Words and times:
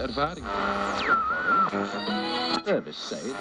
grote 0.00 0.08
ervaring. 0.08 0.44
Service 2.64 2.96
say. 2.96 3.32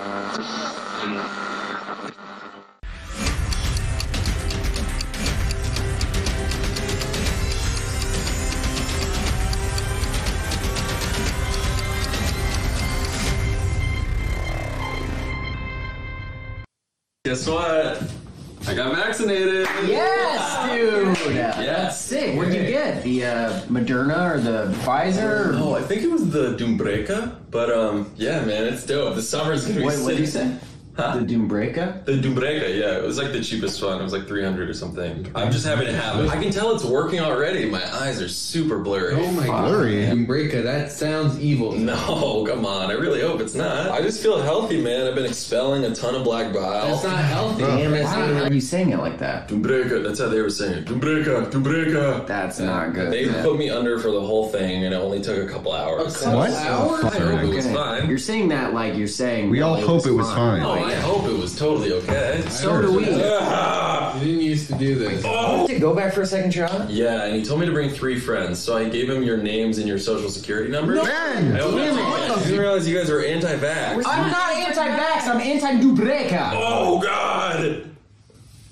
Guess 18.69 18.77
what? 18.77 18.87
I 18.87 18.95
got 18.95 19.05
vaccinated. 19.05 19.67
Yes, 19.87 20.69
dude. 20.71 21.35
Yes. 21.35 22.01
Sick. 22.01 22.35
What 22.37 22.49
did 22.49 22.61
you 22.61 22.67
get? 22.67 23.03
The 23.03 23.25
uh, 23.25 23.61
Moderna 23.63 24.35
or 24.35 24.39
the 24.39 24.73
Pfizer? 24.79 25.59
Oh, 25.59 25.73
I 25.75 25.81
think 25.81 26.03
it 26.03 26.09
was 26.11 26.29
the 26.29 26.55
Dumbreka, 26.55 27.35
but 27.51 27.71
um, 27.71 28.11
yeah, 28.15 28.43
man, 28.45 28.65
it's 28.65 28.85
dope. 28.85 29.15
The 29.15 29.21
summer's 29.21 29.65
gonna 29.65 29.79
be 29.79 29.85
Wait, 29.85 29.95
sick. 29.95 30.03
what 30.03 30.09
did 30.11 30.19
you 30.19 30.25
say? 30.27 30.55
Huh? 30.99 31.17
The 31.17 31.25
Doombreka? 31.33 32.05
The 32.05 32.11
Dumbreka, 32.13 32.77
yeah, 32.77 32.97
it 32.97 33.03
was 33.03 33.17
like 33.17 33.31
the 33.31 33.41
cheapest 33.41 33.81
one. 33.81 33.99
It 33.99 34.03
was 34.03 34.13
like 34.13 34.27
300 34.27 34.69
or 34.69 34.73
something. 34.73 35.31
I'm 35.35 35.51
just 35.51 35.65
happy 35.65 35.85
to 35.85 35.95
have 35.95 36.19
it. 36.23 36.29
I 36.29 36.41
can 36.41 36.51
tell 36.51 36.73
it's 36.75 36.83
working 36.83 37.19
already. 37.19 37.69
My 37.69 37.83
eyes 38.01 38.21
are 38.21 38.27
super 38.27 38.79
blurry. 38.79 39.13
Oh 39.15 39.31
my 39.31 39.45
god. 39.47 39.69
Blurry. 39.69 40.25
Breaker, 40.25 40.61
that 40.61 40.91
sounds 40.91 41.39
evil. 41.39 41.71
No, 41.71 42.45
come 42.47 42.65
on. 42.65 42.89
I 42.91 42.93
really 42.93 43.21
hope 43.21 43.39
it's 43.41 43.55
not. 43.55 43.89
I 43.91 44.01
just 44.01 44.21
feel 44.21 44.41
healthy, 44.41 44.81
man. 44.81 45.07
I've 45.07 45.15
been 45.15 45.25
expelling 45.25 45.83
a 45.85 45.95
ton 45.95 46.15
of 46.15 46.23
black 46.23 46.53
bile. 46.53 46.87
That's 46.87 47.03
not 47.03 47.23
healthy. 47.23 47.63
Oh. 47.63 47.89
That's 47.89 48.15
Why 48.15 48.31
not 48.31 48.51
are 48.51 48.53
you 48.53 48.61
saying 48.61 48.91
it 48.91 48.97
like 48.99 49.17
that? 49.19 49.47
Dumbreka, 49.47 50.03
that's 50.03 50.19
how 50.19 50.27
they 50.29 50.41
were 50.41 50.49
saying 50.49 50.79
it. 50.79 50.85
Dumbreka, 50.85 51.49
Dumbreka. 51.51 52.27
That's 52.27 52.59
not 52.59 52.93
good. 52.93 53.11
They 53.11 53.27
put 53.41 53.57
me 53.57 53.69
under 53.69 53.99
for 53.99 54.11
the 54.11 54.21
whole 54.21 54.49
thing, 54.49 54.83
and 54.83 54.93
it 54.93 54.97
only 54.97 55.21
took 55.21 55.37
a 55.37 55.51
couple 55.51 55.71
hours. 55.73 56.15
A 56.21 56.25
couple 56.25 56.39
What? 56.39 56.49
hours? 56.51 57.03
Oh, 57.03 57.07
I 57.07 57.19
hope 57.19 57.43
it 57.43 57.55
was 57.55 57.71
fine. 57.71 58.09
You're 58.09 58.17
saying 58.17 58.49
that 58.49 58.73
like 58.73 58.95
you're 58.95 59.07
saying. 59.07 59.49
We 59.49 59.61
all 59.61 59.75
hope 59.79 60.05
it 60.05 60.11
was 60.11 60.27
fine. 60.33 60.61
Oh, 60.61 60.88
I 60.89 60.95
hope 60.95 61.25
it 61.25 61.37
was 61.37 61.55
totally 61.57 61.93
okay. 61.93 62.43
So 62.49 62.81
do 62.81 62.91
we. 62.93 63.05
You 64.19 64.25
didn't 64.25 64.41
used 64.41 64.67
to 64.67 64.77
do 64.77 64.95
this. 64.95 65.23
Oh. 65.25 65.65
Did 65.67 65.77
it 65.77 65.79
go 65.79 65.95
back 65.95 66.13
for 66.13 66.23
a 66.23 66.25
second 66.25 66.53
shot? 66.53 66.89
Yeah, 66.89 67.25
and 67.25 67.35
he 67.35 67.45
told 67.45 67.59
me 67.61 67.67
to 67.67 67.71
bring 67.71 67.89
three 67.89 68.19
friends, 68.19 68.59
so 68.59 68.75
I 68.75 68.89
gave 68.89 69.09
him 69.09 69.23
your 69.23 69.37
names 69.37 69.77
and 69.77 69.87
your 69.87 69.99
social 69.99 70.29
security 70.29 70.69
number. 70.69 70.95
Ben! 70.95 71.55
I 71.55 71.57
don't 71.59 71.75
know. 71.75 72.03
I 72.03 72.39
didn't 72.43 72.59
realize 72.59 72.87
you 72.87 72.97
guys 72.97 73.09
were 73.09 73.23
anti-vax. 73.23 74.03
I'm 74.05 74.29
not 74.31 74.51
anti-vax. 74.55 75.27
I'm 75.27 75.39
anti-Dubreka. 75.39 76.51
Oh 76.55 76.99
God! 76.99 77.89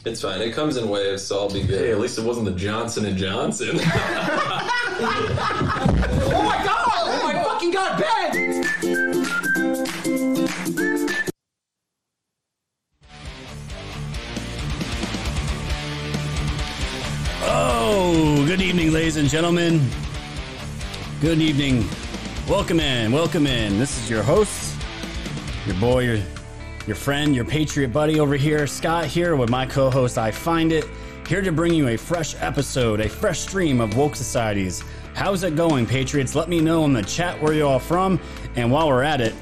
It's 0.06 0.22
fine. 0.22 0.42
It 0.42 0.54
comes 0.54 0.76
in 0.76 0.90
waves, 0.90 1.24
so 1.24 1.40
I'll 1.40 1.50
be 1.54 1.62
good. 1.64 1.80
Hey, 1.82 1.92
at 1.92 2.00
least 2.00 2.18
it 2.18 2.26
wasn't 2.26 2.48
the 2.48 2.54
Johnson 2.54 3.06
and 3.06 3.16
Johnson. 3.18 3.80
Oh 5.00 6.44
my 6.44 6.64
god! 6.64 7.04
Oh 7.06 7.20
my 7.24 7.44
fucking 7.44 7.72
god, 7.72 8.04
Ben! 8.82 9.07
Oh, 17.50 18.44
good 18.46 18.60
evening, 18.60 18.92
ladies 18.92 19.16
and 19.16 19.30
gentlemen. 19.30 19.80
Good 21.22 21.40
evening. 21.40 21.88
Welcome 22.46 22.82
in, 22.82 23.14
welcome 23.14 23.48
in. 23.48 23.80
This 23.80 23.98
is 23.98 24.10
your 24.10 24.22
host, 24.22 24.78
your 25.66 25.78
boy, 25.78 26.04
your 26.04 26.20
your 26.88 26.98
friend, 26.98 27.34
your 27.34 27.46
patriot 27.46 27.94
buddy 27.94 28.20
over 28.20 28.36
here, 28.36 28.68
Scott 28.68 29.06
here 29.06 29.38
with 29.38 29.50
my 29.50 29.66
co-host 29.66 30.18
I 30.18 30.30
Find 30.30 30.74
It, 30.74 30.90
here 31.26 31.42
to 31.42 31.54
bring 31.54 31.74
you 31.74 31.88
a 31.88 31.98
fresh 31.98 32.36
episode, 32.42 33.00
a 33.00 33.08
fresh 33.08 33.40
stream 33.40 33.80
of 33.80 33.96
woke 33.96 34.18
societies. 34.18 34.84
How's 35.14 35.44
it 35.44 35.56
going, 35.56 35.86
patriots? 35.86 36.36
Let 36.36 36.50
me 36.50 36.60
know 36.60 36.84
in 36.84 36.92
the 36.92 37.02
chat 37.02 37.42
where 37.42 37.54
you're 37.54 37.68
all 37.68 37.80
from, 37.80 38.20
and 38.58 38.70
while 38.70 38.90
we're 38.90 39.04
at 39.04 39.22
it, 39.22 39.34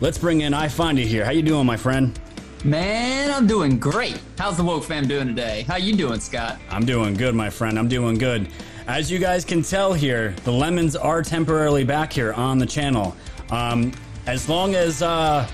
let's 0.00 0.18
bring 0.18 0.42
in 0.42 0.52
I 0.52 0.68
Find 0.68 0.98
It 0.98 1.06
here. 1.06 1.24
How 1.24 1.30
you 1.30 1.42
doing, 1.42 1.64
my 1.64 1.78
friend? 1.78 2.18
Man, 2.64 3.30
I'm 3.30 3.46
doing 3.46 3.78
great. 3.78 4.20
How's 4.36 4.56
the 4.56 4.64
woke 4.64 4.82
fam 4.82 5.06
doing 5.06 5.28
today? 5.28 5.62
How 5.68 5.76
you 5.76 5.94
doing, 5.94 6.18
Scott? 6.18 6.58
I'm 6.70 6.84
doing 6.84 7.14
good, 7.14 7.36
my 7.36 7.50
friend. 7.50 7.78
I'm 7.78 7.86
doing 7.86 8.18
good. 8.18 8.48
As 8.88 9.08
you 9.08 9.20
guys 9.20 9.44
can 9.44 9.62
tell 9.62 9.92
here, 9.92 10.34
the 10.42 10.50
lemons 10.50 10.96
are 10.96 11.22
temporarily 11.22 11.84
back 11.84 12.12
here 12.12 12.32
on 12.32 12.58
the 12.58 12.66
channel. 12.66 13.14
Um, 13.50 13.92
as 14.26 14.48
long 14.48 14.74
as 14.74 15.02
uh, 15.02 15.48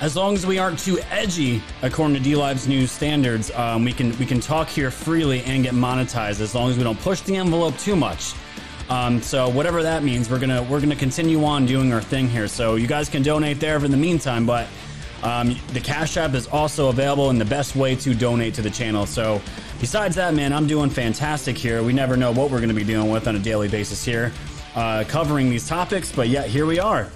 as 0.00 0.16
long 0.16 0.32
as 0.32 0.46
we 0.46 0.58
aren't 0.58 0.78
too 0.78 0.98
edgy, 1.10 1.62
according 1.82 2.22
to 2.22 2.26
DLive's 2.26 2.66
new 2.66 2.86
standards, 2.86 3.50
um, 3.50 3.84
we 3.84 3.92
can 3.92 4.16
we 4.18 4.24
can 4.24 4.40
talk 4.40 4.66
here 4.68 4.90
freely 4.90 5.42
and 5.42 5.62
get 5.62 5.74
monetized. 5.74 6.40
As 6.40 6.54
long 6.54 6.70
as 6.70 6.78
we 6.78 6.84
don't 6.84 6.98
push 7.00 7.20
the 7.20 7.36
envelope 7.36 7.76
too 7.76 7.96
much. 7.96 8.32
Um, 8.88 9.20
so 9.20 9.48
whatever 9.50 9.82
that 9.82 10.02
means, 10.02 10.30
we're 10.30 10.38
gonna 10.38 10.62
we're 10.62 10.80
gonna 10.80 10.96
continue 10.96 11.44
on 11.44 11.66
doing 11.66 11.92
our 11.92 12.00
thing 12.00 12.30
here. 12.30 12.48
So 12.48 12.76
you 12.76 12.86
guys 12.86 13.10
can 13.10 13.22
donate 13.22 13.60
there 13.60 13.78
for 13.78 13.88
the 13.88 13.96
meantime, 13.96 14.46
but 14.46 14.68
um, 15.22 15.56
the 15.72 15.80
Cash 15.80 16.16
App 16.16 16.34
is 16.34 16.46
also 16.48 16.88
available 16.88 17.30
and 17.30 17.40
the 17.40 17.44
best 17.44 17.76
way 17.76 17.96
to 17.96 18.14
donate 18.14 18.54
to 18.54 18.62
the 18.62 18.70
channel. 18.70 19.06
So, 19.06 19.40
besides 19.80 20.16
that, 20.16 20.34
man, 20.34 20.52
I'm 20.52 20.66
doing 20.66 20.90
fantastic 20.90 21.56
here. 21.56 21.82
We 21.82 21.92
never 21.92 22.16
know 22.16 22.32
what 22.32 22.50
we're 22.50 22.58
going 22.58 22.68
to 22.68 22.74
be 22.74 22.84
dealing 22.84 23.10
with 23.10 23.26
on 23.26 23.36
a 23.36 23.40
daily 23.40 23.68
basis 23.68 24.04
here, 24.04 24.32
uh, 24.74 25.04
covering 25.08 25.50
these 25.50 25.68
topics, 25.68 26.12
but 26.12 26.28
yet 26.28 26.48
here 26.48 26.66
we 26.66 26.78
are. 26.78 27.08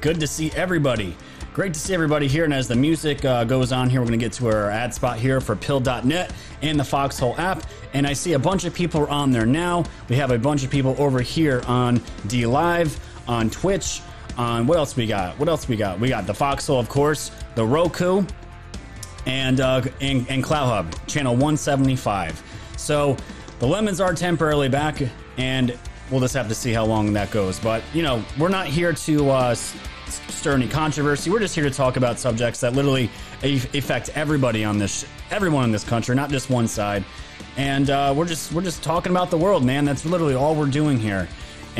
Good 0.00 0.20
to 0.20 0.26
see 0.26 0.50
everybody. 0.52 1.16
Great 1.52 1.74
to 1.74 1.80
see 1.80 1.92
everybody 1.92 2.28
here. 2.28 2.44
And 2.44 2.54
as 2.54 2.68
the 2.68 2.76
music 2.76 3.24
uh, 3.24 3.42
goes 3.44 3.72
on 3.72 3.90
here, 3.90 4.00
we're 4.00 4.06
going 4.06 4.18
to 4.20 4.24
get 4.24 4.32
to 4.34 4.46
our 4.46 4.70
ad 4.70 4.94
spot 4.94 5.18
here 5.18 5.40
for 5.40 5.56
pilled.net 5.56 6.32
and 6.62 6.78
the 6.78 6.84
Foxhole 6.84 7.34
app. 7.38 7.64
And 7.92 8.06
I 8.06 8.12
see 8.12 8.34
a 8.34 8.38
bunch 8.38 8.64
of 8.64 8.72
people 8.72 9.00
are 9.02 9.10
on 9.10 9.32
there 9.32 9.44
now. 9.44 9.84
We 10.08 10.16
have 10.16 10.30
a 10.30 10.38
bunch 10.38 10.62
of 10.62 10.70
people 10.70 10.94
over 10.98 11.20
here 11.20 11.62
on 11.66 11.98
DLive, 12.28 12.96
on 13.26 13.50
Twitch, 13.50 14.00
on 14.40 14.66
what 14.66 14.78
else 14.78 14.96
we 14.96 15.06
got? 15.06 15.38
What 15.38 15.50
else 15.50 15.68
we 15.68 15.76
got? 15.76 16.00
We 16.00 16.08
got 16.08 16.26
the 16.26 16.32
Foxhole, 16.32 16.80
of 16.80 16.88
course, 16.88 17.30
the 17.56 17.64
Roku, 17.64 18.24
and 19.26 19.60
uh, 19.60 19.82
and, 20.00 20.26
and 20.30 20.42
Cloud 20.42 20.66
Hub, 20.66 21.06
channel 21.06 21.34
175. 21.34 22.42
So 22.78 23.18
the 23.58 23.66
lemons 23.66 24.00
are 24.00 24.14
temporarily 24.14 24.70
back, 24.70 25.02
and 25.36 25.76
we'll 26.10 26.20
just 26.22 26.32
have 26.34 26.48
to 26.48 26.54
see 26.54 26.72
how 26.72 26.86
long 26.86 27.12
that 27.12 27.30
goes. 27.30 27.60
But 27.60 27.82
you 27.92 28.02
know, 28.02 28.24
we're 28.38 28.48
not 28.48 28.66
here 28.66 28.94
to 28.94 29.30
uh, 29.30 29.54
stir 29.54 30.54
any 30.54 30.68
controversy. 30.68 31.30
We're 31.30 31.40
just 31.40 31.54
here 31.54 31.64
to 31.64 31.70
talk 31.70 31.98
about 31.98 32.18
subjects 32.18 32.60
that 32.60 32.72
literally 32.72 33.10
affect 33.42 34.08
everybody 34.14 34.64
on 34.64 34.78
this, 34.78 35.04
everyone 35.30 35.64
in 35.64 35.70
this 35.70 35.84
country, 35.84 36.14
not 36.14 36.30
just 36.30 36.48
one 36.48 36.66
side. 36.66 37.04
And 37.58 37.90
uh, 37.90 38.14
we're 38.16 38.26
just 38.26 38.52
we're 38.52 38.62
just 38.62 38.82
talking 38.82 39.12
about 39.12 39.30
the 39.30 39.36
world, 39.36 39.66
man. 39.66 39.84
That's 39.84 40.06
literally 40.06 40.34
all 40.34 40.54
we're 40.54 40.66
doing 40.66 40.98
here. 40.98 41.28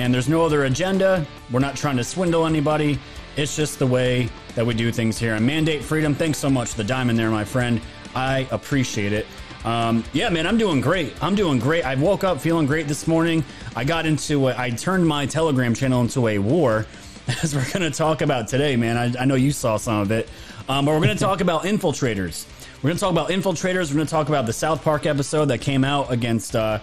And 0.01 0.15
there's 0.15 0.31
no 0.31 0.45
other 0.45 0.65
agenda. 0.65 1.27
We're 1.51 1.61
not 1.61 1.77
trying 1.77 1.99
to 1.99 2.05
swindle 2.05 2.47
anybody. 2.47 2.99
It's 3.37 3.55
just 3.55 3.79
the 3.79 3.87
way 3.87 4.31
that 4.55 4.65
we 4.65 4.73
do 4.73 4.91
things 4.91 5.19
here. 5.19 5.35
And 5.35 5.47
mandate 5.47 5.85
freedom. 5.85 6.15
Thanks 6.15 6.39
so 6.39 6.49
much, 6.49 6.73
the 6.73 6.83
diamond 6.83 7.19
there, 7.19 7.31
my 7.31 7.45
friend. 7.45 7.83
I 8.15 8.49
appreciate 8.51 9.13
it. 9.13 9.27
Um, 9.65 10.03
yeah, 10.15 10.31
man, 10.31 10.47
I'm 10.47 10.57
doing 10.57 10.81
great. 10.81 11.23
I'm 11.23 11.35
doing 11.35 11.59
great. 11.59 11.85
I 11.85 11.97
woke 11.97 12.25
up 12.25 12.41
feeling 12.41 12.67
great 12.67 12.89
this 12.89 13.07
morning. 13.07 13.45
I 13.77 13.85
got 13.85 14.07
into 14.07 14.49
a, 14.49 14.59
I 14.59 14.71
turned 14.71 15.07
my 15.07 15.27
Telegram 15.27 15.75
channel 15.75 16.01
into 16.01 16.29
a 16.29 16.39
war, 16.39 16.87
as 17.43 17.55
we're 17.55 17.71
going 17.71 17.91
to 17.91 17.97
talk 17.97 18.23
about 18.23 18.49
today, 18.49 18.77
man. 18.77 18.97
I, 18.97 19.23
I 19.23 19.25
know 19.27 19.35
you 19.35 19.53
saw 19.53 19.77
some 19.77 20.01
of 20.01 20.11
it. 20.13 20.31
Um, 20.67 20.87
but 20.87 20.93
we're 20.93 21.05
going 21.05 21.17
to 21.17 21.23
talk 21.23 21.43
about 21.43 21.65
infiltrators. 21.65 22.47
We're 22.83 22.89
going 22.89 22.97
to 22.97 23.01
talk 23.01 23.13
about 23.13 23.29
infiltrators. 23.29 23.91
We're 23.91 23.97
going 23.97 24.07
to 24.07 24.11
talk 24.11 24.31
about 24.31 24.47
the 24.47 24.53
South 24.55 24.83
Park 24.83 25.05
episode 25.05 25.47
that 25.47 25.61
came 25.61 25.85
out 25.85 26.11
against 26.11 26.57
uh, 26.57 26.79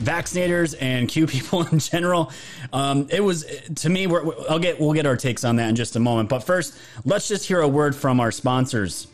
vaccinators 0.00 0.74
and 0.80 1.08
Q 1.08 1.26
people 1.26 1.66
in 1.72 1.78
general. 1.78 2.32
Um, 2.72 3.08
it 3.10 3.20
was 3.20 3.44
to 3.76 3.88
me. 3.88 4.06
I'll 4.48 4.58
get 4.58 4.80
we'll 4.80 4.92
get 4.92 5.06
our 5.06 5.16
takes 5.16 5.44
on 5.44 5.56
that 5.56 5.68
in 5.68 5.76
just 5.76 5.96
a 5.96 6.00
moment. 6.00 6.28
But 6.28 6.40
first, 6.40 6.78
let's 7.04 7.28
just 7.28 7.46
hear 7.46 7.60
a 7.60 7.68
word 7.68 7.94
from 7.94 8.20
our 8.20 8.30
sponsors 8.30 9.08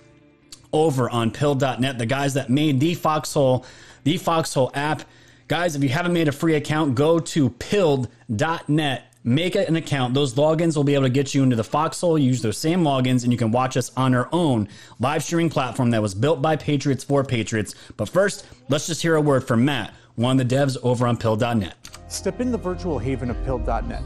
over 0.73 1.09
on 1.11 1.31
pilled.net, 1.31 1.99
the 1.99 2.07
guys 2.07 2.35
that 2.35 2.51
made 2.51 2.81
the 2.81 2.95
Foxhole, 2.95 3.65
the 4.05 4.17
Foxhole 4.19 4.71
app. 4.75 5.03
Guys, 5.49 5.75
if 5.75 5.83
you 5.83 5.89
haven't 5.89 6.13
made 6.13 6.29
a 6.29 6.33
free 6.33 6.55
account, 6.57 6.95
go 6.95 7.19
to 7.19 7.51
pilled.net. 7.51 9.05
Make 9.25 9.57
an 9.57 9.77
account. 9.77 10.15
Those 10.15 10.35
logins 10.35 10.77
will 10.77 10.85
be 10.85 10.95
able 10.95 11.05
to 11.05 11.11
get 11.11 11.35
you 11.35 11.43
into 11.43 11.57
the 11.57 11.65
Foxhole. 11.65 12.19
Use 12.19 12.41
those 12.41 12.57
same 12.57 12.83
logins, 12.83 13.25
and 13.25 13.33
you 13.33 13.39
can 13.39 13.51
watch 13.51 13.77
us 13.77 13.91
on 13.97 14.15
our 14.15 14.29
own 14.33 14.69
live 15.01 15.23
streaming 15.25 15.51
platform 15.51 15.91
that 15.91 16.01
was 16.01 16.15
built 16.15 16.41
by 16.41 16.57
Patriots 16.57 17.05
for 17.05 17.25
Patriots. 17.25 17.75
But 17.97 18.09
first, 18.09 18.47
let's 18.69 18.87
just 18.87 19.03
hear 19.03 19.17
a 19.17 19.21
word 19.21 19.47
from 19.47 19.65
Matt, 19.65 19.93
one 20.19 20.41
of 20.41 20.49
the 20.49 20.57
devs 20.57 20.77
over 20.83 21.07
on 21.07 21.17
pilled.net. 21.17 21.77
Step 22.09 22.41
in 22.41 22.51
the 22.51 22.59
virtual 22.59 22.99
haven 22.99 23.31
of 23.31 23.45
pilled.net, 23.45 24.03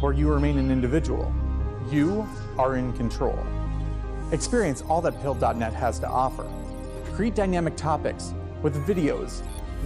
where 0.00 0.12
you 0.12 0.32
remain 0.32 0.56
an 0.58 0.70
individual. 0.70 1.32
You 1.90 2.24
are 2.56 2.76
in 2.76 2.92
control. 2.92 3.36
Experience 4.30 4.82
all 4.82 5.00
that 5.00 5.20
pilled.net 5.20 5.74
has 5.74 5.98
to 5.98 6.08
offer. 6.08 6.46
Create 7.14 7.34
dynamic 7.34 7.74
topics 7.74 8.32
with 8.62 8.76
videos, 8.86 9.42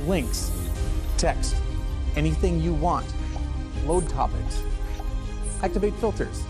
links, 0.07 0.53
text, 1.17 1.57
anything 2.15 2.61
you 2.61 2.75
want. 2.75 3.07
Load 3.87 4.07
topics. 4.11 4.63
Activate 5.63 5.95
filters. 5.95 6.45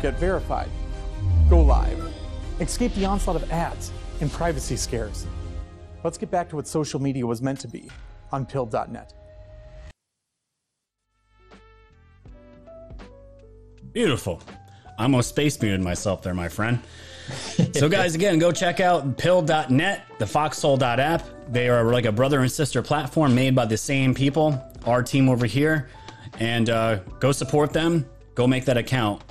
Get 0.00 0.18
verified. 0.18 0.70
Go 1.50 1.60
live. 1.60 2.02
Escape 2.60 2.94
the 2.94 3.04
onslaught 3.04 3.36
of 3.36 3.52
ads 3.52 3.92
and 4.22 4.32
privacy 4.32 4.76
scares. 4.76 5.26
Let's 6.02 6.16
get 6.16 6.30
back 6.30 6.48
to 6.48 6.56
what 6.56 6.66
social 6.66 6.98
media 6.98 7.26
was 7.26 7.42
meant 7.42 7.60
to 7.60 7.68
be 7.68 7.90
on 8.32 8.46
pilled.net. 8.46 9.12
Beautiful. 13.92 14.42
I 14.98 15.04
almost 15.04 15.30
space 15.30 15.60
muted 15.60 15.80
myself 15.80 16.22
there, 16.22 16.34
my 16.34 16.48
friend. 16.48 16.80
so, 17.74 17.88
guys, 17.88 18.14
again, 18.14 18.38
go 18.38 18.52
check 18.52 18.80
out 18.80 19.16
pilled.net, 19.18 20.04
the 20.18 20.26
foxhole.app. 20.26 21.24
They 21.48 21.68
are 21.68 21.84
like 21.84 22.04
a 22.04 22.12
brother 22.12 22.40
and 22.40 22.50
sister 22.50 22.82
platform 22.82 23.34
made 23.34 23.54
by 23.54 23.66
the 23.66 23.76
same 23.76 24.14
people, 24.14 24.62
our 24.86 25.02
team 25.02 25.28
over 25.28 25.46
here. 25.46 25.88
And 26.40 26.70
uh, 26.70 26.96
go 27.20 27.32
support 27.32 27.72
them. 27.72 28.08
Go 28.34 28.46
make 28.46 28.64
that 28.64 28.78
account 28.78 29.22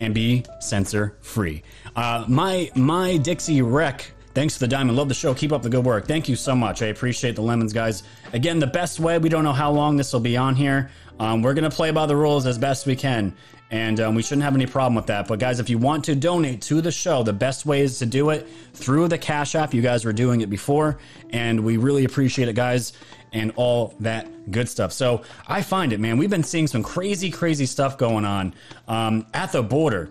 and 0.00 0.14
be 0.14 0.44
censor 0.60 1.18
free. 1.20 1.62
Uh, 1.94 2.24
my 2.28 2.70
my 2.74 3.18
Dixie 3.18 3.62
Rec. 3.62 4.12
Thanks 4.32 4.54
for 4.54 4.60
the 4.60 4.68
diamond. 4.68 4.96
Love 4.96 5.08
the 5.08 5.14
show. 5.14 5.34
Keep 5.34 5.52
up 5.52 5.62
the 5.62 5.68
good 5.68 5.84
work. 5.84 6.06
Thank 6.06 6.28
you 6.28 6.36
so 6.36 6.54
much. 6.54 6.82
I 6.82 6.86
appreciate 6.86 7.34
the 7.34 7.42
lemons, 7.42 7.72
guys. 7.72 8.04
Again, 8.32 8.58
the 8.58 8.66
best 8.66 9.00
way. 9.00 9.18
We 9.18 9.28
don't 9.28 9.42
know 9.42 9.52
how 9.52 9.72
long 9.72 9.96
this 9.96 10.12
will 10.12 10.20
be 10.20 10.36
on 10.36 10.54
here. 10.54 10.90
Um, 11.18 11.42
we're 11.42 11.54
gonna 11.54 11.70
play 11.70 11.90
by 11.90 12.06
the 12.06 12.16
rules 12.16 12.46
as 12.46 12.56
best 12.56 12.86
we 12.86 12.96
can, 12.96 13.34
and 13.70 14.00
um, 14.00 14.14
we 14.14 14.22
shouldn't 14.22 14.44
have 14.44 14.54
any 14.54 14.66
problem 14.66 14.94
with 14.94 15.06
that. 15.06 15.28
But 15.28 15.38
guys, 15.38 15.60
if 15.60 15.68
you 15.68 15.76
want 15.76 16.04
to 16.04 16.14
donate 16.14 16.62
to 16.62 16.80
the 16.80 16.92
show, 16.92 17.22
the 17.22 17.32
best 17.32 17.66
way 17.66 17.80
is 17.80 17.98
to 17.98 18.06
do 18.06 18.30
it 18.30 18.48
through 18.72 19.08
the 19.08 19.18
Cash 19.18 19.54
App. 19.54 19.74
You 19.74 19.82
guys 19.82 20.04
were 20.04 20.14
doing 20.14 20.40
it 20.40 20.48
before, 20.48 20.98
and 21.30 21.60
we 21.60 21.76
really 21.76 22.04
appreciate 22.04 22.48
it, 22.48 22.54
guys 22.54 22.92
and 23.32 23.52
all 23.56 23.94
that 24.00 24.50
good 24.50 24.68
stuff. 24.68 24.92
So 24.92 25.22
I 25.46 25.62
find 25.62 25.92
it, 25.92 26.00
man. 26.00 26.18
We've 26.18 26.30
been 26.30 26.42
seeing 26.42 26.66
some 26.66 26.82
crazy, 26.82 27.30
crazy 27.30 27.66
stuff 27.66 27.96
going 27.96 28.24
on 28.24 28.54
um, 28.88 29.26
at 29.34 29.52
the 29.52 29.62
border. 29.62 30.10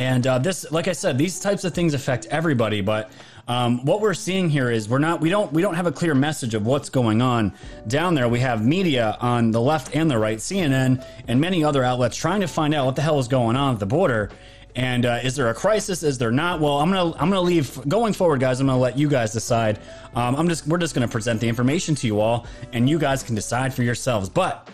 And 0.00 0.26
uh, 0.26 0.38
this, 0.38 0.64
like 0.72 0.88
I 0.88 0.92
said, 0.92 1.18
these 1.18 1.38
types 1.40 1.62
of 1.62 1.74
things 1.74 1.92
affect 1.92 2.24
everybody. 2.30 2.80
But 2.80 3.10
um, 3.46 3.84
what 3.84 4.00
we're 4.00 4.14
seeing 4.14 4.48
here 4.48 4.70
is 4.70 4.88
we're 4.88 4.98
not, 4.98 5.20
we 5.20 5.28
don't, 5.28 5.52
we 5.52 5.60
don't 5.60 5.74
have 5.74 5.86
a 5.86 5.92
clear 5.92 6.14
message 6.14 6.54
of 6.54 6.64
what's 6.64 6.88
going 6.88 7.20
on 7.20 7.52
down 7.86 8.14
there. 8.14 8.26
We 8.26 8.40
have 8.40 8.64
media 8.64 9.18
on 9.20 9.50
the 9.50 9.60
left 9.60 9.94
and 9.94 10.10
the 10.10 10.16
right, 10.16 10.38
CNN 10.38 11.04
and 11.28 11.38
many 11.38 11.62
other 11.62 11.84
outlets 11.84 12.16
trying 12.16 12.40
to 12.40 12.48
find 12.48 12.72
out 12.72 12.86
what 12.86 12.96
the 12.96 13.02
hell 13.02 13.18
is 13.18 13.28
going 13.28 13.56
on 13.56 13.74
at 13.74 13.78
the 13.78 13.84
border. 13.84 14.30
And 14.74 15.04
uh, 15.04 15.18
is 15.22 15.36
there 15.36 15.50
a 15.50 15.54
crisis? 15.54 16.02
Is 16.02 16.16
there 16.16 16.30
not? 16.30 16.60
Well, 16.60 16.78
I'm 16.78 16.90
gonna 16.90 17.12
I'm 17.16 17.28
gonna 17.28 17.40
leave 17.40 17.86
going 17.88 18.12
forward, 18.12 18.40
guys. 18.40 18.60
I'm 18.60 18.68
gonna 18.68 18.78
let 18.78 18.96
you 18.96 19.08
guys 19.08 19.32
decide. 19.32 19.80
Um, 20.14 20.36
I'm 20.36 20.48
just 20.48 20.64
we're 20.66 20.78
just 20.78 20.94
gonna 20.94 21.08
present 21.08 21.40
the 21.40 21.48
information 21.48 21.96
to 21.96 22.06
you 22.06 22.20
all, 22.20 22.46
and 22.72 22.88
you 22.88 22.96
guys 22.96 23.24
can 23.24 23.34
decide 23.34 23.74
for 23.74 23.82
yourselves. 23.82 24.28
But 24.28 24.68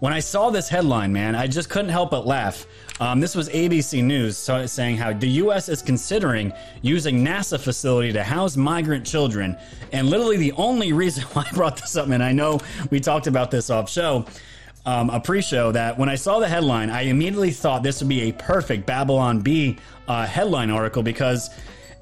when 0.00 0.12
I 0.12 0.20
saw 0.20 0.50
this 0.50 0.68
headline, 0.68 1.12
man, 1.12 1.34
I 1.34 1.46
just 1.46 1.68
couldn't 1.68 1.90
help 1.90 2.10
but 2.10 2.26
laugh. 2.26 2.66
Um, 3.00 3.20
this 3.20 3.34
was 3.34 3.48
ABC 3.50 4.02
News 4.02 4.36
saying 4.36 4.96
how 4.96 5.12
the 5.12 5.28
U.S. 5.28 5.68
is 5.68 5.82
considering 5.82 6.52
using 6.82 7.24
NASA 7.24 7.58
facility 7.60 8.12
to 8.12 8.24
house 8.24 8.56
migrant 8.56 9.06
children, 9.06 9.56
and 9.92 10.08
literally 10.08 10.36
the 10.36 10.52
only 10.52 10.92
reason 11.02 11.24
why 11.32 11.46
I 11.48 11.54
brought 11.54 11.76
this 11.76 11.96
up, 11.96 12.08
and 12.08 12.22
I 12.22 12.32
know 12.32 12.60
we 12.90 13.00
talked 13.00 13.26
about 13.26 13.50
this 13.50 13.70
off 13.70 13.88
show 13.88 14.24
um, 14.88 15.10
a 15.10 15.20
pre-show 15.20 15.70
that 15.72 15.98
when 15.98 16.08
I 16.08 16.14
saw 16.14 16.38
the 16.38 16.48
headline, 16.48 16.88
I 16.88 17.02
immediately 17.02 17.50
thought 17.50 17.82
this 17.82 18.00
would 18.00 18.08
be 18.08 18.30
a 18.30 18.32
perfect 18.32 18.86
Babylon 18.86 19.40
Bee 19.40 19.76
uh, 20.08 20.24
headline 20.24 20.70
article 20.70 21.02
because 21.02 21.50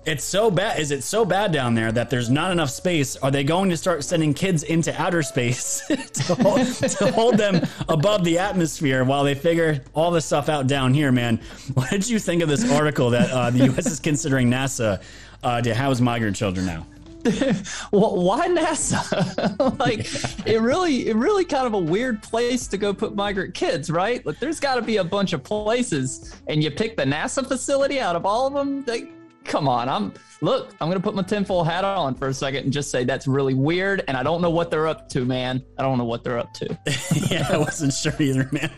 it's 0.07 0.25
so 0.25 0.51
bad. 0.51 0.79
Is 0.79 0.93
it 0.93 1.03
so 1.03 1.25
bad 1.25 1.53
down 1.53 1.75
there 1.75 1.91
that 1.91 2.11
there's 2.11 2.31
not 2.31 2.53
enough 2.53 2.71
space? 2.71 3.17
Are 3.17 3.31
they 3.31 3.43
going 3.43 3.69
to 3.71 3.77
start 3.77 4.05
sending 4.05 4.33
kids 4.33 4.63
into 4.63 4.99
outer 5.01 5.23
space 5.23 5.85
to, 5.89 6.35
hold, 6.37 6.67
to 6.67 7.13
hold 7.13 7.37
them 7.37 7.67
above 7.89 8.25
the 8.25 8.39
atmosphere 8.39 9.05
while 9.05 9.25
they 9.25 9.35
figure 9.35 9.83
all 9.95 10.13
this 10.13 10.25
stuff 10.25 10.49
out 10.49 10.69
down 10.69 10.95
here? 10.95 11.11
Man, 11.11 11.41
what 11.75 11.91
did 11.91 12.09
you 12.09 12.21
think 12.21 12.43
of 12.43 12.49
this 12.49 12.71
article 12.71 13.11
that 13.11 13.31
uh, 13.31 13.51
the 13.51 13.65
U.S. 13.67 13.87
is 13.87 13.99
considering 13.99 14.49
NASA 14.49 15.03
uh, 15.43 15.61
to 15.61 15.75
house 15.75 16.01
migrant 16.01 16.37
children 16.37 16.67
now? 16.67 16.87
why 17.91 18.47
NASA? 18.49 19.79
like 19.81 20.07
it 20.47 20.61
really, 20.61 21.09
it 21.09 21.17
really 21.17 21.45
kind 21.45 21.67
of 21.67 21.75
a 21.75 21.79
weird 21.79 22.23
place 22.23 22.69
to 22.69 22.77
go 22.77 22.95
put 22.95 23.17
migrant 23.17 23.55
kids, 23.55 23.91
right? 23.91 24.25
Like 24.25 24.39
there's 24.39 24.61
got 24.61 24.77
to 24.77 24.83
be 24.83 24.99
a 24.99 25.05
bunch 25.05 25.33
of 25.33 25.43
places, 25.43 26.37
and 26.47 26.63
you 26.63 26.71
pick 26.71 26.97
the 26.97 27.03
NASA 27.03 27.45
facility 27.45 27.99
out 27.99 28.15
of 28.15 28.25
all 28.25 28.47
of 28.47 28.55
them. 28.55 28.85
Like, 28.87 29.11
come 29.47 29.69
on, 29.69 29.89
I'm 29.89 30.13
look, 30.41 30.75
I'm 30.81 30.89
gonna 30.89 31.01
put 31.01 31.15
my 31.15 31.23
tinfoil 31.23 31.65
hat 31.65 31.85
on 31.85 32.15
for 32.15 32.29
a 32.29 32.35
second 32.35 32.65
and 32.65 32.73
just 32.73 32.91
say 32.91 33.05
that's 33.05 33.27
really 33.27 33.55
weird, 33.55 34.05
and 34.09 34.17
I 34.17 34.23
don't 34.23 34.43
know 34.43 34.51
what 34.51 34.71
they're 34.71 34.87
up 34.87 35.09
to, 35.11 35.25
man. 35.25 35.63
I 35.79 35.83
don't 35.83 35.99
know 35.99 36.05
what 36.05 36.25
they're 36.25 36.39
up 36.39 36.53
to. 36.55 36.79
yeah, 37.31 37.49
I 37.51 37.57
wasn't 37.57 37.93
sure 37.93 38.15
either, 38.19 38.49
man. 38.53 38.71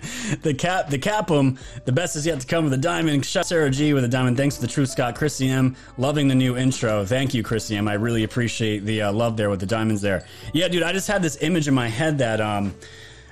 The 0.42 0.54
cap, 0.54 0.90
the 0.90 0.98
capum, 0.98 1.58
the 1.84 1.92
best 1.92 2.16
is 2.16 2.26
yet 2.26 2.40
to 2.40 2.46
come 2.46 2.64
with 2.64 2.72
a 2.72 2.78
diamond. 2.78 3.24
Shut 3.24 3.46
Sarah 3.46 3.70
G 3.70 3.94
with 3.94 4.04
a 4.04 4.08
diamond. 4.08 4.36
Thanks 4.36 4.56
to 4.56 4.60
the 4.60 4.68
True 4.68 4.86
Scott, 4.86 5.16
Chrissy 5.16 5.48
M. 5.48 5.76
Loving 5.96 6.28
the 6.28 6.34
new 6.34 6.56
intro. 6.56 7.04
Thank 7.04 7.34
you, 7.34 7.42
Chrissy 7.42 7.76
M. 7.76 7.88
I 7.88 7.94
really 7.94 8.24
appreciate 8.24 8.84
the 8.84 9.02
uh, 9.02 9.12
love 9.12 9.36
there 9.36 9.50
with 9.50 9.60
the 9.60 9.66
diamonds 9.66 10.02
there. 10.02 10.24
Yeah, 10.52 10.68
dude, 10.68 10.82
I 10.82 10.92
just 10.92 11.08
had 11.08 11.22
this 11.22 11.38
image 11.42 11.68
in 11.68 11.74
my 11.74 11.88
head 11.88 12.18
that 12.18 12.40
um. 12.40 12.74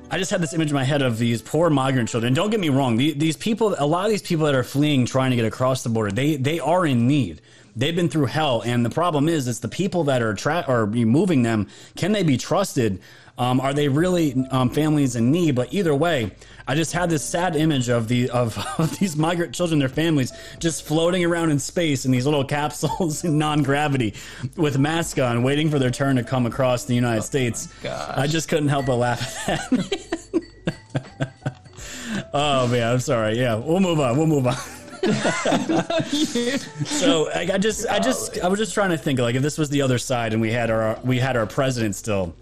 I 0.08 0.18
just 0.18 0.30
had 0.30 0.40
this 0.40 0.54
image 0.54 0.68
in 0.68 0.74
my 0.74 0.84
head 0.84 1.02
of 1.02 1.18
these 1.18 1.42
poor 1.42 1.68
migrant 1.68 2.08
children. 2.08 2.32
Don't 2.32 2.50
get 2.50 2.60
me 2.60 2.68
wrong; 2.68 2.96
these 2.96 3.36
people, 3.36 3.74
a 3.78 3.86
lot 3.86 4.04
of 4.04 4.10
these 4.10 4.22
people 4.22 4.46
that 4.46 4.54
are 4.54 4.62
fleeing, 4.62 5.04
trying 5.04 5.30
to 5.30 5.36
get 5.36 5.44
across 5.44 5.82
the 5.82 5.88
border, 5.88 6.12
they 6.12 6.36
they 6.36 6.60
are 6.60 6.86
in 6.86 7.08
need 7.08 7.40
they've 7.76 7.94
been 7.94 8.08
through 8.08 8.26
hell. 8.26 8.62
And 8.62 8.84
the 8.84 8.90
problem 8.90 9.28
is, 9.28 9.46
it's 9.46 9.60
the 9.60 9.68
people 9.68 10.04
that 10.04 10.22
are 10.22 10.34
tra- 10.34 10.64
are 10.66 10.86
moving 10.86 11.42
them. 11.42 11.68
Can 11.94 12.12
they 12.12 12.22
be 12.22 12.36
trusted? 12.36 13.00
Um, 13.38 13.60
are 13.60 13.74
they 13.74 13.88
really 13.88 14.34
um, 14.50 14.70
families 14.70 15.14
in 15.14 15.30
need? 15.30 15.54
But 15.54 15.72
either 15.72 15.94
way, 15.94 16.30
I 16.66 16.74
just 16.74 16.92
had 16.92 17.10
this 17.10 17.22
sad 17.22 17.54
image 17.54 17.90
of 17.90 18.08
the 18.08 18.30
of, 18.30 18.58
of, 18.78 18.98
these 18.98 19.14
migrant 19.14 19.54
children, 19.54 19.78
their 19.78 19.90
families, 19.90 20.32
just 20.58 20.84
floating 20.84 21.24
around 21.24 21.50
in 21.50 21.58
space 21.58 22.06
in 22.06 22.12
these 22.12 22.24
little 22.24 22.44
capsules 22.56 23.24
in 23.24 23.36
non 23.36 23.62
gravity 23.62 24.14
with 24.56 24.78
masks 24.78 25.18
on, 25.18 25.42
waiting 25.42 25.70
for 25.70 25.78
their 25.78 25.90
turn 25.90 26.16
to 26.16 26.24
come 26.24 26.46
across 26.46 26.84
the 26.84 26.94
United 26.94 27.18
oh 27.18 27.22
States. 27.22 27.68
I 27.84 28.26
just 28.26 28.48
couldn't 28.48 28.68
help 28.68 28.86
but 28.86 28.96
laugh 28.96 29.48
at 29.48 29.70
that. 29.70 30.22
oh 32.32 32.66
man, 32.68 32.92
I'm 32.94 33.00
sorry. 33.00 33.38
Yeah, 33.38 33.56
we'll 33.56 33.80
move 33.80 34.00
on. 34.00 34.16
We'll 34.16 34.26
move 34.26 34.46
on. 34.46 34.56
so 36.86 37.30
I, 37.30 37.50
I 37.52 37.58
just, 37.58 37.86
I 37.88 37.98
just, 37.98 38.38
I 38.40 38.48
was 38.48 38.58
just 38.58 38.74
trying 38.74 38.90
to 38.90 38.98
think 38.98 39.18
like 39.18 39.34
if 39.34 39.42
this 39.42 39.58
was 39.58 39.70
the 39.70 39.82
other 39.82 39.98
side 39.98 40.32
and 40.32 40.40
we 40.40 40.50
had 40.50 40.70
our, 40.70 40.98
we 41.04 41.18
had 41.18 41.36
our 41.36 41.46
president 41.46 41.94
still, 41.94 42.34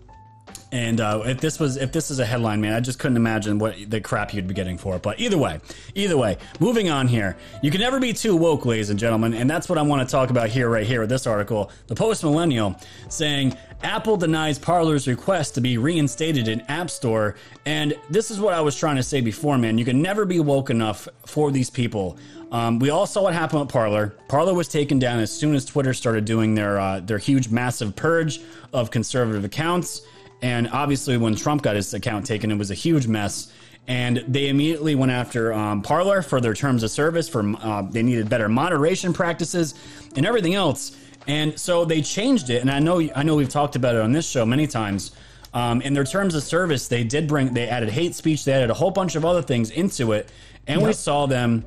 and 0.75 1.01
uh, 1.01 1.23
if 1.25 1.41
this 1.41 1.61
was 1.61 1.77
if 1.77 1.93
this 1.93 2.11
is 2.11 2.19
a 2.19 2.27
headline, 2.27 2.61
man, 2.61 2.73
I 2.73 2.81
just 2.81 2.99
couldn't 2.99 3.17
imagine 3.17 3.61
what 3.61 3.77
the 3.89 4.01
crap 4.01 4.35
you'd 4.35 4.49
be 4.49 4.55
getting 4.55 4.77
for 4.77 4.97
it. 4.97 5.03
But 5.03 5.21
either 5.21 5.39
way, 5.39 5.61
either 5.95 6.17
way, 6.17 6.37
moving 6.59 6.89
on 6.91 7.07
here. 7.07 7.37
You 7.63 7.71
can 7.71 7.81
never 7.81 8.01
be 8.01 8.13
too 8.13 8.35
woke, 8.35 8.67
ladies 8.67 8.91
and 8.91 8.99
gentlemen, 8.99 9.35
and 9.35 9.49
that's 9.49 9.69
what 9.69 9.79
I 9.79 9.83
want 9.83 10.07
to 10.07 10.11
talk 10.11 10.31
about 10.31 10.49
here, 10.49 10.69
right 10.69 10.85
here 10.85 11.01
with 11.03 11.11
this 11.11 11.29
article. 11.29 11.71
The 11.87 11.95
Post 11.95 12.25
Millennial 12.25 12.75
saying 13.09 13.57
Apple 13.85 14.17
denies 14.17 14.59
Parler's 14.59 15.07
request 15.07 15.55
to 15.55 15.61
be 15.61 15.79
reinstated 15.79 16.49
in 16.49 16.61
App 16.63 16.91
Store, 16.91 17.37
and 17.65 17.95
this 18.11 18.33
is 18.33 18.41
what 18.41 18.53
I 18.53 18.61
was 18.61 18.77
trying 18.77 18.97
to 18.97 19.05
say 19.05 19.21
before, 19.21 19.57
man. 19.57 19.79
You 19.79 19.85
can 19.85 20.03
never 20.03 20.25
be 20.25 20.41
woke 20.41 20.71
enough 20.71 21.07
for 21.25 21.53
these 21.53 21.71
people. 21.71 22.19
Um, 22.55 22.79
we 22.79 22.91
all 22.91 23.05
saw 23.05 23.23
what 23.23 23.35
happened 23.35 23.63
with 23.63 23.69
Parler. 23.69 24.15
Parler 24.29 24.55
was 24.55 24.69
taken 24.69 25.01
down 25.01 25.19
as 25.19 25.33
soon 25.33 25.57
as 25.57 25.65
Twitter 25.65 25.93
started 25.93 26.25
doing 26.25 26.55
their 26.55 26.79
uh, 26.79 27.01
their 27.01 27.19
huge, 27.19 27.49
massive 27.49 27.97
purge 27.97 28.41
of 28.73 28.93
conservative 28.93 29.45
accounts. 29.45 30.03
And 30.41 30.69
obviously, 30.69 31.17
when 31.17 31.35
Trump 31.35 31.63
got 31.63 31.75
his 31.75 31.93
account 31.95 32.25
taken, 32.27 32.53
it 32.53 32.57
was 32.57 32.71
a 32.71 32.75
huge 32.75 33.09
mess. 33.09 33.53
And 33.89 34.25
they 34.29 34.51
immediately 34.51 34.95
went 34.95 35.11
after 35.11 35.53
um, 35.53 35.83
Parler 35.83 36.23
for 36.23 36.41
their 36.41 36.55
terms 36.55 36.85
of 36.85 36.93
service. 36.93 37.29
For 37.29 37.43
uh, 37.61 37.83
they 37.91 38.05
needed 38.05 38.31
better 38.31 38.49
moderation 38.49 39.13
practices 39.13 39.75
and 40.15 40.25
everything 40.25 40.55
else. 40.55 40.97
And 41.27 41.59
so 41.59 41.85
they 41.85 42.03
changed 42.03 42.51
it. 42.51 42.61
And 42.61 42.71
I 42.71 42.79
know 42.79 43.03
I 43.17 43.25
know 43.25 43.35
we've 43.35 43.49
talked 43.49 43.75
about 43.75 43.97
it 43.97 44.01
on 44.01 44.13
this 44.13 44.31
show 44.31 44.47
many 44.47 44.69
times. 44.69 45.11
Um, 45.55 45.83
in 45.83 45.93
their 45.93 46.05
terms 46.05 46.37
of 46.37 46.45
service, 46.45 46.87
they 46.87 47.03
did 47.03 47.27
bring 47.27 47.53
they 47.53 47.67
added 47.69 47.89
hate 47.89 48.15
speech. 48.15 48.45
They 48.45 48.53
added 48.53 48.71
a 48.71 48.75
whole 48.75 48.93
bunch 48.93 49.17
of 49.17 49.25
other 49.25 49.43
things 49.43 49.71
into 49.71 50.13
it, 50.13 50.31
and 50.69 50.81
yep. 50.81 50.87
we 50.87 50.93
saw 50.93 51.27
them 51.27 51.65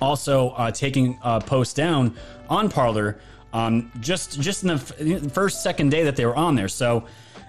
also 0.00 0.50
uh, 0.50 0.70
taking 0.70 1.18
uh, 1.22 1.40
posts 1.40 1.74
down 1.74 2.14
on 2.48 2.68
Parler 2.68 3.18
um, 3.56 3.90
just 4.00 4.38
just 4.40 4.62
in 4.64 4.68
the 4.68 4.74
f- 4.74 5.32
first 5.32 5.62
second 5.62 5.90
day 5.90 6.04
that 6.04 6.16
they 6.16 6.26
were 6.26 6.36
on 6.36 6.54
there. 6.56 6.68
So 6.68 7.06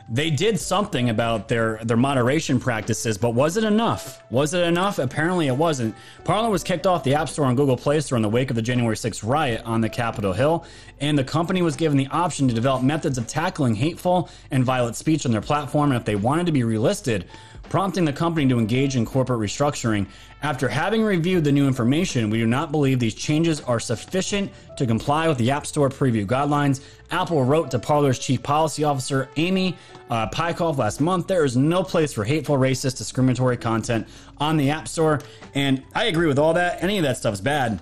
they 0.10 0.30
did 0.30 0.58
something 0.58 1.10
about 1.10 1.50
their 1.50 1.80
their 1.84 1.98
moderation 1.98 2.62
practices, 2.62 3.18
but 3.18 3.32
was 3.32 3.58
it 3.58 3.66
enough? 3.66 4.24
Was 4.32 4.54
it 4.54 4.64
enough? 4.64 5.00
Apparently, 5.00 5.48
it 5.48 5.58
wasn't. 5.58 5.94
Parler 6.24 6.50
was 6.50 6.64
kicked 6.64 6.88
off 6.88 7.04
the 7.04 7.14
App 7.16 7.28
Store 7.28 7.48
and 7.48 7.58
Google 7.58 7.76
Play 7.76 8.00
Store 8.00 8.16
in 8.16 8.22
the 8.22 8.30
wake 8.30 8.50
of 8.50 8.56
the 8.56 8.62
January 8.62 8.96
6th 8.96 9.28
riot 9.28 9.62
on 9.66 9.82
the 9.82 9.90
Capitol 9.90 10.32
Hill, 10.32 10.66
and 11.02 11.18
the 11.18 11.26
company 11.26 11.62
was 11.62 11.76
given 11.76 11.98
the 11.98 12.08
option 12.08 12.48
to 12.48 12.54
develop 12.54 12.84
methods 12.84 13.18
of 13.18 13.28
tackling 13.28 13.76
hateful 13.76 14.30
and 14.50 14.64
violent 14.64 14.96
speech 14.96 15.26
on 15.26 15.34
their 15.34 15.42
platform, 15.42 15.92
and 15.92 16.00
if 16.00 16.06
they 16.06 16.16
wanted 16.16 16.46
to 16.46 16.54
be 16.54 16.62
relisted, 16.62 17.26
prompting 17.70 18.06
the 18.06 18.14
company 18.14 18.48
to 18.48 18.60
engage 18.60 18.96
in 18.96 19.06
corporate 19.06 19.40
restructuring. 19.40 20.08
After 20.42 20.68
having 20.68 21.04
reviewed 21.04 21.44
the 21.44 21.52
new 21.52 21.68
information, 21.68 22.30
we 22.30 22.38
do 22.38 22.46
not 22.46 22.72
believe 22.72 23.00
these 23.00 23.16
changes 23.16 23.62
are 23.62 23.80
sufficient 23.80 24.52
to 24.78 24.86
comply 24.86 25.28
with 25.28 25.38
the 25.38 25.52
App 25.52 25.66
Store 25.66 25.90
preview 25.90 26.26
guidelines. 26.26 26.82
Apple 27.12 27.44
wrote 27.44 27.72
to 27.72 27.80
Parler's 27.80 28.20
chief 28.20 28.44
policy 28.44 28.84
officer, 28.84 29.30
Amy 29.38 29.76
uh, 30.10 30.30
Peikoff, 30.30 30.78
last 30.78 31.02
month 31.02 31.28
there 31.28 31.44
is 31.44 31.58
no 31.58 31.84
place 31.84 32.14
for 32.14 32.24
hateful, 32.24 32.58
racist, 32.58 32.98
discriminatory 32.98 33.58
content 33.58 34.08
on 34.38 34.58
the 34.58 34.70
App 34.70 34.88
Store. 34.88 35.22
And 35.56 35.84
I 35.96 36.06
agree 36.06 36.28
with 36.28 36.40
all 36.40 36.54
that. 36.54 36.84
Any 36.84 36.98
of 36.98 37.04
that 37.04 37.18
stuff 37.18 37.34
is 37.34 37.42
bad. 37.42 37.80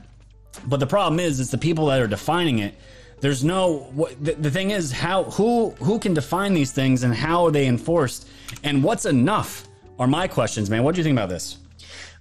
But 0.65 0.79
the 0.79 0.87
problem 0.87 1.19
is, 1.19 1.39
it's 1.39 1.51
the 1.51 1.57
people 1.57 1.87
that 1.87 2.01
are 2.01 2.07
defining 2.07 2.59
it. 2.59 2.75
There's 3.19 3.43
no. 3.43 3.91
The, 4.21 4.33
the 4.33 4.51
thing 4.51 4.71
is, 4.71 4.91
how 4.91 5.23
who 5.23 5.71
who 5.79 5.99
can 5.99 6.13
define 6.13 6.53
these 6.53 6.71
things 6.71 7.03
and 7.03 7.13
how 7.13 7.45
are 7.45 7.51
they 7.51 7.67
enforced 7.67 8.27
and 8.63 8.83
what's 8.83 9.05
enough? 9.05 9.67
Are 9.99 10.07
my 10.07 10.27
questions, 10.27 10.69
man. 10.69 10.83
What 10.83 10.95
do 10.95 10.99
you 10.99 11.03
think 11.03 11.17
about 11.17 11.29
this? 11.29 11.57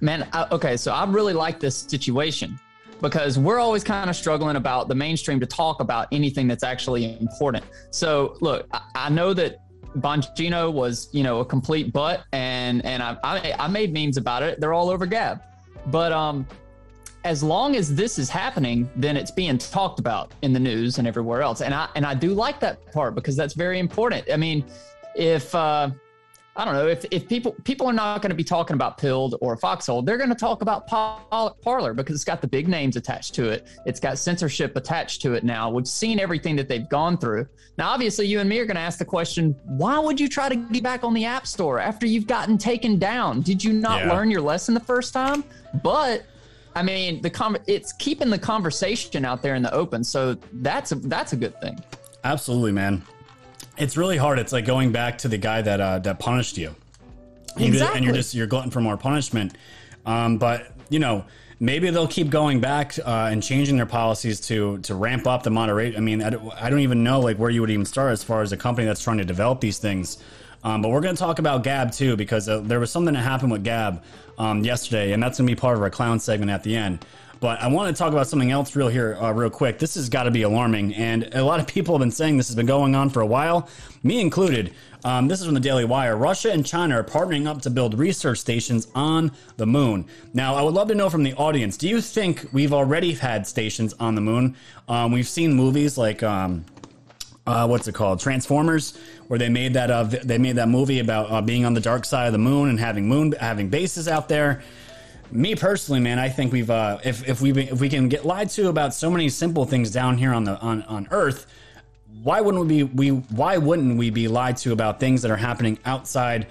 Man, 0.00 0.28
I, 0.32 0.46
okay, 0.52 0.76
so 0.76 0.92
I 0.92 1.04
really 1.04 1.32
like 1.32 1.60
this 1.60 1.76
situation 1.76 2.58
because 3.00 3.38
we're 3.38 3.58
always 3.58 3.84
kind 3.84 4.08
of 4.08 4.16
struggling 4.16 4.56
about 4.56 4.88
the 4.88 4.94
mainstream 4.94 5.40
to 5.40 5.46
talk 5.46 5.80
about 5.80 6.08
anything 6.12 6.48
that's 6.48 6.64
actually 6.64 7.18
important. 7.20 7.64
So, 7.90 8.36
look, 8.40 8.66
I, 8.72 8.80
I 8.94 9.08
know 9.08 9.34
that 9.34 9.58
Bongino 9.98 10.72
was, 10.72 11.08
you 11.12 11.22
know, 11.22 11.40
a 11.40 11.44
complete 11.44 11.92
butt, 11.92 12.24
and 12.32 12.84
and 12.84 13.02
I, 13.02 13.16
I 13.22 13.54
I 13.58 13.68
made 13.68 13.92
memes 13.92 14.16
about 14.16 14.42
it. 14.42 14.60
They're 14.60 14.72
all 14.72 14.90
over 14.90 15.06
Gab, 15.06 15.40
but 15.86 16.12
um, 16.12 16.46
as 17.24 17.42
long 17.42 17.76
as 17.76 17.94
this 17.94 18.18
is 18.18 18.28
happening, 18.28 18.88
then 18.96 19.16
it's 19.16 19.30
being 19.30 19.56
talked 19.56 19.98
about 19.98 20.32
in 20.42 20.52
the 20.52 20.60
news 20.60 20.98
and 20.98 21.06
everywhere 21.06 21.42
else. 21.42 21.62
And 21.62 21.72
I 21.72 21.88
and 21.94 22.04
I 22.04 22.14
do 22.14 22.34
like 22.34 22.60
that 22.60 22.92
part 22.92 23.14
because 23.14 23.36
that's 23.36 23.54
very 23.54 23.78
important. 23.78 24.24
I 24.32 24.36
mean, 24.36 24.64
if 25.14 25.54
uh, 25.54 25.90
I 26.56 26.64
don't 26.64 26.74
know 26.74 26.86
if, 26.86 27.04
if 27.10 27.28
people 27.28 27.56
people 27.64 27.88
are 27.88 27.92
not 27.92 28.22
going 28.22 28.30
to 28.30 28.36
be 28.36 28.44
talking 28.44 28.74
about 28.74 28.96
Pilled 28.96 29.34
or 29.40 29.56
Foxhole, 29.56 30.02
they're 30.02 30.16
going 30.16 30.28
to 30.28 30.36
talk 30.36 30.62
about 30.62 30.86
Parler 30.86 31.94
because 31.94 32.14
it's 32.14 32.24
got 32.24 32.40
the 32.40 32.46
big 32.46 32.68
names 32.68 32.96
attached 32.96 33.34
to 33.34 33.48
it. 33.48 33.66
It's 33.86 33.98
got 33.98 34.18
censorship 34.18 34.76
attached 34.76 35.20
to 35.22 35.34
it 35.34 35.42
now. 35.42 35.68
We've 35.68 35.88
seen 35.88 36.20
everything 36.20 36.54
that 36.56 36.68
they've 36.68 36.88
gone 36.88 37.18
through. 37.18 37.48
Now, 37.76 37.90
obviously, 37.90 38.28
you 38.28 38.38
and 38.38 38.48
me 38.48 38.60
are 38.60 38.66
going 38.66 38.76
to 38.76 38.82
ask 38.82 39.00
the 39.00 39.04
question: 39.04 39.56
Why 39.64 39.98
would 39.98 40.20
you 40.20 40.28
try 40.28 40.48
to 40.48 40.54
get 40.54 40.84
back 40.84 41.02
on 41.02 41.12
the 41.12 41.24
App 41.24 41.44
Store 41.46 41.80
after 41.80 42.06
you've 42.06 42.28
gotten 42.28 42.56
taken 42.56 43.00
down? 43.00 43.40
Did 43.40 43.64
you 43.64 43.72
not 43.72 44.04
yeah. 44.04 44.12
learn 44.12 44.30
your 44.30 44.42
lesson 44.42 44.74
the 44.74 44.80
first 44.80 45.12
time? 45.12 45.42
But 45.82 46.24
I 46.76 46.84
mean, 46.84 47.20
the 47.20 47.30
con- 47.30 47.58
it's 47.66 47.92
keeping 47.94 48.30
the 48.30 48.38
conversation 48.38 49.24
out 49.24 49.42
there 49.42 49.56
in 49.56 49.62
the 49.62 49.74
open, 49.74 50.04
so 50.04 50.36
that's 50.52 50.92
a, 50.92 50.96
that's 50.96 51.32
a 51.32 51.36
good 51.36 51.60
thing. 51.60 51.82
Absolutely, 52.22 52.72
man. 52.72 53.02
It's 53.76 53.96
really 53.96 54.16
hard. 54.16 54.38
It's 54.38 54.52
like 54.52 54.64
going 54.64 54.92
back 54.92 55.18
to 55.18 55.28
the 55.28 55.38
guy 55.38 55.62
that 55.62 55.80
uh, 55.80 55.98
that 56.00 56.18
punished 56.18 56.56
you. 56.58 56.74
Exactly. 57.56 57.98
and 57.98 58.04
you're 58.04 58.14
just 58.14 58.34
you're 58.34 58.46
glutton 58.46 58.70
for 58.70 58.80
more 58.80 58.96
punishment. 58.96 59.56
Um, 60.06 60.38
but 60.38 60.72
you 60.90 60.98
know, 60.98 61.24
maybe 61.60 61.90
they'll 61.90 62.08
keep 62.08 62.30
going 62.30 62.60
back 62.60 62.98
uh, 62.98 63.28
and 63.30 63.42
changing 63.42 63.76
their 63.76 63.86
policies 63.86 64.40
to 64.48 64.78
to 64.78 64.94
ramp 64.94 65.26
up 65.26 65.42
the 65.42 65.50
moderate. 65.50 65.96
I 65.96 66.00
mean, 66.00 66.22
I 66.22 66.30
don't, 66.30 66.52
I 66.54 66.70
don't 66.70 66.80
even 66.80 67.02
know 67.02 67.20
like 67.20 67.36
where 67.38 67.50
you 67.50 67.60
would 67.60 67.70
even 67.70 67.86
start 67.86 68.12
as 68.12 68.22
far 68.22 68.42
as 68.42 68.52
a 68.52 68.56
company 68.56 68.86
that's 68.86 69.02
trying 69.02 69.18
to 69.18 69.24
develop 69.24 69.60
these 69.60 69.78
things. 69.78 70.22
Um, 70.62 70.80
but 70.80 70.90
we're 70.90 71.02
going 71.02 71.14
to 71.14 71.20
talk 71.20 71.38
about 71.38 71.62
Gab 71.62 71.92
too 71.92 72.16
because 72.16 72.48
uh, 72.48 72.60
there 72.60 72.80
was 72.80 72.90
something 72.90 73.12
that 73.14 73.20
happened 73.20 73.52
with 73.52 73.64
Gab 73.64 74.02
um, 74.38 74.64
yesterday, 74.64 75.12
and 75.12 75.22
that's 75.22 75.38
going 75.38 75.46
to 75.46 75.54
be 75.54 75.60
part 75.60 75.76
of 75.76 75.82
our 75.82 75.90
clown 75.90 76.18
segment 76.18 76.50
at 76.50 76.62
the 76.62 76.74
end. 76.74 77.04
But 77.44 77.60
I 77.60 77.66
want 77.66 77.94
to 77.94 77.98
talk 77.98 78.10
about 78.10 78.26
something 78.26 78.50
else 78.50 78.74
real 78.74 78.88
here, 78.88 79.18
uh, 79.20 79.30
real 79.30 79.50
quick. 79.50 79.78
This 79.78 79.96
has 79.96 80.08
got 80.08 80.22
to 80.22 80.30
be 80.30 80.44
alarming, 80.44 80.94
and 80.94 81.28
a 81.34 81.44
lot 81.44 81.60
of 81.60 81.66
people 81.66 81.94
have 81.94 82.00
been 82.00 82.10
saying 82.10 82.38
this 82.38 82.48
has 82.48 82.56
been 82.56 82.64
going 82.64 82.94
on 82.94 83.10
for 83.10 83.20
a 83.20 83.26
while, 83.26 83.68
me 84.02 84.18
included. 84.18 84.72
Um, 85.04 85.28
this 85.28 85.40
is 85.40 85.44
from 85.44 85.52
the 85.52 85.60
Daily 85.60 85.84
Wire. 85.84 86.16
Russia 86.16 86.50
and 86.50 86.64
China 86.64 86.98
are 86.98 87.04
partnering 87.04 87.46
up 87.46 87.60
to 87.60 87.68
build 87.68 87.98
research 87.98 88.38
stations 88.38 88.88
on 88.94 89.30
the 89.58 89.66
moon. 89.66 90.06
Now, 90.32 90.54
I 90.54 90.62
would 90.62 90.72
love 90.72 90.88
to 90.88 90.94
know 90.94 91.10
from 91.10 91.22
the 91.22 91.34
audience: 91.34 91.76
Do 91.76 91.86
you 91.86 92.00
think 92.00 92.48
we've 92.50 92.72
already 92.72 93.12
had 93.12 93.46
stations 93.46 93.92
on 94.00 94.14
the 94.14 94.22
moon? 94.22 94.56
Um, 94.88 95.12
we've 95.12 95.28
seen 95.28 95.52
movies 95.52 95.98
like. 95.98 96.22
Um, 96.22 96.64
uh, 97.46 97.66
what's 97.66 97.86
it 97.86 97.94
called? 97.94 98.20
Transformers, 98.20 98.96
where 99.26 99.38
they 99.38 99.50
made 99.50 99.74
that 99.74 99.90
uh, 99.90 100.04
they 100.04 100.38
made 100.38 100.56
that 100.56 100.70
movie 100.70 101.00
about 101.00 101.30
uh, 101.30 101.42
being 101.42 101.66
on 101.66 101.74
the 101.74 101.80
dark 101.82 102.06
side 102.06 102.24
of 102.24 102.32
the 102.32 102.38
moon 102.38 102.70
and 102.70 102.80
having 102.80 103.06
moon 103.06 103.32
having 103.38 103.68
bases 103.68 104.08
out 104.08 104.30
there 104.30 104.62
me 105.32 105.54
personally, 105.54 106.00
man, 106.00 106.18
I 106.18 106.28
think 106.28 106.52
we've 106.52 106.70
uh, 106.70 106.98
if 107.04 107.28
if 107.28 107.40
we 107.40 107.52
if 107.52 107.80
we 107.80 107.88
can 107.88 108.08
get 108.08 108.24
lied 108.24 108.50
to 108.50 108.68
about 108.68 108.94
so 108.94 109.10
many 109.10 109.28
simple 109.28 109.64
things 109.64 109.90
down 109.90 110.18
here 110.18 110.32
on 110.32 110.44
the 110.44 110.58
on 110.60 110.82
on 110.82 111.08
Earth, 111.10 111.46
why 112.22 112.40
wouldn't 112.40 112.66
we 112.66 112.82
be 112.82 112.82
we 112.82 113.08
why 113.08 113.56
wouldn't 113.56 113.98
we 113.98 114.10
be 114.10 114.28
lied 114.28 114.56
to 114.58 114.72
about 114.72 115.00
things 115.00 115.22
that 115.22 115.30
are 115.30 115.36
happening 115.36 115.78
outside 115.84 116.46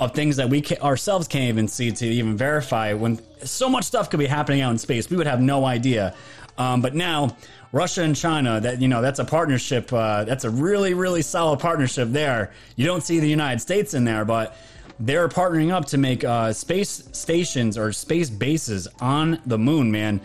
of 0.00 0.14
things 0.14 0.36
that 0.36 0.48
we 0.48 0.60
can, 0.60 0.78
ourselves 0.78 1.26
can't 1.26 1.44
even 1.44 1.66
see 1.66 1.90
to 1.90 2.06
even 2.06 2.36
verify 2.36 2.92
when 2.92 3.20
so 3.44 3.68
much 3.68 3.84
stuff 3.84 4.10
could 4.10 4.20
be 4.20 4.26
happening 4.26 4.60
out 4.60 4.70
in 4.70 4.78
space? 4.78 5.10
We 5.10 5.16
would 5.16 5.26
have 5.26 5.40
no 5.40 5.64
idea. 5.64 6.14
Um, 6.56 6.80
but 6.80 6.94
now 6.94 7.36
russia 7.70 8.02
and 8.02 8.16
china 8.16 8.58
that 8.58 8.80
you 8.80 8.88
know 8.88 9.02
that's 9.02 9.18
a 9.18 9.24
partnership 9.24 9.92
uh, 9.92 10.24
that's 10.24 10.44
a 10.44 10.50
really 10.50 10.94
really 10.94 11.22
solid 11.22 11.60
partnership 11.60 12.08
there. 12.10 12.52
You 12.76 12.86
don't 12.86 13.02
see 13.02 13.20
the 13.20 13.28
united 13.28 13.60
states 13.60 13.94
in 13.94 14.04
there 14.04 14.24
but 14.24 14.56
they're 15.00 15.28
partnering 15.28 15.70
up 15.72 15.84
to 15.86 15.98
make 15.98 16.24
uh, 16.24 16.52
space 16.52 17.08
stations 17.12 17.78
or 17.78 17.92
space 17.92 18.30
bases 18.30 18.88
on 19.00 19.40
the 19.46 19.58
moon, 19.58 19.90
man. 19.90 20.20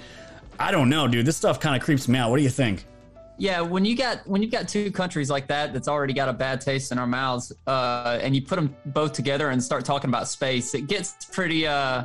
I 0.60 0.72
don't 0.72 0.90
know, 0.90 1.08
dude. 1.08 1.26
This 1.26 1.38
stuff 1.38 1.60
kind 1.60 1.76
of 1.76 1.82
creeps 1.84 2.08
me 2.08 2.18
out. 2.18 2.30
What 2.30 2.38
do 2.38 2.44
you 2.44 2.50
think? 2.50 2.86
Yeah, 3.38 3.62
when 3.62 3.84
you 3.84 3.96
got 3.96 4.26
when 4.28 4.42
you've 4.42 4.52
got 4.52 4.68
two 4.68 4.92
countries 4.92 5.30
like 5.30 5.48
that 5.48 5.74
that's 5.74 5.88
already 5.88 6.14
got 6.14 6.30
a 6.30 6.34
bad 6.34 6.62
taste 6.62 6.92
in 6.92 7.00
our 7.00 7.08
mouths, 7.08 7.52
uh, 7.66 8.20
and 8.22 8.36
you 8.36 8.42
put 8.44 8.56
them 8.56 8.76
both 8.88 9.14
together 9.14 9.50
and 9.50 9.62
start 9.62 9.86
talking 9.86 10.10
about 10.10 10.28
space, 10.28 10.76
it 10.76 10.88
gets 10.88 11.26
pretty 11.26 11.66
uh, 11.66 12.04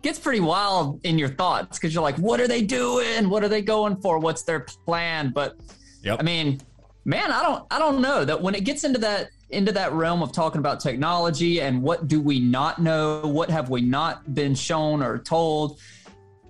gets 0.00 0.18
pretty 0.18 0.40
wild 0.40 1.00
in 1.04 1.18
your 1.18 1.28
thoughts 1.28 1.78
because 1.78 1.94
you're 1.94 2.02
like, 2.02 2.16
what 2.16 2.40
are 2.40 2.48
they 2.48 2.62
doing? 2.62 3.28
What 3.28 3.44
are 3.44 3.48
they 3.48 3.62
going 3.62 3.96
for? 3.96 4.18
What's 4.18 4.42
their 4.42 4.60
plan? 4.60 5.30
But 5.34 5.56
yep. 6.02 6.18
I 6.20 6.22
mean, 6.22 6.60
man, 7.04 7.30
I 7.30 7.42
don't 7.42 7.64
I 7.70 7.78
don't 7.78 8.00
know 8.00 8.24
that 8.24 8.40
when 8.40 8.54
it 8.54 8.64
gets 8.64 8.84
into 8.84 8.98
that 9.00 9.28
into 9.52 9.72
that 9.72 9.92
realm 9.92 10.22
of 10.22 10.32
talking 10.32 10.58
about 10.58 10.80
technology 10.80 11.60
and 11.60 11.82
what 11.82 12.08
do 12.08 12.20
we 12.20 12.40
not 12.40 12.80
know, 12.80 13.20
what 13.20 13.50
have 13.50 13.70
we 13.70 13.80
not 13.80 14.34
been 14.34 14.54
shown 14.54 15.02
or 15.02 15.18
told. 15.18 15.78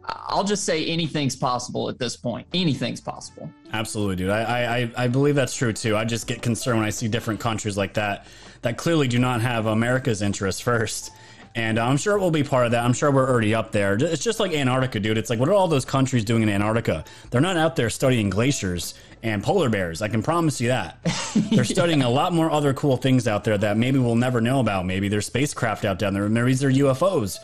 I'll 0.05 0.45
just 0.45 0.65
say 0.65 0.87
anything's 0.87 1.37
possible 1.37 1.89
at 1.89 1.99
this 1.99 2.17
point. 2.17 2.47
Anything's 2.53 3.01
possible. 3.01 3.51
Absolutely, 3.73 4.17
dude. 4.17 4.31
I, 4.31 4.81
I 4.81 5.05
I 5.05 5.09
believe 5.09 5.35
that's 5.35 5.55
true 5.55 5.73
too. 5.73 5.97
I 5.97 6.05
just 6.05 6.27
get 6.27 6.43
concerned 6.43 6.79
when 6.79 6.87
I 6.87 6.91
see 6.91 7.07
different 7.09 7.39
countries 7.39 7.77
like 7.77 7.95
that 7.95 8.27
that 8.63 8.77
clearly 8.77 9.09
do 9.09 9.19
not 9.19 9.41
have 9.41 9.67
America's 9.67 10.23
interests 10.23 10.61
first. 10.61 11.13
And 11.55 11.79
I'm 11.79 11.99
sure 11.99 12.17
it 12.17 12.21
will 12.21 12.31
be 12.31 12.43
part 12.43 12.65
of 12.65 12.73
that. 12.73 12.83
I'm 12.83 12.95
sure 12.95 13.11
we're 13.11 13.29
already 13.29 13.55
up 13.55 13.73
there. 13.73 13.95
It's 14.01 14.25
just 14.25 14.41
like 14.41 14.53
Antarctica, 14.53 14.99
dude. 15.01 15.19
It's 15.19 15.29
like, 15.29 15.39
what 15.39 15.51
are 15.51 15.53
all 15.53 15.69
those 15.69 15.85
countries 15.85 16.25
doing 16.25 16.43
in 16.43 16.49
Antarctica? 16.49 17.05
They're 17.31 17.43
not 17.43 17.59
out 17.59 17.77
there 17.77 17.91
studying 17.91 18.31
glaciers 18.31 18.95
and 19.23 19.43
polar 19.43 19.69
bears. 19.69 20.03
I 20.03 20.09
can 20.09 20.23
promise 20.23 20.61
you 20.61 20.69
that. 20.69 20.99
They're 21.51 21.65
studying 21.65 22.03
a 22.03 22.11
lot 22.11 22.33
more 22.33 22.51
other 22.51 22.75
cool 22.75 22.97
things 22.97 23.29
out 23.29 23.45
there 23.45 23.57
that 23.59 23.77
maybe 23.77 23.99
we'll 23.99 24.17
never 24.17 24.41
know 24.41 24.61
about. 24.61 24.85
Maybe 24.85 25.09
there's 25.09 25.27
spacecraft 25.27 25.85
out 25.85 25.99
down 25.99 26.15
there. 26.15 26.29
Maybe 26.29 26.55
there's 26.55 26.77
UFOs. 26.79 27.39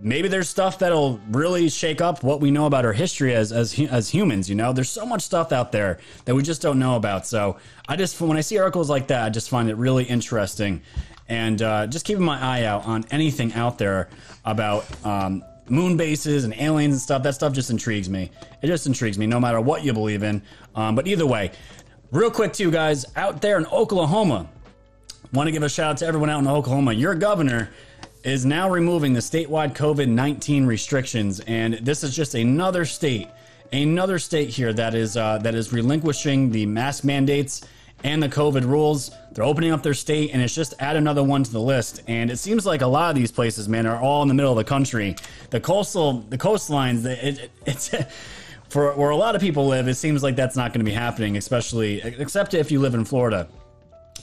Maybe 0.00 0.26
there's 0.28 0.48
stuff 0.48 0.80
that'll 0.80 1.20
really 1.30 1.68
shake 1.68 2.00
up 2.00 2.24
what 2.24 2.40
we 2.40 2.50
know 2.50 2.66
about 2.66 2.84
our 2.84 2.92
history 2.92 3.32
as 3.34 3.52
as 3.52 3.78
as 3.78 4.10
humans. 4.10 4.48
You 4.48 4.56
know, 4.56 4.72
there's 4.72 4.90
so 4.90 5.06
much 5.06 5.22
stuff 5.22 5.52
out 5.52 5.70
there 5.70 5.98
that 6.24 6.34
we 6.34 6.42
just 6.42 6.60
don't 6.60 6.80
know 6.80 6.96
about. 6.96 7.26
So 7.26 7.58
I 7.88 7.94
just 7.94 8.20
when 8.20 8.36
I 8.36 8.40
see 8.40 8.58
articles 8.58 8.90
like 8.90 9.06
that, 9.06 9.24
I 9.24 9.30
just 9.30 9.48
find 9.48 9.70
it 9.70 9.76
really 9.76 10.04
interesting 10.04 10.82
and 11.28 11.62
uh, 11.62 11.86
just 11.86 12.04
keeping 12.04 12.24
my 12.24 12.40
eye 12.40 12.64
out 12.64 12.84
on 12.86 13.04
anything 13.10 13.52
out 13.54 13.78
there 13.78 14.08
about 14.44 14.84
um, 15.06 15.44
moon 15.68 15.96
bases 15.96 16.44
and 16.44 16.54
aliens 16.54 16.94
and 16.94 17.00
stuff. 17.00 17.22
That 17.22 17.34
stuff 17.34 17.52
just 17.52 17.70
intrigues 17.70 18.10
me. 18.10 18.30
It 18.62 18.66
just 18.66 18.86
intrigues 18.86 19.18
me, 19.18 19.26
no 19.26 19.40
matter 19.40 19.60
what 19.60 19.84
you 19.84 19.92
believe 19.92 20.22
in. 20.22 20.42
Um, 20.74 20.94
but 20.94 21.06
either 21.06 21.26
way, 21.26 21.52
real 22.10 22.30
quick, 22.30 22.52
too, 22.52 22.70
guys, 22.70 23.04
out 23.16 23.40
there 23.40 23.58
in 23.58 23.66
Oklahoma, 23.66 24.48
want 25.32 25.48
to 25.48 25.52
give 25.52 25.62
a 25.62 25.68
shout 25.68 25.90
out 25.90 25.96
to 25.98 26.06
everyone 26.06 26.30
out 26.30 26.40
in 26.40 26.48
Oklahoma. 26.48 26.92
Your 26.92 27.14
governor 27.14 27.70
is 28.22 28.46
now 28.46 28.70
removing 28.70 29.12
the 29.12 29.20
statewide 29.20 29.74
COVID 29.74 30.08
19 30.08 30.66
restrictions, 30.66 31.40
and 31.40 31.74
this 31.74 32.02
is 32.02 32.14
just 32.14 32.34
another 32.34 32.84
state. 32.84 33.28
Another 33.72 34.18
state 34.18 34.50
here 34.50 34.72
that 34.72 34.94
is 34.94 35.16
uh, 35.16 35.38
that 35.38 35.54
is 35.54 35.72
relinquishing 35.72 36.50
the 36.50 36.64
mask 36.66 37.04
mandates 37.04 37.66
and 38.04 38.22
the 38.22 38.28
COVID 38.28 38.64
rules. 38.66 39.10
They're 39.32 39.44
opening 39.44 39.72
up 39.72 39.82
their 39.82 39.94
state, 39.94 40.30
and 40.32 40.40
it's 40.40 40.54
just 40.54 40.74
add 40.78 40.96
another 40.96 41.24
one 41.24 41.42
to 41.42 41.50
the 41.50 41.60
list. 41.60 42.02
And 42.06 42.30
it 42.30 42.38
seems 42.38 42.64
like 42.64 42.82
a 42.82 42.86
lot 42.86 43.10
of 43.10 43.16
these 43.16 43.32
places, 43.32 43.68
man, 43.68 43.86
are 43.86 44.00
all 44.00 44.22
in 44.22 44.28
the 44.28 44.34
middle 44.34 44.52
of 44.52 44.58
the 44.58 44.64
country. 44.64 45.16
The 45.50 45.60
coastal, 45.60 46.20
the 46.20 46.38
coastlines, 46.38 47.04
it, 47.04 47.38
it, 47.38 47.50
it's. 47.66 47.94
For 48.74 48.92
where 48.94 49.10
a 49.10 49.16
lot 49.16 49.36
of 49.36 49.40
people 49.40 49.68
live, 49.68 49.86
it 49.86 49.94
seems 49.94 50.24
like 50.24 50.34
that's 50.34 50.56
not 50.56 50.72
going 50.72 50.84
to 50.84 50.84
be 50.84 50.96
happening, 50.96 51.36
especially 51.36 52.00
except 52.02 52.54
if 52.54 52.72
you 52.72 52.80
live 52.80 52.94
in 52.94 53.04
Florida. 53.04 53.46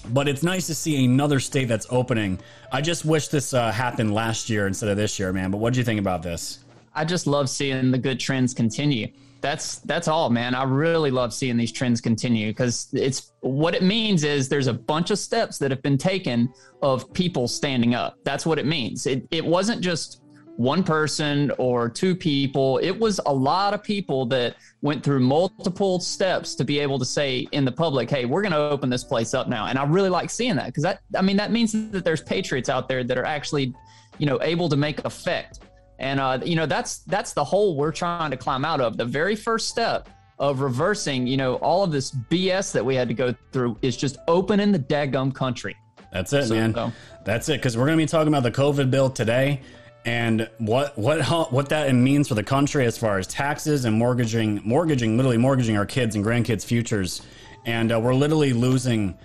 But 0.10 0.28
it's 0.28 0.44
nice 0.44 0.68
to 0.68 0.76
see 0.76 1.06
another 1.06 1.40
state 1.40 1.70
that's 1.70 1.88
opening. 1.90 2.38
I 2.70 2.82
just 2.82 3.06
wish 3.06 3.30
this 3.30 3.54
uh, 3.54 3.72
happened 3.72 4.14
last 4.14 4.50
year 4.50 4.68
instead 4.68 4.90
of 4.90 4.98
this 4.98 5.18
year, 5.18 5.32
man. 5.32 5.52
But 5.52 5.60
what 5.60 5.72
do 5.72 5.80
you 5.80 5.86
think 5.86 6.02
about 6.02 6.22
this? 6.22 6.66
I 6.94 7.06
just 7.06 7.28
love 7.28 7.50
seeing 7.50 7.92
the 7.92 7.98
good 7.98 8.20
trends 8.20 8.54
continue 8.54 9.08
that's 9.40 9.80
that's 9.80 10.08
all 10.08 10.30
man 10.30 10.54
i 10.54 10.62
really 10.62 11.10
love 11.10 11.34
seeing 11.34 11.58
these 11.58 11.72
trends 11.72 12.00
continue 12.00 12.52
because 12.52 12.90
it's 12.94 13.32
what 13.40 13.74
it 13.74 13.82
means 13.82 14.24
is 14.24 14.48
there's 14.48 14.68
a 14.68 14.74
bunch 14.74 15.10
of 15.10 15.18
steps 15.18 15.58
that 15.58 15.72
have 15.72 15.82
been 15.82 15.98
taken 15.98 16.48
of 16.84 17.12
people 17.14 17.48
standing 17.48 17.96
up 17.96 18.20
that's 18.24 18.46
what 18.46 18.60
it 18.60 18.68
means 18.68 19.08
it, 19.08 19.28
it 19.32 19.44
wasn't 19.44 19.82
just 19.82 20.22
one 20.58 20.84
person 20.84 21.52
or 21.58 21.90
two 21.90 22.16
people 22.16 22.78
it 22.80 22.92
was 22.92 23.20
a 23.26 23.34
lot 23.34 23.74
of 23.74 23.82
people 23.82 24.26
that 24.26 24.56
went 24.82 25.04
through 25.04 25.20
multiple 25.20 26.00
steps 26.00 26.56
to 26.56 26.64
be 26.64 26.78
able 26.78 27.00
to 27.00 27.06
say 27.06 27.48
in 27.52 27.66
the 27.66 27.72
public 27.72 28.10
hey 28.10 28.26
we're 28.26 28.42
going 28.42 28.52
to 28.52 28.58
open 28.58 28.90
this 28.90 29.04
place 29.04 29.34
up 29.34 29.48
now 29.48 29.68
and 29.68 29.80
i 29.80 29.84
really 29.84 30.10
like 30.10 30.30
seeing 30.30 30.56
that 30.56 30.68
because 30.68 30.84
that 30.84 31.00
i 31.18 31.22
mean 31.22 31.38
that 31.38 31.52
means 31.52 31.72
that 31.92 32.04
there's 32.04 32.22
patriots 32.22 32.70
out 32.70 32.88
there 32.88 33.04
that 33.04 33.18
are 33.18 33.26
actually 33.26 33.74
you 34.20 34.26
know 34.26 34.40
able 34.42 34.68
to 34.68 34.76
make 34.76 35.04
effect 35.06 35.60
and 36.02 36.20
uh, 36.20 36.40
you 36.44 36.56
know 36.56 36.66
that's 36.66 37.00
that's 37.00 37.34
the 37.34 37.44
hole 37.44 37.78
we're 37.78 37.92
trying 37.92 38.32
to 38.32 38.38
climb 38.38 38.66
out 38.66 38.82
of. 38.82 38.98
The 38.98 39.06
very 39.06 39.36
first 39.36 39.70
step 39.70 40.10
of 40.40 40.62
reversing, 40.62 41.28
you 41.28 41.38
know, 41.38 41.56
all 41.58 41.84
of 41.84 41.92
this 41.92 42.12
BS 42.12 42.72
that 42.74 42.84
we 42.84 42.96
had 42.96 43.08
to 43.08 43.14
go 43.14 43.36
through 43.54 43.78
is 43.84 43.96
just 43.96 44.18
opening 44.28 44.72
the 44.72 44.80
daggum 44.80 45.34
country. 45.34 45.78
That's 46.12 46.34
it, 46.34 46.48
so, 46.48 46.56
man. 46.56 46.74
So. 46.74 46.92
That's 47.24 47.48
it. 47.50 47.58
Because 47.60 47.78
we're 47.78 47.86
going 47.86 48.00
to 48.00 48.04
be 48.04 48.08
talking 48.08 48.30
about 48.30 48.42
the 48.42 48.52
COVID 48.52 48.90
bill 48.90 49.12
today. 49.12 49.62
And 50.06 50.50
what 50.58 50.98
what 50.98 51.22
what 51.52 51.70
that 51.70 51.94
means 51.94 52.28
for 52.28 52.36
the 52.36 52.44
country 52.44 52.86
as 52.86 52.98
far 52.98 53.20
as 53.20 53.28
taxes 53.28 53.86
and 53.86 53.96
mortgaging 53.96 54.62
mortgaging 54.64 55.16
literally 55.16 55.38
mortgaging 55.38 55.78
our 55.78 55.86
kids 55.86 56.16
and 56.16 56.26
grandkids 56.26 56.66
futures. 56.66 57.22
And 57.66 57.92
uh, 57.92 58.00
we're 58.00 58.16
literally 58.16 58.54
losing 58.54 59.18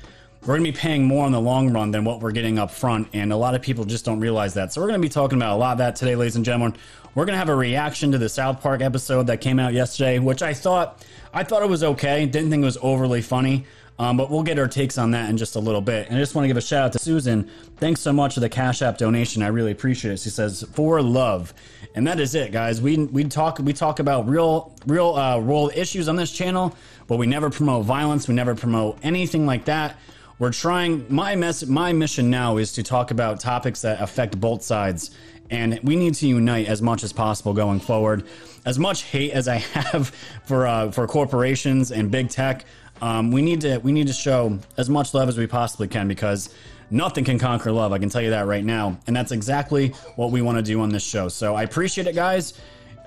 we're 0.43 0.59
going 0.59 0.65
to 0.65 0.73
be 0.73 0.79
paying 0.79 1.05
more 1.05 1.27
in 1.27 1.33
the 1.33 1.41
long 1.41 1.73
run 1.73 1.91
than 1.91 2.05
what 2.05 2.21
we're 2.21 2.31
getting 2.31 2.57
up 2.59 2.71
front. 2.71 3.09
And 3.13 3.33
a 3.33 3.37
lot 3.37 3.57
of 3.57 3.63
people 3.63 3.85
just 3.85 4.05
don't 4.05 4.21
realize 4.21 4.55
that. 4.55 4.73
So 4.73 4.81
we're 4.81 4.87
going 4.87 5.01
to 5.01 5.05
be 5.05 5.11
talking 5.11 5.39
about 5.39 5.55
a 5.55 5.57
lot 5.57 5.73
of 5.73 5.79
that 5.79 5.97
today 5.97 6.15
ladies 6.15 6.37
and 6.37 6.45
gentlemen. 6.45 6.79
We're 7.17 7.25
going 7.25 7.33
to 7.35 7.39
have 7.39 7.49
a 7.49 7.57
reaction 7.57 8.13
to 8.13 8.19
the 8.19 8.29
south 8.29 8.61
park 8.61 8.81
episode 8.83 9.27
that 9.29 9.41
came 9.41 9.59
out 9.59 9.73
yesterday 9.73 10.19
which 10.19 10.43
i 10.43 10.53
thought 10.53 11.03
i 11.33 11.43
thought 11.43 11.63
it 11.63 11.69
was 11.69 11.83
okay. 11.83 12.27
Didn't 12.27 12.51
think 12.51 12.63
it 12.63 12.67
was 12.67 12.79
overly 12.83 13.23
funny 13.23 13.65
um, 13.99 14.17
but 14.17 14.31
we'll 14.31 14.43
get 14.43 14.59
our 14.59 14.69
takes 14.69 14.99
on 14.99 15.13
that 15.13 15.31
in 15.31 15.37
just 15.37 15.57
a 15.57 15.61
little 15.61 15.81
bit. 15.81 16.09
And 16.09 16.17
I 16.17 16.21
just 16.21 16.35
want 16.35 16.45
to 16.45 16.49
give 16.49 16.57
a 16.57 16.63
shout 16.63 16.85
out 16.85 16.93
to 16.93 16.99
Susan. 16.99 17.51
Thanks 17.79 18.01
so 18.01 18.13
much 18.13 18.35
for 18.35 18.41
the 18.41 18.49
Cash 18.49 18.83
App 18.83 18.99
donation. 18.99 19.43
I 19.43 19.49
really 19.49 19.73
appreciate 19.73 20.13
it. 20.13 20.21
She 20.21 20.31
says 20.31 20.65
for 20.75 21.01
love, 21.01 21.55
and 21.95 22.07
that 22.07 22.21
is 22.21 22.35
it, 22.35 22.53
guys. 22.53 22.81
We 22.83 22.99
we 22.99 23.25
talk 23.25 23.59
we 23.59 23.73
talk 23.73 23.99
about 23.99 24.29
real 24.29 24.75
real 24.87 25.15
uh, 25.15 25.39
world 25.41 25.73
issues 25.75 26.09
on 26.09 26.17
this 26.17 26.31
channel, 26.31 26.77
but 27.07 27.17
we 27.17 27.27
never 27.27 27.49
promote 27.49 27.85
violence. 27.87 28.29
We 28.29 28.35
never 28.35 28.55
promote 28.55 28.99
anything 29.03 29.47
like 29.47 29.65
that. 29.65 29.97
We're 30.39 30.53
trying. 30.53 31.07
My 31.09 31.35
mess. 31.35 31.65
My 31.65 31.95
mission 31.95 32.29
now 32.29 32.59
is 32.59 32.73
to 32.73 32.83
talk 32.83 33.11
about 33.11 33.41
topics 33.41 33.81
that 33.81 34.03
affect 34.03 34.39
both 34.39 34.63
sides, 34.63 35.11
and 35.49 35.81
we 35.83 35.97
need 35.97 36.15
to 36.17 36.29
unite 36.29 36.67
as 36.67 36.83
much 36.83 37.03
as 37.03 37.15
possible 37.15 37.55
going 37.55 37.81
forward. 37.81 38.25
As 38.67 38.79
much 38.79 39.05
hate 39.05 39.33
as 39.33 39.49
I 39.49 39.57
have 39.75 40.09
for 40.45 40.67
uh, 40.67 40.91
for 40.91 41.07
corporations 41.07 41.91
and 41.91 42.11
big 42.11 42.29
tech, 42.29 42.67
um, 43.03 43.31
we 43.31 43.43
need 43.43 43.61
to 43.63 43.79
we 43.79 43.93
need 43.93 44.07
to 44.07 44.13
show 44.13 44.59
as 44.77 44.89
much 44.89 45.15
love 45.15 45.29
as 45.29 45.37
we 45.37 45.47
possibly 45.47 45.89
can 45.89 46.09
because 46.09 46.51
nothing 46.91 47.25
can 47.25 47.39
conquer 47.39 47.73
love. 47.73 47.93
I 47.93 47.99
can 47.99 48.09
tell 48.09 48.23
you 48.23 48.31
that 48.31 48.47
right 48.47 48.65
now, 48.65 48.99
and 49.07 49.15
that's 49.15 49.33
exactly 49.33 49.89
what 50.17 50.31
we 50.31 50.43
want 50.43 50.59
to 50.59 50.63
do 50.63 50.81
on 50.81 50.89
this 50.89 51.05
show. 51.05 51.29
So 51.29 51.55
I 51.55 51.63
appreciate 51.63 52.07
it, 52.07 52.15
guys. 52.15 52.55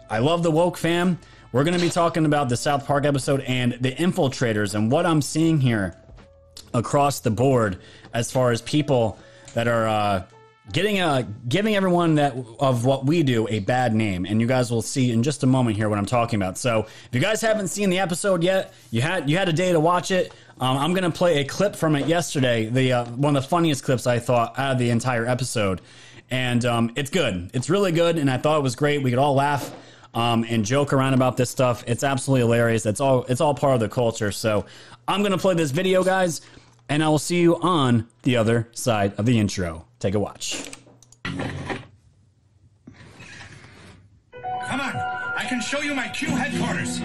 I 0.10 0.20
love 0.20 0.44
the 0.44 0.52
woke 0.52 0.78
fam. 0.78 1.20
We're 1.52 1.64
going 1.64 1.78
to 1.78 1.84
be 1.84 1.90
talking 1.90 2.26
about 2.26 2.50
the 2.50 2.58
South 2.58 2.86
Park 2.86 3.06
episode 3.06 3.42
and 3.42 3.74
the 3.74 3.92
infiltrators 3.94 4.76
and 4.76 4.92
what 4.92 5.06
I'm 5.06 5.22
seeing 5.22 5.60
here 5.60 5.96
across 6.74 7.20
the 7.22 7.32
board 7.32 7.80
as 8.14 8.32
far 8.32 8.52
as 8.52 8.62
people 8.62 9.18
that 9.56 9.68
are 9.68 9.88
uh, 9.88 10.24
getting 10.72 11.00
a 11.00 11.28
giving 11.48 11.76
everyone 11.76 12.16
that 12.16 12.34
of 12.60 12.86
what 12.86 13.06
we 13.06 13.24
do 13.24 13.48
a 13.50 13.60
bad 13.60 13.94
name. 13.94 14.26
And 14.26 14.40
you 14.40 14.48
guys 14.48 14.72
will 14.72 14.82
see 14.82 15.12
in 15.12 15.24
just 15.24 15.44
a 15.44 15.48
moment 15.48 15.78
here 15.78 15.90
what 15.90 15.98
i'm 15.98 16.06
talking 16.06 16.42
about. 16.42 16.58
So 16.58 16.82
if 16.82 17.10
you 17.12 17.20
guys 17.20 17.42
haven't 17.42 17.70
seen 17.70 17.90
the 17.90 18.00
episode 18.00 18.44
yet 18.44 18.74
you 18.92 19.02
had 19.02 19.30
you 19.30 19.38
had 19.38 19.50
a 19.50 19.54
day 19.54 19.72
to 19.72 19.80
watch 19.80 20.12
it. 20.12 20.34
Um, 20.60 20.78
i'm 20.78 20.94
going 20.94 21.10
to 21.10 21.18
play 21.18 21.40
a 21.40 21.46
clip 21.46 21.76
from 21.76 21.96
it 21.96 22.08
yesterday 22.08 22.66
the 22.66 22.94
uh, 22.94 23.06
one 23.06 23.36
of 23.36 23.44
the 23.44 23.50
funniest 23.50 23.84
clips 23.84 24.06
i 24.08 24.20
thought 24.20 24.58
out 24.60 24.74
of 24.74 24.80
the 24.80 24.90
entire 24.90 25.26
episode. 25.26 25.82
And 26.32 26.64
um, 26.64 26.92
it's 26.96 27.10
good. 27.10 27.50
It's 27.54 27.70
really 27.70 27.92
good 27.92 28.18
and 28.18 28.30
i 28.30 28.38
thought 28.38 28.58
it 28.58 28.64
was 28.64 28.76
great. 28.76 29.02
We 29.02 29.10
could 29.10 29.20
all 29.20 29.36
laugh 29.36 29.74
um, 30.14 30.46
and 30.48 30.66
joke 30.66 30.94
around 30.94 31.14
about 31.14 31.38
this 31.38 31.50
stuff. 31.50 31.84
It's 31.88 32.04
absolutely 32.04 32.42
hilarious. 32.42 32.86
It's 32.86 33.02
all 33.02 33.24
it's 33.26 33.42
all 33.42 33.56
part 33.56 33.74
of 33.76 33.80
the 33.80 33.90
culture. 33.90 34.32
So 34.32 34.66
i'm 35.08 35.22
going 35.22 35.32
to 35.32 35.38
play 35.38 35.56
this 35.56 35.72
video 35.72 36.04
guys 36.04 36.42
and 36.88 37.04
i 37.04 37.10
will 37.10 37.20
see 37.20 37.40
you 37.40 37.60
on 37.62 38.08
the 38.24 38.36
other 38.36 38.68
side 38.74 39.14
of 39.18 39.26
the 39.26 39.40
intro 39.40 39.89
take 40.00 40.16
a 40.16 40.20
watch 40.20 40.70
Come 44.70 44.82
on, 44.82 44.96
I 44.96 45.46
can 45.50 45.62
show 45.62 45.80
you 45.80 45.96
my 45.96 46.08
Q 46.10 46.28
headquarters. 46.28 47.00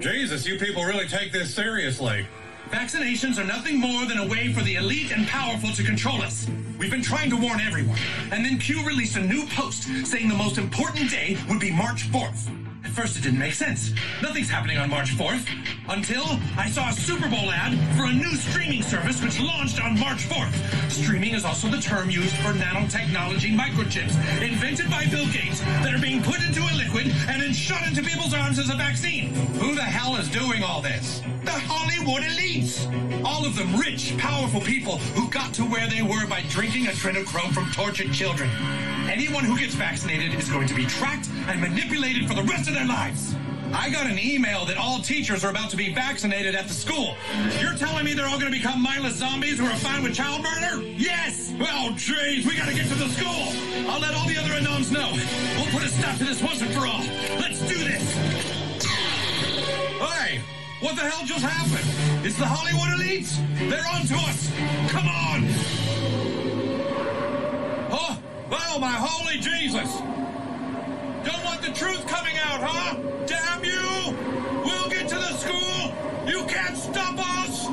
Jesus, 0.00 0.46
you 0.46 0.58
people 0.58 0.84
really 0.84 1.06
take 1.06 1.30
this 1.30 1.54
seriously. 1.54 2.26
Vaccinations 2.70 3.38
are 3.38 3.46
nothing 3.46 3.78
more 3.78 4.04
than 4.04 4.18
a 4.18 4.26
way 4.26 4.52
for 4.52 4.62
the 4.62 4.74
elite 4.74 5.12
and 5.12 5.28
powerful 5.28 5.70
to 5.70 5.84
control 5.84 6.20
us. 6.22 6.48
We've 6.76 6.90
been 6.90 7.02
trying 7.02 7.30
to 7.30 7.36
warn 7.36 7.60
everyone. 7.60 7.98
And 8.32 8.44
then 8.44 8.58
Q 8.58 8.84
released 8.84 9.16
a 9.16 9.20
new 9.20 9.46
post 9.46 9.84
saying 10.04 10.28
the 10.28 10.34
most 10.34 10.58
important 10.58 11.08
day 11.08 11.38
would 11.48 11.60
be 11.60 11.70
March 11.70 12.10
4th. 12.10 12.65
First, 12.96 13.18
it 13.18 13.24
didn't 13.24 13.38
make 13.38 13.52
sense. 13.52 13.92
Nothing's 14.22 14.48
happening 14.48 14.78
on 14.78 14.88
March 14.88 15.10
4th. 15.10 15.46
Until 15.90 16.24
I 16.56 16.70
saw 16.70 16.88
a 16.88 16.92
Super 16.94 17.28
Bowl 17.28 17.52
ad 17.52 17.76
for 17.94 18.06
a 18.06 18.12
new 18.12 18.34
streaming 18.36 18.82
service 18.82 19.22
which 19.22 19.38
launched 19.38 19.84
on 19.84 20.00
March 20.00 20.26
4th. 20.26 20.90
Streaming 20.90 21.34
is 21.34 21.44
also 21.44 21.68
the 21.68 21.76
term 21.76 22.08
used 22.08 22.34
for 22.36 22.54
nanotechnology 22.54 23.54
microchips 23.54 24.16
invented 24.40 24.88
by 24.88 25.04
Bill 25.10 25.26
Gates 25.26 25.60
that 25.60 25.92
are 25.92 26.00
being 26.00 26.22
put 26.22 26.40
into 26.40 26.62
a 26.62 26.72
liquid 26.74 27.08
and 27.28 27.42
then 27.42 27.52
shot 27.52 27.86
into 27.86 28.02
people's 28.02 28.32
arms 28.32 28.58
as 28.58 28.70
a 28.70 28.74
vaccine. 28.74 29.34
Who 29.60 29.74
the 29.74 29.82
hell 29.82 30.16
is 30.16 30.30
doing 30.30 30.62
all 30.62 30.80
this? 30.80 31.20
The 31.44 31.52
Hollywood 31.52 32.22
elites. 32.22 32.88
All 33.26 33.44
of 33.44 33.56
them 33.56 33.76
rich, 33.76 34.16
powerful 34.16 34.62
people 34.62 34.96
who 35.12 35.28
got 35.28 35.52
to 35.54 35.64
where 35.64 35.86
they 35.86 36.00
were 36.00 36.26
by 36.26 36.44
drinking 36.48 36.86
a 36.86 36.92
adrenochrome 36.92 37.52
from 37.52 37.70
tortured 37.72 38.10
children. 38.14 38.48
Anyone 39.16 39.44
who 39.44 39.58
gets 39.58 39.74
vaccinated 39.74 40.34
is 40.34 40.50
going 40.50 40.68
to 40.68 40.74
be 40.74 40.84
tracked 40.84 41.30
and 41.48 41.58
manipulated 41.58 42.28
for 42.28 42.34
the 42.34 42.42
rest 42.42 42.68
of 42.68 42.74
their 42.74 42.84
lives. 42.84 43.34
I 43.72 43.88
got 43.88 44.04
an 44.04 44.18
email 44.18 44.66
that 44.66 44.76
all 44.76 45.00
teachers 45.00 45.42
are 45.42 45.48
about 45.48 45.70
to 45.70 45.76
be 45.78 45.90
vaccinated 45.90 46.54
at 46.54 46.68
the 46.68 46.74
school. 46.74 47.16
You're 47.58 47.72
telling 47.76 48.04
me 48.04 48.12
they're 48.12 48.28
all 48.28 48.38
going 48.38 48.52
to 48.52 48.58
become 48.58 48.82
mindless 48.82 49.14
zombies 49.14 49.58
who 49.58 49.64
are 49.64 49.74
fine 49.76 50.02
with 50.02 50.14
child 50.14 50.42
murder? 50.42 50.82
Yes! 50.82 51.50
Well, 51.58 51.92
jeez, 51.92 52.44
we 52.44 52.58
got 52.58 52.68
to 52.68 52.74
get 52.74 52.88
to 52.88 52.94
the 52.94 53.08
school. 53.08 53.56
I'll 53.88 54.00
let 54.00 54.12
all 54.12 54.28
the 54.28 54.36
other 54.36 54.50
anons 54.50 54.92
know. 54.92 55.08
We'll 55.56 55.72
put 55.72 55.82
a 55.82 55.88
stop 55.88 56.18
to 56.18 56.24
this 56.24 56.42
once 56.42 56.60
and 56.60 56.70
for 56.74 56.86
all. 56.86 57.00
Let's 57.40 57.60
do 57.60 57.78
this. 57.78 58.12
Hey, 59.96 60.42
what 60.80 60.94
the 60.94 61.08
hell 61.08 61.24
just 61.24 61.42
happened? 61.42 62.26
It's 62.26 62.36
the 62.36 62.44
Hollywood 62.44 63.00
elites. 63.00 63.40
They're 63.70 63.88
on 63.94 64.04
to 64.08 64.14
us. 64.28 64.52
Come 64.92 65.08
on. 65.08 65.85
Oh, 68.50 68.78
my 68.78 68.92
holy 68.92 69.38
Jesus. 69.38 69.92
Don't 71.24 71.44
want 71.44 71.62
the 71.62 71.72
truth 71.72 72.06
coming 72.06 72.36
out, 72.38 72.60
huh? 72.62 72.94
Damn 73.26 73.64
you! 73.64 74.16
We'll 74.64 74.88
get 74.88 75.08
to 75.08 75.16
the 75.16 75.32
school! 75.36 75.92
You 76.26 76.44
can't 76.44 76.76
stop 76.76 77.18
us! 77.18 77.66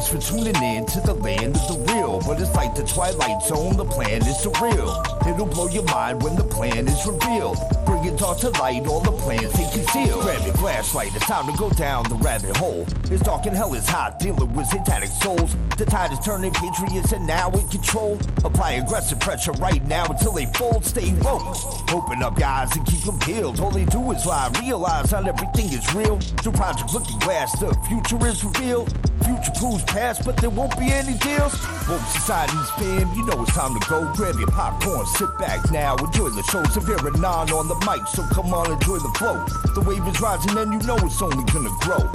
Thanks 0.00 0.28
for 0.28 0.32
tuning 0.32 0.56
in 0.62 0.86
to 0.86 1.00
the 1.02 1.12
land 1.12 1.56
of 1.56 1.68
the 1.68 1.92
real. 1.92 2.22
But 2.26 2.40
it's 2.40 2.54
like 2.54 2.74
the 2.74 2.84
Twilight 2.84 3.42
Zone, 3.42 3.76
the 3.76 3.84
plan 3.84 4.22
is 4.22 4.38
surreal. 4.38 5.04
It'll 5.28 5.44
blow 5.44 5.68
your 5.68 5.82
mind 5.84 6.22
when 6.22 6.36
the 6.36 6.44
plan 6.44 6.88
is 6.88 7.06
revealed. 7.06 7.58
Bring 7.84 8.06
it 8.06 8.22
all 8.22 8.34
to 8.36 8.48
light, 8.60 8.86
all 8.86 9.00
the 9.00 9.12
plans 9.12 9.52
they 9.52 9.68
conceal. 9.68 10.22
Grab 10.22 10.42
your 10.46 10.54
flashlight, 10.54 11.14
it's 11.14 11.26
time 11.26 11.52
to 11.52 11.58
go 11.58 11.68
down 11.68 12.08
the 12.08 12.14
rabbit 12.14 12.56
hole. 12.56 12.86
It's 13.10 13.22
dark 13.22 13.44
and 13.44 13.54
hell 13.54 13.74
is 13.74 13.86
hot, 13.86 14.18
dealing 14.18 14.50
with 14.54 14.68
satanic 14.68 15.10
souls. 15.10 15.54
The 15.76 15.84
tide 15.84 16.12
is 16.12 16.18
turning, 16.20 16.52
patriots 16.52 17.12
are 17.12 17.18
now 17.18 17.50
in 17.50 17.68
control. 17.68 18.18
Apply 18.42 18.80
aggressive 18.80 19.20
pressure 19.20 19.52
right 19.52 19.86
now 19.86 20.06
until 20.06 20.32
they 20.32 20.46
fold, 20.46 20.82
stay 20.82 21.12
focused. 21.16 21.66
Open 21.92 22.22
up 22.22 22.38
your 22.38 22.48
eyes 22.48 22.74
and 22.74 22.86
keep 22.86 23.02
them 23.02 23.18
peeled. 23.18 23.60
All 23.60 23.70
they 23.70 23.84
do 23.84 24.12
is 24.12 24.24
lie, 24.24 24.50
realize 24.62 25.12
not 25.12 25.28
everything 25.28 25.70
is 25.78 25.94
real. 25.94 26.18
Through 26.40 26.52
Project 26.52 26.94
Looking 26.94 27.18
Glass, 27.18 27.58
the 27.60 27.74
future 27.86 28.26
is 28.26 28.42
revealed. 28.42 28.90
Future 29.24 29.52
proves 29.58 29.84
past, 29.90 30.24
but 30.24 30.36
there 30.36 30.50
won't 30.50 30.76
be 30.78 30.90
any 30.90 31.14
deals. 31.18 31.54
Woke 31.88 32.00
society's 32.08 32.70
fam, 32.78 33.12
you 33.14 33.26
know 33.26 33.42
it's 33.42 33.52
time 33.52 33.78
to 33.78 33.88
go. 33.88 34.10
Grab 34.14 34.36
your 34.36 34.48
popcorn, 34.48 35.04
sit 35.06 35.28
back 35.38 35.70
now, 35.70 35.96
enjoy 35.96 36.30
the 36.30 36.42
show. 36.44 36.64
Severe 36.64 37.04
and 37.06 37.20
non 37.20 37.50
on 37.50 37.68
the 37.68 37.74
mic, 37.86 38.06
so 38.08 38.22
come 38.34 38.54
on, 38.54 38.70
enjoy 38.72 38.98
the 38.98 39.12
flow. 39.18 39.44
The 39.74 39.82
wave 39.82 40.06
is 40.06 40.20
rising, 40.20 40.56
and 40.56 40.72
you 40.72 40.86
know 40.86 40.96
it's 40.96 41.20
only 41.20 41.44
gonna 41.52 41.70
grow. 41.80 42.10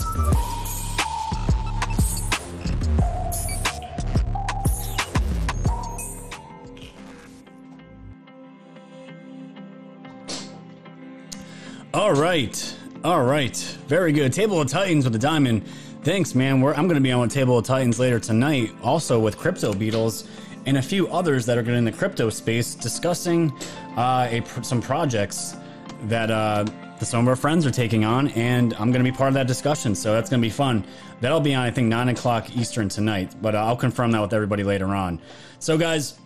All 11.93 12.13
right. 12.13 12.75
All 13.05 13.23
right. 13.23 13.55
Very 13.87 14.11
good. 14.11 14.33
Table 14.33 14.59
of 14.59 14.67
Titans 14.67 15.05
with 15.05 15.13
the 15.13 15.19
diamond. 15.19 15.63
Thanks, 16.05 16.35
man. 16.35 16.61
We're, 16.61 16.75
I'm 16.75 16.87
going 16.87 16.97
to 16.97 17.01
be 17.01 17.11
on 17.11 17.27
Table 17.29 17.57
of 17.57 17.65
Titans 17.65 17.97
later 17.97 18.19
tonight, 18.19 18.71
also 18.83 19.19
with 19.19 19.39
Crypto 19.39 19.73
Beetles 19.73 20.29
and 20.67 20.77
a 20.77 20.81
few 20.81 21.07
others 21.07 21.47
that 21.47 21.57
are 21.57 21.63
going 21.63 21.79
in 21.79 21.83
the 21.83 21.91
crypto 21.91 22.29
space 22.29 22.75
discussing 22.75 23.51
uh, 23.97 24.27
a, 24.29 24.43
some 24.61 24.83
projects 24.83 25.55
that 26.03 26.29
uh, 26.29 26.63
some 27.01 27.21
of 27.21 27.27
our 27.27 27.35
friends 27.35 27.65
are 27.65 27.71
taking 27.71 28.05
on, 28.05 28.27
and 28.29 28.75
I'm 28.75 28.91
going 28.91 29.03
to 29.03 29.11
be 29.11 29.17
part 29.17 29.29
of 29.29 29.33
that 29.33 29.47
discussion. 29.47 29.95
So 29.95 30.13
that's 30.13 30.29
going 30.29 30.39
to 30.39 30.45
be 30.45 30.51
fun. 30.51 30.85
That'll 31.21 31.39
be 31.39 31.55
on, 31.55 31.63
I 31.63 31.71
think, 31.71 31.87
9 31.87 32.09
o'clock 32.09 32.55
Eastern 32.55 32.87
tonight, 32.87 33.33
but 33.41 33.55
I'll 33.55 33.75
confirm 33.75 34.11
that 34.11 34.21
with 34.21 34.31
everybody 34.31 34.63
later 34.63 34.93
on. 34.93 35.19
So, 35.57 35.75
guys, 35.75 36.19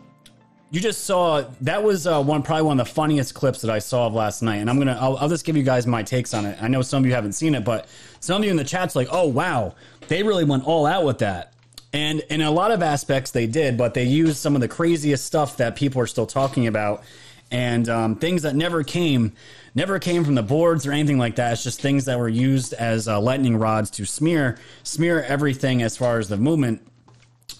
you 0.71 0.79
just 0.79 1.05
saw 1.05 1.43
that 1.62 1.84
was 1.84 2.05
uh, 2.05 2.21
one 2.21 2.43
probably 2.43 2.63
one 2.63 2.79
of 2.79 2.88
the 2.88 2.93
funniest 2.93 3.34
clips 3.34 3.62
that 3.62 3.71
I 3.71 3.79
saw 3.79 4.08
of 4.08 4.13
last 4.13 4.41
night, 4.41 4.58
and 4.58 4.69
I'm 4.69 4.77
gonna 4.77 4.97
I'll, 4.99 5.17
I'll 5.17 5.29
just 5.29 5.45
give 5.45 5.58
you 5.58 5.63
guys 5.63 5.88
my 5.88 6.03
takes 6.03 6.34
on 6.34 6.45
it. 6.45 6.62
I 6.62 6.67
know 6.67 6.82
some 6.82 7.03
of 7.03 7.08
you 7.08 7.13
haven't 7.13 7.34
seen 7.34 7.55
it, 7.55 7.63
but 7.63 7.88
some 8.19 8.41
of 8.41 8.45
you 8.45 8.51
in 8.51 8.58
the 8.58 8.63
chat's 8.63 8.95
like, 8.95 9.08
oh 9.12 9.27
wow, 9.27 9.73
they 10.08 10.21
really 10.21 10.43
went 10.43 10.65
all 10.65 10.86
out 10.86 11.05
with 11.05 11.19
that, 11.19 11.53
and 11.91 12.19
in 12.29 12.41
a 12.41 12.51
lot 12.51 12.71
of 12.71 12.84
aspects 12.84 13.32
they 13.32 13.47
did, 13.47 13.77
but 13.77 13.93
they 13.93 14.03
used 14.03 14.38
some 14.38 14.53
of 14.55 14.62
the 14.62 14.67
craziest 14.67 15.25
stuff 15.25 15.58
that 15.58 15.75
people 15.75 16.01
are 16.01 16.08
still 16.08 16.27
talking 16.27 16.67
about, 16.67 17.03
and 17.49 17.89
um, 17.89 18.15
things 18.15 18.43
that 18.43 18.55
never 18.55 18.84
came, 18.84 19.34
never 19.73 19.97
came 19.97 20.23
from 20.23 20.36
the 20.36 20.43
boards 20.43 20.86
or 20.86 20.91
anything 20.91 21.17
like 21.17 21.36
that. 21.38 21.53
It's 21.53 21.63
just 21.63 21.82
things 21.82 22.05
that 22.05 22.19
were 22.19 22.29
used 22.29 22.73
as 22.73 23.08
uh, 23.08 23.19
lightning 23.19 23.58
rods 23.58 23.89
to 23.91 24.05
smear 24.05 24.60
smear 24.84 25.23
everything 25.23 25.82
as 25.82 25.97
far 25.97 26.19
as 26.19 26.29
the 26.29 26.38
movement 26.38 26.86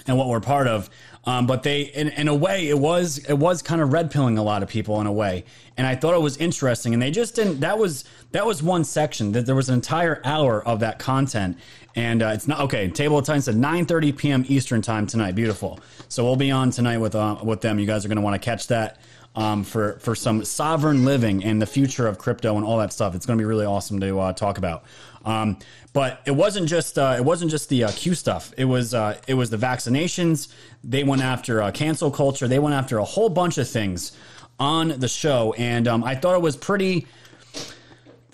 and 0.06 0.16
what 0.16 0.28
we're 0.28 0.40
part 0.40 0.68
of. 0.68 0.92
Um, 1.30 1.46
but 1.46 1.62
they, 1.62 1.82
in, 1.82 2.08
in 2.22 2.28
a 2.28 2.34
way, 2.34 2.68
it 2.70 2.80
was 2.80 3.20
it 3.20 3.38
was 3.48 3.62
kind 3.62 3.82
of 3.82 3.94
red 3.94 4.10
pilling 4.10 4.38
a 4.40 4.44
lot 4.44 4.64
of 4.64 4.70
people 4.70 5.00
in 5.02 5.06
a 5.06 5.12
way, 5.12 5.36
and 5.78 5.86
I 5.86 5.96
thought 5.96 6.16
it 6.16 6.22
was 6.30 6.38
interesting. 6.38 6.94
And 6.94 7.02
they 7.04 7.12
just 7.12 7.36
didn't. 7.36 7.60
That 7.60 7.78
was 7.78 8.04
that 8.32 8.46
was 8.46 8.64
one 8.64 8.84
section. 8.84 9.34
That 9.34 9.46
there 9.46 9.58
was 9.62 9.70
an 9.70 9.76
entire 9.76 10.22
hour 10.24 10.54
of 10.66 10.80
that 10.80 10.98
content, 10.98 11.58
and 11.96 12.24
uh, 12.24 12.36
it's 12.36 12.48
not 12.48 12.60
okay. 12.62 12.90
Table 12.90 13.20
of 13.20 13.26
Titans 13.26 13.48
at 13.48 13.56
nine 13.56 13.86
thirty 13.86 14.12
p.m. 14.12 14.44
Eastern 14.48 14.82
time 14.82 15.06
tonight. 15.06 15.36
Beautiful. 15.36 15.80
So 16.08 16.24
we'll 16.24 16.36
be 16.48 16.52
on 16.52 16.72
tonight 16.72 16.98
with 16.98 17.16
uh, 17.16 17.38
with 17.44 17.62
them. 17.62 17.78
You 17.78 17.86
guys 17.86 18.06
are 18.06 18.08
going 18.08 18.22
to 18.24 18.28
want 18.30 18.42
to 18.42 18.46
catch 18.52 18.68
that. 18.68 18.98
Um, 19.36 19.64
for 19.64 20.00
for 20.00 20.16
some 20.16 20.44
sovereign 20.44 21.06
living 21.06 21.44
and 21.44 21.62
the 21.62 21.68
future 21.68 22.08
of 22.08 22.18
crypto 22.18 22.58
and 22.58 22.66
all 22.66 22.80
that 22.80 22.92
stuff, 22.92 23.14
it's 23.16 23.26
going 23.26 23.38
to 23.38 23.42
be 23.42 23.46
really 23.46 23.66
awesome 23.66 24.00
to 24.00 24.20
uh, 24.20 24.34
talk 24.34 24.58
about. 24.58 24.84
Um, 25.24 25.60
but 25.94 26.22
it 26.26 26.32
wasn't 26.32 26.68
just 26.68 26.98
uh, 26.98 27.16
it 27.18 27.24
wasn't 27.24 27.52
just 27.52 27.70
the 27.70 27.86
uh, 27.86 27.92
Q 27.92 28.14
stuff. 28.16 28.54
It 28.58 28.66
was 28.66 28.94
uh, 28.94 29.18
it 29.28 29.34
was 29.34 29.50
the 29.50 29.58
vaccinations. 29.58 30.54
They 30.84 31.04
went 31.04 31.22
after 31.22 31.62
uh, 31.62 31.72
cancel 31.72 32.12
culture. 32.12 32.48
They 32.48 32.60
went 32.60 32.76
after 32.76 32.98
a 32.98 33.04
whole 33.04 33.30
bunch 33.30 33.58
of 33.58 33.68
things 33.68 34.12
on 34.60 35.00
the 35.00 35.08
show, 35.08 35.54
and 35.58 35.88
um, 35.88 36.04
I 36.04 36.16
thought 36.16 36.36
it 36.36 36.42
was 36.42 36.56
pretty. 36.56 37.08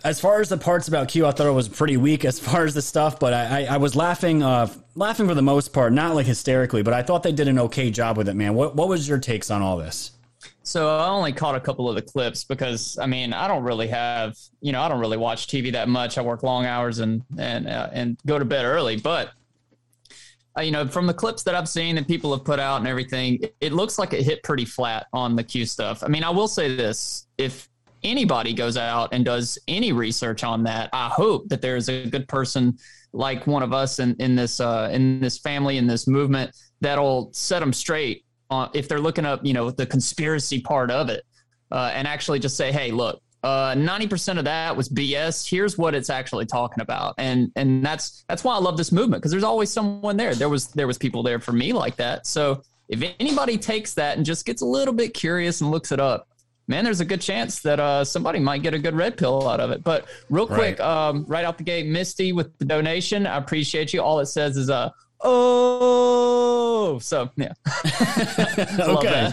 As 0.03 0.19
far 0.19 0.39
as 0.39 0.49
the 0.49 0.57
parts 0.57 0.87
about 0.87 1.07
Q, 1.07 1.25
I 1.25 1.31
thought 1.31 1.47
it 1.47 1.51
was 1.51 1.67
pretty 1.67 1.97
weak 1.97 2.25
as 2.25 2.39
far 2.47 2.65
as 2.65 2.75
the 2.75 2.81
stuff, 2.81 3.19
but 3.19 3.33
I, 3.33 3.63
I, 3.63 3.73
I 3.73 3.77
was 3.77 3.95
laughing, 3.95 4.43
uh, 4.43 4.67
laughing 4.93 5.27
for 5.27 5.33
the 5.33 5.41
most 5.41 5.73
part, 5.73 5.93
not 5.93 6.13
like 6.13 6.27
hysterically, 6.27 6.83
but 6.83 6.93
I 6.93 7.01
thought 7.01 7.23
they 7.23 7.31
did 7.31 7.47
an 7.47 7.57
okay 7.57 7.89
job 7.89 8.17
with 8.17 8.29
it, 8.29 8.35
man. 8.35 8.53
What 8.53 8.75
what 8.75 8.87
was 8.87 9.07
your 9.07 9.17
takes 9.17 9.49
on 9.49 9.61
all 9.61 9.77
this? 9.77 10.11
So 10.65 10.89
I 10.89 11.09
only 11.09 11.31
caught 11.31 11.53
a 11.53 11.59
couple 11.59 11.87
of 11.87 11.95
the 11.95 12.01
clips 12.01 12.43
because 12.43 12.97
I 12.99 13.05
mean 13.05 13.33
I 13.33 13.47
don't 13.47 13.63
really 13.63 13.87
have 13.87 14.35
you 14.61 14.71
know 14.71 14.81
I 14.81 14.89
don't 14.89 14.99
really 14.99 15.15
watch 15.15 15.45
TV 15.45 15.71
that 15.73 15.87
much. 15.87 16.17
I 16.17 16.21
work 16.21 16.41
long 16.41 16.65
hours 16.65 16.99
and 16.99 17.21
and 17.37 17.67
uh, 17.67 17.89
and 17.93 18.17
go 18.25 18.39
to 18.39 18.45
bed 18.45 18.65
early. 18.65 18.97
But 18.97 19.31
uh, 20.57 20.61
you 20.61 20.71
know 20.71 20.87
from 20.87 21.05
the 21.05 21.13
clips 21.13 21.43
that 21.43 21.53
I've 21.53 21.69
seen 21.69 21.95
that 21.95 22.07
people 22.07 22.35
have 22.35 22.43
put 22.43 22.59
out 22.59 22.77
and 22.77 22.87
everything, 22.87 23.43
it, 23.43 23.55
it 23.61 23.73
looks 23.73 23.99
like 23.99 24.13
it 24.13 24.23
hit 24.23 24.41
pretty 24.41 24.65
flat 24.65 25.05
on 25.13 25.35
the 25.35 25.43
Q 25.43 25.67
stuff. 25.67 26.03
I 26.03 26.07
mean 26.07 26.23
I 26.23 26.31
will 26.31 26.47
say 26.47 26.75
this: 26.75 27.27
if 27.37 27.69
anybody 28.01 28.51
goes 28.51 28.75
out 28.75 29.09
and 29.11 29.23
does 29.23 29.59
any 29.67 29.91
research 29.91 30.43
on 30.43 30.63
that, 30.63 30.89
I 30.93 31.09
hope 31.09 31.47
that 31.49 31.61
there's 31.61 31.89
a 31.89 32.07
good 32.07 32.27
person 32.27 32.75
like 33.13 33.45
one 33.45 33.61
of 33.61 33.71
us 33.71 33.99
in 33.99 34.15
in 34.17 34.35
this 34.35 34.59
uh, 34.59 34.89
in 34.91 35.19
this 35.19 35.37
family 35.37 35.77
in 35.77 35.85
this 35.85 36.07
movement 36.07 36.57
that'll 36.81 37.31
set 37.33 37.59
them 37.59 37.71
straight 37.71 38.24
uh, 38.49 38.67
if 38.73 38.87
they're 38.87 38.99
looking 38.99 39.25
up, 39.25 39.45
you 39.45 39.53
know, 39.53 39.71
the 39.71 39.85
conspiracy 39.85 40.61
part 40.61 40.91
of 40.91 41.09
it, 41.09 41.25
uh, 41.71 41.91
and 41.93 42.07
actually 42.07 42.39
just 42.39 42.55
say, 42.57 42.71
hey, 42.71 42.91
look, 42.91 43.21
uh, 43.43 43.75
ninety 43.75 44.07
percent 44.07 44.39
of 44.39 44.45
that 44.45 44.75
was 44.75 44.89
BS. 44.89 45.47
Here's 45.47 45.77
what 45.77 45.93
it's 45.93 46.09
actually 46.09 46.45
talking 46.45 46.81
about, 46.81 47.15
and 47.17 47.51
and 47.55 47.85
that's 47.85 48.23
that's 48.27 48.43
why 48.43 48.55
I 48.55 48.59
love 48.59 48.77
this 48.77 48.91
movement 48.91 49.21
because 49.21 49.31
there's 49.31 49.43
always 49.43 49.71
someone 49.71 50.17
there. 50.17 50.33
There 50.33 50.49
was 50.49 50.67
there 50.69 50.87
was 50.87 50.97
people 50.97 51.21
there 51.21 51.39
for 51.39 51.51
me 51.51 51.73
like 51.73 51.95
that. 51.97 52.25
So 52.25 52.63
if 52.89 53.03
anybody 53.19 53.57
takes 53.57 53.93
that 53.95 54.17
and 54.17 54.25
just 54.25 54.45
gets 54.45 54.61
a 54.61 54.65
little 54.65 54.93
bit 54.93 55.13
curious 55.13 55.61
and 55.61 55.71
looks 55.71 55.91
it 55.91 55.99
up, 55.99 56.27
man, 56.67 56.83
there's 56.83 57.01
a 57.01 57.05
good 57.05 57.21
chance 57.21 57.59
that 57.61 57.79
uh, 57.79 58.03
somebody 58.03 58.39
might 58.39 58.63
get 58.63 58.73
a 58.73 58.79
good 58.79 58.95
red 58.95 59.17
pill 59.17 59.47
out 59.47 59.59
of 59.59 59.71
it. 59.71 59.83
But 59.83 60.05
real 60.29 60.47
quick, 60.47 60.79
right. 60.79 61.09
Um, 61.09 61.25
right 61.27 61.45
out 61.45 61.57
the 61.57 61.63
gate, 61.63 61.85
Misty 61.85 62.31
with 62.31 62.57
the 62.57 62.65
donation, 62.65 63.27
I 63.27 63.37
appreciate 63.37 63.93
you. 63.93 64.01
All 64.01 64.19
it 64.19 64.27
says 64.27 64.57
is 64.57 64.69
uh, 64.69 64.89
oh 65.25 66.99
so 66.99 67.29
yeah. 67.35 67.53
Okay. 68.79 69.31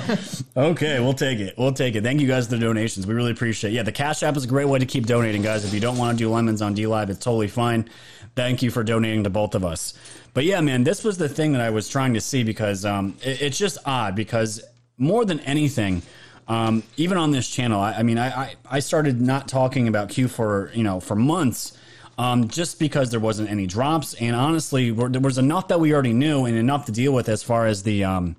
okay 0.57 1.01
we'll 1.01 1.13
take 1.13 1.39
it. 1.39 1.55
We'll 1.57 1.73
take 1.73 1.95
it. 1.95 2.03
Thank 2.03 2.21
you 2.21 2.27
guys 2.27 2.47
for 2.47 2.53
the 2.53 2.59
donations. 2.59 3.07
We 3.07 3.15
really 3.15 3.31
appreciate 3.31 3.71
it. 3.71 3.75
yeah 3.75 3.83
the 3.83 3.93
cash 3.93 4.23
app 4.23 4.37
is 4.37 4.45
a 4.45 4.49
great 4.49 4.69
way 4.69 4.79
to 4.79 4.87
keep 4.87 5.07
donating 5.07 5.43
guys. 5.43 5.65
If 5.65 5.75
you 5.75 5.81
don't 5.81 5.99
want 5.99 6.17
to 6.17 6.25
do 6.25 6.31
lemons 6.31 6.63
on 6.63 6.75
DLive 6.75 7.11
it's 7.11 7.23
totally 7.23 7.49
fine. 7.49 7.89
Thank 8.35 8.63
you 8.63 8.71
for 8.71 8.83
donating 8.83 9.25
to 9.25 9.31
both 9.31 9.55
of 9.55 9.65
us. 9.65 9.95
But 10.35 10.45
yeah 10.45 10.61
man 10.61 10.85
this 10.85 11.05
was 11.05 11.19
the 11.19 11.29
thing 11.29 11.53
that 11.53 11.61
i 11.61 11.71
was 11.71 11.89
trying 11.89 12.15
to 12.15 12.21
see 12.21 12.43
because 12.43 12.85
um, 12.85 13.17
it, 13.23 13.43
it's 13.43 13.59
just 13.59 13.79
odd 13.85 14.17
because 14.17 14.63
more 14.99 15.25
than 15.25 15.41
anything 15.41 16.03
um, 16.49 16.83
even 16.97 17.19
on 17.19 17.31
this 17.31 17.49
channel 17.49 17.81
I, 17.81 17.93
I 17.95 18.03
mean 18.03 18.19
I, 18.19 18.29
I 18.29 18.55
i 18.71 18.79
started 18.81 19.21
not 19.21 19.49
talking 19.49 19.89
about 19.89 20.09
q 20.09 20.29
for 20.29 20.71
you 20.75 20.83
know 20.83 21.01
for 21.01 21.15
months 21.17 21.77
um, 22.19 22.49
just 22.49 22.79
because 22.79 23.11
there 23.11 23.21
wasn't 23.21 23.51
any 23.51 23.67
drops. 23.67 24.15
And 24.15 24.37
honestly, 24.37 24.91
there 24.91 25.21
was 25.21 25.39
enough 25.39 25.69
that 25.69 25.81
we 25.81 25.93
already 25.93 26.13
knew 26.13 26.45
and 26.45 26.57
enough 26.57 26.87
to 26.87 26.93
deal 26.93 27.13
with 27.13 27.29
as 27.29 27.43
far 27.43 27.67
as 27.67 27.83
the 27.83 28.05
um, 28.05 28.37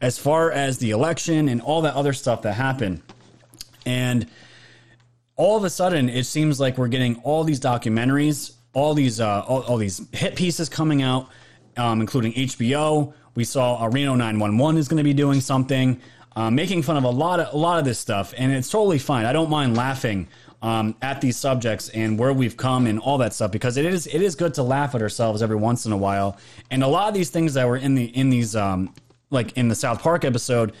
as 0.00 0.18
far 0.18 0.50
as 0.50 0.78
the 0.78 0.90
election 0.90 1.48
and 1.48 1.60
all 1.60 1.82
that 1.82 1.94
other 1.94 2.12
stuff 2.12 2.42
that 2.42 2.54
happened. 2.54 3.02
And 3.86 4.26
all 5.36 5.56
of 5.56 5.64
a 5.64 5.70
sudden, 5.70 6.08
it 6.08 6.24
seems 6.24 6.58
like 6.60 6.78
we're 6.78 6.88
getting 6.88 7.16
all 7.22 7.44
these 7.44 7.60
documentaries, 7.60 8.54
all 8.74 8.94
these 8.94 9.20
uh, 9.20 9.44
all, 9.46 9.62
all 9.62 9.76
these 9.76 10.02
hit 10.12 10.36
pieces 10.36 10.68
coming 10.68 11.02
out, 11.02 11.28
um, 11.76 12.00
including 12.00 12.32
HBO. 12.32 13.12
We 13.34 13.44
saw 13.44 13.82
uh, 13.82 13.88
Reno 13.88 14.14
911 14.14 14.78
is 14.78 14.88
going 14.88 14.98
to 14.98 15.04
be 15.04 15.14
doing 15.14 15.40
something. 15.40 16.00
Uh, 16.34 16.50
making 16.50 16.82
fun 16.82 16.96
of 16.96 17.04
a 17.04 17.10
lot 17.10 17.40
of 17.40 17.52
a 17.52 17.56
lot 17.56 17.78
of 17.78 17.84
this 17.84 17.98
stuff, 17.98 18.32
and 18.38 18.52
it's 18.52 18.70
totally 18.70 18.98
fine. 18.98 19.26
I 19.26 19.34
don't 19.34 19.50
mind 19.50 19.76
laughing 19.76 20.28
um, 20.62 20.94
at 21.02 21.20
these 21.20 21.36
subjects 21.36 21.88
and 21.90 22.18
where 22.18 22.32
we've 22.32 22.56
come 22.56 22.86
and 22.86 23.00
all 23.00 23.18
that 23.18 23.34
stuff 23.34 23.50
because 23.50 23.76
it 23.76 23.84
is 23.84 24.06
it 24.06 24.22
is 24.22 24.36
good 24.36 24.54
to 24.54 24.62
laugh 24.62 24.94
at 24.94 25.02
ourselves 25.02 25.42
every 25.42 25.56
once 25.56 25.84
in 25.84 25.92
a 25.92 25.96
while. 25.96 26.38
And 26.70 26.82
a 26.82 26.88
lot 26.88 27.08
of 27.08 27.14
these 27.14 27.30
things 27.30 27.54
that 27.54 27.66
were 27.66 27.76
in 27.76 27.94
the 27.96 28.04
in 28.04 28.30
these 28.30 28.54
um, 28.54 28.94
like 29.30 29.56
in 29.56 29.68
the 29.68 29.74
South 29.74 30.00
Park 30.00 30.24
episode, 30.24 30.72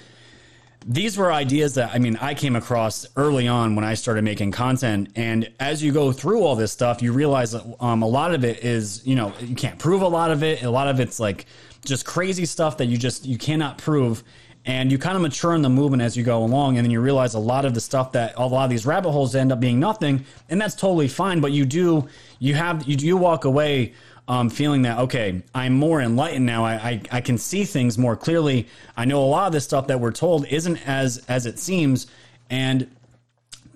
these 0.86 1.18
were 1.18 1.32
ideas 1.32 1.74
that 1.74 1.92
I 1.92 1.98
mean 1.98 2.16
I 2.16 2.34
came 2.34 2.54
across 2.54 3.06
early 3.16 3.48
on 3.48 3.74
when 3.74 3.84
I 3.84 3.94
started 3.94 4.22
making 4.22 4.52
content. 4.52 5.10
And 5.16 5.50
as 5.58 5.82
you 5.82 5.92
go 5.92 6.12
through 6.12 6.42
all 6.44 6.54
this 6.54 6.70
stuff, 6.70 7.02
you 7.02 7.12
realize 7.12 7.50
that 7.50 7.64
um, 7.80 8.02
a 8.02 8.08
lot 8.08 8.32
of 8.32 8.44
it 8.44 8.64
is 8.64 9.04
you 9.04 9.16
know 9.16 9.32
you 9.40 9.56
can't 9.56 9.80
prove 9.80 10.02
a 10.02 10.08
lot 10.08 10.30
of 10.30 10.44
it. 10.44 10.62
A 10.62 10.70
lot 10.70 10.86
of 10.86 11.00
it's 11.00 11.18
like 11.18 11.46
just 11.84 12.06
crazy 12.06 12.46
stuff 12.46 12.76
that 12.76 12.86
you 12.86 12.96
just 12.96 13.26
you 13.26 13.36
cannot 13.36 13.78
prove 13.78 14.22
and 14.64 14.92
you 14.92 14.98
kind 14.98 15.16
of 15.16 15.22
mature 15.22 15.54
in 15.54 15.62
the 15.62 15.68
movement 15.68 16.02
as 16.02 16.16
you 16.16 16.22
go 16.22 16.42
along 16.44 16.76
and 16.76 16.84
then 16.84 16.90
you 16.90 17.00
realize 17.00 17.34
a 17.34 17.38
lot 17.38 17.64
of 17.64 17.74
the 17.74 17.80
stuff 17.80 18.12
that 18.12 18.34
a 18.36 18.46
lot 18.46 18.64
of 18.64 18.70
these 18.70 18.86
rabbit 18.86 19.10
holes 19.10 19.34
end 19.34 19.50
up 19.50 19.60
being 19.60 19.80
nothing 19.80 20.24
and 20.48 20.60
that's 20.60 20.74
totally 20.74 21.08
fine 21.08 21.40
but 21.40 21.52
you 21.52 21.64
do 21.64 22.06
you 22.38 22.54
have 22.54 22.86
you 22.86 22.96
do 22.96 23.16
walk 23.16 23.44
away 23.44 23.92
um, 24.28 24.48
feeling 24.48 24.82
that 24.82 24.98
okay 24.98 25.42
i'm 25.54 25.72
more 25.72 26.00
enlightened 26.00 26.46
now. 26.46 26.64
I, 26.64 26.74
I, 26.74 27.02
I 27.10 27.20
can 27.20 27.38
see 27.38 27.64
things 27.64 27.98
more 27.98 28.16
clearly. 28.16 28.68
I 28.96 29.04
know 29.04 29.22
a 29.22 29.26
lot 29.26 29.46
of 29.48 29.52
this 29.52 29.64
stuff 29.64 29.88
that 29.88 29.98
we're 30.00 30.12
told 30.12 30.46
isn't 30.46 30.86
as 30.88 31.24
as 31.28 31.46
it 31.46 31.58
seems 31.58 32.06
and 32.48 32.88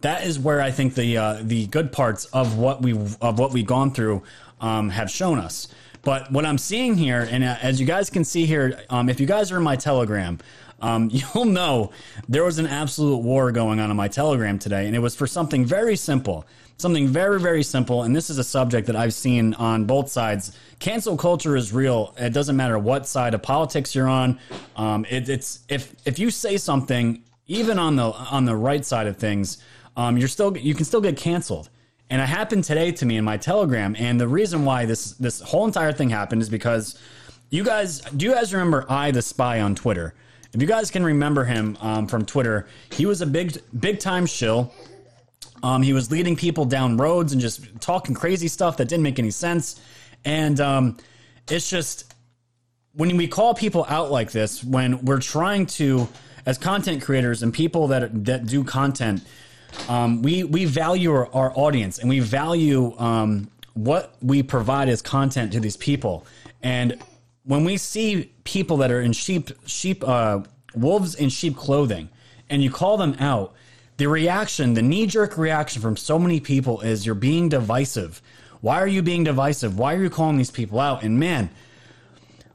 that 0.03 0.25
is 0.25 0.39
where 0.39 0.61
i 0.61 0.71
think 0.71 0.95
the 0.95 1.17
uh, 1.17 1.39
the 1.43 1.67
good 1.67 1.91
parts 1.91 2.27
of 2.27 2.59
what 2.59 2.81
we 2.81 2.93
of 2.93 3.39
what 3.39 3.53
we've 3.53 3.67
gone 3.67 3.91
through 3.91 4.23
um, 4.61 4.89
have 4.91 5.11
shown 5.11 5.39
us. 5.39 5.69
But 6.03 6.31
what 6.31 6.47
i'm 6.47 6.59
seeing 6.59 6.95
here 6.95 7.27
and 7.29 7.43
uh, 7.43 7.57
as 7.61 7.81
you 7.81 7.87
guys 7.87 8.09
can 8.11 8.23
see 8.23 8.47
here 8.47 8.81
um, 8.91 9.09
if 9.09 9.19
you 9.19 9.27
guys 9.27 9.51
are 9.51 9.57
in 9.57 9.65
my 9.65 9.75
telegram 9.75 10.39
um, 10.81 11.09
you'll 11.13 11.45
know 11.45 11.91
there 12.29 12.45
was 12.45 12.59
an 12.59 12.67
absolute 12.67 13.19
war 13.19 13.53
going 13.53 13.81
on 13.81 13.91
in 13.91 13.97
my 13.97 14.09
Telegram 14.09 14.59
today, 14.59 14.87
and 14.87 14.95
it 14.95 15.01
was 15.01 15.15
for 15.15 15.27
something 15.27 15.65
very 15.65 15.97
simple. 15.97 16.47
Something 16.79 17.09
very, 17.09 17.41
very 17.41 17.63
simple. 17.63 18.03
And 18.03 18.15
this 18.15 18.29
is 18.29 18.37
a 18.37 18.45
subject 18.45 18.87
that 18.89 18.97
I've 18.97 19.15
seen 19.15 19.55
on 19.55 19.87
both 19.87 20.11
sides. 20.11 20.55
Cancel 20.79 21.17
culture 21.17 21.57
is 21.57 21.73
real. 21.73 22.15
It 22.19 22.35
doesn't 22.35 22.55
matter 22.55 22.79
what 22.79 23.07
side 23.07 23.33
of 23.33 23.43
politics 23.43 23.95
you're 23.95 24.09
on. 24.09 24.39
Um, 24.77 25.07
it, 25.09 25.31
it's 25.31 25.61
if 25.71 25.95
if 26.05 26.19
you 26.19 26.31
say 26.31 26.59
something, 26.59 27.23
even 27.47 27.79
on 27.79 27.97
the 27.97 28.05
on 28.05 28.45
the 28.45 28.55
right 28.55 28.85
side 28.85 29.07
of 29.07 29.17
things, 29.17 29.57
um, 29.97 30.19
you're 30.19 30.29
still 30.29 30.55
you 30.55 30.75
can 30.75 30.85
still 30.85 31.01
get 31.01 31.17
canceled. 31.17 31.71
And 32.11 32.21
it 32.21 32.27
happened 32.27 32.65
today 32.65 32.93
to 32.93 33.07
me 33.07 33.17
in 33.17 33.25
my 33.25 33.39
Telegram. 33.39 33.97
And 33.99 34.21
the 34.21 34.29
reason 34.29 34.67
why 34.67 34.85
this 34.85 35.13
this 35.13 35.41
whole 35.41 35.65
entire 35.65 35.93
thing 35.93 36.11
happened 36.11 36.43
is 36.43 36.51
because 36.51 36.99
you 37.49 37.65
guys 37.65 38.01
do 38.01 38.27
you 38.27 38.35
guys 38.35 38.53
remember 38.53 38.85
I 38.89 39.13
the 39.13 39.23
Spy 39.23 39.63
on 39.63 39.75
Twitter? 39.75 40.15
If 40.57 40.63
you 40.63 40.69
guys 40.69 40.91
can 40.91 41.05
remember 41.05 41.45
him 41.45 41.77
um, 41.83 42.07
from 42.07 42.25
Twitter, 42.25 42.67
he 42.91 43.05
was 43.05 43.21
a 43.21 43.27
big, 43.27 43.59
big 43.79 43.99
time 43.99 44.25
shill. 44.25 44.73
Um, 45.63 45.83
he 45.83 45.93
was 45.93 46.11
leading 46.11 46.35
people 46.35 46.65
down 46.65 46.97
roads 46.97 47.35
and 47.35 47.43
just 47.43 47.79
talking 47.79 48.15
crazy 48.15 48.49
stuff 48.49 48.79
that 48.79 48.89
didn't 48.89 49.03
make 49.03 49.19
any 49.19 49.31
sense. 49.31 49.79
And 50.25 50.59
um, 50.59 50.97
it's 51.47 51.69
just 51.69 52.15
when 52.95 53.19
we 53.19 53.29
call 53.29 53.53
people 53.53 53.85
out 53.87 54.11
like 54.11 54.33
this, 54.33 54.65
when 54.65 55.05
we're 55.05 55.21
trying 55.21 55.67
to, 55.67 56.09
as 56.47 56.57
content 56.57 57.03
creators 57.03 57.43
and 57.43 57.53
people 57.53 57.89
that 57.89 58.25
that 58.25 58.47
do 58.47 58.65
content, 58.65 59.27
um, 59.91 60.23
we 60.23 60.43
we 60.43 60.65
value 60.65 61.13
our, 61.13 61.31
our, 61.35 61.53
audience 61.55 61.99
and 61.99 62.09
we 62.09 62.21
value 62.21 62.97
um, 62.99 63.51
what 63.75 64.17
we 64.23 64.43
provide 64.43 64.89
as 64.89 65.03
content 65.03 65.53
to 65.53 65.61
these 65.61 65.77
people. 65.77 66.25
And 66.63 66.99
when 67.47 67.65
we 67.65 67.77
see 67.77 68.33
people 68.45 68.77
that 68.79 68.91
are 68.91 69.01
in 69.01 69.13
sheep 69.13 69.51
sheep 69.67 70.07
uh, 70.07 70.41
wolves 70.75 71.15
in 71.15 71.29
sheep 71.29 71.57
clothing 71.57 72.09
and 72.51 72.63
you 72.63 72.71
call 72.71 72.97
them 72.97 73.17
out 73.19 73.55
the 73.97 74.07
reaction 74.07 74.75
the 74.75 74.83
knee-jerk 74.83 75.39
reaction 75.39 75.81
from 75.81 75.97
so 75.97 76.19
many 76.19 76.39
people 76.39 76.81
is 76.83 77.07
you're 77.07 77.15
being 77.15 77.49
divisive 77.49 78.21
why 78.61 78.81
are 78.81 78.87
you 78.89 79.03
being 79.03 79.25
divisive 79.25 79.79
why 79.79 79.95
are 79.95 80.03
you 80.03 80.11
calling 80.11 80.37
these 80.37 80.51
people 80.51 80.79
out 80.79 81.03
and 81.03 81.19
man 81.19 81.49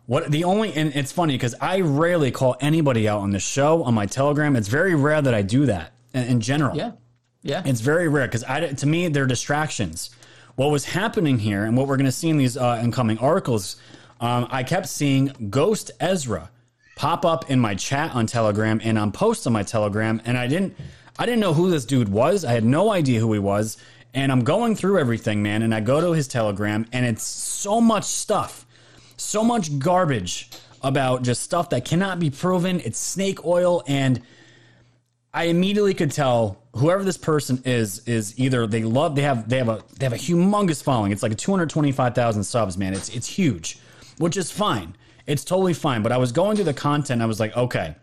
what 0.05 0.29
the 0.31 0.43
only 0.43 0.73
and 0.73 0.95
it's 0.95 1.11
funny 1.11 1.33
because 1.33 1.55
i 1.59 1.79
rarely 1.81 2.29
call 2.29 2.55
anybody 2.59 3.07
out 3.07 3.21
on 3.21 3.31
the 3.31 3.39
show 3.39 3.83
on 3.83 3.93
my 3.93 4.05
telegram 4.05 4.55
it's 4.55 4.67
very 4.67 4.93
rare 4.93 5.21
that 5.21 5.33
i 5.33 5.41
do 5.41 5.65
that 5.65 5.93
in, 6.13 6.23
in 6.23 6.41
general. 6.41 6.75
Yeah. 6.75 6.91
Yeah. 7.43 7.63
It's 7.65 7.81
very 7.81 8.07
rare 8.07 8.27
because 8.27 8.43
to 8.79 8.85
me, 8.85 9.07
they're 9.07 9.25
distractions. 9.25 10.11
What 10.55 10.69
was 10.69 10.85
happening 10.85 11.39
here 11.39 11.63
and 11.63 11.75
what 11.75 11.87
we're 11.87 11.97
going 11.97 12.05
to 12.05 12.11
see 12.11 12.29
in 12.29 12.37
these 12.37 12.57
uh, 12.57 12.79
incoming 12.83 13.17
articles, 13.17 13.77
um, 14.21 14.47
I 14.49 14.63
kept 14.63 14.87
seeing 14.87 15.49
Ghost 15.49 15.91
Ezra 15.99 16.49
pop 16.95 17.25
up 17.25 17.49
in 17.49 17.59
my 17.59 17.75
chat 17.75 18.13
on 18.15 18.27
Telegram 18.27 18.79
and 18.83 18.97
on 18.97 19.11
posts 19.11 19.45
on 19.47 19.53
my 19.53 19.63
Telegram, 19.63 20.21
and 20.23 20.37
I 20.37 20.47
didn't, 20.47 20.77
I 21.19 21.25
didn't 21.25 21.41
know 21.41 21.53
who 21.53 21.69
this 21.69 21.83
dude 21.83 22.09
was. 22.09 22.45
I 22.45 22.53
had 22.53 22.63
no 22.63 22.91
idea 22.91 23.19
who 23.19 23.33
he 23.33 23.39
was, 23.39 23.77
and 24.13 24.31
I'm 24.31 24.43
going 24.43 24.75
through 24.75 24.99
everything, 24.99 25.43
man. 25.43 25.63
And 25.63 25.75
I 25.75 25.81
go 25.81 25.99
to 25.99 26.13
his 26.13 26.27
Telegram, 26.27 26.85
and 26.93 27.05
it's 27.05 27.23
so 27.23 27.81
much 27.81 28.05
stuff, 28.05 28.65
so 29.17 29.43
much 29.43 29.79
garbage 29.79 30.49
about 30.83 31.23
just 31.23 31.41
stuff 31.43 31.69
that 31.71 31.85
cannot 31.85 32.19
be 32.19 32.29
proven. 32.29 32.79
It's 32.79 32.99
snake 32.99 33.45
oil 33.45 33.83
and 33.87 34.21
I 35.33 35.45
immediately 35.45 35.93
could 35.93 36.11
tell 36.11 36.61
whoever 36.75 37.03
this 37.03 37.17
person 37.17 37.61
is 37.65 38.05
is 38.07 38.37
either 38.37 38.67
they 38.67 38.83
love 38.83 39.15
they 39.15 39.21
have 39.21 39.47
they 39.47 39.57
have 39.57 39.69
a 39.69 39.81
they 39.97 40.05
have 40.05 40.13
a 40.13 40.17
humongous 40.17 40.83
following. 40.83 41.11
It's 41.11 41.23
like 41.23 41.37
225,000 41.37 42.43
subs, 42.43 42.77
man. 42.77 42.93
It's 42.93 43.09
it's 43.09 43.27
huge, 43.27 43.79
which 44.21 44.37
is 44.37 44.51
fine. 44.51 44.95
It's 45.25 45.43
totally 45.43 45.73
fine. 45.73 46.03
But 46.03 46.11
I 46.11 46.17
was 46.17 46.31
going 46.31 46.55
through 46.55 46.65
the 46.65 46.73
content. 46.73 47.21
I 47.21 47.25
was 47.25 47.39
like, 47.39 47.55
okay. 47.55 47.95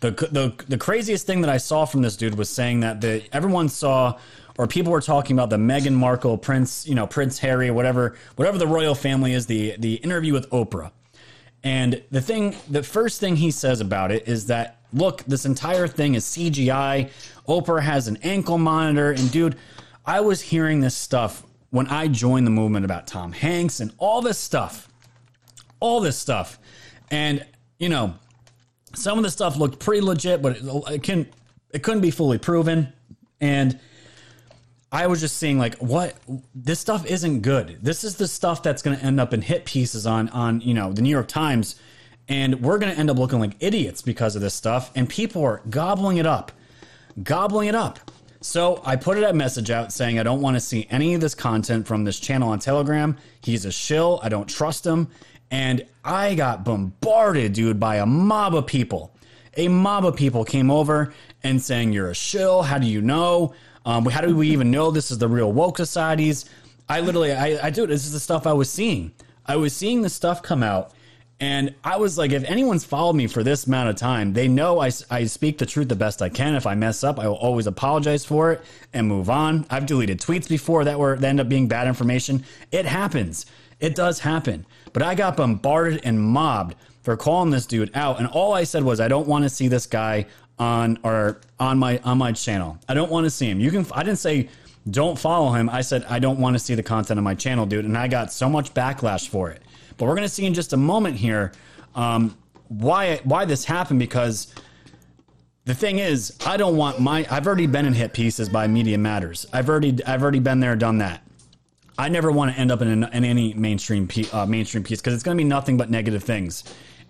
The, 0.00 0.12
the 0.12 0.64
the 0.68 0.78
craziest 0.78 1.26
thing 1.26 1.40
that 1.40 1.50
I 1.50 1.56
saw 1.56 1.84
from 1.84 2.02
this 2.02 2.16
dude 2.16 2.36
was 2.36 2.48
saying 2.48 2.80
that 2.80 3.00
the 3.00 3.24
everyone 3.32 3.68
saw 3.68 4.16
or 4.56 4.68
people 4.68 4.92
were 4.92 5.00
talking 5.00 5.34
about 5.34 5.50
the 5.50 5.56
Meghan 5.56 5.94
Markle, 5.94 6.38
Prince, 6.38 6.86
you 6.86 6.94
know, 6.94 7.06
Prince 7.06 7.38
Harry, 7.40 7.70
whatever 7.72 8.16
whatever 8.36 8.58
the 8.58 8.66
royal 8.66 8.94
family 8.94 9.32
is, 9.32 9.46
the 9.46 9.74
the 9.78 9.94
interview 9.94 10.32
with 10.32 10.48
Oprah. 10.50 10.92
And 11.64 12.02
the 12.10 12.20
thing, 12.20 12.54
the 12.70 12.82
first 12.82 13.18
thing 13.18 13.36
he 13.36 13.50
says 13.50 13.80
about 13.80 14.12
it 14.12 14.28
is 14.28 14.46
that 14.46 14.78
look, 14.92 15.24
this 15.24 15.44
entire 15.44 15.88
thing 15.88 16.14
is 16.14 16.24
CGI. 16.24 17.10
Oprah 17.48 17.82
has 17.82 18.08
an 18.08 18.18
ankle 18.22 18.58
monitor. 18.58 19.10
And 19.10 19.30
dude, 19.30 19.56
I 20.06 20.20
was 20.20 20.40
hearing 20.40 20.80
this 20.80 20.96
stuff 20.96 21.44
when 21.70 21.86
I 21.88 22.08
joined 22.08 22.46
the 22.46 22.50
movement 22.50 22.84
about 22.84 23.06
Tom 23.06 23.32
Hanks 23.32 23.80
and 23.80 23.92
all 23.98 24.22
this 24.22 24.38
stuff. 24.38 24.87
All 25.80 26.00
this 26.00 26.18
stuff. 26.18 26.58
And, 27.10 27.44
you 27.78 27.88
know, 27.88 28.14
some 28.94 29.18
of 29.18 29.24
the 29.24 29.30
stuff 29.30 29.56
looked 29.56 29.78
pretty 29.78 30.02
legit, 30.02 30.42
but 30.42 30.56
it, 30.56 30.64
it 30.90 31.02
can 31.02 31.28
it 31.70 31.82
couldn't 31.82 32.00
be 32.00 32.10
fully 32.10 32.38
proven. 32.38 32.92
And 33.40 33.78
I 34.90 35.06
was 35.06 35.20
just 35.20 35.36
seeing 35.36 35.58
like 35.58 35.76
what 35.76 36.16
this 36.54 36.80
stuff 36.80 37.06
isn't 37.06 37.40
good. 37.40 37.78
This 37.82 38.04
is 38.04 38.16
the 38.16 38.26
stuff 38.26 38.62
that's 38.62 38.82
going 38.82 38.96
to 38.96 39.04
end 39.04 39.20
up 39.20 39.34
in 39.34 39.42
hit 39.42 39.64
pieces 39.64 40.06
on 40.06 40.28
on, 40.30 40.60
you 40.62 40.74
know, 40.74 40.92
the 40.92 41.02
New 41.02 41.10
York 41.10 41.28
Times 41.28 41.76
and 42.28 42.60
we're 42.60 42.78
going 42.78 42.92
to 42.92 42.98
end 42.98 43.10
up 43.10 43.18
looking 43.18 43.40
like 43.40 43.56
idiots 43.60 44.02
because 44.02 44.36
of 44.36 44.42
this 44.42 44.54
stuff. 44.54 44.90
And 44.94 45.08
people 45.08 45.42
are 45.44 45.62
gobbling 45.70 46.18
it 46.18 46.26
up, 46.26 46.52
gobbling 47.22 47.68
it 47.68 47.74
up. 47.74 47.98
So 48.40 48.80
I 48.84 48.96
put 48.96 49.22
a 49.22 49.32
message 49.32 49.70
out 49.70 49.92
saying 49.92 50.18
I 50.18 50.22
don't 50.22 50.40
want 50.40 50.54
to 50.56 50.60
see 50.60 50.86
any 50.90 51.14
of 51.14 51.20
this 51.20 51.34
content 51.34 51.86
from 51.86 52.04
this 52.04 52.20
channel 52.20 52.50
on 52.50 52.58
Telegram. 52.60 53.16
He's 53.40 53.64
a 53.64 53.72
shill. 53.72 54.20
I 54.22 54.28
don't 54.28 54.48
trust 54.48 54.86
him. 54.86 55.08
And 55.50 55.86
I 56.04 56.34
got 56.34 56.64
bombarded, 56.64 57.54
dude, 57.54 57.80
by 57.80 57.96
a 57.96 58.06
mob 58.06 58.54
of 58.54 58.66
people. 58.66 59.14
A 59.56 59.68
mob 59.68 60.04
of 60.04 60.16
people 60.16 60.44
came 60.44 60.70
over 60.70 61.12
and 61.42 61.60
saying, 61.60 61.92
You're 61.92 62.10
a 62.10 62.14
shill. 62.14 62.62
How 62.62 62.78
do 62.78 62.86
you 62.86 63.00
know? 63.00 63.54
Um, 63.84 64.04
how 64.06 64.20
do 64.20 64.36
we 64.36 64.50
even 64.50 64.70
know 64.70 64.90
this 64.90 65.10
is 65.10 65.18
the 65.18 65.28
real 65.28 65.52
woke 65.52 65.78
societies? 65.78 66.44
I 66.88 67.00
literally, 67.00 67.32
I, 67.32 67.66
I 67.66 67.70
do. 67.70 67.86
This 67.86 68.04
is 68.04 68.12
the 68.12 68.20
stuff 68.20 68.46
I 68.46 68.52
was 68.52 68.70
seeing. 68.70 69.12
I 69.46 69.56
was 69.56 69.74
seeing 69.74 70.02
the 70.02 70.10
stuff 70.10 70.42
come 70.42 70.62
out 70.62 70.92
and 71.40 71.74
I 71.84 71.98
was 71.98 72.18
like, 72.18 72.32
if 72.32 72.42
anyone's 72.44 72.84
followed 72.84 73.12
me 73.12 73.28
for 73.28 73.44
this 73.44 73.66
amount 73.66 73.90
of 73.90 73.96
time, 73.96 74.32
they 74.32 74.48
know 74.48 74.80
I, 74.80 74.90
I 75.08 75.24
speak 75.26 75.58
the 75.58 75.66
truth 75.66 75.88
the 75.88 75.94
best 75.94 76.20
I 76.20 76.28
can. 76.28 76.56
If 76.56 76.66
I 76.66 76.74
mess 76.74 77.04
up, 77.04 77.20
I 77.20 77.28
will 77.28 77.36
always 77.36 77.68
apologize 77.68 78.24
for 78.24 78.50
it 78.52 78.62
and 78.92 79.06
move 79.06 79.30
on. 79.30 79.64
I've 79.70 79.86
deleted 79.86 80.20
tweets 80.20 80.48
before 80.48 80.84
that 80.84 80.98
were 80.98 81.16
that 81.16 81.26
end 81.26 81.38
up 81.38 81.48
being 81.48 81.68
bad 81.68 81.86
information. 81.86 82.44
It 82.72 82.86
happens. 82.86 83.46
It 83.78 83.94
does 83.94 84.18
happen. 84.18 84.66
But 84.92 85.02
I 85.02 85.14
got 85.14 85.36
bombarded 85.36 86.00
and 86.04 86.20
mobbed 86.20 86.76
for 87.02 87.16
calling 87.16 87.50
this 87.50 87.66
dude 87.66 87.90
out, 87.94 88.18
and 88.18 88.26
all 88.28 88.52
I 88.52 88.64
said 88.64 88.82
was, 88.82 89.00
I 89.00 89.08
don't 89.08 89.26
want 89.26 89.44
to 89.44 89.48
see 89.48 89.68
this 89.68 89.86
guy 89.86 90.26
on 90.58 90.98
or 91.04 91.40
on 91.60 91.78
my 91.78 91.98
on 91.98 92.18
my 92.18 92.32
channel. 92.32 92.78
I 92.88 92.94
don't 92.94 93.10
want 93.10 93.24
to 93.24 93.30
see 93.30 93.48
him. 93.48 93.60
You 93.60 93.70
can. 93.70 93.86
I 93.92 94.02
didn't 94.02 94.18
say 94.18 94.48
don't 94.90 95.18
follow 95.18 95.52
him. 95.52 95.68
I 95.68 95.82
said 95.82 96.04
I 96.08 96.18
don't 96.18 96.38
want 96.38 96.54
to 96.54 96.58
see 96.58 96.74
the 96.74 96.82
content 96.82 97.18
on 97.18 97.24
my 97.24 97.34
channel, 97.34 97.66
dude, 97.66 97.84
and 97.84 97.96
I 97.96 98.08
got 98.08 98.32
so 98.32 98.48
much 98.48 98.74
backlash 98.74 99.28
for 99.28 99.50
it. 99.50 99.62
But 99.96 100.06
we're 100.06 100.14
going 100.14 100.28
to 100.28 100.32
see 100.32 100.46
in 100.46 100.54
just 100.54 100.72
a 100.72 100.76
moment 100.76 101.16
here 101.16 101.52
um, 101.94 102.36
why 102.68 103.20
why 103.24 103.44
this 103.44 103.64
happened 103.64 103.98
because 103.98 104.52
the 105.64 105.74
thing 105.74 105.98
is, 105.98 106.34
I 106.46 106.56
don't 106.56 106.76
want 106.76 106.98
my. 106.98 107.26
I've 107.30 107.46
already 107.46 107.66
been 107.66 107.84
in 107.84 107.92
hit 107.92 108.14
pieces 108.14 108.48
by 108.48 108.66
Media 108.66 108.96
Matters. 108.96 109.44
I've 109.52 109.68
already 109.68 110.02
I've 110.04 110.22
already 110.22 110.40
been 110.40 110.60
there, 110.60 110.76
done 110.76 110.98
that. 110.98 111.22
I 111.98 112.08
never 112.08 112.30
want 112.30 112.54
to 112.54 112.58
end 112.58 112.70
up 112.70 112.80
in, 112.80 112.88
an, 112.88 113.04
in 113.12 113.24
any 113.24 113.52
mainstream 113.54 114.08
uh, 114.32 114.46
mainstream 114.46 114.84
piece 114.84 115.00
because 115.00 115.14
it's 115.14 115.24
going 115.24 115.36
to 115.36 115.42
be 115.42 115.48
nothing 115.48 115.76
but 115.76 115.90
negative 115.90 116.22
things. 116.22 116.62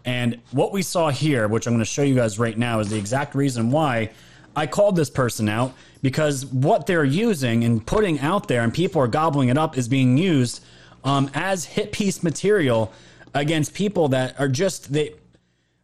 And 0.07 0.41
what 0.53 0.73
we 0.73 0.81
saw 0.81 1.11
here, 1.11 1.47
which 1.47 1.67
I'm 1.67 1.75
going 1.75 1.81
to 1.81 1.85
show 1.85 2.03
you 2.03 2.15
guys 2.15 2.39
right 2.39 2.57
now, 2.57 2.81
is 2.81 2.89
the 2.89 2.97
exact 2.97 3.35
reason 3.35 3.71
why 3.71 4.11
I 4.57 4.67
called 4.67 4.97
this 4.97 5.11
person 5.11 5.49
out 5.49 5.75
because 6.01 6.47
what 6.47 6.87
they're 6.87 7.05
using 7.05 7.65
and 7.65 7.85
putting 7.85 8.19
out 8.21 8.49
there, 8.49 8.63
and 8.63 8.73
people 8.73 9.03
are 9.03 9.09
gobbling 9.09 9.51
it 9.51 9.59
up, 9.59 9.77
is 9.77 9.89
being 9.89 10.17
used 10.17 10.65
um, 11.05 11.31
as 11.35 11.67
hit 11.67 11.93
piece 11.93 12.23
material 12.23 12.93
against 13.35 13.75
people 13.75 14.09
that 14.09 14.41
are 14.41 14.49
just 14.49 14.93
they 14.93 15.13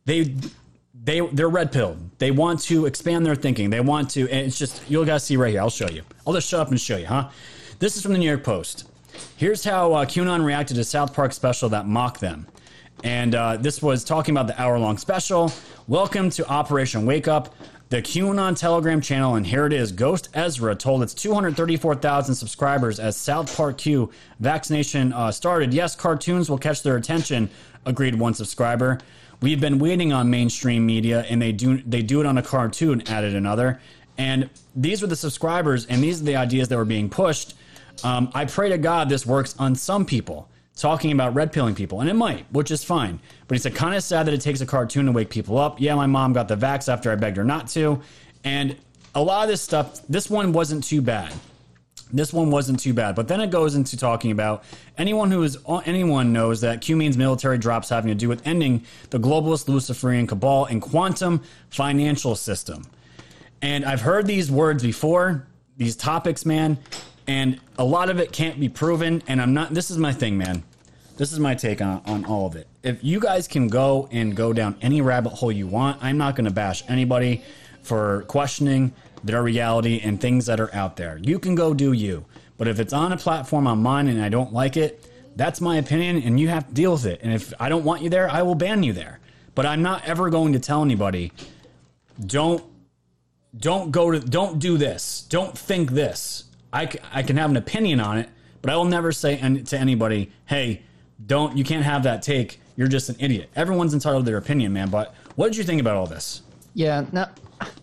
they 0.07 0.35
they 1.05 1.21
they're 1.21 1.49
red 1.49 1.73
pilled. 1.73 1.99
They 2.19 2.31
want 2.31 2.61
to 2.63 2.87
expand 2.87 3.27
their 3.27 3.35
thinking. 3.35 3.69
They 3.69 3.81
want 3.81 4.11
to, 4.13 4.23
and 4.23 4.47
it's 4.47 4.59
just 4.59 4.83
you'll 4.89 5.05
guys 5.05 5.25
see 5.25 5.37
right 5.37 5.51
here. 5.51 5.61
I'll 5.61 5.69
show 5.69 5.89
you. 5.89 6.03
I'll 6.27 6.33
just 6.33 6.49
shut 6.49 6.61
up 6.61 6.71
and 6.71 6.81
show 6.81 6.97
you, 6.97 7.07
huh? 7.07 7.29
This 7.79 7.97
is 7.97 8.03
from 8.03 8.13
the 8.13 8.19
New 8.19 8.29
York 8.29 8.45
Post. 8.45 8.89
Here's 9.37 9.65
how 9.65 9.93
uh, 9.93 10.05
QAnon 10.05 10.45
reacted 10.45 10.77
to 10.77 10.85
South 10.85 11.15
Park 11.15 11.33
special 11.33 11.69
that 11.71 11.87
mocked 11.87 12.21
them. 12.21 12.47
And 13.03 13.35
uh, 13.35 13.57
this 13.57 13.83
was 13.83 14.05
talking 14.05 14.35
about 14.35 14.47
the 14.47 14.61
hour 14.61 14.79
long 14.79 14.99
special. 14.99 15.53
Welcome 15.89 16.31
to 16.31 16.49
Operation 16.49 17.05
Wake 17.05 17.29
Up 17.29 17.55
the 17.91 18.03
QAnon 18.03 18.59
Telegram 18.59 19.01
channel, 19.01 19.37
and 19.37 19.47
here 19.47 19.67
it 19.67 19.73
is. 19.73 19.93
Ghost 19.93 20.29
Ezra 20.35 20.75
told 20.75 21.03
its 21.03 21.15
234,000 21.15 22.35
subscribers 22.35 22.99
as 22.99 23.17
South 23.17 23.55
Park 23.57 23.79
Q 23.79 24.11
vaccination 24.41 25.13
uh, 25.13 25.31
started. 25.31 25.73
Yes, 25.73 25.95
cartoons 25.95 26.51
will 26.51 26.59
catch 26.59 26.83
their 26.83 26.97
attention, 26.97 27.51
agreed 27.85 28.17
one 28.17 28.35
subscriber. 28.35 28.99
We've 29.41 29.61
been 29.61 29.79
waiting 29.79 30.13
on 30.13 30.31
mainstream 30.31 30.87
media, 30.87 31.25
and 31.29 31.41
they 31.41 31.53
do 31.53 31.83
they 31.83 32.03
do 32.03 32.21
it 32.21 32.27
on 32.27 32.39
a 32.39 32.43
cartoon. 32.43 33.03
Added 33.07 33.35
another, 33.35 33.81
and 34.19 34.51
these 34.75 35.03
were 35.03 35.09
the 35.09 35.15
subscribers, 35.15 35.87
and 35.87 36.03
these 36.03 36.21
are 36.21 36.25
the 36.25 36.37
ideas 36.37 36.69
that 36.69 36.77
were 36.77 36.85
being 36.85 37.11
pushed. 37.11 37.55
Um, 38.03 38.31
I 38.35 38.45
pray 38.45 38.69
to 38.71 38.79
God 38.79 39.09
this 39.09 39.25
works 39.25 39.55
on 39.59 39.75
some 39.75 40.05
people 40.05 40.49
talking 40.77 41.13
about 41.13 41.35
red 41.35 41.53
pilling 41.53 41.75
people, 41.75 42.01
and 42.01 42.11
it 42.11 42.15
might, 42.15 42.47
which 42.53 42.71
is 42.71 42.83
fine. 42.83 43.21
But 43.47 43.55
he 43.55 43.61
said, 43.61 43.75
kind 43.75 43.95
of 43.95 44.03
sad 44.03 44.27
that 44.27 44.35
it 44.35 44.41
takes 44.41 44.61
a 44.61 44.67
cartoon 44.67 45.07
to 45.07 45.13
wake 45.13 45.31
people 45.31 45.57
up. 45.57 45.81
Yeah, 45.81 45.95
my 45.95 46.07
mom 46.07 46.33
got 46.33 46.49
the 46.49 46.57
vax 46.57 46.93
after 46.93 47.13
I 47.13 47.15
begged 47.15 47.37
her 47.37 47.45
not 47.45 47.69
to. 47.69 48.01
And 48.43 48.77
a 49.15 49.23
lot 49.23 49.45
of 49.45 49.49
this 49.49 49.63
stuff, 49.63 50.01
this 50.09 50.29
one 50.29 50.53
wasn't 50.53 50.83
too 50.83 51.01
bad. 51.01 51.33
This 52.13 52.33
one 52.33 52.51
wasn't 52.51 52.81
too 52.81 52.93
bad. 52.93 53.15
But 53.15 53.29
then 53.29 53.41
it 53.41 53.51
goes 53.51 53.75
into 53.75 53.97
talking 53.97 54.31
about 54.31 54.65
anyone 54.99 55.31
who 55.31 55.43
is 55.43 55.59
anyone 55.85 56.33
knows 56.33 56.61
that 56.61 56.81
Q 56.81 56.97
means 56.97 57.17
military 57.17 57.59
drops 57.59 57.89
having 57.89 58.09
to 58.09 58.15
do 58.15 58.29
with 58.29 58.47
ending 58.47 58.85
the 59.11 59.19
globalist 59.19 59.69
Luciferian 59.69 60.27
cabal 60.27 60.67
and 60.67 60.83
quantum 60.83 61.43
financial 61.71 62.37
system. 62.37 62.85
And 63.63 63.85
I've 63.85 64.03
heard 64.03 64.27
these 64.27 64.51
words 64.51 64.83
before, 64.83 65.47
these 65.77 65.97
topics, 65.97 66.45
man, 66.45 66.79
and 67.27 67.61
a 67.79 67.85
lot 67.85 68.11
of 68.11 68.19
it 68.19 68.33
can't 68.33 68.59
be 68.61 68.69
proven. 68.69 69.23
And 69.27 69.41
I'm 69.41 69.55
not. 69.55 69.75
This 69.75 69.91
is 69.91 69.99
my 69.99 70.13
thing, 70.13 70.37
man. 70.39 70.63
This 71.17 71.33
is 71.33 71.39
my 71.39 71.55
take 71.55 71.81
on, 71.81 72.03
on 72.07 72.25
all 72.25 72.47
of 72.47 72.57
it. 72.57 72.67
If 72.83 73.05
you 73.05 73.21
guys 73.21 73.47
can 73.47 73.69
go 73.69 74.09
and 74.11 74.35
go 74.35 74.53
down 74.53 74.77
any 74.83 75.01
rabbit 75.01 75.31
hole 75.31 75.53
you 75.53 75.69
want, 75.69 76.03
I'm 76.03 76.19
not 76.19 76.35
going 76.35 76.47
to 76.47 76.51
bash 76.51 76.83
anybody 76.89 77.43
for 77.83 78.23
questioning 78.23 78.93
their 79.23 79.43
reality 79.43 80.01
and 80.03 80.21
things 80.21 80.47
that 80.47 80.59
are 80.59 80.75
out 80.75 80.97
there. 80.97 81.19
You 81.23 81.39
can 81.39 81.55
go 81.55 81.73
do 81.73 81.93
you. 81.93 82.25
But 82.57 82.69
if 82.69 82.81
it's 82.81 82.93
on 82.93 83.13
a 83.13 83.17
platform 83.17 83.67
on 83.67 83.81
mine 83.81 84.09
and 84.09 84.21
I 84.21 84.29
don't 84.29 84.53
like 84.53 84.77
it, 84.77 85.09
that's 85.37 85.61
my 85.61 85.77
opinion 85.77 86.23
and 86.23 86.39
you 86.39 86.49
have 86.49 86.69
to 86.69 86.75
deal 86.75 86.93
with 86.93 87.07
it. 87.07 87.21
And 87.23 87.33
if 87.33 87.53
I 87.61 87.69
don't 87.69 87.85
want 87.85 88.03
you 88.03 88.11
there, 88.11 88.29
I 88.29 88.43
will 88.43 88.55
ban 88.55 88.83
you 88.83 88.93
there. 88.93 89.21
But 89.55 89.67
I'm 89.67 89.83
not 89.83 90.05
ever 90.05 90.31
going 90.31 90.53
to 90.53 90.59
tell 90.59 90.83
anybody, 90.83 91.33
don't 92.25 92.65
don't 93.57 93.93
go 93.93 94.11
to 94.11 94.21
don't 94.21 94.59
do 94.59 94.77
this. 94.77 95.27
Don't 95.29 95.57
think 95.57 95.93
this. 95.93 96.45
I, 96.75 96.91
I 97.13 97.23
can 97.23 97.37
have 97.37 97.51
an 97.51 97.57
opinion 97.57 98.01
on 98.01 98.19
it, 98.19 98.29
but 98.61 98.71
I 98.71 98.77
will 98.77 98.85
never 98.85 99.13
say 99.13 99.37
to 99.37 99.79
anybody, 99.79 100.33
hey, 100.47 100.83
don't, 101.25 101.57
you 101.57 101.63
can't 101.63 101.85
have 101.85 102.03
that 102.03 102.21
take. 102.21 102.61
You're 102.77 102.89
just 102.89 103.09
an 103.09 103.17
idiot. 103.21 103.49
Everyone's 103.55 103.95
entitled 103.95 104.25
to 104.25 104.31
their 104.31 104.39
opinion, 104.39 104.73
man. 104.73 104.91
But 104.91 105.15
what 105.37 105.47
did 105.47 105.57
you 105.57 105.63
think 105.63 105.81
about 105.81 105.97
all 105.97 106.07
this? 106.07 106.43
Yeah. 106.75 107.07
Now, 107.13 107.31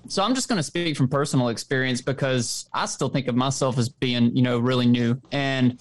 so 0.10 0.22
I'm 0.22 0.36
just 0.36 0.50
going 0.50 0.58
to 0.58 0.64
speak 0.64 0.98
from 0.98 1.08
personal 1.08 1.48
experience 1.48 2.02
because 2.02 2.70
I 2.74 2.86
still 2.86 3.08
think 3.08 3.30
of 3.30 3.36
myself 3.36 3.78
as 3.78 3.88
being, 3.88 4.36
you 4.36 4.42
know, 4.42 4.60
really 4.60 4.86
new. 4.86 5.22
And 5.32 5.80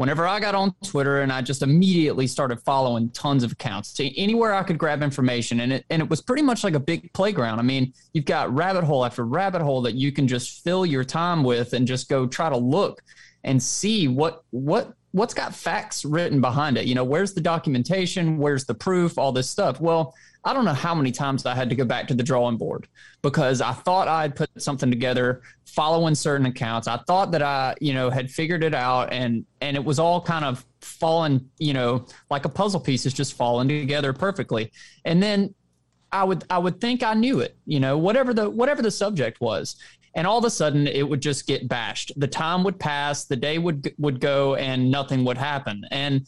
whenever 0.00 0.26
I 0.26 0.40
got 0.40 0.54
on 0.54 0.74
Twitter 0.82 1.20
and 1.20 1.30
I 1.30 1.42
just 1.42 1.60
immediately 1.60 2.26
started 2.26 2.58
following 2.62 3.10
tons 3.10 3.44
of 3.44 3.52
accounts 3.52 3.92
to 3.92 4.18
anywhere 4.18 4.54
I 4.54 4.62
could 4.62 4.78
grab 4.78 5.02
information. 5.02 5.60
And 5.60 5.74
it, 5.74 5.84
and 5.90 6.00
it 6.00 6.08
was 6.08 6.22
pretty 6.22 6.40
much 6.40 6.64
like 6.64 6.72
a 6.72 6.80
big 6.80 7.12
playground. 7.12 7.58
I 7.58 7.62
mean, 7.62 7.92
you've 8.14 8.24
got 8.24 8.50
rabbit 8.50 8.82
hole 8.82 9.04
after 9.04 9.26
rabbit 9.26 9.60
hole 9.60 9.82
that 9.82 9.96
you 9.96 10.10
can 10.10 10.26
just 10.26 10.64
fill 10.64 10.86
your 10.86 11.04
time 11.04 11.44
with 11.44 11.74
and 11.74 11.86
just 11.86 12.08
go 12.08 12.26
try 12.26 12.48
to 12.48 12.56
look 12.56 13.02
and 13.44 13.62
see 13.62 14.08
what, 14.08 14.42
what, 14.52 14.94
what's 15.10 15.34
got 15.34 15.54
facts 15.54 16.06
written 16.06 16.40
behind 16.40 16.78
it. 16.78 16.86
You 16.86 16.94
know, 16.94 17.04
where's 17.04 17.34
the 17.34 17.42
documentation? 17.42 18.38
Where's 18.38 18.64
the 18.64 18.74
proof? 18.74 19.18
All 19.18 19.32
this 19.32 19.50
stuff. 19.50 19.82
Well, 19.82 20.14
I 20.44 20.54
don't 20.54 20.64
know 20.64 20.72
how 20.72 20.94
many 20.94 21.12
times 21.12 21.44
I 21.44 21.54
had 21.54 21.68
to 21.68 21.76
go 21.76 21.84
back 21.84 22.08
to 22.08 22.14
the 22.14 22.22
drawing 22.22 22.56
board 22.56 22.88
because 23.20 23.60
I 23.60 23.72
thought 23.72 24.08
I 24.08 24.22
had 24.22 24.34
put 24.34 24.48
something 24.58 24.90
together 24.90 25.42
following 25.66 26.14
certain 26.14 26.46
accounts. 26.46 26.88
I 26.88 26.96
thought 27.06 27.30
that 27.32 27.42
I, 27.42 27.74
you 27.80 27.92
know, 27.92 28.08
had 28.08 28.30
figured 28.30 28.64
it 28.64 28.74
out 28.74 29.12
and 29.12 29.44
and 29.60 29.76
it 29.76 29.84
was 29.84 29.98
all 29.98 30.20
kind 30.20 30.44
of 30.44 30.64
falling, 30.80 31.48
you 31.58 31.74
know, 31.74 32.06
like 32.30 32.46
a 32.46 32.48
puzzle 32.48 32.80
piece 32.80 33.04
is 33.04 33.12
just 33.12 33.34
falling 33.34 33.68
together 33.68 34.12
perfectly. 34.12 34.72
And 35.04 35.22
then 35.22 35.54
I 36.10 36.24
would 36.24 36.44
I 36.48 36.58
would 36.58 36.80
think 36.80 37.02
I 37.02 37.14
knew 37.14 37.40
it, 37.40 37.56
you 37.66 37.80
know, 37.80 37.98
whatever 37.98 38.32
the 38.32 38.48
whatever 38.48 38.80
the 38.82 38.90
subject 38.90 39.40
was. 39.40 39.76
And 40.14 40.26
all 40.26 40.38
of 40.38 40.44
a 40.44 40.50
sudden 40.50 40.86
it 40.86 41.08
would 41.08 41.20
just 41.20 41.46
get 41.46 41.68
bashed. 41.68 42.12
The 42.16 42.26
time 42.26 42.64
would 42.64 42.78
pass, 42.78 43.26
the 43.26 43.36
day 43.36 43.58
would 43.58 43.94
would 43.98 44.20
go 44.20 44.54
and 44.54 44.90
nothing 44.90 45.24
would 45.24 45.38
happen. 45.38 45.84
And 45.90 46.26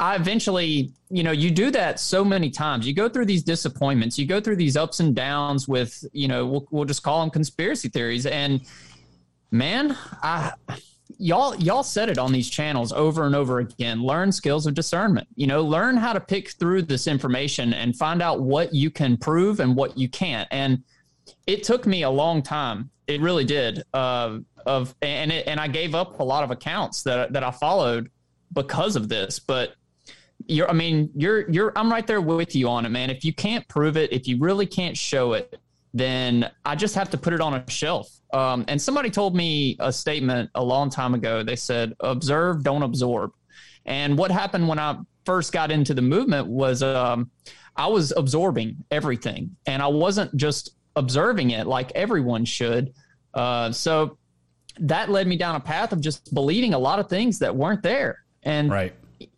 I 0.00 0.16
eventually, 0.16 0.92
you 1.10 1.22
know, 1.22 1.30
you 1.30 1.50
do 1.50 1.70
that 1.72 2.00
so 2.00 2.24
many 2.24 2.48
times. 2.48 2.86
You 2.86 2.94
go 2.94 3.06
through 3.06 3.26
these 3.26 3.42
disappointments, 3.42 4.18
you 4.18 4.26
go 4.26 4.40
through 4.40 4.56
these 4.56 4.76
ups 4.76 5.00
and 5.00 5.14
downs 5.14 5.68
with, 5.68 6.02
you 6.12 6.26
know, 6.26 6.46
we'll, 6.46 6.66
we'll 6.70 6.84
just 6.86 7.02
call 7.02 7.20
them 7.20 7.28
conspiracy 7.28 7.90
theories. 7.90 8.24
And 8.24 8.62
man, 9.50 9.94
I, 10.22 10.52
y'all, 11.18 11.54
y'all 11.56 11.82
said 11.82 12.08
it 12.08 12.16
on 12.16 12.32
these 12.32 12.48
channels 12.48 12.94
over 12.94 13.26
and 13.26 13.36
over 13.36 13.58
again. 13.58 14.02
Learn 14.02 14.32
skills 14.32 14.66
of 14.66 14.72
discernment. 14.72 15.28
You 15.36 15.46
know, 15.46 15.62
learn 15.62 15.98
how 15.98 16.14
to 16.14 16.20
pick 16.20 16.52
through 16.52 16.82
this 16.82 17.06
information 17.06 17.74
and 17.74 17.94
find 17.94 18.22
out 18.22 18.40
what 18.40 18.74
you 18.74 18.90
can 18.90 19.18
prove 19.18 19.60
and 19.60 19.76
what 19.76 19.98
you 19.98 20.08
can't. 20.08 20.48
And 20.50 20.82
it 21.46 21.62
took 21.62 21.86
me 21.86 22.04
a 22.04 22.10
long 22.10 22.42
time. 22.42 22.88
It 23.06 23.20
really 23.20 23.44
did. 23.44 23.82
Uh, 23.92 24.38
of 24.64 24.94
and 25.02 25.30
it, 25.30 25.46
and 25.46 25.60
I 25.60 25.68
gave 25.68 25.94
up 25.94 26.20
a 26.20 26.24
lot 26.24 26.44
of 26.44 26.50
accounts 26.50 27.02
that 27.02 27.32
that 27.32 27.42
I 27.42 27.50
followed 27.50 28.10
because 28.52 28.96
of 28.96 29.08
this, 29.08 29.38
but 29.38 29.74
you're 30.46 30.68
i 30.68 30.72
mean 30.72 31.10
you're 31.14 31.50
you're 31.50 31.72
i'm 31.76 31.90
right 31.90 32.06
there 32.06 32.20
with 32.20 32.54
you 32.54 32.68
on 32.68 32.86
it 32.86 32.90
man. 32.90 33.10
If 33.10 33.24
you 33.24 33.32
can't 33.32 33.66
prove 33.68 33.96
it 33.96 34.12
if 34.12 34.26
you 34.26 34.38
really 34.38 34.66
can't 34.66 34.96
show 34.96 35.32
it 35.34 35.58
then 35.92 36.50
i 36.64 36.74
just 36.74 36.94
have 36.94 37.10
to 37.10 37.18
put 37.18 37.32
it 37.32 37.40
on 37.40 37.54
a 37.54 37.70
shelf. 37.70 38.08
Um, 38.32 38.64
and 38.68 38.80
somebody 38.80 39.10
told 39.10 39.34
me 39.34 39.76
a 39.80 39.92
statement 39.92 40.50
a 40.54 40.62
long 40.62 40.88
time 40.88 41.14
ago. 41.14 41.42
They 41.42 41.56
said 41.56 41.94
observe 41.98 42.62
don't 42.62 42.84
absorb. 42.84 43.32
And 43.86 44.16
what 44.16 44.30
happened 44.30 44.68
when 44.68 44.78
i 44.78 44.98
first 45.24 45.52
got 45.52 45.70
into 45.70 45.94
the 45.94 46.02
movement 46.02 46.46
was 46.46 46.82
um, 46.82 47.30
i 47.76 47.86
was 47.86 48.12
absorbing 48.16 48.76
everything 48.90 49.54
and 49.66 49.82
i 49.82 49.86
wasn't 49.86 50.34
just 50.36 50.76
observing 50.96 51.50
it 51.50 51.66
like 51.66 51.92
everyone 51.94 52.44
should. 52.44 52.92
Uh, 53.34 53.70
so 53.70 54.18
that 54.78 55.10
led 55.10 55.26
me 55.26 55.36
down 55.36 55.56
a 55.56 55.60
path 55.60 55.92
of 55.92 56.00
just 56.00 56.32
believing 56.34 56.74
a 56.74 56.78
lot 56.78 56.98
of 56.98 57.08
things 57.08 57.38
that 57.38 57.54
weren't 57.54 57.82
there. 57.82 58.24
And 58.42 58.70
right 58.70 58.94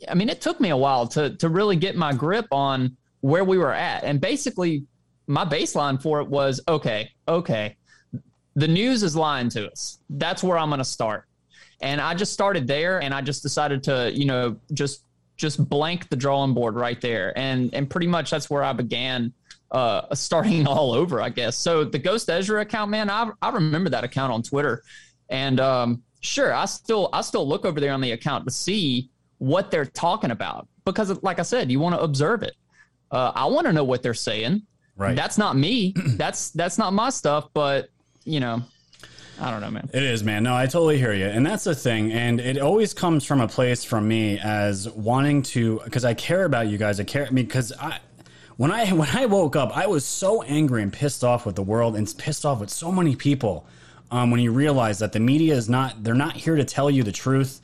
I 0.09 0.15
mean, 0.15 0.29
it 0.29 0.41
took 0.41 0.61
me 0.61 0.71
a 0.71 0.77
while 0.77 1.07
to 1.09 1.37
to 1.37 1.49
really 1.49 1.77
get 1.77 1.97
my 1.97 2.13
grip 2.13 2.47
on 2.51 2.97
where 3.21 3.45
we 3.45 3.59
were 3.59 3.73
at, 3.73 4.05
and 4.05 4.21
basically, 4.21 4.85
my 5.27 5.45
baseline 5.45 6.01
for 6.01 6.21
it 6.21 6.29
was 6.29 6.61
okay, 6.69 7.11
okay, 7.29 7.77
the 8.55 8.69
news 8.69 9.03
is 9.03 9.17
lying 9.17 9.49
to 9.51 9.71
us. 9.71 9.99
That's 10.11 10.43
where 10.43 10.59
I'm 10.59 10.69
going 10.69 10.79
to 10.79 10.85
start, 10.85 11.27
and 11.81 12.01
I 12.01 12.15
just 12.15 12.33
started 12.33 12.67
there, 12.67 13.03
and 13.03 13.15
I 13.15 13.21
just 13.21 13.43
decided 13.43 13.83
to, 13.85 14.11
you 14.13 14.27
know, 14.27 14.57
just 14.73 15.05
just 15.37 15.69
blank 15.69 16.09
the 16.09 16.17
drawing 16.17 16.55
board 16.55 16.75
right 16.75 17.01
there, 17.01 17.37
and 17.37 17.73
and 17.75 17.89
pretty 17.89 18.07
much 18.07 18.31
that's 18.31 18.51
where 18.51 18.63
I 18.63 18.73
began. 18.73 19.33
Uh, 19.71 20.15
starting 20.15 20.67
all 20.69 20.93
over, 20.93 21.23
I 21.23 21.31
guess. 21.31 21.57
So 21.57 21.83
the 21.83 21.99
Ghost 21.99 22.29
Ezra 22.29 22.61
account, 22.61 22.91
man, 22.91 23.09
I 23.09 23.31
I 23.41 23.49
remember 23.49 23.89
that 23.89 24.05
account 24.05 24.31
on 24.31 24.43
Twitter, 24.43 24.83
and 25.31 25.59
um, 25.61 26.03
sure, 26.21 26.53
I 26.53 26.67
still 26.67 27.09
I 27.13 27.23
still 27.23 27.49
look 27.49 27.65
over 27.65 27.81
there 27.81 27.93
on 27.93 28.03
the 28.03 28.13
account 28.13 28.45
to 28.45 28.51
see 28.51 29.09
what 29.43 29.73
they're 29.73 29.85
talking 29.85 30.31
about. 30.31 30.69
Because 30.85 31.21
like 31.23 31.41
i 31.41 31.43
said 31.43 31.71
you 31.71 31.81
want 31.81 31.97
to 31.97 32.01
observe 32.01 32.43
it. 32.43 32.55
Uh, 33.11 33.33
i 33.35 33.45
want 33.45 33.67
to 33.67 33.73
know 33.73 33.85
what 33.85 34.03
they're 34.03 34.15
saying. 34.15 34.63
Right. 34.97 35.17
That's 35.17 35.37
not 35.37 35.57
me. 35.57 35.95
That's 36.17 36.51
that's 36.51 36.79
not 36.79 36.93
my 36.93 37.11
stuff 37.11 37.49
but 37.53 37.89
you 38.25 38.39
know 38.39 38.63
i 39.41 39.51
don't 39.51 39.61
know 39.61 39.71
man. 39.71 39.91
It 39.93 40.05
is 40.05 40.23
man. 40.23 40.45
No 40.45 40.55
i 40.55 40.67
totally 40.67 40.97
hear 40.97 41.13
you. 41.13 41.27
And 41.27 41.45
that's 41.45 41.65
the 41.65 41.75
thing. 41.75 42.13
And 42.13 42.39
it 42.39 42.59
always 42.59 42.95
comes 42.95 43.25
from 43.25 43.41
a 43.41 43.49
place 43.49 43.83
from 43.83 44.07
me 44.07 44.39
as 44.39 44.89
wanting 44.91 45.43
to 45.55 45.81
because 45.85 46.05
i 46.05 46.15
care 46.15 46.45
about 46.45 46.69
you 46.69 46.79
guys. 46.79 47.01
I 47.01 47.05
care 47.05 47.27
I 47.27 47.31
mean, 47.31 47.47
because 47.47 47.73
i 47.81 47.99
when 48.59 48.71
i 48.71 48.93
when 49.01 49.09
i 49.13 49.27
woke 49.27 49.57
up 49.57 49.77
i 49.77 49.89
was 49.89 50.05
so 50.05 50.43
angry 50.43 50.83
and 50.83 50.93
pissed 50.93 51.25
off 51.25 51.45
with 51.47 51.57
the 51.57 51.63
world 51.65 51.97
and 51.97 52.07
pissed 52.17 52.47
off 52.47 52.61
with 52.61 52.71
so 52.71 52.93
many 52.93 53.17
people 53.17 53.67
um, 54.13 54.31
when 54.31 54.41
you 54.41 54.53
realize 54.53 55.01
that 55.01 55.13
the 55.13 55.21
media 55.21 55.55
is 55.55 55.69
not 55.69 56.05
they're 56.05 56.15
not 56.15 56.37
here 56.37 56.55
to 56.55 56.65
tell 56.65 56.89
you 56.89 57.03
the 57.03 57.11
truth 57.11 57.61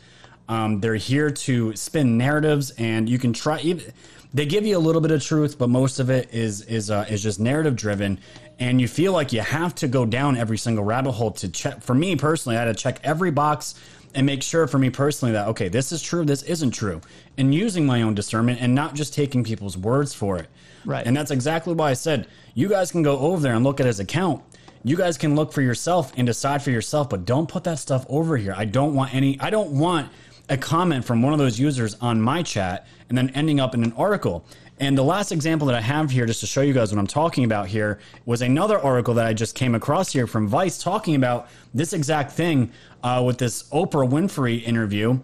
um, 0.49 0.81
they're 0.81 0.95
here 0.97 1.31
to 1.31 1.77
spin 1.77 2.17
narratives, 2.17 2.71
and 2.73 3.09
you 3.09 3.19
can 3.19 3.33
try. 3.33 3.61
Even, 3.61 3.93
they 4.33 4.47
give 4.47 4.67
you 4.67 4.77
a 4.77 4.81
little 4.81 5.01
bit 5.01 5.11
of 5.11 5.23
truth, 5.23 5.59
but 5.59 5.69
most 5.69 6.01
of 6.01 6.11
it 6.11 6.33
is 6.33 6.63
is 6.63 6.91
uh, 6.91 7.07
is 7.09 7.23
just 7.23 7.39
narrative 7.39 7.77
driven, 7.77 8.19
and 8.59 8.81
you 8.81 8.89
feel 8.89 9.13
like 9.13 9.33
you 9.33 9.41
have 9.41 9.75
to 9.77 9.89
go 9.89 10.07
down 10.07 10.37
every 10.37 10.59
single 10.59 10.85
rabbit 10.85 11.13
hole 11.13 11.33
to 11.33 11.49
check. 11.49 11.83
For 11.83 11.95
me 11.95 12.17
personally, 12.17 12.57
I 12.57 12.65
had 12.65 12.77
to 12.77 12.83
check 12.83 13.01
every 13.05 13.31
box 13.31 13.75
and 14.15 14.25
make 14.25 14.43
sure 14.43 14.67
for 14.67 14.79
me 14.79 14.89
personally 14.91 15.33
that 15.33 15.49
okay, 15.49 15.69
this 15.69 15.93
is 15.93 16.03
true, 16.03 16.25
this 16.25 16.43
isn't 16.43 16.71
true, 16.71 17.01
and 17.37 17.55
using 17.55 17.85
my 17.85 18.03
own 18.03 18.15
discernment 18.15 18.61
and 18.61 18.75
not 18.75 18.95
just 18.95 19.13
taking 19.15 19.45
people's 19.45 19.77
words 19.77 20.15
for 20.15 20.39
it. 20.39 20.49
Right. 20.85 21.07
And 21.07 21.15
that's 21.17 21.31
exactly 21.31 21.75
why 21.75 21.91
I 21.91 21.95
said 21.95 22.27
you 22.55 22.69
guys 22.69 22.91
can 22.91 23.03
go 23.03 23.19
over 23.19 23.43
there 23.43 23.55
and 23.55 23.65
look 23.65 23.81
at 23.81 23.87
his 23.87 24.01
account. 24.01 24.43
You 24.85 24.97
guys 24.97 25.19
can 25.19 25.35
look 25.35 25.53
for 25.53 25.61
yourself 25.61 26.13
and 26.17 26.27
decide 26.27 26.63
for 26.63 26.71
yourself, 26.71 27.11
but 27.11 27.25
don't 27.25 27.49
put 27.49 27.65
that 27.65 27.79
stuff 27.79 28.07
over 28.09 28.37
here. 28.37 28.55
I 28.57 28.65
don't 28.65 28.95
want 28.95 29.15
any. 29.15 29.39
I 29.41 29.51
don't 29.51 29.73
want 29.73 30.09
a 30.49 30.57
comment 30.57 31.05
from 31.05 31.23
one 31.23 31.33
of 31.33 31.39
those 31.39 31.59
users 31.59 31.95
on 32.01 32.21
my 32.21 32.43
chat 32.43 32.87
and 33.09 33.17
then 33.17 33.31
ending 33.31 33.61
up 33.61 33.75
in 33.75 33.85
an 33.85 33.93
article. 33.97 34.45
And 34.81 34.97
the 34.97 35.03
last 35.03 35.33
example 35.33 35.67
that 35.67 35.77
I 35.77 35.81
have 35.81 36.11
here, 36.11 36.25
just 36.25 36.41
to 36.41 36.47
show 36.47 36.61
you 36.61 36.73
guys 36.73 36.93
what 36.93 36.99
I'm 36.99 37.07
talking 37.07 37.45
about 37.45 37.67
here, 37.67 37.99
was 38.27 38.43
another 38.43 38.79
article 38.79 39.15
that 39.15 39.27
I 39.27 39.33
just 39.35 39.55
came 39.55 39.75
across 39.75 40.13
here 40.13 40.27
from 40.27 40.47
Vice 40.47 40.79
talking 40.81 41.17
about 41.17 41.49
this 41.75 41.93
exact 41.93 42.33
thing 42.33 42.71
uh, 43.03 43.23
with 43.27 43.39
this 43.39 43.65
Oprah 43.71 44.09
Winfrey 44.09 44.63
interview, 44.65 45.19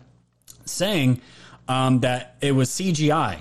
saying 0.64 1.20
um, 1.68 2.00
that 2.00 2.36
it 2.40 2.52
was 2.52 2.68
CGI. 2.70 3.38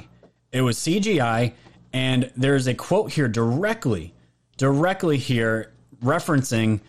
It 0.51 0.61
was 0.61 0.77
CGI, 0.77 1.53
and 1.93 2.31
there's 2.37 2.67
a 2.67 2.75
quote 2.75 3.11
here 3.11 3.27
directly, 3.27 4.13
directly 4.57 5.17
here 5.17 5.71
referencing 6.03 6.81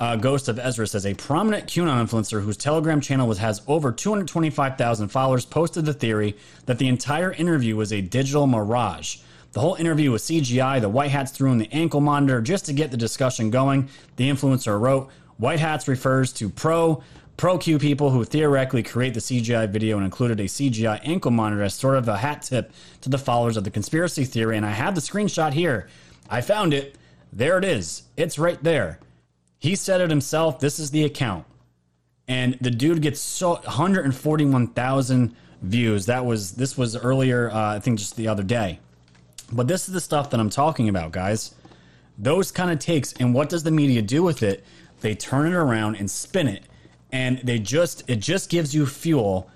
uh, 0.00 0.16
Ghost 0.16 0.48
of 0.48 0.58
Ezra 0.58 0.86
says 0.86 1.04
a 1.04 1.14
prominent 1.14 1.66
QAnon 1.66 2.06
influencer 2.06 2.42
whose 2.42 2.56
Telegram 2.56 3.02
channel 3.02 3.28
was, 3.28 3.38
has 3.38 3.60
over 3.68 3.92
225,000 3.92 5.08
followers 5.08 5.44
posted 5.44 5.84
the 5.84 5.92
theory 5.92 6.36
that 6.64 6.78
the 6.78 6.88
entire 6.88 7.32
interview 7.32 7.76
was 7.76 7.92
a 7.92 8.00
digital 8.00 8.46
mirage. 8.46 9.18
The 9.52 9.60
whole 9.60 9.74
interview 9.74 10.10
was 10.12 10.22
CGI. 10.22 10.80
The 10.80 10.88
white 10.88 11.10
hats 11.10 11.32
threw 11.32 11.52
in 11.52 11.58
the 11.58 11.70
ankle 11.70 12.00
monitor 12.00 12.40
just 12.40 12.64
to 12.66 12.72
get 12.72 12.90
the 12.90 12.96
discussion 12.96 13.50
going. 13.50 13.88
The 14.16 14.30
influencer 14.30 14.80
wrote, 14.80 15.10
"White 15.36 15.60
hats 15.60 15.86
refers 15.86 16.32
to 16.34 16.48
pro." 16.48 17.02
Pro 17.36 17.56
Q 17.56 17.78
people 17.78 18.10
who 18.10 18.22
theoretically 18.22 18.82
create 18.82 19.14
the 19.14 19.20
CGI 19.20 19.66
video 19.66 19.96
and 19.96 20.04
included 20.04 20.40
a 20.40 20.44
CGI 20.46 21.00
ankle 21.02 21.30
monitor 21.30 21.62
as 21.62 21.72
sort 21.72 21.96
of 21.96 22.06
a 22.06 22.18
hat 22.18 22.42
tip 22.42 22.70
to 23.00 23.08
the 23.08 23.16
followers 23.16 23.56
of 23.56 23.64
the 23.64 23.70
conspiracy 23.70 24.26
theory. 24.26 24.58
And 24.58 24.66
I 24.66 24.72
have 24.72 24.94
the 24.94 25.00
screenshot 25.00 25.54
here. 25.54 25.88
I 26.28 26.42
found 26.42 26.74
it. 26.74 26.96
There 27.32 27.56
it 27.56 27.64
is. 27.64 28.02
It's 28.14 28.38
right 28.38 28.62
there. 28.62 28.98
He 29.60 29.76
said 29.76 30.00
it 30.00 30.10
himself. 30.10 30.58
This 30.58 30.80
is 30.80 30.90
the 30.90 31.04
account. 31.04 31.44
And 32.26 32.56
the 32.60 32.70
dude 32.70 33.02
gets 33.02 33.20
so 33.20 33.52
141,000 33.52 35.36
views. 35.62 36.06
That 36.06 36.24
was 36.24 36.52
this 36.52 36.76
was 36.78 36.96
earlier, 36.96 37.50
uh, 37.50 37.76
I 37.76 37.78
think 37.80 37.98
just 37.98 38.16
the 38.16 38.26
other 38.26 38.42
day. 38.42 38.80
But 39.52 39.68
this 39.68 39.86
is 39.86 39.94
the 39.94 40.00
stuff 40.00 40.30
that 40.30 40.40
I'm 40.40 40.50
talking 40.50 40.88
about, 40.88 41.12
guys. 41.12 41.54
Those 42.16 42.50
kind 42.50 42.70
of 42.70 42.78
takes, 42.78 43.12
and 43.14 43.34
what 43.34 43.48
does 43.48 43.62
the 43.62 43.70
media 43.70 44.02
do 44.02 44.22
with 44.22 44.42
it? 44.42 44.64
They 45.00 45.14
turn 45.14 45.46
it 45.46 45.54
around 45.54 45.96
and 45.96 46.10
spin 46.10 46.48
it, 46.48 46.64
and 47.12 47.38
they 47.44 47.58
just 47.58 48.08
it 48.08 48.16
just 48.16 48.48
gives 48.48 48.74
you 48.74 48.86
fuel. 48.86 49.50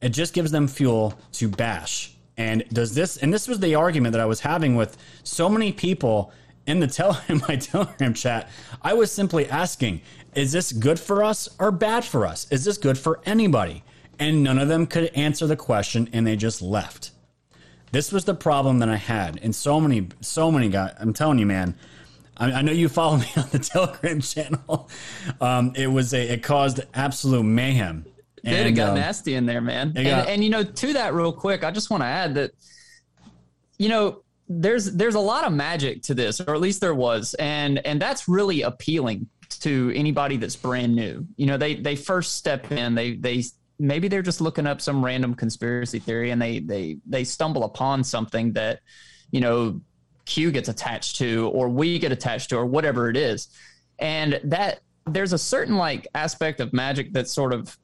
It 0.00 0.10
just 0.10 0.34
gives 0.34 0.50
them 0.50 0.68
fuel 0.68 1.14
to 1.32 1.48
bash. 1.48 2.14
And 2.36 2.64
does 2.70 2.94
this? 2.94 3.16
And 3.16 3.32
this 3.32 3.48
was 3.48 3.60
the 3.60 3.74
argument 3.74 4.12
that 4.12 4.20
I 4.20 4.26
was 4.26 4.40
having 4.40 4.74
with 4.74 4.96
so 5.22 5.48
many 5.48 5.72
people 5.72 6.32
in 6.66 6.80
the 6.80 6.86
tel- 6.98 7.20
in 7.28 7.42
my 7.48 7.56
Telegram 7.56 8.14
chat, 8.14 8.48
I 8.82 8.94
was 8.94 9.10
simply 9.12 9.48
asking, 9.48 10.02
is 10.34 10.52
this 10.52 10.72
good 10.72 11.00
for 11.00 11.22
us 11.24 11.48
or 11.58 11.70
bad 11.72 12.04
for 12.04 12.26
us? 12.26 12.46
Is 12.50 12.64
this 12.64 12.78
good 12.78 12.98
for 12.98 13.20
anybody? 13.24 13.82
And 14.18 14.42
none 14.42 14.58
of 14.58 14.68
them 14.68 14.86
could 14.86 15.10
answer 15.14 15.46
the 15.46 15.56
question 15.56 16.08
and 16.12 16.26
they 16.26 16.36
just 16.36 16.62
left. 16.62 17.10
This 17.92 18.12
was 18.12 18.24
the 18.24 18.34
problem 18.34 18.78
that 18.80 18.88
I 18.88 18.96
had. 18.96 19.38
And 19.42 19.54
so 19.54 19.80
many, 19.80 20.08
so 20.20 20.50
many 20.50 20.68
guys, 20.68 20.94
I'm 20.98 21.12
telling 21.12 21.38
you, 21.38 21.46
man, 21.46 21.74
I, 22.36 22.52
I 22.52 22.62
know 22.62 22.72
you 22.72 22.88
follow 22.88 23.16
me 23.18 23.26
on 23.36 23.48
the 23.50 23.58
Telegram 23.58 24.20
channel. 24.20 24.90
Um, 25.40 25.72
it 25.76 25.86
was 25.86 26.12
a, 26.12 26.32
it 26.34 26.42
caused 26.42 26.80
absolute 26.94 27.44
mayhem. 27.44 28.04
Dude, 28.44 28.52
it 28.54 28.72
got 28.72 28.90
um, 28.90 28.94
nasty 28.96 29.34
in 29.34 29.44
there, 29.46 29.60
man. 29.60 29.92
And, 29.96 30.06
got- 30.06 30.28
and 30.28 30.42
you 30.44 30.50
know, 30.50 30.62
to 30.62 30.92
that 30.94 31.14
real 31.14 31.32
quick, 31.32 31.64
I 31.64 31.70
just 31.70 31.90
want 31.90 32.02
to 32.02 32.06
add 32.06 32.34
that, 32.34 32.52
you 33.78 33.88
know, 33.88 34.22
there's 34.48 34.92
there's 34.92 35.14
a 35.14 35.20
lot 35.20 35.44
of 35.44 35.52
magic 35.52 36.02
to 36.02 36.14
this, 36.14 36.40
or 36.40 36.54
at 36.54 36.60
least 36.60 36.80
there 36.80 36.94
was, 36.94 37.34
and 37.34 37.84
and 37.86 38.00
that's 38.00 38.28
really 38.28 38.62
appealing 38.62 39.28
to 39.48 39.92
anybody 39.94 40.36
that's 40.36 40.56
brand 40.56 40.94
new. 40.94 41.26
You 41.36 41.46
know, 41.46 41.56
they 41.56 41.76
they 41.76 41.96
first 41.96 42.36
step 42.36 42.70
in, 42.70 42.94
they 42.94 43.16
they 43.16 43.42
maybe 43.78 44.08
they're 44.08 44.22
just 44.22 44.40
looking 44.40 44.66
up 44.66 44.80
some 44.80 45.04
random 45.04 45.34
conspiracy 45.34 45.98
theory, 45.98 46.30
and 46.30 46.40
they 46.40 46.60
they 46.60 46.98
they 47.06 47.24
stumble 47.24 47.64
upon 47.64 48.04
something 48.04 48.52
that, 48.52 48.80
you 49.30 49.40
know, 49.40 49.80
Q 50.24 50.50
gets 50.50 50.68
attached 50.68 51.16
to, 51.16 51.48
or 51.52 51.68
we 51.68 51.98
get 51.98 52.12
attached 52.12 52.50
to, 52.50 52.56
or 52.56 52.66
whatever 52.66 53.10
it 53.10 53.16
is, 53.16 53.48
and 53.98 54.40
that 54.44 54.80
there's 55.06 55.32
a 55.32 55.38
certain 55.38 55.76
like 55.76 56.06
aspect 56.14 56.60
of 56.60 56.72
magic 56.72 57.12
that 57.12 57.28
sort 57.28 57.52
of 57.52 57.76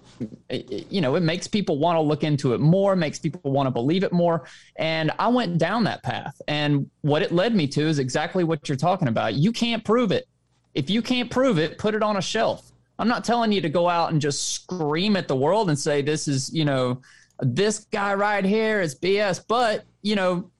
you 0.50 1.00
know, 1.00 1.14
it 1.16 1.22
makes 1.22 1.46
people 1.46 1.78
want 1.78 1.96
to 1.96 2.00
look 2.00 2.24
into 2.24 2.54
it 2.54 2.60
more, 2.60 2.94
makes 2.96 3.18
people 3.18 3.50
want 3.50 3.66
to 3.66 3.70
believe 3.70 4.04
it 4.04 4.12
more. 4.12 4.44
And 4.76 5.10
I 5.18 5.28
went 5.28 5.58
down 5.58 5.84
that 5.84 6.02
path. 6.02 6.40
And 6.48 6.88
what 7.00 7.22
it 7.22 7.32
led 7.32 7.54
me 7.54 7.66
to 7.68 7.82
is 7.82 7.98
exactly 7.98 8.44
what 8.44 8.68
you're 8.68 8.76
talking 8.76 9.08
about. 9.08 9.34
You 9.34 9.52
can't 9.52 9.84
prove 9.84 10.12
it. 10.12 10.26
If 10.74 10.90
you 10.90 11.02
can't 11.02 11.30
prove 11.30 11.58
it, 11.58 11.78
put 11.78 11.94
it 11.94 12.02
on 12.02 12.16
a 12.16 12.22
shelf. 12.22 12.70
I'm 12.98 13.08
not 13.08 13.24
telling 13.24 13.52
you 13.52 13.60
to 13.60 13.68
go 13.68 13.88
out 13.88 14.12
and 14.12 14.20
just 14.20 14.50
scream 14.50 15.16
at 15.16 15.28
the 15.28 15.36
world 15.36 15.68
and 15.68 15.78
say, 15.78 16.02
this 16.02 16.28
is, 16.28 16.52
you 16.52 16.64
know, 16.64 17.00
this 17.40 17.80
guy 17.90 18.14
right 18.14 18.44
here 18.44 18.80
is 18.80 18.94
BS. 18.94 19.44
But, 19.46 19.84
you 20.02 20.14
know, 20.14 20.50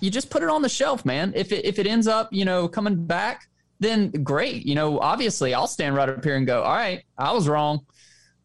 you 0.00 0.10
just 0.10 0.28
put 0.28 0.42
it 0.42 0.48
on 0.48 0.62
the 0.62 0.68
shelf, 0.68 1.04
man. 1.04 1.32
If 1.36 1.52
it, 1.52 1.64
if 1.64 1.78
it 1.78 1.86
ends 1.86 2.06
up, 2.06 2.32
you 2.32 2.44
know, 2.44 2.68
coming 2.68 3.06
back, 3.06 3.48
then 3.80 4.10
great. 4.10 4.66
You 4.66 4.74
know, 4.74 4.98
obviously 4.98 5.54
I'll 5.54 5.66
stand 5.66 5.94
right 5.94 6.08
up 6.08 6.24
here 6.24 6.36
and 6.36 6.46
go, 6.46 6.62
all 6.62 6.74
right, 6.74 7.04
I 7.16 7.32
was 7.32 7.48
wrong. 7.48 7.86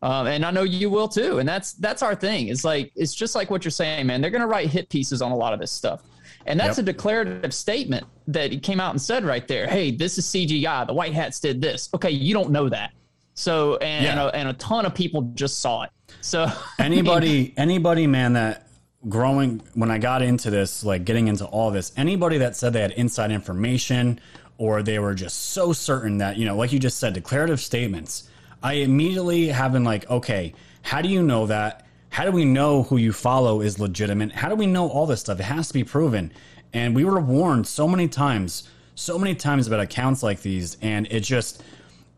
Um, 0.02 0.28
and 0.28 0.46
I 0.46 0.52
know 0.52 0.64
you 0.64 0.90
will 0.90 1.08
too. 1.10 1.40
And 1.40 1.48
that's 1.50 1.74
that's 1.74 2.02
our 2.02 2.16
thing. 2.16 2.48
It's 2.48 2.64
like 2.64 2.92
it's 2.96 3.14
just 3.14 3.36
like 3.36 3.50
what 3.52 3.66
you're 3.66 3.72
saying, 3.72 4.08
man. 4.08 4.22
They're 4.22 4.32
going 4.32 4.42
to 4.42 4.48
write 4.48 4.70
hit 4.70 4.90
pieces 4.90 5.22
on 5.22 5.32
a 5.32 5.36
lot 5.36 5.54
of 5.54 5.60
this 5.60 5.72
stuff, 5.72 6.02
and 6.46 6.60
that's 6.60 6.78
Yep. 6.78 6.88
a 6.88 6.92
declarative 6.94 7.54
statement 7.54 8.06
that 8.28 8.52
he 8.52 8.60
came 8.60 8.80
out 8.80 8.92
and 8.92 9.02
said 9.02 9.26
right 9.26 9.46
there. 9.48 9.68
Hey, 9.68 9.92
this 9.92 10.18
is 10.18 10.26
CGI. 10.26 10.86
The 10.88 10.94
White 10.94 11.14
Hats 11.14 11.40
did 11.40 11.60
this. 11.62 11.90
Okay, 11.94 12.12
you 12.12 12.34
don't 12.34 12.50
know 12.52 12.70
that. 12.70 12.92
So 13.34 13.76
and 13.78 14.06
Yeah. 14.06 14.24
a, 14.24 14.28
and 14.28 14.50
a 14.50 14.54
ton 14.54 14.86
of 14.86 14.96
people 14.96 15.24
just 15.36 15.60
saw 15.60 15.84
it. 15.84 15.90
So 16.22 16.44
I 16.80 16.84
mean, 16.84 16.94
anybody 17.00 17.54
anybody 17.58 18.08
man 18.08 18.34
that 18.34 18.68
growing 19.08 19.62
when 19.76 19.90
i 19.90 19.98
got 19.98 20.22
into 20.22 20.50
this 20.50 20.84
like 20.84 21.06
getting 21.06 21.30
into 21.30 21.46
all 21.46 21.72
this 21.72 21.94
anybody 21.96 22.38
that 22.38 22.54
said 22.54 22.74
they 22.74 22.82
had 22.82 22.92
inside 22.92 23.32
information 23.32 24.20
or 24.58 24.84
they 24.84 25.00
were 25.00 25.14
just 25.16 25.52
so 25.52 25.72
certain 25.72 26.18
that 26.18 26.36
you 26.36 26.44
know 26.44 26.54
like 26.58 26.74
you 26.74 26.80
just 26.80 27.00
said 27.00 27.14
declarative 27.14 27.62
statements 27.62 28.29
i 28.64 28.74
immediately 28.74 29.48
have 29.48 29.74
been 29.74 29.84
like 29.84 30.10
okay 30.10 30.54
how 30.82 31.02
do 31.02 31.10
you 31.10 31.22
know 31.22 31.46
that 31.46 31.86
how 32.10 32.26
do 32.26 32.32
we 32.32 32.46
know 32.46 32.84
who 32.84 32.98
you 32.98 33.14
follow 33.14 33.62
is 33.62 33.80
legitimate 33.80 34.32
how 34.32 34.50
do 34.50 34.56
we 34.56 34.66
know 34.66 34.88
all 34.90 35.06
this 35.06 35.22
stuff 35.22 35.40
it 35.40 35.44
has 35.44 35.68
to 35.68 35.74
be 35.74 35.84
proven 35.84 36.32
and 36.74 36.96
we 36.96 37.04
were 37.04 37.20
warned 37.20 37.68
so 37.68 37.88
many 37.88 38.08
times 38.08 38.70
so 38.96 39.18
many 39.18 39.34
times 39.34 39.68
about 39.68 39.80
accounts 39.80 40.24
like 40.24 40.42
these 40.42 40.78
and 40.82 41.08
it 41.12 41.22
just 41.22 41.64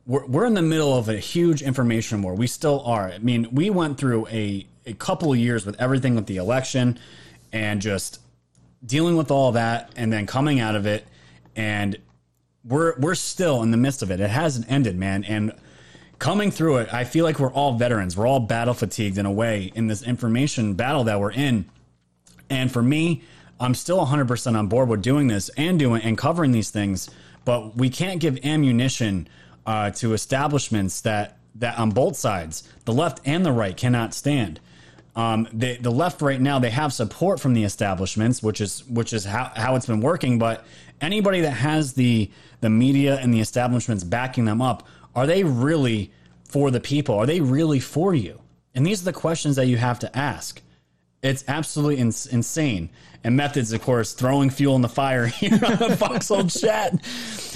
we're, 0.06 0.26
we're 0.26 0.46
in 0.46 0.54
the 0.54 0.62
middle 0.62 0.98
of 0.98 1.10
a 1.10 1.18
huge 1.18 1.62
information 1.62 2.22
war. 2.22 2.34
We 2.34 2.48
still 2.48 2.82
are. 2.82 3.10
I 3.12 3.20
mean, 3.20 3.48
we 3.52 3.70
went 3.70 3.98
through 3.98 4.28
a, 4.28 4.66
a 4.86 4.94
couple 4.94 5.32
of 5.32 5.40
years 5.40 5.66
with 5.66 5.80
everything 5.80 6.16
with 6.16 6.26
the 6.26 6.38
election 6.38 7.00
and 7.54 7.82
just 7.82 8.20
dealing 8.86 9.16
with 9.16 9.32
all 9.32 9.52
that 9.54 9.92
and 9.96 10.12
then 10.12 10.26
coming 10.26 10.60
out 10.60 10.76
of 10.76 10.86
it. 10.86 11.06
And 11.56 11.98
we're, 12.64 12.98
we're 13.00 13.16
still 13.16 13.64
in 13.64 13.72
the 13.72 13.78
midst 13.78 14.02
of 14.02 14.12
it. 14.12 14.20
It 14.20 14.30
hasn't 14.30 14.72
ended, 14.72 14.98
man. 14.98 15.24
And 15.24 15.54
coming 16.22 16.52
through 16.52 16.78
it, 16.78 16.94
I 16.94 17.04
feel 17.04 17.26
like 17.26 17.40
we're 17.40 17.52
all 17.52 17.74
veterans. 17.74 18.16
We're 18.16 18.28
all 18.28 18.40
battle 18.40 18.76
fatigued 18.76 19.18
in 19.18 19.26
a 19.26 19.32
way 19.32 19.72
in 19.74 19.88
this 19.88 20.04
information 20.04 20.76
battle 20.76 21.04
that 21.06 21.20
we're 21.20 21.32
in. 21.32 21.66
And 22.48 22.72
for 22.72 22.84
me, 22.84 23.24
I'm 23.60 23.74
still 23.74 24.06
100% 24.06 24.56
on 24.56 24.68
board 24.68 24.88
with 24.88 25.02
doing 25.02 25.28
this 25.28 25.50
and 25.58 25.80
doing 25.80 26.04
and 26.04 26.16
covering 26.16 26.52
these 26.52 26.70
things, 26.70 27.10
but 27.44 27.76
we 27.76 27.90
can't 27.90 28.20
give 28.20 28.38
ammunition 28.46 29.28
uh, 29.66 29.90
to 29.92 30.14
establishments 30.14 31.02
that 31.02 31.40
that 31.56 31.78
on 31.78 31.90
both 31.90 32.16
sides, 32.16 32.70
the 32.86 32.94
left 32.94 33.20
and 33.26 33.46
the 33.46 33.52
right, 33.52 33.76
cannot 33.76 34.14
stand. 34.14 34.60
Um, 35.16 35.48
the 35.52 35.78
the 35.78 35.92
left 35.92 36.22
right 36.22 36.40
now 36.40 36.60
they 36.60 36.70
have 36.70 36.94
support 36.94 37.40
from 37.40 37.54
the 37.56 37.64
establishments, 37.64 38.42
which 38.44 38.62
is 38.62 38.88
which 38.88 39.12
is 39.12 39.26
how, 39.26 39.52
how 39.56 39.76
it's 39.76 39.88
been 39.88 40.02
working. 40.02 40.38
But 40.40 40.66
anybody 41.02 41.42
that 41.42 41.52
has 41.52 41.94
the 41.94 42.32
the 42.62 42.70
media 42.70 43.18
and 43.20 43.34
the 43.34 43.42
establishments 43.42 44.04
backing 44.04 44.46
them 44.46 44.62
up, 44.62 44.88
are 45.16 45.28
they 45.28 45.44
really 45.44 46.12
for 46.44 46.72
the 46.72 46.80
people? 46.80 47.16
Are 47.16 47.26
they 47.26 47.42
really 47.42 47.80
for 47.80 48.14
you? 48.14 48.40
And 48.76 48.86
these 48.86 49.02
are 49.02 49.06
the 49.06 49.14
questions 49.14 49.56
that 49.58 49.68
you 49.68 49.78
have 49.78 50.00
to 50.00 50.18
ask. 50.18 50.62
It's 51.22 51.44
absolutely 51.48 51.98
ins- 51.98 52.26
insane. 52.26 52.90
And 53.24 53.36
methods, 53.36 53.72
of 53.74 53.82
course, 53.82 54.14
throwing 54.14 54.50
fuel 54.50 54.76
in 54.76 54.82
the 54.82 54.90
fire 54.90 55.26
here 55.28 55.54
on 55.54 55.78
the 55.78 55.96
Foxhole 55.98 56.48
chat. 56.48 56.94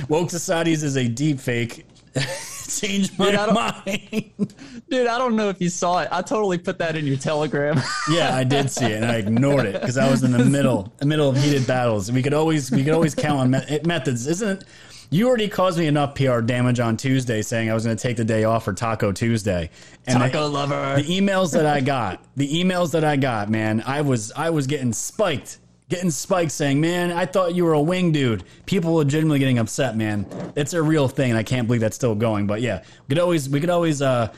Woke 0.10 0.30
Societies 0.30 0.84
is 0.84 0.96
a 0.98 1.08
deep 1.08 1.40
fake. 1.40 1.86
Change 2.68 3.18
my 3.18 3.32
Dude, 3.32 3.54
mind. 3.54 4.34
dude, 4.90 5.08
I 5.08 5.18
don't 5.18 5.36
know 5.36 5.50
if 5.50 5.62
you 5.62 5.70
saw 5.70 6.00
it. 6.00 6.10
I 6.12 6.22
totally 6.22 6.58
put 6.58 6.80
that 6.80 6.96
in 6.96 7.06
your 7.06 7.16
telegram. 7.18 7.80
yeah, 8.10 8.36
I 8.36 8.44
did 8.44 8.72
see 8.72 8.86
it, 8.86 9.04
and 9.04 9.06
I 9.06 9.18
ignored 9.18 9.66
it 9.66 9.74
because 9.80 9.98
I 9.98 10.10
was 10.10 10.24
in 10.24 10.32
the 10.32 10.44
middle, 10.44 10.92
the 10.98 11.06
middle 11.06 11.30
of 11.30 11.38
heated 11.38 11.68
battles. 11.68 12.12
We 12.12 12.24
could 12.24 12.34
always, 12.34 12.72
we 12.72 12.84
could 12.84 12.94
always 12.94 13.14
count 13.14 13.40
on 13.40 13.52
me- 13.52 13.80
methods, 13.86 14.26
isn't 14.28 14.62
it? 14.62 14.64
You 15.10 15.28
already 15.28 15.48
caused 15.48 15.78
me 15.78 15.88
enough 15.88 16.16
PR 16.16 16.42
damage 16.42 16.80
on 16.80 16.98
Tuesday, 16.98 17.42
saying 17.42 17.70
I 17.70 17.74
was 17.74 17.86
going 17.86 17.96
to 17.96 18.02
take 18.02 18.18
the 18.18 18.26
day 18.26 18.44
off 18.44 18.66
for 18.66 18.74
Taco 18.74 19.12
Tuesday. 19.12 19.70
And 20.08 20.22
the- 20.22 20.28
Taco 20.28 20.48
lover. 20.48 20.96
the 21.02 21.04
emails 21.04 21.52
that 21.54 21.66
I 21.66 21.80
got, 21.82 22.24
the 22.36 22.48
emails 22.64 22.92
that 22.92 23.04
I 23.04 23.16
got, 23.16 23.50
man, 23.50 23.84
I 23.86 24.02
was 24.02 24.32
I 24.36 24.50
was 24.50 24.68
getting 24.68 24.92
spiked, 24.94 25.60
getting 25.90 26.10
spiked, 26.12 26.52
saying, 26.52 26.82
"Man, 26.82 27.12
I 27.12 27.26
thought 27.26 27.56
you 27.56 27.64
were 27.66 27.74
a 27.74 27.82
wing 27.82 28.12
dude." 28.12 28.44
People 28.66 28.94
legitimately 28.96 29.40
getting 29.40 29.60
upset, 29.60 29.96
man. 29.96 30.26
It's 30.56 30.74
a 30.74 30.82
real 30.82 31.08
thing, 31.08 31.30
and 31.32 31.38
I 31.38 31.44
can't 31.44 31.68
believe 31.68 31.82
that's 31.82 31.96
still 31.96 32.16
going. 32.16 32.48
But 32.48 32.62
yeah, 32.62 32.84
we 33.08 33.16
could 33.16 33.20
always 33.22 33.48
we 33.50 33.60
could 33.60 33.70
always 33.70 34.02
uh 34.02 34.34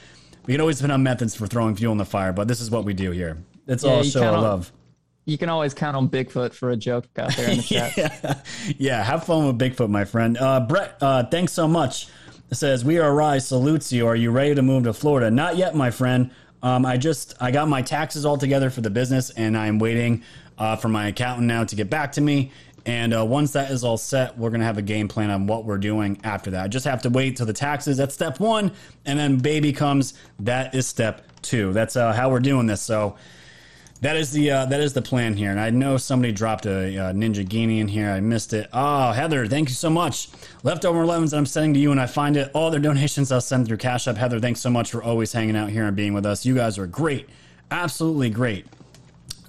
we 0.46 0.54
could 0.54 0.62
always 0.62 0.82
put 0.82 0.92
on 0.92 1.02
methods 1.04 1.36
for 1.36 1.48
throwing 1.48 1.76
fuel 1.76 1.92
in 1.92 1.98
the 1.98 2.06
fire, 2.06 2.34
but 2.34 2.48
this 2.48 2.62
is 2.62 2.70
what 2.72 2.86
we 2.86 2.94
do 2.94 3.12
here. 3.12 3.38
It's 3.68 3.84
Yeah, 3.84 3.92
all 3.92 4.04
show 4.04 4.34
on- 4.34 4.42
love. 4.44 4.72
You 5.28 5.38
can 5.38 5.50
always 5.50 5.74
count 5.74 5.98
on 5.98 6.08
Bigfoot 6.08 6.54
for 6.54 6.70
a 6.70 6.78
joke 6.78 7.06
out 7.18 7.36
there 7.36 7.50
in 7.50 7.58
the 7.58 7.64
chat. 7.64 7.98
yeah, 7.98 8.42
yeah. 8.78 9.04
Have 9.04 9.26
fun 9.26 9.46
with 9.46 9.60
Bigfoot, 9.60 9.90
my 9.90 10.06
friend. 10.06 10.38
Uh, 10.38 10.62
Brett, 10.62 10.96
uh, 11.02 11.26
thanks 11.26 11.52
so 11.52 11.68
much. 11.68 12.08
It 12.50 12.56
says 12.56 12.86
we 12.86 12.98
are 12.98 13.14
Rise 13.14 13.46
salutes 13.46 13.92
you. 13.92 14.08
Are 14.08 14.16
you 14.16 14.32
ready 14.32 14.56
to 14.56 14.62
move 14.62 14.86
to 14.86 14.94
Florida? 14.94 15.30
Not 15.30 15.58
yet, 15.58 15.76
my 15.76 15.92
friend. 15.92 16.32
Um, 16.64 16.86
I 16.86 16.96
just 16.96 17.36
I 17.42 17.52
got 17.52 17.68
my 17.68 17.82
taxes 17.82 18.26
all 18.26 18.38
together 18.38 18.70
for 18.70 18.80
the 18.80 18.90
business, 18.90 19.30
and 19.32 19.58
I'm 19.58 19.80
waiting 19.80 20.24
uh, 20.58 20.78
for 20.78 20.88
my 20.88 21.08
accountant 21.08 21.46
now 21.46 21.66
to 21.66 21.76
get 21.76 21.90
back 21.90 22.14
to 22.14 22.22
me. 22.22 22.54
And 22.86 23.14
uh, 23.14 23.26
once 23.26 23.52
that 23.52 23.70
is 23.70 23.84
all 23.84 23.98
set, 23.98 24.38
we're 24.38 24.50
gonna 24.50 24.64
have 24.64 24.78
a 24.78 24.82
game 24.82 25.10
plan 25.10 25.30
on 25.30 25.46
what 25.46 25.66
we're 25.66 25.78
doing 25.78 26.22
after 26.24 26.52
that. 26.52 26.64
I 26.64 26.68
just 26.70 26.86
have 26.86 27.02
to 27.02 27.10
wait 27.10 27.36
till 27.36 27.46
the 27.46 27.52
taxes. 27.52 27.98
That's 27.98 28.14
step 28.14 28.40
one, 28.40 28.72
and 29.06 29.20
then 29.20 29.40
baby 29.40 29.74
comes. 29.74 30.14
That 30.40 30.74
is 30.74 30.88
step 30.88 31.22
two. 31.42 31.74
That's 31.74 31.98
uh, 31.98 32.14
how 32.14 32.30
we're 32.30 32.40
doing 32.40 32.66
this. 32.68 32.82
So. 32.82 33.18
That 34.02 34.16
is 34.16 34.32
the 34.32 34.52
uh, 34.52 34.66
that 34.68 34.80
is 34.80 34.94
the 34.94 35.02
plan 35.02 35.36
here, 35.36 35.50
and 35.50 35.60
I 35.60 35.72
know 35.72 35.98
somebody 35.98 36.32
dropped 36.32 36.68
a 36.68 36.98
uh, 36.98 37.14
Ninjaghini 37.14 37.80
in 37.80 37.88
here. 37.88 38.12
I 38.12 38.20
missed 38.20 38.54
it. 38.54 38.70
Oh, 38.72 39.12
Heather, 39.12 39.48
thank 39.48 39.70
you 39.70 39.76
so 39.76 39.90
much. 39.90 40.30
Leftover 40.62 41.04
lemons 41.04 41.32
that 41.32 41.38
I'm 41.38 41.48
sending 41.48 41.74
to 41.74 41.80
you, 41.80 41.90
and 41.92 42.00
I 42.00 42.06
find 42.06 42.38
it. 42.38 42.52
All 42.54 42.70
their 42.70 42.80
donations 42.80 43.32
I'll 43.32 43.42
send 43.42 43.66
through 43.66 43.78
Cash 43.78 44.08
App. 44.08 44.18
Heather, 44.18 44.40
thanks 44.40 44.60
so 44.60 44.70
much 44.70 44.92
for 44.92 45.02
always 45.02 45.34
hanging 45.34 45.56
out 45.56 45.72
here 45.72 45.86
and 45.86 45.96
being 45.96 46.14
with 46.14 46.28
us. 46.28 46.46
You 46.46 46.54
guys 46.54 46.78
are 46.78 46.86
great, 46.86 47.28
absolutely 47.72 48.30
great. 48.30 48.68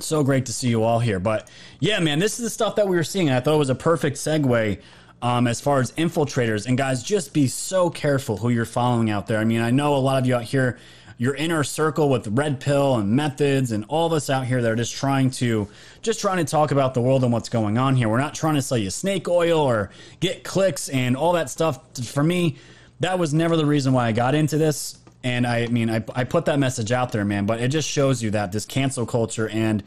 So 0.01 0.23
great 0.25 0.47
to 0.47 0.53
see 0.53 0.69
you 0.69 0.83
all 0.83 1.01
here. 1.01 1.19
But 1.19 1.51
yeah, 1.81 1.99
man, 1.99 2.19
this 2.19 2.39
is 2.39 2.45
the 2.45 2.51
stuff 2.51 2.77
that 2.77 2.89
we 2.89 2.97
were 2.97 3.05
seeing. 3.05 3.29
And 3.29 3.37
I 3.37 3.41
thought 3.41 3.55
it 3.55 3.59
was 3.59 3.71
a 3.71 3.75
perfect 3.75 4.17
segue 4.17 4.81
um, 5.23 5.47
as 5.47 5.61
far 5.61 5.81
as 5.81 5.93
infiltrators. 5.93 6.67
And 6.67 6.79
guys, 6.79 7.03
just 7.03 7.33
be 7.33 7.49
so 7.49 7.91
careful 7.91 8.39
who 8.39 8.49
you're 8.49 8.65
following 8.65 9.11
out 9.11 9.27
there. 9.27 9.39
I 9.39 9.45
mean, 9.45 9.61
I 9.61 9.71
know 9.71 9.95
a 9.95 9.99
lot 9.99 10.23
of 10.23 10.27
you 10.27 10.37
out 10.37 10.45
here, 10.45 10.79
your 11.19 11.35
inner 11.35 11.65
circle 11.65 12.09
with 12.09 12.29
Red 12.29 12.61
Pill 12.61 12.97
and 12.97 13.11
methods 13.11 13.73
and 13.73 13.85
all 13.89 14.07
of 14.07 14.13
us 14.13 14.31
out 14.31 14.47
here 14.47 14.63
that 14.63 14.71
are 14.71 14.77
just 14.77 14.95
trying 14.95 15.31
to 15.33 15.69
just 16.01 16.21
trying 16.21 16.39
to 16.39 16.45
talk 16.45 16.71
about 16.71 16.95
the 16.95 17.01
world 17.01 17.25
and 17.25 17.33
what's 17.33 17.49
going 17.49 17.77
on 17.77 17.97
here. 17.97 18.09
We're 18.09 18.21
not 18.21 18.35
trying 18.35 18.55
to 18.55 18.63
sell 18.63 18.79
you 18.79 18.89
snake 18.89 19.29
oil 19.29 19.59
or 19.59 19.91
get 20.21 20.45
clicks 20.45 20.89
and 20.89 21.17
all 21.17 21.33
that 21.33 21.51
stuff. 21.51 21.81
For 22.05 22.23
me, 22.23 22.57
that 23.01 23.19
was 23.19 23.35
never 23.35 23.57
the 23.57 23.67
reason 23.67 23.93
why 23.93 24.07
I 24.07 24.13
got 24.13 24.35
into 24.35 24.57
this. 24.57 24.99
And 25.25 25.45
I 25.45 25.67
mean, 25.67 25.91
I, 25.91 26.05
I 26.15 26.23
put 26.23 26.45
that 26.45 26.61
message 26.61 26.93
out 26.93 27.11
there, 27.11 27.25
man, 27.25 27.45
but 27.45 27.61
it 27.61 27.69
just 27.69 27.89
shows 27.89 28.23
you 28.23 28.31
that 28.31 28.53
this 28.53 28.65
cancel 28.65 29.05
culture 29.05 29.49
and 29.49 29.83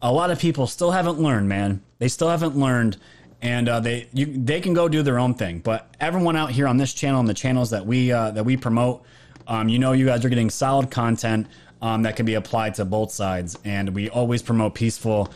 a 0.00 0.12
lot 0.12 0.30
of 0.30 0.38
people 0.38 0.66
still 0.66 0.90
haven't 0.90 1.20
learned, 1.20 1.48
man. 1.48 1.80
They 1.98 2.08
still 2.08 2.28
haven't 2.28 2.56
learned, 2.56 2.96
and 3.40 3.68
uh, 3.68 3.80
they 3.80 4.08
you, 4.12 4.26
they 4.26 4.60
can 4.60 4.74
go 4.74 4.88
do 4.88 5.02
their 5.02 5.18
own 5.18 5.34
thing. 5.34 5.60
But 5.60 5.94
everyone 6.00 6.36
out 6.36 6.50
here 6.50 6.66
on 6.66 6.76
this 6.76 6.92
channel 6.92 7.20
and 7.20 7.28
the 7.28 7.34
channels 7.34 7.70
that 7.70 7.86
we 7.86 8.10
uh, 8.10 8.32
that 8.32 8.44
we 8.44 8.56
promote, 8.56 9.04
um, 9.46 9.68
you 9.68 9.78
know, 9.78 9.92
you 9.92 10.06
guys 10.06 10.24
are 10.24 10.28
getting 10.28 10.50
solid 10.50 10.90
content 10.90 11.46
um, 11.80 12.02
that 12.02 12.16
can 12.16 12.26
be 12.26 12.34
applied 12.34 12.74
to 12.76 12.84
both 12.84 13.10
sides, 13.12 13.58
and 13.64 13.90
we 13.94 14.08
always 14.08 14.42
promote 14.42 14.74
peaceful, 14.74 15.32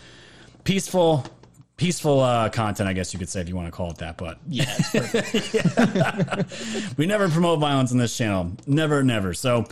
peaceful. 0.65 1.25
Peaceful 1.77 2.21
uh, 2.21 2.49
content, 2.49 2.89
I 2.89 2.95
guess 2.95 3.13
you 3.13 3.19
could 3.19 3.29
say, 3.29 3.43
if 3.43 3.51
you 3.51 3.55
want 3.55 3.69
to 3.69 3.71
call 3.71 3.91
it 3.91 3.99
that. 3.99 4.17
But 4.17 4.39
Yeah, 4.49 4.65
it's 4.67 4.91
perfect. 4.93 6.49
we 6.97 7.05
never 7.05 7.29
promote 7.29 7.59
violence 7.59 7.93
on 7.93 7.99
this 7.99 8.17
channel. 8.17 8.53
Never, 8.67 9.03
never. 9.05 9.35
So, 9.35 9.67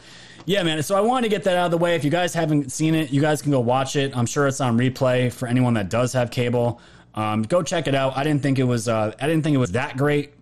Yeah, 0.45 0.63
man. 0.65 0.83
So 0.83 0.97
I 0.97 1.01
wanted 1.01 1.23
to 1.23 1.29
get 1.31 1.45
that 1.45 1.57
out 1.57 1.65
of 1.65 1.71
the 1.71 1.79
way. 1.79 1.97
If 1.97 2.05
you 2.05 2.11
guys 2.11 2.35
haven't 2.35 2.71
seen 2.73 2.95
it, 2.95 3.11
you 3.11 3.23
guys 3.23 3.41
can 3.41 3.53
go 3.53 3.61
watch 3.61 3.97
it. 3.97 4.15
I'm 4.15 4.27
sure 4.27 4.47
it's 4.47 4.61
on 4.61 4.77
replay 4.77 5.33
for 5.33 5.49
anyone 5.49 5.73
that 5.75 5.89
does 5.89 6.13
have 6.13 6.31
cable. 6.31 6.79
Um, 7.15 7.41
go 7.43 7.63
check 7.63 7.87
it 7.87 7.95
out. 7.95 8.19
I 8.19 8.23
didn't 8.23 8.43
think 8.43 8.59
it 8.59 8.65
was. 8.65 8.87
Uh, 8.87 9.15
I 9.19 9.27
didn't 9.27 9.43
think 9.43 9.55
it 9.55 9.59
was 9.59 9.73
that 9.73 9.97
great. 9.97 10.35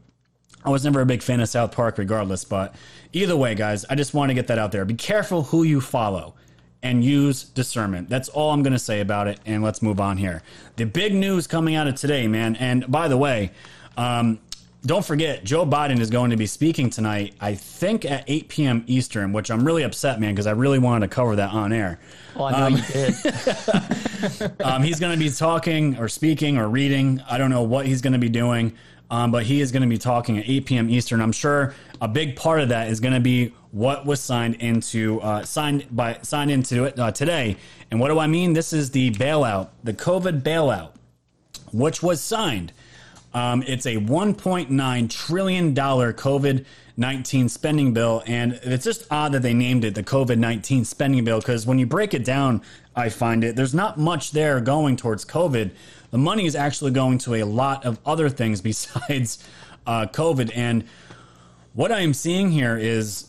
I 0.64 0.70
was 0.70 0.84
never 0.84 1.00
a 1.00 1.06
big 1.06 1.22
fan 1.22 1.40
of 1.40 1.48
South 1.48 1.72
Park, 1.72 1.98
regardless. 1.98 2.44
But 2.44 2.74
either 3.12 3.36
way, 3.36 3.54
guys, 3.54 3.84
I 3.90 3.94
just 3.94 4.14
want 4.14 4.30
to 4.30 4.34
get 4.34 4.46
that 4.48 4.58
out 4.58 4.72
there. 4.72 4.84
Be 4.84 4.94
careful 4.94 5.44
who 5.44 5.62
you 5.62 5.80
follow 5.80 6.34
and 6.82 7.04
use 7.04 7.44
discernment. 7.44 8.08
That's 8.08 8.28
all 8.28 8.50
I'm 8.50 8.62
going 8.62 8.72
to 8.72 8.78
say 8.78 9.00
about 9.00 9.28
it. 9.28 9.38
And 9.46 9.62
let's 9.62 9.82
move 9.82 10.00
on 10.00 10.16
here. 10.16 10.42
The 10.76 10.84
big 10.84 11.14
news 11.14 11.46
coming 11.46 11.74
out 11.76 11.86
of 11.86 11.94
today, 11.94 12.26
man. 12.26 12.56
And 12.56 12.90
by 12.90 13.06
the 13.08 13.16
way, 13.16 13.52
um, 13.96 14.40
don't 14.84 15.04
forget, 15.04 15.44
Joe 15.44 15.64
Biden 15.64 16.00
is 16.00 16.10
going 16.10 16.30
to 16.30 16.36
be 16.36 16.46
speaking 16.46 16.90
tonight, 16.90 17.36
I 17.40 17.54
think 17.54 18.04
at 18.04 18.24
8 18.26 18.48
p.m. 18.48 18.84
Eastern, 18.88 19.32
which 19.32 19.48
I'm 19.48 19.64
really 19.64 19.84
upset, 19.84 20.18
man, 20.18 20.34
because 20.34 20.48
I 20.48 20.52
really 20.52 20.80
wanted 20.80 21.08
to 21.08 21.14
cover 21.14 21.36
that 21.36 21.52
on 21.52 21.72
air. 21.72 22.00
Well, 22.34 22.46
I 22.46 22.50
know 22.58 22.66
Um, 22.66 22.76
you 22.76 22.82
did. 22.92 23.14
Um, 24.64 24.82
he's 24.84 25.00
going 25.00 25.12
to 25.12 25.18
be 25.18 25.30
talking 25.30 25.98
or 25.98 26.08
speaking 26.08 26.56
or 26.56 26.68
reading. 26.68 27.20
I 27.28 27.38
don't 27.38 27.50
know 27.50 27.62
what 27.64 27.86
he's 27.86 28.00
going 28.00 28.12
to 28.12 28.18
be 28.20 28.28
doing, 28.28 28.72
um, 29.12 29.30
but 29.30 29.44
he 29.44 29.60
is 29.60 29.70
going 29.70 29.82
to 29.82 29.88
be 29.88 29.98
talking 29.98 30.38
at 30.38 30.48
8 30.48 30.64
p.m. 30.64 30.90
Eastern. 30.90 31.20
I'm 31.20 31.32
sure 31.32 31.74
a 32.00 32.08
big 32.08 32.34
part 32.34 32.60
of 32.60 32.70
that 32.70 32.88
is 32.88 32.98
going 32.98 33.12
to 33.12 33.20
be 33.20 33.52
what 33.70 34.06
was 34.06 34.20
signed 34.20 34.54
into 34.56 35.20
uh, 35.20 35.44
signed 35.44 35.86
by 35.90 36.18
signed 36.22 36.50
into 36.50 36.84
it 36.84 36.98
uh, 36.98 37.12
today. 37.12 37.58
And 37.90 38.00
what 38.00 38.08
do 38.08 38.18
I 38.18 38.26
mean? 38.26 38.54
This 38.54 38.72
is 38.72 38.90
the 38.90 39.10
bailout, 39.12 39.68
the 39.84 39.92
COVID 39.92 40.40
bailout, 40.40 40.92
which 41.72 42.02
was 42.02 42.22
signed. 42.22 42.72
Um, 43.34 43.62
it's 43.66 43.84
a 43.84 43.96
1.9 43.96 45.10
trillion 45.10 45.74
dollar 45.74 46.14
COVID 46.14 46.64
19 46.96 47.48
spending 47.50 47.92
bill, 47.92 48.22
and 48.26 48.54
it's 48.62 48.84
just 48.84 49.06
odd 49.10 49.32
that 49.32 49.42
they 49.42 49.54
named 49.54 49.84
it 49.84 49.94
the 49.94 50.02
COVID 50.02 50.38
19 50.38 50.86
spending 50.86 51.22
bill 51.22 51.38
because 51.38 51.66
when 51.66 51.78
you 51.78 51.84
break 51.84 52.14
it 52.14 52.24
down, 52.24 52.62
I 52.96 53.10
find 53.10 53.44
it 53.44 53.56
there's 53.56 53.74
not 53.74 53.98
much 53.98 54.30
there 54.30 54.58
going 54.62 54.96
towards 54.96 55.26
COVID. 55.26 55.70
The 56.12 56.18
money 56.18 56.46
is 56.46 56.54
actually 56.54 56.92
going 56.92 57.18
to 57.18 57.34
a 57.34 57.42
lot 57.42 57.84
of 57.84 57.98
other 58.06 58.28
things 58.28 58.60
besides 58.70 59.42
uh, 59.84 60.06
COVID, 60.06 60.52
and 60.54 60.84
what 61.72 61.90
I 61.90 62.00
am 62.00 62.14
seeing 62.14 62.52
here 62.52 62.78
is 62.78 63.26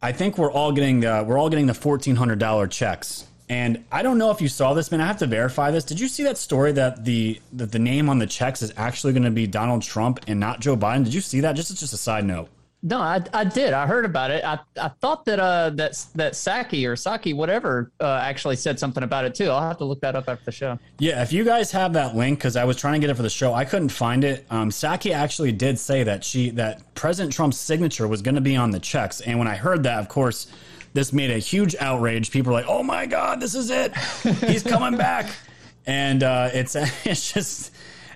I 0.00 0.12
think 0.12 0.38
we're 0.38 0.52
all 0.52 0.72
getting 0.72 1.00
the 1.00 1.24
we're 1.26 1.38
all 1.38 1.50
getting 1.50 1.66
the 1.66 1.74
fourteen 1.74 2.14
hundred 2.14 2.38
dollar 2.38 2.68
checks. 2.68 3.26
And 3.48 3.84
I 3.90 4.02
don't 4.02 4.16
know 4.16 4.30
if 4.30 4.40
you 4.40 4.48
saw 4.48 4.72
this, 4.72 4.90
man. 4.90 5.00
I 5.00 5.06
have 5.06 5.18
to 5.18 5.26
verify 5.26 5.70
this. 5.70 5.84
Did 5.84 6.00
you 6.00 6.08
see 6.08 6.22
that 6.22 6.38
story 6.38 6.72
that 6.72 7.04
the 7.04 7.40
that 7.54 7.72
the 7.72 7.78
name 7.78 8.08
on 8.08 8.18
the 8.18 8.26
checks 8.26 8.62
is 8.62 8.72
actually 8.76 9.12
going 9.12 9.24
to 9.24 9.30
be 9.30 9.46
Donald 9.46 9.82
Trump 9.82 10.20
and 10.26 10.38
not 10.38 10.60
Joe 10.60 10.76
Biden? 10.76 11.04
Did 11.04 11.14
you 11.14 11.20
see 11.20 11.40
that? 11.40 11.54
Just 11.54 11.70
it's 11.70 11.80
just 11.80 11.92
a 11.92 11.98
side 11.98 12.24
note. 12.24 12.48
No, 12.84 12.98
I, 12.98 13.22
I 13.32 13.44
did. 13.44 13.72
I 13.72 13.86
heard 13.86 14.04
about 14.04 14.32
it. 14.32 14.44
I, 14.44 14.58
I 14.80 14.88
thought 14.88 15.24
that 15.26 15.38
uh 15.38 15.70
that 15.70 16.04
that 16.16 16.32
Psaki 16.32 16.84
or 16.84 16.94
Psaki 16.94 17.34
whatever 17.34 17.92
uh, 18.00 18.20
actually 18.22 18.56
said 18.56 18.80
something 18.80 19.04
about 19.04 19.24
it 19.24 19.36
too. 19.36 19.50
I'll 19.50 19.60
have 19.60 19.78
to 19.78 19.84
look 19.84 20.00
that 20.00 20.16
up 20.16 20.28
after 20.28 20.44
the 20.44 20.52
show. 20.52 20.78
Yeah, 20.98 21.22
if 21.22 21.32
you 21.32 21.44
guys 21.44 21.70
have 21.70 21.92
that 21.92 22.16
link, 22.16 22.38
because 22.38 22.56
I 22.56 22.64
was 22.64 22.76
trying 22.76 22.94
to 22.94 22.98
get 22.98 23.10
it 23.10 23.14
for 23.14 23.22
the 23.22 23.30
show, 23.30 23.54
I 23.54 23.64
couldn't 23.64 23.90
find 23.90 24.24
it. 24.24 24.46
Um, 24.50 24.70
Psaki 24.70 25.14
actually 25.14 25.52
did 25.52 25.78
say 25.78 26.02
that 26.02 26.24
she 26.24 26.50
that 26.50 26.94
President 26.96 27.32
Trump's 27.32 27.56
signature 27.58 28.08
was 28.08 28.20
going 28.20 28.34
to 28.34 28.40
be 28.40 28.56
on 28.56 28.72
the 28.72 28.80
checks, 28.80 29.20
and 29.20 29.38
when 29.38 29.46
I 29.46 29.54
heard 29.54 29.84
that, 29.84 30.00
of 30.00 30.08
course, 30.08 30.48
this 30.92 31.12
made 31.12 31.30
a 31.30 31.38
huge 31.38 31.76
outrage. 31.78 32.32
People 32.32 32.52
were 32.52 32.58
like, 32.58 32.68
"Oh 32.68 32.82
my 32.82 33.06
God, 33.06 33.40
this 33.40 33.54
is 33.54 33.70
it! 33.70 33.96
He's 34.44 34.62
coming 34.62 34.98
back!" 34.98 35.30
And 35.84 36.22
uh, 36.22 36.50
it's 36.52 36.76
it's 37.04 37.32
just, 37.32 37.72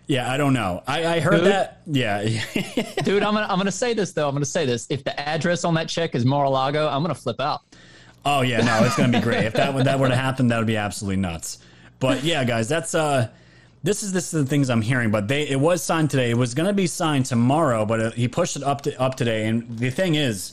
yeah, 0.07 0.31
I 0.31 0.37
don't 0.37 0.53
know. 0.53 0.83
I, 0.87 1.17
I 1.17 1.21
heard 1.21 1.39
Dude. 1.39 1.45
that, 1.47 1.81
yeah, 1.87 2.23
Dude, 3.05 3.23
I'm 3.23 3.35
gonna 3.35 3.47
I'm 3.49 3.59
gonna 3.59 3.73
say 3.73 3.93
this 3.95 4.13
though. 4.13 4.29
I'm 4.29 4.35
gonna 4.35 4.45
say 4.45 4.65
this. 4.67 4.87
If 4.89 5.05
the 5.05 5.19
address 5.19 5.65
on 5.65 5.75
that 5.75 5.89
check 5.89 6.15
is 6.15 6.25
Mar-a-Lago, 6.25 6.89
I'm 6.89 7.03
gonna 7.03 7.15
flip 7.15 7.41
out. 7.41 7.63
Oh 8.25 8.43
yeah, 8.43 8.61
no, 8.61 8.85
it's 8.85 8.97
gonna 8.97 9.17
be 9.17 9.23
great. 9.23 9.45
If 9.45 9.55
that 9.55 9.85
that 9.85 9.99
were 9.99 10.09
to 10.09 10.17
happen, 10.17 10.49
that 10.49 10.59
would 10.59 10.67
be 10.67 10.77
absolutely 10.77 11.17
nuts. 11.17 11.59
But 11.99 12.23
yeah, 12.25 12.45
guys, 12.45 12.69
that's 12.69 12.95
uh, 12.95 13.29
this 13.83 14.03
is 14.03 14.13
this 14.13 14.33
is 14.33 14.45
the 14.45 14.49
things 14.49 14.71
I'm 14.71 14.83
hearing. 14.83 15.11
But 15.11 15.29
they 15.29 15.49
it 15.49 15.59
was 15.61 15.83
signed 15.83 16.11
today. 16.11 16.31
It 16.31 16.37
was 16.37 16.55
gonna 16.55 16.73
be 16.73 16.87
signed 16.87 17.27
tomorrow, 17.27 17.85
but 17.87 18.01
uh 18.01 18.11
he 18.11 18.29
pushed 18.29 18.57
it 18.57 18.63
up 18.63 18.83
to 18.83 19.01
up 19.01 19.17
today. 19.17 19.47
And 19.47 19.79
the 19.79 19.91
thing 19.91 20.15
is, 20.15 20.53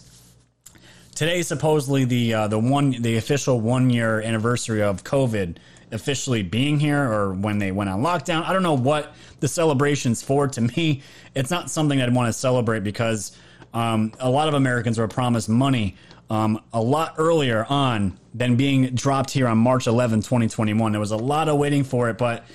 today 1.15 1.41
supposedly 1.41 2.05
the 2.05 2.33
uh, 2.33 2.47
the 2.47 2.59
one 2.59 2.91
the 3.01 3.17
official 3.17 3.59
one 3.59 3.89
year 3.89 4.21
anniversary 4.21 4.81
of 4.81 5.03
COVID 5.03 5.57
officially 5.93 6.43
being 6.43 6.79
here, 6.79 7.01
or 7.01 7.33
when 7.33 7.59
they 7.59 7.71
went 7.71 7.89
on 7.89 8.01
lockdown. 8.01 8.43
I 8.43 8.53
don't 8.53 8.63
know 8.63 8.73
what 8.73 9.13
the 9.39 9.47
celebrations 9.47 10.21
for. 10.21 10.47
To 10.47 10.61
me, 10.61 11.01
it's 11.35 11.51
not 11.51 11.69
something 11.69 12.01
I'd 12.01 12.13
want 12.13 12.27
to 12.27 12.33
celebrate 12.33 12.83
because 12.83 13.37
um, 13.73 14.11
a 14.19 14.29
lot 14.29 14.47
of 14.47 14.53
Americans 14.53 14.97
were 14.97 15.07
promised 15.07 15.49
money 15.49 15.95
um, 16.29 16.61
a 16.73 16.81
lot 16.81 17.15
earlier 17.17 17.65
on 17.69 18.17
than 18.33 18.55
being 18.55 18.87
dropped 18.95 19.31
here 19.31 19.47
on 19.47 19.57
March 19.57 19.87
11, 19.87 20.21
2021. 20.21 20.91
There 20.91 20.99
was 20.99 21.11
a 21.11 21.17
lot 21.17 21.47
of 21.47 21.57
waiting 21.57 21.83
for 21.83 22.09
it, 22.09 22.17
but 22.17 22.45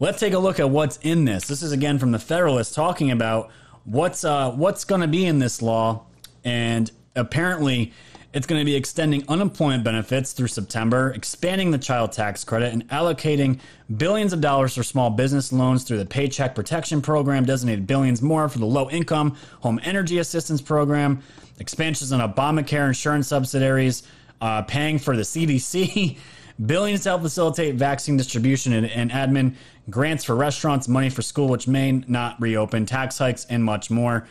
let's 0.00 0.20
take 0.20 0.32
a 0.32 0.38
look 0.38 0.60
at 0.60 0.68
what's 0.68 0.98
in 0.98 1.24
this. 1.24 1.46
This 1.46 1.62
is 1.62 1.72
again 1.72 1.98
from 1.98 2.12
the 2.12 2.18
Federalist 2.18 2.74
talking 2.74 3.10
about 3.10 3.50
what's 3.84 4.24
uh, 4.24 4.50
what's 4.50 4.84
going 4.84 5.00
to 5.00 5.08
be 5.08 5.24
in 5.24 5.38
this 5.38 5.62
law, 5.62 6.04
and 6.44 6.90
apparently 7.14 7.92
it's 8.32 8.46
going 8.46 8.60
to 8.60 8.64
be 8.64 8.74
extending 8.74 9.24
unemployment 9.28 9.84
benefits 9.84 10.32
through 10.32 10.48
September, 10.48 11.10
expanding 11.10 11.70
the 11.70 11.78
child 11.78 12.12
tax 12.12 12.44
credit, 12.44 12.72
and 12.72 12.88
allocating 12.88 13.60
billions 13.98 14.32
of 14.32 14.40
dollars 14.40 14.74
for 14.74 14.82
small 14.82 15.10
business 15.10 15.52
loans 15.52 15.84
through 15.84 15.98
the 15.98 16.06
Paycheck 16.06 16.54
Protection 16.54 17.02
Program, 17.02 17.44
designated 17.44 17.86
billions 17.86 18.22
more 18.22 18.48
for 18.48 18.58
the 18.58 18.66
low 18.66 18.88
income 18.88 19.36
home 19.60 19.78
energy 19.84 20.18
assistance 20.18 20.62
program, 20.62 21.22
expansions 21.58 22.10
on 22.10 22.20
Obamacare 22.20 22.86
insurance 22.86 23.28
subsidiaries, 23.28 24.02
uh, 24.40 24.62
paying 24.62 24.98
for 24.98 25.14
the 25.14 25.22
CDC, 25.22 26.16
billions 26.66 27.02
to 27.02 27.10
help 27.10 27.22
facilitate 27.22 27.74
vaccine 27.74 28.16
distribution 28.16 28.72
and, 28.72 28.86
and 28.86 29.10
admin, 29.10 29.54
grants 29.90 30.24
for 30.24 30.34
restaurants, 30.36 30.88
money 30.88 31.10
for 31.10 31.20
school, 31.20 31.48
which 31.48 31.68
may 31.68 31.92
not 31.92 32.40
reopen, 32.40 32.86
tax 32.86 33.18
hikes, 33.18 33.44
and 33.46 33.62
much 33.62 33.90
more. 33.90 34.26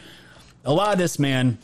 A 0.65 0.73
lot 0.73 0.93
of 0.93 0.97
this, 0.97 1.19
man, 1.19 1.57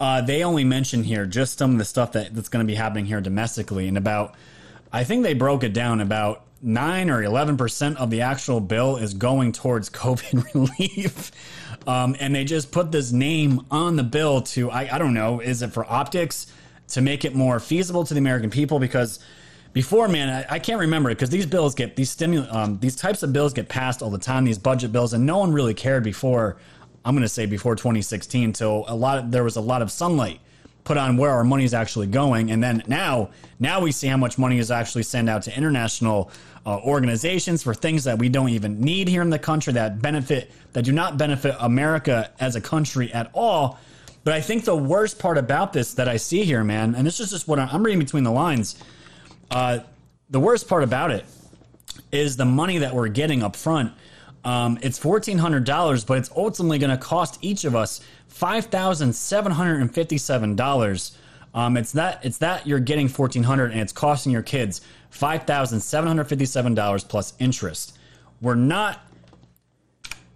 uh, 0.00 0.20
they 0.20 0.44
only 0.44 0.64
mention 0.64 1.02
here 1.02 1.26
just 1.26 1.58
some 1.58 1.72
of 1.72 1.78
the 1.78 1.84
stuff 1.84 2.12
that, 2.12 2.34
that's 2.34 2.48
going 2.48 2.64
to 2.64 2.70
be 2.70 2.76
happening 2.76 3.06
here 3.06 3.20
domestically, 3.20 3.88
and 3.88 3.96
about, 3.96 4.34
I 4.92 5.04
think 5.04 5.22
they 5.22 5.34
broke 5.34 5.64
it 5.64 5.72
down 5.72 6.00
about 6.00 6.44
nine 6.62 7.10
or 7.10 7.22
eleven 7.22 7.56
percent 7.56 7.98
of 7.98 8.10
the 8.10 8.22
actual 8.22 8.60
bill 8.60 8.96
is 8.96 9.14
going 9.14 9.52
towards 9.52 9.90
COVID 9.90 10.54
relief, 10.54 11.32
um, 11.86 12.14
and 12.20 12.34
they 12.34 12.44
just 12.44 12.70
put 12.70 12.92
this 12.92 13.10
name 13.10 13.66
on 13.70 13.96
the 13.96 14.04
bill 14.04 14.42
to 14.42 14.70
I, 14.70 14.94
I 14.94 14.98
don't 14.98 15.14
know, 15.14 15.40
is 15.40 15.62
it 15.62 15.72
for 15.72 15.84
optics 15.84 16.52
to 16.88 17.00
make 17.00 17.24
it 17.24 17.34
more 17.34 17.58
feasible 17.58 18.04
to 18.04 18.14
the 18.14 18.18
American 18.18 18.50
people 18.50 18.78
because. 18.78 19.18
Before, 19.74 20.08
man, 20.08 20.46
I, 20.48 20.58
can't 20.58 20.80
remember 20.80 21.10
it, 21.10 21.16
because 21.16 21.28
these 21.28 21.44
bills 21.44 21.74
get 21.74 21.94
these 21.94 22.16
stimul 22.16 22.52
um, 22.52 22.78
these 22.80 22.96
types 22.96 23.22
of 23.22 23.34
bills 23.34 23.52
get 23.52 23.68
passed 23.68 24.02
all 24.02 24.10
the 24.10 24.18
time. 24.18 24.44
These 24.44 24.58
budget 24.58 24.92
bills, 24.92 25.12
and 25.12 25.26
no 25.26 25.38
one 25.38 25.52
really 25.52 25.74
cared 25.74 26.02
before. 26.02 26.56
I'm 27.08 27.14
going 27.14 27.22
to 27.22 27.28
say 27.28 27.46
before 27.46 27.74
2016 27.74 28.52
till 28.52 28.84
a 28.86 28.94
lot 28.94 29.30
there 29.30 29.42
was 29.42 29.56
a 29.56 29.62
lot 29.62 29.80
of 29.80 29.90
sunlight 29.90 30.40
put 30.84 30.98
on 30.98 31.16
where 31.16 31.30
our 31.30 31.42
money 31.42 31.64
is 31.64 31.72
actually 31.72 32.06
going. 32.06 32.50
And 32.50 32.62
then 32.62 32.82
now 32.86 33.30
now 33.58 33.80
we 33.80 33.92
see 33.92 34.08
how 34.08 34.18
much 34.18 34.36
money 34.36 34.58
is 34.58 34.70
actually 34.70 35.04
sent 35.04 35.26
out 35.26 35.40
to 35.44 35.56
international 35.56 36.30
uh, 36.66 36.78
organizations 36.80 37.62
for 37.62 37.72
things 37.72 38.04
that 38.04 38.18
we 38.18 38.28
don't 38.28 38.50
even 38.50 38.82
need 38.82 39.08
here 39.08 39.22
in 39.22 39.30
the 39.30 39.38
country 39.38 39.72
that 39.72 40.02
benefit 40.02 40.52
that 40.74 40.84
do 40.84 40.92
not 40.92 41.16
benefit 41.16 41.56
America 41.60 42.30
as 42.40 42.56
a 42.56 42.60
country 42.60 43.10
at 43.14 43.30
all. 43.32 43.78
But 44.22 44.34
I 44.34 44.42
think 44.42 44.66
the 44.66 44.76
worst 44.76 45.18
part 45.18 45.38
about 45.38 45.72
this 45.72 45.94
that 45.94 46.08
I 46.08 46.18
see 46.18 46.44
here 46.44 46.62
man 46.62 46.94
and 46.94 47.06
this 47.06 47.20
is 47.20 47.30
just 47.30 47.48
what 47.48 47.58
I'm, 47.58 47.70
I'm 47.70 47.82
reading 47.82 48.00
between 48.00 48.24
the 48.24 48.32
lines 48.32 48.76
uh, 49.50 49.78
the 50.28 50.40
worst 50.40 50.68
part 50.68 50.82
about 50.82 51.10
it 51.10 51.24
is 52.12 52.36
the 52.36 52.44
money 52.44 52.76
that 52.78 52.94
we're 52.94 53.08
getting 53.08 53.42
up 53.42 53.56
front 53.56 53.94
um, 54.44 54.78
it's 54.82 54.98
fourteen 54.98 55.38
hundred 55.38 55.64
dollars, 55.64 56.04
but 56.04 56.18
it's 56.18 56.30
ultimately 56.36 56.78
going 56.78 56.90
to 56.90 56.96
cost 56.96 57.38
each 57.42 57.64
of 57.64 57.74
us 57.74 58.00
five 58.28 58.66
thousand 58.66 59.14
seven 59.14 59.52
hundred 59.52 59.80
and 59.80 59.92
fifty-seven 59.92 60.56
dollars. 60.56 61.16
Um, 61.54 61.76
it's 61.76 61.92
that 61.92 62.24
it's 62.24 62.38
that 62.38 62.66
you're 62.66 62.78
getting 62.78 63.08
fourteen 63.08 63.42
hundred, 63.42 63.72
and 63.72 63.80
it's 63.80 63.92
costing 63.92 64.32
your 64.32 64.42
kids 64.42 64.80
five 65.10 65.44
thousand 65.44 65.80
seven 65.80 66.06
hundred 66.06 66.24
fifty-seven 66.24 66.74
dollars 66.74 67.04
plus 67.04 67.34
interest. 67.38 67.98
We're 68.40 68.54
not. 68.54 69.00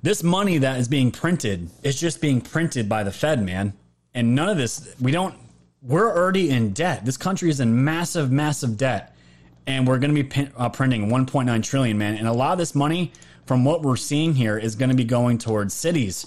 This 0.02 0.24
money 0.24 0.58
that 0.58 0.80
is 0.80 0.88
being 0.88 1.12
printed 1.12 1.70
is 1.84 1.98
just 2.00 2.20
being 2.20 2.40
printed 2.40 2.88
by 2.88 3.04
the 3.04 3.12
Fed, 3.12 3.40
man, 3.44 3.72
and 4.14 4.34
none 4.34 4.48
of 4.48 4.56
this. 4.56 4.94
We 5.00 5.12
don't. 5.12 5.36
We're 5.80 6.10
already 6.16 6.50
in 6.50 6.72
debt. 6.72 7.04
This 7.04 7.16
country 7.16 7.50
is 7.50 7.60
in 7.60 7.84
massive, 7.84 8.32
massive 8.32 8.76
debt, 8.76 9.14
and 9.66 9.86
we're 9.86 9.98
going 9.98 10.14
to 10.14 10.22
be 10.22 10.28
pin, 10.28 10.52
uh, 10.56 10.68
printing 10.68 11.08
1.9 11.08 11.62
trillion, 11.62 11.98
man. 11.98 12.16
And 12.16 12.28
a 12.28 12.32
lot 12.32 12.52
of 12.52 12.58
this 12.58 12.74
money 12.74 13.12
from 13.46 13.64
what 13.64 13.82
we're 13.82 13.96
seeing 13.96 14.34
here 14.34 14.58
is 14.58 14.74
going 14.74 14.90
to 14.90 14.96
be 14.96 15.04
going 15.04 15.38
towards 15.38 15.74
cities, 15.74 16.26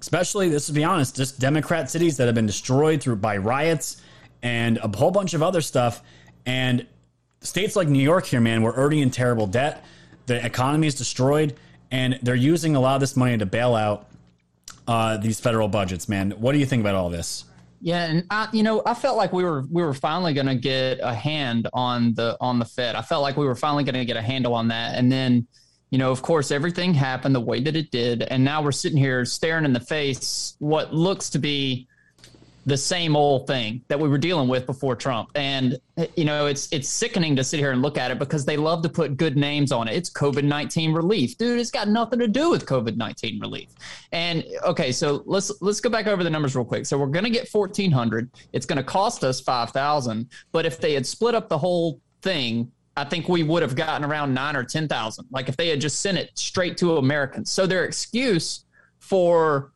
especially 0.00 0.48
this 0.48 0.66
to 0.66 0.72
be 0.72 0.84
honest, 0.84 1.16
just 1.16 1.38
Democrat 1.38 1.90
cities 1.90 2.16
that 2.16 2.26
have 2.26 2.34
been 2.34 2.46
destroyed 2.46 3.00
through 3.00 3.16
by 3.16 3.36
riots 3.36 4.02
and 4.42 4.78
a 4.78 4.96
whole 4.96 5.10
bunch 5.10 5.34
of 5.34 5.42
other 5.42 5.60
stuff. 5.60 6.02
And 6.44 6.86
states 7.40 7.76
like 7.76 7.88
New 7.88 8.02
York 8.02 8.26
here, 8.26 8.40
man, 8.40 8.62
we're 8.62 8.76
already 8.76 9.02
in 9.02 9.10
terrible 9.10 9.46
debt. 9.46 9.84
The 10.26 10.44
economy 10.44 10.86
is 10.86 10.94
destroyed, 10.94 11.54
and 11.90 12.18
they're 12.22 12.34
using 12.34 12.76
a 12.76 12.80
lot 12.80 12.94
of 12.94 13.00
this 13.00 13.16
money 13.16 13.38
to 13.38 13.46
bail 13.46 13.74
out 13.74 14.08
uh, 14.88 15.16
these 15.16 15.40
federal 15.40 15.68
budgets, 15.68 16.08
man. 16.08 16.32
What 16.32 16.52
do 16.52 16.58
you 16.58 16.66
think 16.66 16.80
about 16.80 16.94
all 16.94 17.10
this? 17.10 17.44
Yeah, 17.80 18.04
and 18.06 18.24
I, 18.30 18.48
you 18.52 18.62
know, 18.62 18.82
I 18.86 18.94
felt 18.94 19.16
like 19.16 19.32
we 19.32 19.44
were 19.44 19.64
we 19.70 19.82
were 19.82 19.94
finally 19.94 20.32
going 20.32 20.46
to 20.46 20.54
get 20.54 20.98
a 21.02 21.14
hand 21.14 21.68
on 21.72 22.14
the 22.14 22.36
on 22.40 22.58
the 22.58 22.64
Fed. 22.64 22.94
I 22.94 23.02
felt 23.02 23.22
like 23.22 23.36
we 23.36 23.46
were 23.46 23.54
finally 23.54 23.84
going 23.84 23.94
to 23.94 24.04
get 24.04 24.16
a 24.16 24.22
handle 24.22 24.54
on 24.54 24.68
that, 24.68 24.96
and 24.96 25.12
then, 25.12 25.46
you 25.90 25.98
know, 25.98 26.10
of 26.10 26.22
course, 26.22 26.50
everything 26.50 26.94
happened 26.94 27.34
the 27.34 27.40
way 27.40 27.60
that 27.60 27.76
it 27.76 27.90
did, 27.90 28.22
and 28.22 28.44
now 28.44 28.62
we're 28.62 28.72
sitting 28.72 28.98
here 28.98 29.24
staring 29.24 29.64
in 29.64 29.72
the 29.72 29.80
face 29.80 30.56
what 30.58 30.92
looks 30.92 31.30
to 31.30 31.38
be 31.38 31.86
the 32.66 32.76
same 32.76 33.14
old 33.14 33.46
thing 33.46 33.80
that 33.86 33.98
we 33.98 34.08
were 34.08 34.18
dealing 34.18 34.48
with 34.48 34.66
before 34.66 34.96
Trump. 34.96 35.30
And 35.36 35.78
you 36.16 36.24
know, 36.24 36.46
it's 36.46 36.68
it's 36.72 36.88
sickening 36.88 37.36
to 37.36 37.44
sit 37.44 37.60
here 37.60 37.70
and 37.70 37.80
look 37.80 37.96
at 37.96 38.10
it 38.10 38.18
because 38.18 38.44
they 38.44 38.56
love 38.56 38.82
to 38.82 38.88
put 38.88 39.16
good 39.16 39.36
names 39.36 39.70
on 39.70 39.86
it. 39.86 39.94
It's 39.94 40.10
COVID-19 40.10 40.94
relief. 40.94 41.38
Dude, 41.38 41.60
it's 41.60 41.70
got 41.70 41.88
nothing 41.88 42.18
to 42.18 42.26
do 42.26 42.50
with 42.50 42.66
COVID-19 42.66 43.40
relief. 43.40 43.68
And 44.10 44.44
okay, 44.64 44.90
so 44.90 45.22
let's 45.26 45.52
let's 45.62 45.80
go 45.80 45.88
back 45.88 46.08
over 46.08 46.24
the 46.24 46.30
numbers 46.30 46.56
real 46.56 46.64
quick. 46.64 46.86
So 46.86 46.98
we're 46.98 47.06
going 47.06 47.24
to 47.24 47.30
get 47.30 47.48
1400. 47.48 48.30
It's 48.52 48.66
going 48.66 48.78
to 48.78 48.84
cost 48.84 49.22
us 49.22 49.40
5000, 49.40 50.28
but 50.50 50.66
if 50.66 50.80
they 50.80 50.94
had 50.94 51.06
split 51.06 51.36
up 51.36 51.48
the 51.48 51.58
whole 51.58 52.00
thing 52.22 52.72
I 52.96 53.04
think 53.04 53.28
we 53.28 53.42
would 53.42 53.62
have 53.62 53.76
gotten 53.76 54.04
around 54.04 54.32
nine 54.32 54.56
or 54.56 54.64
10,000. 54.64 55.26
Like 55.30 55.48
if 55.48 55.56
they 55.56 55.68
had 55.68 55.80
just 55.80 56.00
sent 56.00 56.16
it 56.18 56.30
straight 56.34 56.76
to 56.78 56.96
Americans. 56.96 57.50
So 57.50 57.66
their 57.66 57.84
excuse 57.84 58.64
for 58.98 59.72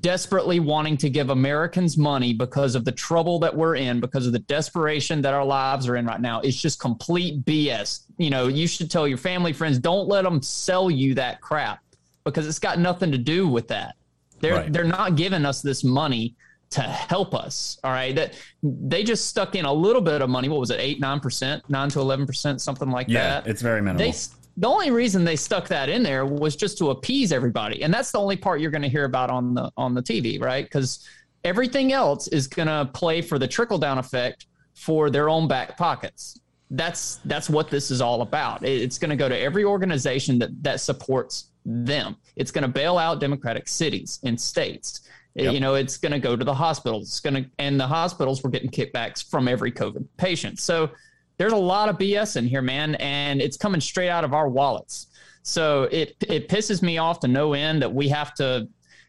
desperately 0.00 0.60
wanting 0.60 0.96
to 0.98 1.08
give 1.08 1.30
Americans 1.30 1.96
money 1.96 2.34
because 2.34 2.74
of 2.74 2.84
the 2.84 2.92
trouble 2.92 3.38
that 3.38 3.54
we're 3.54 3.76
in, 3.76 4.00
because 4.00 4.26
of 4.26 4.32
the 4.32 4.38
desperation 4.40 5.22
that 5.22 5.32
our 5.32 5.44
lives 5.44 5.88
are 5.88 5.96
in 5.96 6.06
right 6.06 6.20
now. 6.20 6.40
It's 6.40 6.60
just 6.60 6.78
complete 6.78 7.44
BS. 7.44 8.04
You 8.18 8.30
know, 8.30 8.48
you 8.48 8.66
should 8.66 8.90
tell 8.90 9.08
your 9.08 9.18
family, 9.18 9.52
friends, 9.52 9.78
don't 9.78 10.08
let 10.08 10.22
them 10.22 10.42
sell 10.42 10.90
you 10.90 11.14
that 11.14 11.40
crap 11.40 11.82
because 12.24 12.46
it's 12.46 12.58
got 12.58 12.78
nothing 12.78 13.10
to 13.12 13.18
do 13.18 13.48
with 13.48 13.68
that. 13.68 13.94
They're 14.40 14.54
right. 14.54 14.72
they're 14.72 14.84
not 14.84 15.16
giving 15.16 15.44
us 15.44 15.62
this 15.62 15.82
money 15.82 16.36
to 16.70 16.82
help 16.82 17.34
us. 17.34 17.78
All 17.82 17.92
right. 17.92 18.14
That 18.14 18.34
they 18.62 19.02
just 19.02 19.26
stuck 19.26 19.54
in 19.54 19.64
a 19.64 19.72
little 19.72 20.02
bit 20.02 20.22
of 20.22 20.28
money. 20.28 20.48
What 20.48 20.60
was 20.60 20.70
it? 20.70 20.80
Eight, 20.80 21.00
nine 21.00 21.20
percent, 21.20 21.68
nine 21.68 21.88
to 21.90 22.00
eleven 22.00 22.26
percent, 22.26 22.60
something 22.60 22.90
like 22.90 23.08
yeah, 23.08 23.40
that. 23.40 23.46
It's 23.46 23.62
very 23.62 23.80
minimal. 23.80 24.04
They 24.04 24.12
the 24.58 24.66
only 24.66 24.90
reason 24.90 25.24
they 25.24 25.36
stuck 25.36 25.68
that 25.68 25.88
in 25.88 26.02
there 26.02 26.26
was 26.26 26.56
just 26.56 26.78
to 26.78 26.90
appease 26.90 27.32
everybody 27.32 27.82
and 27.84 27.94
that's 27.94 28.10
the 28.10 28.18
only 28.18 28.36
part 28.36 28.60
you're 28.60 28.70
going 28.70 28.82
to 28.82 28.88
hear 28.88 29.04
about 29.04 29.30
on 29.30 29.54
the 29.54 29.70
on 29.76 29.94
the 29.94 30.02
tv 30.02 30.42
right 30.42 30.64
because 30.64 31.08
everything 31.44 31.92
else 31.92 32.26
is 32.28 32.48
going 32.48 32.66
to 32.66 32.90
play 32.92 33.22
for 33.22 33.38
the 33.38 33.46
trickle 33.46 33.78
down 33.78 33.98
effect 33.98 34.46
for 34.74 35.10
their 35.10 35.28
own 35.28 35.46
back 35.46 35.76
pockets 35.76 36.40
that's 36.72 37.20
that's 37.24 37.48
what 37.48 37.70
this 37.70 37.90
is 37.90 38.00
all 38.00 38.20
about 38.20 38.64
it's 38.64 38.98
going 38.98 39.10
to 39.10 39.16
go 39.16 39.28
to 39.28 39.38
every 39.38 39.64
organization 39.64 40.38
that 40.38 40.50
that 40.62 40.80
supports 40.80 41.50
them 41.64 42.16
it's 42.36 42.50
going 42.50 42.62
to 42.62 42.68
bail 42.68 42.98
out 42.98 43.20
democratic 43.20 43.68
cities 43.68 44.18
and 44.24 44.38
states 44.38 45.07
Yep. 45.38 45.54
You 45.54 45.60
know, 45.60 45.74
it's 45.74 45.96
going 45.96 46.12
to 46.12 46.18
go 46.18 46.34
to 46.34 46.44
the 46.44 46.54
hospitals. 46.54 47.08
It's 47.08 47.20
going 47.20 47.44
to, 47.44 47.50
and 47.58 47.78
the 47.78 47.86
hospitals 47.86 48.42
were 48.42 48.50
getting 48.50 48.70
kickbacks 48.70 49.28
from 49.28 49.46
every 49.46 49.70
COVID 49.70 50.04
patient. 50.16 50.58
So 50.58 50.90
there's 51.36 51.52
a 51.52 51.56
lot 51.56 51.88
of 51.88 51.96
BS 51.96 52.36
in 52.36 52.46
here, 52.46 52.62
man, 52.62 52.96
and 52.96 53.40
it's 53.40 53.56
coming 53.56 53.80
straight 53.80 54.08
out 54.08 54.24
of 54.24 54.34
our 54.34 54.48
wallets. 54.48 55.06
So 55.42 55.84
it 55.84 56.16
it 56.28 56.48
pisses 56.48 56.82
me 56.82 56.98
off 56.98 57.20
to 57.20 57.28
no 57.28 57.54
end 57.54 57.80
that 57.82 57.94
we 57.94 58.08
have 58.08 58.34
to. 58.34 58.68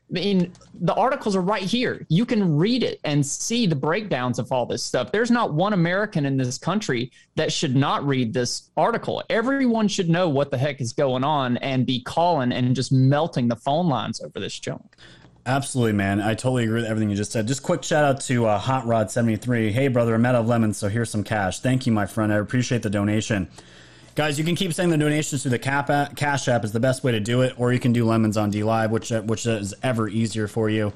I 0.09 0.11
mean, 0.11 0.53
the 0.73 0.93
articles 0.95 1.35
are 1.35 1.41
right 1.41 1.61
here. 1.61 2.05
You 2.09 2.25
can 2.25 2.57
read 2.57 2.81
it 2.81 2.99
and 3.03 3.23
see 3.23 3.67
the 3.67 3.75
breakdowns 3.75 4.39
of 4.39 4.51
all 4.51 4.65
this 4.65 4.83
stuff. 4.83 5.11
There's 5.11 5.29
not 5.29 5.53
one 5.53 5.73
American 5.73 6.25
in 6.25 6.35
this 6.35 6.57
country 6.57 7.11
that 7.35 7.51
should 7.51 7.75
not 7.75 8.07
read 8.07 8.33
this 8.33 8.71
article. 8.75 9.21
Everyone 9.29 9.87
should 9.87 10.09
know 10.09 10.27
what 10.27 10.49
the 10.49 10.57
heck 10.57 10.81
is 10.81 10.93
going 10.93 11.23
on 11.23 11.57
and 11.57 11.85
be 11.85 12.01
calling 12.01 12.51
and 12.51 12.75
just 12.75 12.91
melting 12.91 13.47
the 13.47 13.55
phone 13.55 13.87
lines 13.87 14.19
over 14.21 14.39
this 14.39 14.57
junk. 14.57 14.95
Absolutely, 15.49 15.93
man. 15.93 16.21
I 16.21 16.35
totally 16.35 16.65
agree 16.65 16.81
with 16.81 16.85
everything 16.85 17.09
you 17.09 17.15
just 17.15 17.31
said. 17.31 17.47
Just 17.47 17.63
quick 17.63 17.81
shout 17.81 18.05
out 18.05 18.21
to 18.21 18.45
uh, 18.45 18.59
Hot 18.59 18.85
Rod 18.85 19.09
seventy 19.09 19.35
three. 19.35 19.71
Hey, 19.71 19.87
brother, 19.87 20.13
I'm 20.13 20.23
out 20.23 20.35
of 20.35 20.45
lemons, 20.47 20.77
so 20.77 20.89
here's 20.89 21.09
some 21.09 21.23
cash. 21.23 21.59
Thank 21.59 21.87
you, 21.87 21.91
my 21.91 22.05
friend. 22.05 22.31
I 22.31 22.35
appreciate 22.35 22.83
the 22.83 22.89
donation. 22.91 23.47
Guys, 24.13 24.37
you 24.37 24.45
can 24.45 24.53
keep 24.53 24.73
sending 24.73 24.91
the 24.91 25.03
donations 25.03 25.41
through 25.41 25.49
the 25.49 25.57
Cap 25.57 25.89
app, 25.89 26.15
Cash 26.15 26.47
App 26.47 26.63
is 26.63 26.71
the 26.71 26.79
best 26.79 27.03
way 27.03 27.13
to 27.13 27.19
do 27.19 27.41
it, 27.41 27.59
or 27.59 27.73
you 27.73 27.79
can 27.79 27.93
do 27.93 28.05
lemons 28.05 28.37
on 28.37 28.51
DLive, 28.51 28.91
which 28.91 29.09
which 29.09 29.47
is 29.47 29.73
ever 29.81 30.07
easier 30.07 30.47
for 30.47 30.69
you. 30.69 30.93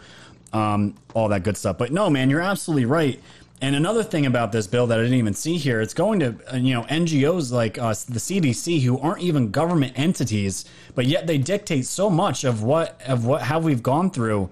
Um, 0.52 0.94
all 1.16 1.30
that 1.30 1.42
good 1.42 1.58
stuff. 1.58 1.80
But 1.80 1.92
no, 1.92 2.12
man, 2.12 2.30
you're 2.30 2.40
absolutely 2.40 2.86
right. 2.86 3.20
And 3.64 3.78
another 3.78 4.04
thing 4.04 4.26
about 4.26 4.52
this 4.52 4.68
bill 4.68 4.88
that 4.88 5.00
I 5.00 5.04
didn't 5.04 5.20
even 5.20 5.34
see 5.34 5.56
here, 5.56 5.80
it's 5.80 5.94
going 5.94 6.20
to 6.20 6.36
uh, 6.52 6.58
you 6.58 6.74
know 6.74 6.84
NGOs 6.84 7.50
like 7.50 7.78
us, 7.78 8.04
the 8.04 8.20
CDC, 8.20 8.82
who 8.82 9.00
aren't 9.00 9.22
even 9.22 9.52
government 9.52 9.94
entities, 9.96 10.66
but 10.96 11.06
yet 11.06 11.28
they 11.28 11.38
dictate 11.38 11.86
so 11.86 12.10
much 12.10 12.44
of 12.44 12.62
what 12.62 13.02
of 13.08 13.26
what 13.26 13.42
how 13.42 13.60
we've 13.62 13.82
gone 13.82 14.12
through, 14.12 14.50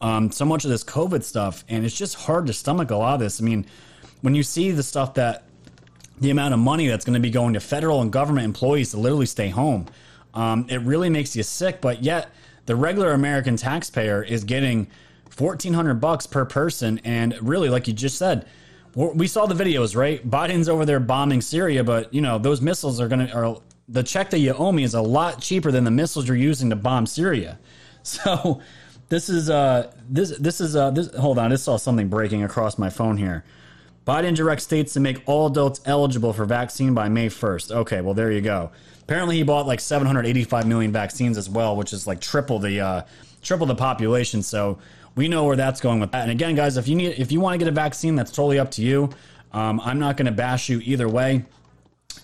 um, 0.00 0.30
so 0.30 0.44
much 0.44 0.64
of 0.64 0.70
this 0.70 0.84
COVID 0.84 1.24
stuff, 1.24 1.64
and 1.68 1.84
it's 1.84 1.96
just 1.96 2.14
hard 2.14 2.46
to 2.46 2.52
stomach 2.52 2.92
a 2.92 2.96
lot 2.96 3.14
of 3.14 3.18
this. 3.18 3.40
I 3.40 3.44
mean, 3.44 3.66
when 4.20 4.36
you 4.36 4.44
see 4.44 4.70
the 4.70 4.84
stuff 4.84 5.14
that 5.14 5.42
the 6.20 6.30
amount 6.30 6.54
of 6.54 6.60
money 6.60 6.86
that's 6.86 7.04
going 7.04 7.14
to 7.14 7.20
be 7.20 7.30
going 7.30 7.54
to 7.54 7.60
federal 7.60 8.00
and 8.00 8.12
government 8.12 8.44
employees 8.44 8.92
to 8.92 8.96
literally 8.96 9.26
stay 9.26 9.48
home, 9.48 9.86
um, 10.34 10.66
it 10.68 10.82
really 10.82 11.10
makes 11.10 11.34
you 11.34 11.42
sick. 11.42 11.80
But 11.80 12.04
yet, 12.04 12.30
the 12.66 12.76
regular 12.76 13.10
American 13.10 13.56
taxpayer 13.56 14.22
is 14.22 14.44
getting 14.44 14.86
1400 15.36 15.94
bucks 15.94 16.26
per 16.26 16.44
person. 16.44 17.00
And 17.04 17.36
really 17.40 17.68
like 17.68 17.86
you 17.86 17.94
just 17.94 18.18
said 18.18 18.46
we 18.94 19.26
saw 19.26 19.46
the 19.46 19.54
videos 19.54 19.96
right? 19.96 20.28
Biden's 20.28 20.68
over 20.68 20.84
there 20.84 21.00
bombing 21.00 21.40
syria 21.40 21.82
but 21.84 22.12
you 22.12 22.20
know 22.20 22.38
those 22.38 22.60
missiles 22.60 23.00
are 23.00 23.08
gonna 23.08 23.30
are 23.32 23.60
the 23.88 24.02
check 24.02 24.30
that 24.30 24.38
you 24.38 24.52
owe 24.54 24.72
me 24.72 24.84
is 24.84 24.94
a 24.94 25.02
lot 25.02 25.40
cheaper 25.40 25.70
than 25.70 25.84
the 25.84 25.90
missiles 25.90 26.26
you're 26.26 26.36
using 26.36 26.70
to 26.70 26.76
bomb 26.76 27.06
syria. 27.06 27.58
So 28.04 28.60
this 29.10 29.28
is 29.28 29.48
uh 29.48 29.92
this 30.10 30.36
this 30.38 30.60
is 30.60 30.74
uh 30.74 30.90
this 30.90 31.14
hold 31.14 31.38
on 31.38 31.44
i 31.44 31.48
just 31.50 31.62
saw 31.62 31.76
something 31.76 32.08
breaking 32.08 32.42
across 32.42 32.78
my 32.78 32.90
phone 32.90 33.16
here. 33.16 33.44
Biden 34.04 34.34
directs 34.34 34.64
states 34.64 34.94
to 34.94 35.00
make 35.00 35.22
all 35.26 35.46
adults 35.46 35.80
eligible 35.84 36.32
for 36.32 36.44
vaccine 36.44 36.94
by 36.94 37.08
may 37.08 37.28
1st 37.28 37.70
okay 37.70 38.00
well 38.00 38.12
there 38.12 38.32
you 38.32 38.40
go. 38.40 38.72
Apparently 39.02 39.36
he 39.36 39.44
bought 39.44 39.68
like 39.68 39.78
785 39.78 40.66
million 40.66 40.90
vaccines 40.90 41.38
as 41.38 41.48
well 41.48 41.76
which 41.76 41.92
is 41.92 42.08
like 42.08 42.20
triple 42.20 42.58
the 42.58 42.80
uh 42.80 43.02
triple 43.40 43.68
the 43.68 43.76
population. 43.76 44.42
So 44.42 44.78
we 45.14 45.28
know 45.28 45.44
where 45.44 45.56
that's 45.56 45.80
going 45.80 46.00
with 46.00 46.12
that. 46.12 46.22
And 46.22 46.30
again, 46.30 46.54
guys, 46.54 46.76
if 46.76 46.88
you 46.88 46.96
need, 46.96 47.18
if 47.18 47.32
you 47.32 47.40
want 47.40 47.54
to 47.54 47.58
get 47.58 47.68
a 47.68 47.74
vaccine, 47.74 48.14
that's 48.14 48.30
totally 48.30 48.58
up 48.58 48.70
to 48.72 48.82
you. 48.82 49.10
Um, 49.52 49.80
I'm 49.80 49.98
not 49.98 50.16
going 50.16 50.26
to 50.26 50.32
bash 50.32 50.68
you 50.68 50.80
either 50.82 51.08
way, 51.08 51.44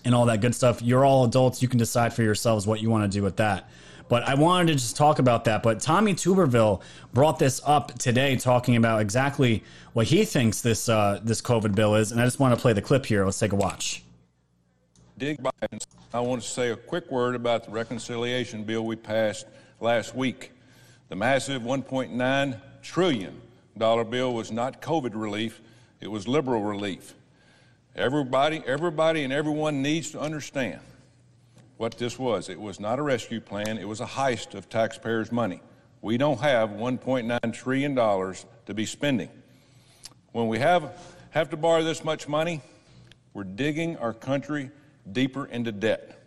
and 0.05 0.15
all 0.15 0.25
that 0.25 0.41
good 0.41 0.55
stuff. 0.55 0.81
You're 0.81 1.05
all 1.05 1.25
adults. 1.25 1.61
You 1.61 1.67
can 1.67 1.77
decide 1.77 2.13
for 2.13 2.23
yourselves 2.23 2.65
what 2.65 2.81
you 2.81 2.89
want 2.89 3.09
to 3.11 3.17
do 3.17 3.23
with 3.23 3.37
that. 3.37 3.69
But 4.07 4.23
I 4.23 4.33
wanted 4.33 4.69
to 4.69 4.73
just 4.73 4.95
talk 4.97 5.19
about 5.19 5.45
that. 5.45 5.61
But 5.61 5.79
Tommy 5.79 6.15
Tuberville 6.15 6.81
brought 7.13 7.37
this 7.37 7.61
up 7.63 7.97
today, 7.99 8.35
talking 8.35 8.75
about 8.75 9.01
exactly 9.01 9.63
what 9.93 10.07
he 10.07 10.25
thinks 10.25 10.61
this 10.61 10.89
uh, 10.89 11.19
this 11.23 11.41
COVID 11.41 11.75
bill 11.75 11.95
is. 11.95 12.11
And 12.11 12.19
I 12.19 12.25
just 12.25 12.39
want 12.39 12.55
to 12.55 12.59
play 12.59 12.73
the 12.73 12.81
clip 12.81 13.05
here. 13.05 13.23
Let's 13.23 13.37
take 13.37 13.53
a 13.53 13.55
watch. 13.55 14.03
Dig 15.19 15.37
Biden. 15.43 15.85
I 16.11 16.21
want 16.21 16.41
to 16.41 16.47
say 16.47 16.71
a 16.71 16.75
quick 16.75 17.11
word 17.11 17.35
about 17.35 17.65
the 17.65 17.71
reconciliation 17.71 18.63
bill 18.63 18.83
we 18.83 18.95
passed 18.95 19.45
last 19.79 20.15
week. 20.15 20.53
The 21.09 21.15
massive 21.15 21.61
1.9 21.61 22.59
trillion 22.89 23.39
dollar 23.77 24.03
bill 24.03 24.33
was 24.33 24.51
not 24.51 24.81
COVID 24.81 25.11
relief, 25.13 25.61
it 26.01 26.07
was 26.07 26.27
liberal 26.27 26.63
relief. 26.63 27.13
Everybody, 27.95 28.63
everybody 28.65 29.23
and 29.23 29.31
everyone 29.31 29.83
needs 29.83 30.09
to 30.11 30.19
understand 30.19 30.79
what 31.77 31.99
this 31.99 32.17
was. 32.17 32.49
It 32.49 32.59
was 32.59 32.79
not 32.79 32.97
a 32.97 33.03
rescue 33.03 33.41
plan, 33.41 33.77
it 33.77 33.87
was 33.87 34.01
a 34.01 34.07
heist 34.07 34.55
of 34.55 34.69
taxpayers' 34.69 35.31
money. 35.31 35.61
We 36.01 36.17
don't 36.17 36.39
have 36.39 36.71
$1.9 36.71 37.53
trillion 37.53 37.95
to 37.95 38.73
be 38.73 38.85
spending. 38.87 39.29
When 40.31 40.47
we 40.47 40.57
have, 40.57 40.91
have 41.29 41.51
to 41.51 41.57
borrow 41.57 41.83
this 41.83 42.03
much 42.03 42.27
money, 42.27 42.59
we're 43.35 43.43
digging 43.43 43.97
our 43.97 44.13
country 44.13 44.71
deeper 45.11 45.45
into 45.45 45.71
debt. 45.71 46.19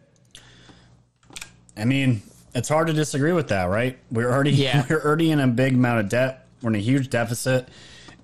I 1.76 1.86
mean, 1.86 2.22
it's 2.54 2.68
hard 2.68 2.86
to 2.86 2.92
disagree 2.92 3.32
with 3.32 3.48
that, 3.48 3.64
right? 3.64 3.98
We're 4.12 4.30
already 4.30 4.52
yeah. 4.52 4.84
we're 4.90 5.02
already 5.02 5.32
in 5.32 5.40
a 5.40 5.48
big 5.48 5.74
amount 5.74 6.00
of 6.00 6.08
debt. 6.08 6.41
We're 6.62 6.70
in 6.70 6.76
a 6.76 6.78
huge 6.78 7.10
deficit, 7.10 7.68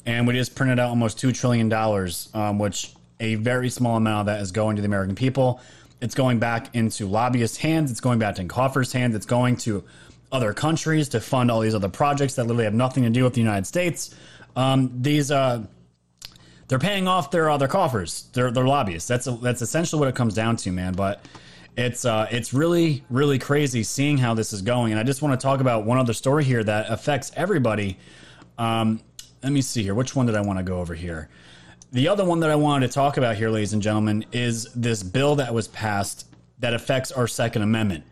and 0.06 0.26
we 0.26 0.34
just 0.34 0.54
printed 0.54 0.78
out 0.78 0.90
almost 0.90 1.18
two 1.18 1.32
trillion 1.32 1.68
dollars, 1.68 2.28
um, 2.34 2.58
which 2.58 2.94
a 3.20 3.34
very 3.36 3.68
small 3.68 3.96
amount 3.96 4.20
of 4.20 4.26
that 4.26 4.40
is 4.40 4.52
going 4.52 4.76
to 4.76 4.82
the 4.82 4.86
American 4.86 5.14
people. 5.14 5.60
It's 6.00 6.14
going 6.14 6.38
back 6.38 6.74
into 6.74 7.06
lobbyists' 7.06 7.56
hands. 7.56 7.90
It's 7.90 8.00
going 8.00 8.18
back 8.18 8.38
in 8.38 8.46
coffers' 8.46 8.92
hands. 8.92 9.16
It's 9.16 9.26
going 9.26 9.56
to 9.58 9.84
other 10.30 10.52
countries 10.52 11.08
to 11.10 11.20
fund 11.20 11.50
all 11.50 11.60
these 11.60 11.74
other 11.74 11.88
projects 11.88 12.34
that 12.34 12.44
literally 12.44 12.64
have 12.64 12.74
nothing 12.74 13.02
to 13.02 13.10
do 13.10 13.24
with 13.24 13.34
the 13.34 13.40
United 13.40 13.66
States. 13.66 14.14
Um, 14.54 14.92
these 15.02 15.30
uh, 15.30 15.66
they're 16.68 16.78
paying 16.78 17.08
off 17.08 17.30
their 17.30 17.50
other 17.50 17.66
coffers. 17.66 18.28
They're, 18.34 18.50
they're 18.50 18.66
lobbyists. 18.66 19.08
That's 19.08 19.26
a, 19.26 19.32
that's 19.32 19.62
essentially 19.62 19.98
what 19.98 20.08
it 20.08 20.14
comes 20.14 20.34
down 20.34 20.56
to, 20.56 20.70
man. 20.70 20.92
But 20.92 21.24
it's 21.76 22.04
uh, 22.04 22.26
it's 22.30 22.52
really 22.52 23.04
really 23.08 23.38
crazy 23.38 23.82
seeing 23.82 24.18
how 24.18 24.34
this 24.34 24.52
is 24.52 24.62
going. 24.62 24.92
And 24.92 25.00
I 25.00 25.02
just 25.02 25.22
want 25.22 25.38
to 25.38 25.42
talk 25.42 25.60
about 25.60 25.84
one 25.84 25.98
other 25.98 26.12
story 26.12 26.44
here 26.44 26.62
that 26.62 26.90
affects 26.90 27.32
everybody. 27.34 27.98
Um, 28.58 29.00
let 29.42 29.52
me 29.52 29.62
see 29.62 29.82
here. 29.82 29.94
Which 29.94 30.16
one 30.16 30.26
did 30.26 30.34
I 30.34 30.40
want 30.40 30.58
to 30.58 30.62
go 30.62 30.78
over 30.78 30.94
here? 30.94 31.28
The 31.92 32.08
other 32.08 32.24
one 32.24 32.40
that 32.40 32.50
I 32.50 32.56
wanted 32.56 32.88
to 32.88 32.92
talk 32.92 33.16
about 33.16 33.36
here, 33.36 33.48
ladies 33.48 33.72
and 33.72 33.80
gentlemen, 33.80 34.26
is 34.32 34.70
this 34.74 35.02
bill 35.02 35.36
that 35.36 35.54
was 35.54 35.68
passed 35.68 36.26
that 36.58 36.74
affects 36.74 37.12
our 37.12 37.26
Second 37.26 37.62
Amendment. 37.62 38.04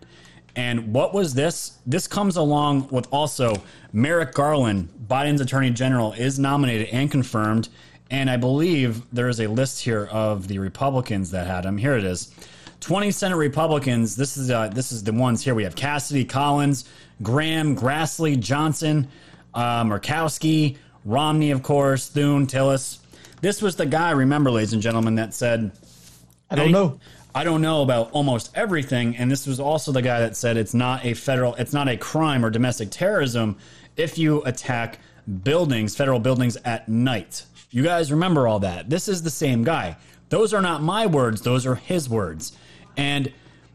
And 0.55 0.95
what 0.95 1.13
was 1.13 1.35
this? 1.35 1.79
This 1.85 2.07
comes 2.07 2.37
along 2.37 2.89
with 2.89 3.07
also 3.13 3.63
Merrick 3.93 4.33
Garland, 4.33 4.89
Biden's 5.07 5.43
attorney 5.43 5.71
general, 5.71 6.15
is 6.15 6.39
nominated 6.39 6.89
and 6.89 7.11
confirmed. 7.11 7.69
And 8.11 8.31
I 8.31 8.39
believe 8.39 9.03
there 9.13 9.29
is 9.29 9.41
a 9.41 9.49
list 9.49 9.83
here 9.83 10.07
of 10.07 10.49
the 10.49 10.59
Republicans 10.59 11.31
that 11.33 11.47
had 11.47 11.67
him. 11.67 11.77
Here 11.77 11.97
it 11.97 12.05
is. 12.05 12.33
20 12.81 13.11
Senate 13.11 13.37
Republicans. 13.37 14.17
This 14.17 14.37
is 14.37 14.51
uh, 14.51 14.69
this 14.69 14.93
is 14.93 15.03
the 15.03 15.13
ones 15.13 15.43
here. 15.43 15.55
We 15.55 15.65
have 15.65 15.75
Cassidy, 15.75 16.25
Collins, 16.25 16.85
Graham, 17.23 17.77
Grassley, 17.77 18.39
Johnson, 18.39 19.09
uh, 19.57 19.83
Murkowski, 19.83 20.77
Romney, 21.05 21.51
of 21.51 21.63
course, 21.63 22.09
Thune, 22.09 22.47
Tillis. 22.47 22.99
This 23.41 23.61
was 23.61 23.75
the 23.77 23.87
guy, 23.87 24.13
remember, 24.13 24.51
ladies 24.51 24.73
and 24.73 24.83
gentlemen, 24.83 25.17
that 25.17 25.35
said, 25.35 25.73
I 26.51 26.55
don't 26.55 26.71
know. 26.71 27.01
I 27.35 27.45
don't 27.45 27.61
know 27.61 27.83
about 27.83 28.13
almost 28.13 28.51
everything. 28.55 29.17
And 29.17 29.31
this 29.31 29.47
was 29.47 29.61
also 29.61 29.93
the 29.93 30.01
guy 30.01 30.21
that 30.21 30.37
said 30.37 30.57
it's 30.57 30.73
not 30.73 31.05
a 31.05 31.13
federal, 31.13 31.55
it's 31.57 31.73
not 31.73 31.87
a 31.87 31.97
crime 31.97 32.45
or 32.45 32.51
domestic 32.51 32.91
terrorism 32.91 33.59
if 33.97 34.17
you 34.17 34.43
attack 34.45 35.01
buildings, 35.43 35.95
federal 35.95 36.19
buildings 36.19 36.57
at 36.65 36.89
night. 36.89 37.45
You 37.71 37.83
guys 37.83 38.11
remember 38.11 38.49
all 38.49 38.61
that. 38.61 38.89
This 38.89 39.07
is 39.07 39.23
the 39.23 39.31
same 39.31 39.65
guy. 39.65 39.97
Those 40.31 40.55
are 40.55 40.63
not 40.63 40.83
my 40.83 41.07
words, 41.07 41.43
those 41.43 41.67
are 41.67 41.75
his 41.75 42.09
words. 42.09 42.53
And 42.97 43.31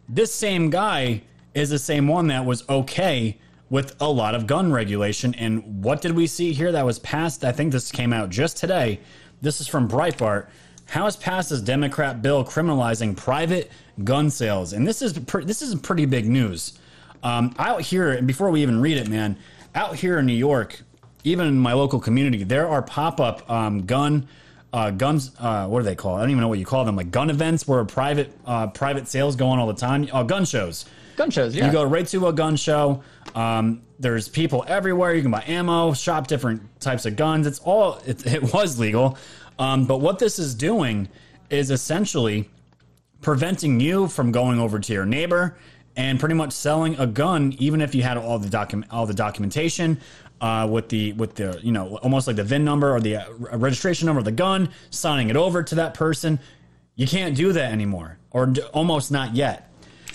this 0.10 0.34
same 0.34 0.70
guy 0.72 1.22
is 1.54 1.70
the 1.70 1.80
same 1.80 2.08
one 2.08 2.28
that 2.28 2.46
was 2.46 2.68
okay 2.68 3.38
with 3.72 3.96
a 4.02 4.12
lot 4.12 4.36
of 4.36 4.46
gun 4.46 4.72
regulation. 4.72 5.34
And 5.36 5.84
what 5.84 6.02
did 6.02 6.12
we 6.12 6.28
see 6.28 6.52
here 6.52 6.72
that 6.74 6.86
was 6.86 7.00
passed? 7.00 7.44
I 7.44 7.54
think 7.54 7.72
this 7.72 7.90
came 7.90 8.14
out 8.14 8.30
just 8.30 8.58
today. 8.58 9.00
This 9.42 9.62
is 9.62 9.68
from 9.68 9.88
Breitbart. 9.88 10.48
House 10.88 11.16
passes 11.16 11.62
Democrat 11.62 12.22
bill 12.22 12.44
criminalizing 12.44 13.16
private 13.16 13.72
gun 14.04 14.30
sales, 14.30 14.74
and 14.74 14.86
this 14.86 15.02
is 15.02 15.18
pre- 15.20 15.46
this 15.46 15.62
is 15.62 15.74
pretty 15.76 16.06
big 16.06 16.28
news. 16.28 16.78
Um, 17.24 17.56
out 17.58 17.82
here, 17.82 18.12
and 18.12 18.28
before 18.28 18.52
we 18.52 18.62
even 18.62 18.82
read 18.82 18.98
it, 18.98 19.08
man, 19.08 19.38
out 19.74 19.96
here 19.96 20.20
in 20.20 20.26
New 20.26 20.34
York, 20.34 20.82
even 21.24 21.48
in 21.48 21.58
my 21.58 21.72
local 21.72 22.00
community, 22.00 22.44
there 22.44 22.68
are 22.68 22.82
pop 22.82 23.22
up 23.22 23.50
um, 23.50 23.86
gun 23.86 24.28
uh, 24.74 24.92
guns. 24.92 25.32
Uh, 25.40 25.66
what 25.68 25.80
do 25.80 25.86
they 25.86 25.96
call? 25.96 26.16
I 26.16 26.22
don't 26.22 26.32
even 26.32 26.42
know 26.42 26.50
what 26.50 26.60
you 26.60 26.66
call 26.66 26.84
them. 26.84 26.98
Like 26.98 27.10
gun 27.10 27.30
events 27.30 27.66
where 27.66 27.86
private 27.86 28.38
uh, 28.46 28.68
private 28.68 29.08
sales 29.08 29.38
go 29.38 29.48
on 29.48 29.60
all 29.60 29.68
the 29.68 29.74
time. 29.74 30.10
Oh, 30.12 30.26
gun 30.26 30.44
shows. 30.44 30.86
Gun 31.22 31.30
shows. 31.30 31.56
Yeah. 31.56 31.68
You 31.68 31.72
go 31.72 31.84
right 31.84 32.08
to 32.08 32.28
a 32.30 32.34
gun 32.34 32.56
show. 32.56 33.04
Um, 33.36 33.84
there's 34.00 34.28
people 34.28 34.66
everywhere. 34.68 35.14
You 35.14 35.22
can 35.22 35.30
buy 35.30 35.44
ammo, 35.46 35.94
shop 35.94 36.26
different 36.26 36.64
types 36.82 37.06
of 37.06 37.16
guns. 37.16 37.46
It's 37.46 37.60
all. 37.60 38.02
It, 38.08 38.26
it 38.26 38.52
was 38.52 38.80
legal. 38.80 39.20
Um, 39.60 39.86
but 39.86 40.00
what 40.00 40.18
this 40.18 40.40
is 40.40 40.56
doing 40.56 41.08
is 41.52 41.70
essentially 41.70 42.50
preventing 43.22 43.80
you 43.80 44.08
from 44.08 44.32
going 44.32 44.60
over 44.60 44.80
to 44.80 44.94
your 44.94 45.06
neighbor 45.06 45.58
and 45.96 46.20
pretty 46.20 46.34
much 46.34 46.54
selling 46.54 46.98
a 46.98 47.06
gun, 47.06 47.54
even 47.60 47.82
if 47.82 47.94
you 47.94 48.02
had 48.02 48.18
all 48.18 48.40
the 48.40 48.50
document, 48.50 48.92
all 48.92 49.06
the 49.06 49.14
documentation 49.14 50.00
uh, 50.42 50.68
with 50.68 50.90
the 50.90 51.14
with 51.14 51.36
the 51.36 51.60
you 51.62 51.72
know 51.72 51.98
almost 51.98 52.26
like 52.26 52.36
the 52.36 52.44
VIN 52.44 52.66
number 52.66 52.96
or 52.96 53.00
the 53.00 53.18
uh, 53.18 53.58
registration 53.58 54.08
number 54.08 54.18
of 54.18 54.26
the 54.26 54.32
gun, 54.32 54.70
signing 54.90 55.30
it 55.30 55.36
over 55.36 55.62
to 55.62 55.76
that 55.76 55.94
person. 55.94 56.40
You 56.96 57.06
can't 57.06 57.38
do 57.38 57.54
that 57.54 57.72
anymore, 57.72 58.18
or 58.32 58.48
d- 58.48 58.64
almost 58.74 59.12
not 59.12 59.36
yet. 59.36 59.71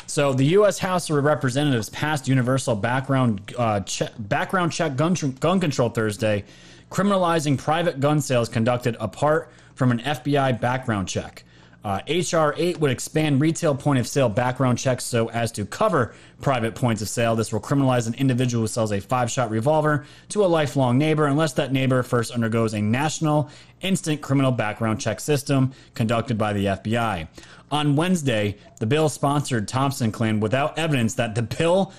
So 0.07 0.32
the 0.32 0.44
U.S. 0.44 0.78
House 0.78 1.11
of 1.11 1.22
Representatives 1.24 1.88
passed 1.90 2.28
universal 2.28 2.76
background 2.76 3.52
uh, 3.59 3.80
che- 3.80 4.09
background 4.18 4.72
check 4.72 4.96
gun, 4.96 5.14
tr- 5.14 5.26
gun 5.26 5.59
control 5.59 5.88
Thursday, 5.88 6.44
criminalizing 6.90 7.59
private 7.59 7.98
gun 7.98 8.20
sales 8.20 8.48
conducted 8.48 8.96
apart 9.00 9.50
from 9.74 9.90
an 9.90 9.98
FBI 9.98 10.61
background 10.61 11.09
check. 11.09 11.42
Uh, 11.87 12.01
HR 12.09 12.53
8 12.57 12.80
would 12.80 12.91
expand 12.91 13.41
retail 13.41 13.72
point 13.72 14.01
of 14.01 14.09
sale 14.09 14.28
background 14.28 14.76
checks 14.76 15.05
so 15.05 15.30
as 15.30 15.53
to 15.53 15.64
cover 15.64 16.16
private 16.41 16.74
points 16.74 17.01
of 17.01 17.09
sale. 17.09 17.37
This 17.37 17.53
will 17.53 17.61
criminalize 17.61 18.09
an 18.09 18.14
individual 18.14 18.64
who 18.64 18.66
sells 18.66 18.91
a 18.91 18.99
five 18.99 19.30
shot 19.30 19.51
revolver 19.51 20.05
to 20.30 20.45
a 20.45 20.49
lifelong 20.49 20.99
neighbor 20.99 21.26
unless 21.26 21.53
that 21.53 21.72
neighbor 21.72 22.03
first 22.03 22.32
undergoes 22.32 22.74
a 22.74 22.82
national 22.82 23.49
instant 23.82 24.20
criminal 24.20 24.51
background 24.51 25.01
check 25.01 25.20
system 25.20 25.72
conducted 25.95 26.37
by 26.37 26.53
the 26.53 26.64
FBI. 26.64 27.28
On 27.70 27.95
Wednesday, 27.95 28.57
the 28.80 28.87
bill 28.87 29.09
sponsored 29.09 29.68
Thompson 29.68 30.11
claimed 30.11 30.43
without 30.43 30.76
evidence 30.76 31.14
that 31.14 31.37
the 31.37 31.43
bill 31.43 31.93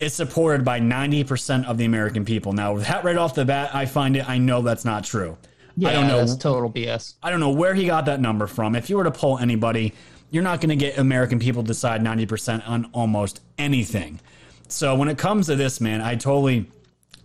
is 0.00 0.12
supported 0.12 0.66
by 0.66 0.80
90% 0.80 1.64
of 1.64 1.78
the 1.78 1.86
American 1.86 2.26
people. 2.26 2.52
Now, 2.52 2.76
that 2.76 3.04
right 3.04 3.16
off 3.16 3.34
the 3.34 3.46
bat, 3.46 3.74
I 3.74 3.86
find 3.86 4.18
it, 4.18 4.28
I 4.28 4.36
know 4.36 4.60
that's 4.60 4.84
not 4.84 5.02
true. 5.02 5.38
Yeah, 5.76 5.88
I 5.88 5.92
don't 5.92 6.08
know. 6.08 6.18
That's 6.18 6.36
total 6.36 6.70
BS. 6.70 7.14
I 7.22 7.30
don't 7.30 7.40
know 7.40 7.50
where 7.50 7.74
he 7.74 7.86
got 7.86 8.06
that 8.06 8.20
number 8.20 8.46
from. 8.46 8.76
If 8.76 8.88
you 8.88 8.96
were 8.96 9.04
to 9.04 9.10
poll 9.10 9.38
anybody, 9.38 9.92
you're 10.30 10.42
not 10.42 10.60
going 10.60 10.70
to 10.70 10.76
get 10.76 10.98
American 10.98 11.38
people 11.38 11.62
to 11.62 11.66
decide 11.68 12.02
90% 12.02 12.68
on 12.68 12.90
almost 12.92 13.40
anything. 13.58 14.20
So 14.68 14.94
when 14.94 15.08
it 15.08 15.18
comes 15.18 15.46
to 15.46 15.56
this, 15.56 15.80
man, 15.80 16.00
I 16.00 16.14
totally 16.14 16.66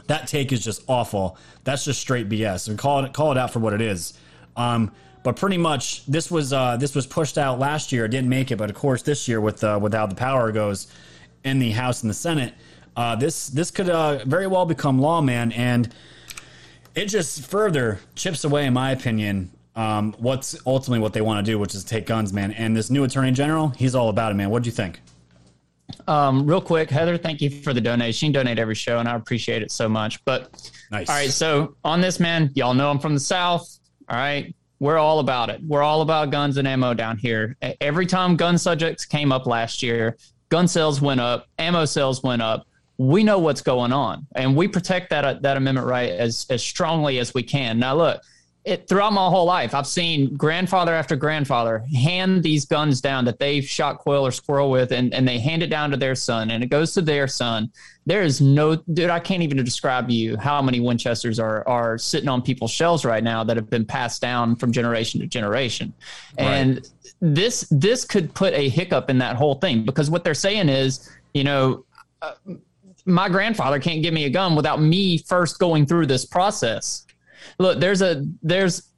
that 0.08 0.28
take 0.28 0.52
is 0.52 0.64
just 0.64 0.84
awful. 0.88 1.38
That's 1.64 1.86
just 1.86 2.02
straight 2.02 2.28
BS. 2.30 2.68
And 2.68 2.78
call 2.78 3.06
it 3.06 3.14
call 3.14 3.32
it 3.32 3.38
out 3.38 3.54
for 3.54 3.60
what 3.60 3.74
it 3.74 3.82
is. 3.82 4.14
Um, 4.56 4.92
but 5.24 5.36
pretty 5.36 5.58
much 5.58 6.06
this 6.06 6.32
was 6.32 6.52
uh, 6.52 6.78
this 6.78 6.96
was 6.96 7.06
pushed 7.06 7.38
out 7.38 7.60
last 7.60 7.92
year. 7.92 8.06
It 8.06 8.10
didn't 8.10 8.30
make 8.30 8.52
it, 8.52 8.58
but 8.58 8.70
of 8.70 8.76
course 8.76 9.02
this 9.04 9.28
year 9.28 9.40
with 9.40 9.64
uh, 9.64 9.80
with 9.82 9.94
how 9.94 10.08
the 10.08 10.16
power 10.16 10.52
goes 10.52 10.88
in 11.44 11.60
the 11.60 11.72
House 11.72 12.02
and 12.02 12.10
the 12.10 12.16
Senate, 12.16 12.54
uh, 12.98 13.16
this 13.16 13.48
this 13.50 13.72
could 13.72 13.90
uh, 13.90 14.24
very 14.26 14.48
well 14.48 14.66
become 14.66 15.00
law, 15.00 15.22
man. 15.22 15.52
And 15.52 15.94
it 16.96 17.06
just 17.06 17.46
further 17.46 18.00
chips 18.16 18.44
away, 18.44 18.66
in 18.66 18.74
my 18.74 18.92
opinion, 18.92 19.52
um, 19.76 20.14
what's 20.20 20.58
ultimately 20.66 21.00
what 21.00 21.14
they 21.14 21.22
want 21.22 21.46
to 21.46 21.52
do, 21.52 21.58
which 21.58 21.74
is 21.76 21.84
take 21.84 22.06
guns, 22.06 22.34
man. 22.34 22.52
And 22.52 22.76
this 22.76 22.90
new 22.90 23.04
attorney 23.04 23.32
general, 23.32 23.70
he's 23.70 23.96
all 23.96 24.10
about 24.10 24.32
it, 24.32 24.36
man. 24.36 24.50
What 24.50 24.64
do 24.64 24.68
you 24.68 24.74
think? 24.74 25.00
Um, 26.08 26.46
real 26.46 26.62
quick, 26.62 26.90
Heather, 26.90 27.18
thank 27.18 27.42
you 27.42 27.50
for 27.50 27.74
the 27.74 27.82
donation. 27.82 28.28
You 28.28 28.34
donate 28.34 28.60
every 28.60 28.76
show, 28.76 29.00
and 29.00 29.08
I 29.08 29.16
appreciate 29.16 29.62
it 29.62 29.72
so 29.72 29.88
much. 29.90 30.24
But 30.26 30.72
nice. 30.92 31.10
All 31.10 31.16
right, 31.16 31.30
so 31.30 31.76
on 31.84 32.02
this, 32.02 32.20
man, 32.20 32.52
y'all 32.56 32.74
know 32.74 32.90
I'm 32.90 33.00
from 33.00 33.14
the 33.14 33.20
South. 33.20 33.80
All 34.10 34.18
right, 34.18 34.54
we're 34.80 34.98
all 34.98 35.20
about 35.20 35.50
it. 35.50 35.62
We're 35.66 35.84
all 35.84 36.02
about 36.02 36.32
guns 36.32 36.58
and 36.58 36.68
ammo 36.68 36.94
down 36.94 37.18
here. 37.18 37.56
Every 37.82 38.06
time 38.06 38.36
gun 38.36 38.58
subjects 38.58 39.06
came 39.06 39.32
up 39.32 39.46
last 39.46 39.82
year, 39.82 40.18
gun 40.50 40.68
sales 40.68 41.02
went 41.02 41.22
up, 41.22 41.48
ammo 41.58 41.86
sales 41.86 42.24
went 42.24 42.42
up. 42.42 42.66
We 43.00 43.24
know 43.24 43.40
what's 43.40 43.62
going 43.62 43.94
on, 43.94 44.28
and 44.36 44.56
we 44.56 44.68
protect 44.68 45.10
that 45.10 45.42
that 45.42 45.58
amendment 45.58 45.88
right 45.88 46.12
as 46.12 46.46
as 46.50 46.62
strongly 46.62 47.18
as 47.20 47.34
we 47.34 47.42
can. 47.42 47.80
Now, 47.80 47.96
look, 47.96 48.22
it 48.66 48.88
throughout 48.88 49.14
my 49.14 49.28
whole 49.30 49.46
life, 49.46 49.74
I've 49.74 49.88
seen 49.88 50.36
grandfather 50.36 50.94
after 50.94 51.16
grandfather 51.16 51.86
hand 51.96 52.44
these 52.44 52.66
guns 52.66 53.00
down 53.00 53.24
that 53.26 53.40
they've 53.40 53.64
shot 53.64 54.00
quail 54.00 54.26
or 54.26 54.32
squirrel 54.32 54.70
with, 54.70 54.92
and, 54.92 55.14
and 55.14 55.28
they 55.28 55.40
hand 55.40 55.64
it 55.64 55.68
down 55.68 55.92
to 55.92 55.98
their 55.98 56.14
son, 56.14 56.52
and 56.52 56.64
it 56.64 56.68
goes 56.68 56.94
to 56.94 57.02
their 57.02 57.28
son. 57.28 57.72
There 58.06 58.22
is 58.22 58.42
no 58.42 58.76
dude, 58.76 59.10
I 59.10 59.20
can't 59.20 59.44
even 59.44 59.64
describe 59.64 60.10
to 60.10 60.14
you 60.14 60.36
how 60.36 60.62
many 60.62 60.82
Winchesters 60.82 61.40
are 61.40 61.68
are 61.68 61.98
sitting 61.98 62.28
on 62.28 62.42
people's 62.42 62.72
shelves 62.72 63.06
right 63.06 63.24
now 63.24 63.44
that 63.46 63.56
have 63.56 63.70
been 63.70 63.86
passed 63.86 64.22
down 64.22 64.56
from 64.56 64.72
generation 64.72 65.22
to 65.22 65.28
generation. 65.28 65.94
And 66.38 66.88
this 67.22 67.68
this 67.72 68.04
could 68.04 68.34
put 68.34 68.54
a 68.54 68.68
hiccup 68.68 69.10
in 69.10 69.20
that 69.20 69.38
whole 69.38 69.56
thing 69.56 69.86
because 69.86 70.10
what 70.10 70.24
they're 70.24 70.34
saying 70.34 70.68
is, 70.68 71.10
you 71.34 71.46
know, 71.46 71.86
uh, 72.22 72.34
my 73.10 73.30
grandfather 73.30 73.80
can't 73.80 74.02
give 74.02 74.14
me 74.14 74.26
a 74.26 74.30
gun 74.30 74.56
without 74.56 74.82
me 74.82 75.18
first 75.18 75.60
going 75.60 75.86
through 75.86 76.06
this 76.06 76.26
process. 76.26 77.06
Look 77.58 77.80
there's 77.80 78.02
a 78.02 78.26
there's 78.42 78.90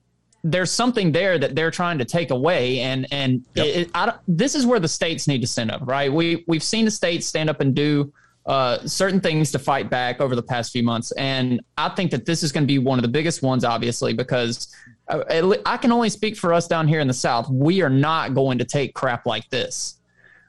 there's 0.44 0.72
something 0.72 1.12
there 1.12 1.38
that 1.38 1.56
they're 1.56 1.72
trying 1.72 1.98
to 2.00 2.06
take 2.06 2.32
away 2.32 2.80
and 2.80 3.08
and 3.12 3.46
yep. 3.54 3.66
it, 3.66 3.92
it, 3.94 4.14
this 4.28 4.56
is 4.56 4.66
where 4.66 4.80
the 4.80 4.88
states 4.88 5.28
need 5.28 5.42
to 5.42 5.48
stand 5.48 5.72
up 5.72 5.82
right? 5.84 6.12
We 6.12 6.44
we've 6.48 6.64
seen 6.64 6.86
the 6.86 6.92
states 6.92 7.28
stand 7.28 7.50
up 7.50 7.62
and 7.62 7.76
do 7.76 8.12
uh, 8.46 8.80
certain 8.88 9.20
things 9.20 9.52
to 9.52 9.60
fight 9.60 9.90
back 9.90 10.20
over 10.20 10.36
the 10.36 10.42
past 10.42 10.72
few 10.72 10.82
months. 10.82 11.12
And 11.12 11.62
i 11.78 11.90
think 11.90 12.12
that 12.12 12.26
this 12.26 12.42
is 12.44 12.52
going 12.52 12.64
to 12.64 12.68
be 12.68 12.80
one 12.80 12.98
of 12.98 13.04
the 13.04 13.10
biggest 13.10 13.44
ones 13.44 13.64
obviously 13.64 14.14
because 14.14 14.74
I, 15.08 15.58
I 15.66 15.78
can 15.78 15.92
only 15.92 16.10
speak 16.10 16.38
for 16.38 16.54
us 16.54 16.68
down 16.68 16.88
here 16.88 17.00
in 17.00 17.08
the 17.08 17.14
south. 17.14 17.50
We 17.50 17.82
are 17.82 17.90
not 17.90 18.34
going 18.34 18.58
to 18.58 18.66
take 18.66 18.94
crap 18.96 19.26
like 19.26 19.48
this. 19.50 19.98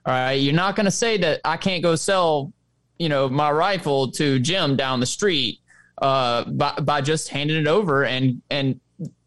All 0.06 0.14
right? 0.14 0.32
You're 0.32 0.54
not 0.54 0.74
going 0.74 0.86
to 0.86 0.90
say 0.90 1.16
that 1.18 1.40
i 1.44 1.56
can't 1.56 1.82
go 1.82 1.94
sell 1.94 2.52
you 3.03 3.09
know 3.09 3.28
my 3.28 3.50
rifle 3.50 4.11
to 4.11 4.38
jim 4.38 4.76
down 4.76 5.00
the 5.00 5.07
street 5.07 5.59
uh, 6.00 6.44
by, 6.44 6.72
by 6.82 7.00
just 7.00 7.28
handing 7.28 7.57
it 7.57 7.66
over 7.66 8.05
and 8.05 8.40
and 8.50 8.80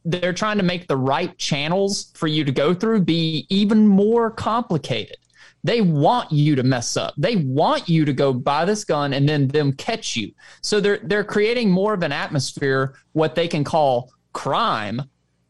they're 0.05 0.33
trying 0.33 0.57
to 0.57 0.63
make 0.63 0.87
the 0.87 0.97
right 0.97 1.37
channels 1.37 2.11
for 2.13 2.27
you 2.27 2.43
to 2.43 2.51
go 2.51 2.73
through 2.73 3.01
be 3.01 3.47
even 3.49 3.87
more 3.87 4.29
complicated. 4.29 5.17
They 5.63 5.81
want 5.81 6.31
you 6.31 6.55
to 6.55 6.63
mess 6.63 6.95
up. 6.95 7.15
They 7.17 7.37
want 7.37 7.89
you 7.89 8.05
to 8.05 8.13
go 8.13 8.31
buy 8.31 8.65
this 8.65 8.83
gun 8.83 9.13
and 9.13 9.27
then 9.27 9.47
them 9.47 9.73
catch 9.73 10.15
you. 10.15 10.31
So 10.61 10.79
they're 10.79 10.99
they're 11.03 11.23
creating 11.23 11.71
more 11.71 11.95
of 11.95 12.03
an 12.03 12.11
atmosphere, 12.11 12.95
what 13.13 13.33
they 13.33 13.47
can 13.47 13.63
call 13.63 14.11
crime, 14.33 15.01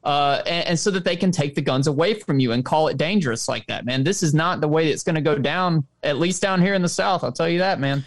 uh, 0.05 0.41
and, 0.45 0.67
and, 0.67 0.79
so 0.79 0.91
that 0.91 1.03
they 1.03 1.15
can 1.15 1.31
take 1.31 1.55
the 1.55 1.61
guns 1.61 1.87
away 1.87 2.13
from 2.13 2.39
you 2.39 2.51
and 2.51 2.63
call 2.63 2.87
it 2.87 2.95
dangerous 2.97 3.47
like 3.49 3.65
that. 3.67 3.85
Man, 3.85 4.03
this 4.03 4.23
is 4.23 4.33
not 4.33 4.61
the 4.61 4.67
way 4.67 4.89
it's 4.89 5.03
going 5.03 5.15
to 5.15 5.21
go 5.21 5.37
down. 5.37 5.85
At 6.03 6.17
least 6.17 6.41
down 6.41 6.61
here 6.61 6.75
in 6.75 6.81
the 6.81 6.89
South, 6.89 7.23
I'll 7.23 7.31
tell 7.31 7.49
you 7.49 7.59
that, 7.59 7.79
man. 7.79 8.05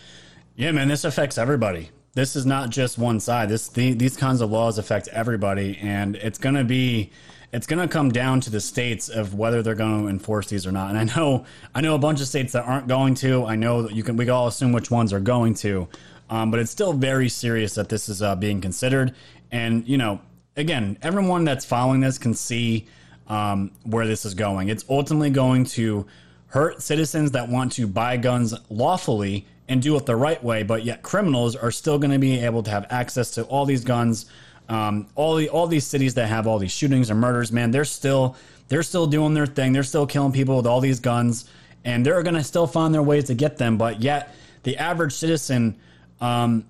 Yeah, 0.56 0.72
man, 0.72 0.88
this 0.88 1.04
affects 1.04 1.38
everybody 1.38 1.90
this 2.14 2.34
is 2.34 2.44
not 2.44 2.70
just 2.70 2.98
one 2.98 3.20
side. 3.20 3.48
This 3.48 3.68
the, 3.68 3.92
these 3.92 4.16
kinds 4.16 4.40
of 4.40 4.50
laws 4.50 4.76
affect 4.76 5.06
everybody, 5.08 5.78
and 5.80 6.16
it's 6.16 6.38
going 6.38 6.56
to 6.56 6.64
be 6.64 7.12
it's 7.52 7.66
going 7.66 7.80
to 7.80 7.88
come 7.88 8.10
down 8.10 8.40
to 8.40 8.50
the 8.50 8.60
states 8.60 9.08
of 9.08 9.34
whether 9.34 9.62
they're 9.62 9.74
going 9.74 10.02
to 10.02 10.08
enforce 10.08 10.48
these 10.48 10.66
or 10.66 10.72
not. 10.72 10.94
And 10.94 10.98
I 10.98 11.04
know, 11.16 11.46
I 11.74 11.80
know 11.80 11.94
a 11.94 11.98
bunch 11.98 12.20
of 12.20 12.26
states 12.26 12.52
that 12.52 12.64
aren't 12.64 12.88
going 12.88 13.14
to. 13.16 13.46
I 13.46 13.56
know 13.56 13.82
that 13.82 13.94
you 13.94 14.02
can. 14.02 14.16
We 14.16 14.24
can 14.24 14.34
all 14.34 14.48
assume 14.48 14.72
which 14.72 14.90
ones 14.90 15.12
are 15.12 15.20
going 15.20 15.54
to, 15.54 15.88
um, 16.28 16.50
but 16.50 16.60
it's 16.60 16.70
still 16.70 16.92
very 16.92 17.28
serious 17.28 17.74
that 17.74 17.88
this 17.88 18.08
is 18.08 18.20
uh, 18.20 18.34
being 18.36 18.60
considered. 18.60 19.14
And 19.50 19.86
you 19.88 19.96
know, 19.96 20.20
again, 20.58 20.98
everyone 21.02 21.44
that's 21.44 21.64
following 21.64 22.00
this 22.00 22.18
can 22.18 22.34
see 22.34 22.86
um, 23.28 23.70
where 23.84 24.06
this 24.06 24.24
is 24.26 24.34
going. 24.34 24.68
It's 24.68 24.84
ultimately 24.90 25.30
going 25.30 25.64
to 25.66 26.06
hurt 26.48 26.82
citizens 26.82 27.30
that 27.32 27.48
want 27.48 27.72
to 27.72 27.86
buy 27.86 28.16
guns 28.16 28.54
lawfully 28.68 29.46
and 29.68 29.80
do 29.80 29.96
it 29.96 30.06
the 30.06 30.16
right 30.16 30.42
way, 30.42 30.62
but 30.62 30.84
yet 30.84 31.02
criminals 31.02 31.56
are 31.56 31.70
still 31.70 31.98
going 31.98 32.10
to 32.10 32.18
be 32.18 32.38
able 32.38 32.62
to 32.62 32.70
have 32.70 32.86
access 32.90 33.30
to 33.32 33.44
all 33.44 33.64
these 33.64 33.84
guns 33.84 34.26
um, 34.68 35.06
all 35.14 35.34
the 35.36 35.48
all 35.48 35.66
these 35.66 35.86
cities 35.86 36.14
that 36.14 36.28
have 36.28 36.46
all 36.46 36.58
these 36.58 36.72
shootings 36.72 37.10
and 37.10 37.20
murders, 37.20 37.50
man, 37.50 37.70
they're 37.70 37.84
still 37.84 38.36
they're 38.68 38.82
still 38.82 39.06
doing 39.06 39.34
their 39.34 39.46
thing. 39.46 39.72
They're 39.72 39.82
still 39.82 40.06
killing 40.06 40.32
people 40.32 40.56
with 40.56 40.66
all 40.66 40.80
these 40.80 41.00
guns, 41.00 41.48
and 41.84 42.04
they're 42.04 42.22
gonna 42.22 42.44
still 42.44 42.66
find 42.66 42.92
their 42.92 43.02
ways 43.02 43.24
to 43.24 43.34
get 43.34 43.56
them. 43.56 43.78
But 43.78 44.02
yet, 44.02 44.34
the 44.64 44.76
average 44.76 45.12
citizen 45.12 45.78
um, 46.20 46.66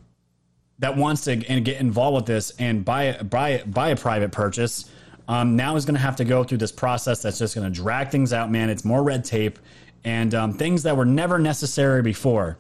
that 0.79 0.97
wants 0.97 1.25
to 1.25 1.45
and 1.49 1.65
get 1.65 1.81
involved 1.81 2.15
with 2.17 2.27
this 2.27 2.53
and 2.59 2.85
buy 2.85 3.13
buy 3.23 3.63
buy 3.67 3.89
a 3.91 3.97
private 3.97 4.33
purchase 4.33 4.91
um, 5.29 5.57
now 5.57 5.77
is 5.77 5.85
going 5.85 5.95
to 5.95 6.01
have 6.01 6.17
to 6.17 6.25
go 6.25 6.43
through 6.43 6.59
this 6.59 6.73
process 6.73 7.21
that's 7.21 7.39
just 7.39 7.55
going 7.55 7.71
to 7.71 7.75
drag 7.75 8.11
things 8.11 8.33
out, 8.33 8.51
man. 8.51 8.71
It's 8.71 8.85
more 8.85 9.03
red 9.03 9.25
tape 9.25 9.59
and 10.05 10.35
um, 10.35 10.55
things 10.55 10.83
that 10.85 10.97
were 10.97 11.05
never 11.05 11.39
necessary 11.39 12.03
before, 12.03 12.57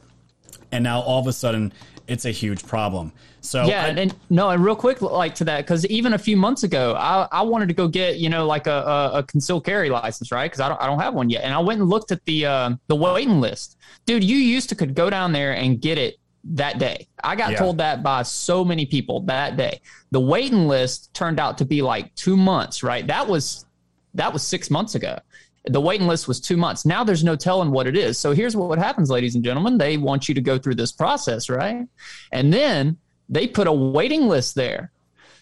and 0.70 0.84
now 0.84 1.00
all 1.00 1.20
of 1.20 1.26
a 1.26 1.32
sudden 1.32 1.72
it's 2.06 2.24
a 2.24 2.30
huge 2.30 2.66
problem. 2.66 3.12
So 3.40 3.64
yeah, 3.64 3.84
I, 3.84 3.88
and 3.88 4.14
no, 4.28 4.50
and 4.50 4.62
real 4.62 4.76
quick, 4.76 5.00
like 5.00 5.34
to 5.36 5.44
that, 5.44 5.64
because 5.64 5.86
even 5.86 6.12
a 6.12 6.18
few 6.18 6.36
months 6.36 6.64
ago, 6.64 6.94
I, 6.94 7.28
I 7.30 7.42
wanted 7.42 7.68
to 7.68 7.74
go 7.74 7.88
get 7.88 8.18
you 8.18 8.28
know 8.28 8.46
like 8.46 8.66
a, 8.66 8.82
a, 8.82 9.10
a 9.18 9.22
concealed 9.22 9.64
carry 9.64 9.88
license, 9.88 10.30
right? 10.30 10.50
Because 10.50 10.60
I 10.60 10.68
don't 10.68 10.80
I 10.80 10.86
don't 10.86 10.98
have 10.98 11.14
one 11.14 11.30
yet, 11.30 11.44
and 11.44 11.54
I 11.54 11.58
went 11.60 11.80
and 11.80 11.88
looked 11.88 12.12
at 12.12 12.24
the 12.26 12.44
uh, 12.44 12.70
the 12.88 12.96
waiting 12.96 13.40
list, 13.40 13.78
dude. 14.04 14.24
You 14.24 14.36
used 14.36 14.68
to 14.70 14.74
could 14.74 14.94
go 14.94 15.08
down 15.08 15.32
there 15.32 15.52
and 15.52 15.80
get 15.80 15.96
it 15.96 16.16
that 16.54 16.78
day. 16.78 17.06
I 17.22 17.36
got 17.36 17.52
yeah. 17.52 17.58
told 17.58 17.78
that 17.78 18.02
by 18.02 18.22
so 18.22 18.64
many 18.64 18.86
people 18.86 19.20
that 19.22 19.56
day. 19.56 19.80
The 20.10 20.20
waiting 20.20 20.66
list 20.68 21.12
turned 21.14 21.38
out 21.38 21.58
to 21.58 21.64
be 21.64 21.82
like 21.82 22.14
two 22.14 22.36
months, 22.36 22.82
right? 22.82 23.06
That 23.06 23.26
was 23.26 23.66
that 24.14 24.32
was 24.32 24.42
six 24.42 24.70
months 24.70 24.94
ago. 24.94 25.18
The 25.66 25.80
waiting 25.80 26.06
list 26.06 26.28
was 26.28 26.40
two 26.40 26.56
months. 26.56 26.86
Now 26.86 27.04
there's 27.04 27.24
no 27.24 27.36
telling 27.36 27.70
what 27.70 27.86
it 27.86 27.96
is. 27.96 28.18
So 28.18 28.32
here's 28.32 28.56
what 28.56 28.78
happens, 28.78 29.10
ladies 29.10 29.34
and 29.34 29.44
gentlemen. 29.44 29.76
They 29.76 29.98
want 29.98 30.28
you 30.28 30.34
to 30.34 30.40
go 30.40 30.58
through 30.58 30.76
this 30.76 30.92
process, 30.92 31.50
right? 31.50 31.86
And 32.32 32.52
then 32.52 32.96
they 33.28 33.46
put 33.46 33.66
a 33.66 33.72
waiting 33.72 34.28
list 34.28 34.54
there. 34.54 34.92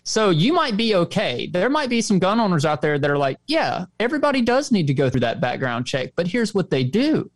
So 0.02 0.30
you 0.30 0.52
might 0.52 0.76
be 0.76 0.94
okay. 0.94 1.48
There 1.52 1.68
might 1.68 1.88
be 1.88 2.00
some 2.00 2.18
gun 2.18 2.40
owners 2.40 2.64
out 2.64 2.80
there 2.80 2.98
that 2.98 3.10
are 3.10 3.18
like, 3.18 3.38
yeah, 3.46 3.86
everybody 4.00 4.40
does 4.40 4.72
need 4.72 4.86
to 4.88 4.94
go 4.94 5.10
through 5.10 5.20
that 5.20 5.40
background 5.40 5.86
check. 5.86 6.12
But 6.16 6.26
here's 6.26 6.54
what 6.54 6.70
they 6.70 6.84
do 6.84 7.30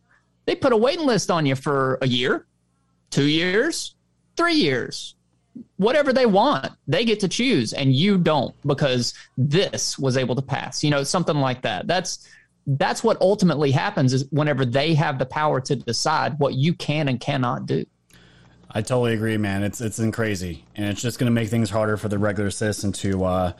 they 0.45 0.55
put 0.55 0.73
a 0.73 0.77
waiting 0.77 1.05
list 1.05 1.29
on 1.29 1.45
you 1.45 1.55
for 1.55 1.97
a 2.01 2.07
year, 2.07 2.45
two 3.11 3.27
years, 3.27 3.95
three 4.35 4.55
years, 4.55 5.15
whatever 5.77 6.11
they 6.11 6.25
want. 6.25 6.71
They 6.87 7.05
get 7.05 7.19
to 7.21 7.27
choose, 7.27 7.73
and 7.73 7.93
you 7.93 8.17
don't 8.17 8.55
because 8.65 9.13
this 9.37 9.99
was 9.99 10.17
able 10.17 10.35
to 10.35 10.41
pass. 10.41 10.83
You 10.83 10.89
know, 10.89 11.03
something 11.03 11.37
like 11.37 11.61
that. 11.61 11.87
That's 11.87 12.27
that's 12.65 13.03
what 13.03 13.19
ultimately 13.21 13.71
happens 13.71 14.13
is 14.13 14.25
whenever 14.31 14.65
they 14.65 14.93
have 14.93 15.19
the 15.19 15.25
power 15.25 15.59
to 15.61 15.75
decide 15.75 16.37
what 16.39 16.53
you 16.53 16.73
can 16.73 17.07
and 17.07 17.19
cannot 17.19 17.65
do. 17.65 17.85
I 18.73 18.81
totally 18.81 19.13
agree, 19.13 19.37
man. 19.37 19.63
It's 19.63 19.81
it's 19.81 19.99
crazy, 20.13 20.65
and 20.75 20.85
it's 20.87 21.01
just 21.01 21.19
going 21.19 21.29
to 21.29 21.33
make 21.33 21.49
things 21.49 21.69
harder 21.69 21.97
for 21.97 22.07
the 22.07 22.17
regular 22.17 22.51
citizen 22.51 22.93
to 22.93 23.25
uh, 23.25 23.53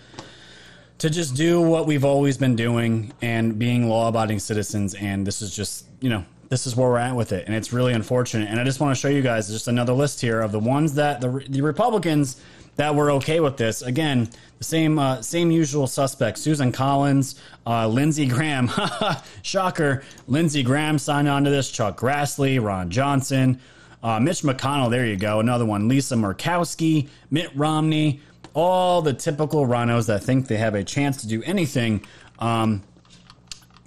to 1.00 1.10
just 1.10 1.36
do 1.36 1.62
what 1.62 1.86
we've 1.86 2.06
always 2.06 2.38
been 2.38 2.56
doing 2.56 3.12
and 3.22 3.60
being 3.60 3.90
law-abiding 3.90 4.40
citizens. 4.40 4.94
And 4.94 5.28
this 5.28 5.42
is 5.42 5.54
just 5.54 5.86
you 6.00 6.10
know 6.10 6.24
this 6.52 6.68
is 6.68 6.76
where 6.76 6.90
we're 6.90 6.98
at 6.98 7.16
with 7.16 7.32
it, 7.32 7.46
and 7.48 7.56
it's 7.56 7.72
really 7.72 7.94
unfortunate. 7.94 8.50
And 8.50 8.60
I 8.60 8.66
just 8.66 8.82
want 8.82 8.94
to 8.94 9.00
show 9.00 9.08
you 9.08 9.22
guys 9.22 9.48
just 9.48 9.70
another 9.70 9.94
list 9.94 10.20
here 10.20 10.42
of 10.42 10.52
the 10.52 10.60
ones 10.60 10.96
that 10.96 11.22
the 11.22 11.46
the 11.48 11.62
Republicans 11.62 12.42
that 12.76 12.94
were 12.94 13.10
okay 13.12 13.40
with 13.40 13.56
this. 13.56 13.82
Again, 13.82 14.30
the 14.58 14.66
same 14.66 15.00
uh, 15.00 15.22
same 15.22 15.50
usual 15.50 15.88
suspects: 15.88 16.42
Susan 16.42 16.74
Collins, 16.74 17.36
uh, 17.66 17.88
Lindsey 17.88 18.28
Graham. 18.28 18.70
Shocker! 19.44 20.04
Lindsey 20.28 20.62
Graham 20.62 21.00
signed 21.00 21.30
on 21.30 21.46
to 21.46 21.50
this. 21.50 21.72
Chuck 21.72 21.98
Grassley, 21.98 22.62
Ron 22.62 22.90
Johnson. 22.90 23.58
Uh, 24.04 24.20
Mitch 24.20 24.42
McConnell, 24.42 24.90
there 24.90 25.06
you 25.06 25.16
go. 25.16 25.40
Another 25.40 25.66
one. 25.66 25.88
Lisa 25.88 26.16
Murkowski, 26.16 27.08
Mitt 27.30 27.56
Romney, 27.56 28.20
all 28.54 29.02
the 29.02 29.14
typical 29.14 29.66
RINOs 29.66 30.08
that 30.08 30.22
think 30.22 30.48
they 30.48 30.58
have 30.58 30.76
a 30.76 30.84
chance 30.84 31.22
to 31.22 31.28
do 31.28 31.42
anything 31.44 32.04
um, 32.40 32.84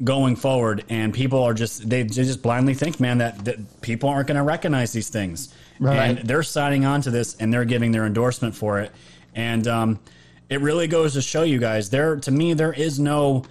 going 0.02 0.36
forward. 0.36 0.84
And 0.88 1.14
people 1.14 1.42
are 1.42 1.54
just, 1.54 1.88
they, 1.88 2.02
they 2.02 2.24
just 2.24 2.42
blindly 2.42 2.74
think, 2.74 2.98
man, 2.98 3.18
that, 3.18 3.44
that 3.44 3.80
people 3.80 4.08
aren't 4.08 4.28
going 4.28 4.36
to 4.36 4.42
recognize 4.42 4.92
these 4.92 5.08
things. 5.08 5.54
Right. 5.78 6.18
And 6.18 6.28
they're 6.28 6.42
signing 6.42 6.84
on 6.84 7.02
to 7.02 7.10
this 7.10 7.36
and 7.36 7.52
they're 7.52 7.64
giving 7.64 7.92
their 7.92 8.06
endorsement 8.06 8.54
for 8.54 8.80
it. 8.80 8.90
And 9.34 9.66
um, 9.68 10.00
it 10.48 10.60
really 10.60 10.86
goes 10.86 11.14
to 11.14 11.22
show 11.22 11.42
you 11.42 11.58
guys 11.58 11.90
there, 11.90 12.16
to 12.16 12.30
me, 12.30 12.54
there 12.54 12.72
is 12.72 12.98
no, 12.98 13.44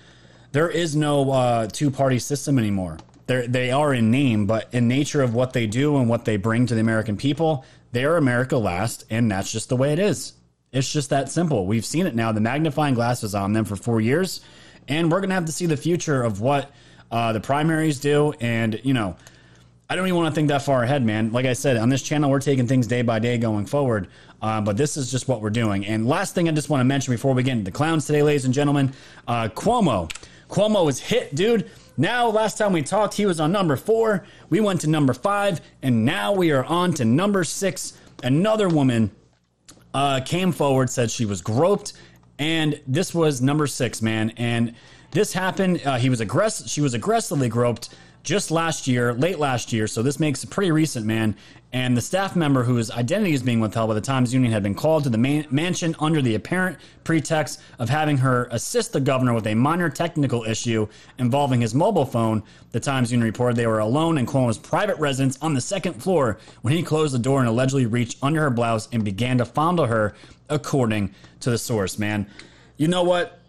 there 0.51 0.69
is 0.69 0.95
no 0.95 1.31
uh, 1.31 1.67
two 1.67 1.91
party 1.91 2.19
system 2.19 2.57
anymore 2.57 2.97
they're, 3.27 3.47
they 3.47 3.71
are 3.71 3.93
in 3.93 4.11
name, 4.11 4.45
but 4.45 4.67
in 4.73 4.87
nature 4.87 5.21
of 5.21 5.33
what 5.33 5.53
they 5.53 5.67
do 5.67 5.97
and 5.97 6.09
what 6.09 6.25
they 6.25 6.37
bring 6.37 6.65
to 6.67 6.75
the 6.75 6.81
American 6.81 7.17
people, 7.17 7.65
they 7.91 8.05
are 8.05 8.17
America 8.17 8.57
last, 8.57 9.05
and 9.09 9.31
that's 9.31 9.51
just 9.51 9.69
the 9.69 9.77
way 9.77 9.93
it 9.93 9.99
is. 9.99 10.33
It's 10.71 10.91
just 10.91 11.09
that 11.11 11.29
simple. 11.29 11.65
We've 11.65 11.85
seen 11.85 12.07
it 12.07 12.15
now. 12.15 12.31
The 12.31 12.41
magnifying 12.41 12.95
glass 12.95 13.23
is 13.23 13.35
on 13.35 13.53
them 13.53 13.65
for 13.65 13.75
four 13.75 14.01
years, 14.01 14.41
and 14.87 15.11
we're 15.11 15.21
gonna 15.21 15.33
have 15.33 15.45
to 15.45 15.51
see 15.51 15.65
the 15.65 15.77
future 15.77 16.23
of 16.23 16.41
what 16.41 16.71
uh, 17.11 17.33
the 17.33 17.39
primaries 17.39 17.99
do. 17.99 18.33
And 18.39 18.79
you 18.83 18.93
know, 18.93 19.15
I 19.89 19.95
don't 19.95 20.07
even 20.07 20.17
want 20.17 20.33
to 20.33 20.35
think 20.35 20.47
that 20.47 20.63
far 20.63 20.83
ahead, 20.83 21.05
man. 21.05 21.31
Like 21.31 21.45
I 21.45 21.53
said, 21.53 21.77
on 21.77 21.89
this 21.89 22.01
channel, 22.01 22.31
we're 22.31 22.39
taking 22.39 22.67
things 22.67 22.87
day 22.87 23.01
by 23.01 23.19
day 23.19 23.37
going 23.37 23.65
forward. 23.65 24.07
Uh, 24.41 24.59
but 24.59 24.75
this 24.75 24.97
is 24.97 25.09
just 25.11 25.27
what 25.27 25.39
we're 25.39 25.49
doing. 25.49 25.85
And 25.85 26.07
last 26.07 26.35
thing 26.35 26.49
I 26.49 26.51
just 26.51 26.69
want 26.69 26.81
to 26.81 26.85
mention 26.85 27.13
before 27.13 27.33
we 27.33 27.43
get 27.43 27.53
into 27.53 27.65
the 27.65 27.71
clowns 27.71 28.05
today, 28.05 28.23
ladies 28.23 28.45
and 28.45 28.53
gentlemen, 28.53 28.93
uh, 29.27 29.47
Cuomo. 29.49 30.11
Cuomo 30.49 30.89
is 30.89 30.99
hit, 30.99 31.33
dude. 31.33 31.69
Now, 31.95 32.27
last 32.27 32.57
time 32.57 32.73
we 32.73 32.81
talked, 32.81 33.13
he 33.13 33.25
was 33.25 33.39
on 33.39 33.51
number 33.51 33.75
four. 33.75 34.25
We 34.49 34.59
went 34.59 34.81
to 34.81 34.89
number 34.89 35.13
five, 35.13 35.61
and 35.81 36.03
now 36.03 36.33
we 36.33 36.51
are 36.51 36.65
on 36.65 36.93
to 36.95 37.05
number 37.05 37.43
six. 37.43 37.93
Another 38.23 38.67
woman 38.67 39.11
uh, 39.93 40.21
came 40.25 40.51
forward, 40.51 40.89
said 40.89 41.11
she 41.11 41.25
was 41.25 41.41
groped, 41.41 41.93
and 42.39 42.79
this 42.87 43.13
was 43.13 43.41
number 43.41 43.67
six, 43.67 44.01
man. 44.01 44.31
And 44.37 44.75
this 45.11 45.33
happened. 45.33 45.81
Uh, 45.85 45.97
he 45.97 46.09
was 46.09 46.21
aggressive. 46.21 46.67
She 46.67 46.81
was 46.81 46.93
aggressively 46.93 47.49
groped 47.49 47.89
just 48.23 48.51
last 48.51 48.87
year, 48.87 49.13
late 49.13 49.37
last 49.37 49.73
year. 49.73 49.85
So 49.85 50.01
this 50.01 50.19
makes 50.19 50.43
it 50.43 50.49
pretty 50.49 50.71
recent, 50.71 51.05
man. 51.05 51.35
And 51.73 51.97
the 51.97 52.01
staff 52.01 52.35
member 52.35 52.63
whose 52.63 52.89
identity 52.91 53.33
is 53.33 53.43
being 53.43 53.59
withheld 53.59 53.89
by 53.89 53.95
the 53.95 54.01
Times 54.01 54.33
Union 54.33 54.53
had 54.53 54.63
been 54.63 54.75
called 54.75 55.03
to 55.03 55.09
the 55.09 55.17
man- 55.17 55.47
mansion 55.49 55.95
under 55.99 56.21
the 56.21 56.35
apparent 56.35 56.77
pretext 57.03 57.59
of 57.79 57.89
having 57.89 58.17
her 58.17 58.47
assist 58.51 58.93
the 58.93 59.01
governor 59.01 59.33
with 59.33 59.47
a 59.47 59.55
minor 59.55 59.89
technical 59.89 60.43
issue 60.43 60.87
involving 61.17 61.61
his 61.61 61.73
mobile 61.75 62.05
phone. 62.05 62.43
The 62.71 62.79
Times 62.79 63.11
Union 63.11 63.25
reported 63.25 63.57
they 63.57 63.67
were 63.67 63.79
alone 63.79 64.17
in 64.17 64.25
Cuomo's 64.25 64.57
private 64.57 64.97
residence 64.99 65.37
on 65.41 65.53
the 65.53 65.61
second 65.61 65.95
floor 65.95 66.37
when 66.61 66.73
he 66.73 66.83
closed 66.83 67.13
the 67.13 67.19
door 67.19 67.39
and 67.39 67.49
allegedly 67.49 67.87
reached 67.87 68.19
under 68.21 68.41
her 68.41 68.49
blouse 68.51 68.87
and 68.91 69.03
began 69.03 69.39
to 69.39 69.45
fondle 69.45 69.87
her, 69.87 70.13
according 70.49 71.13
to 71.41 71.49
the 71.49 71.57
source, 71.57 71.97
man. 71.97 72.27
You 72.77 72.87
know 72.87 73.03
what? 73.03 73.39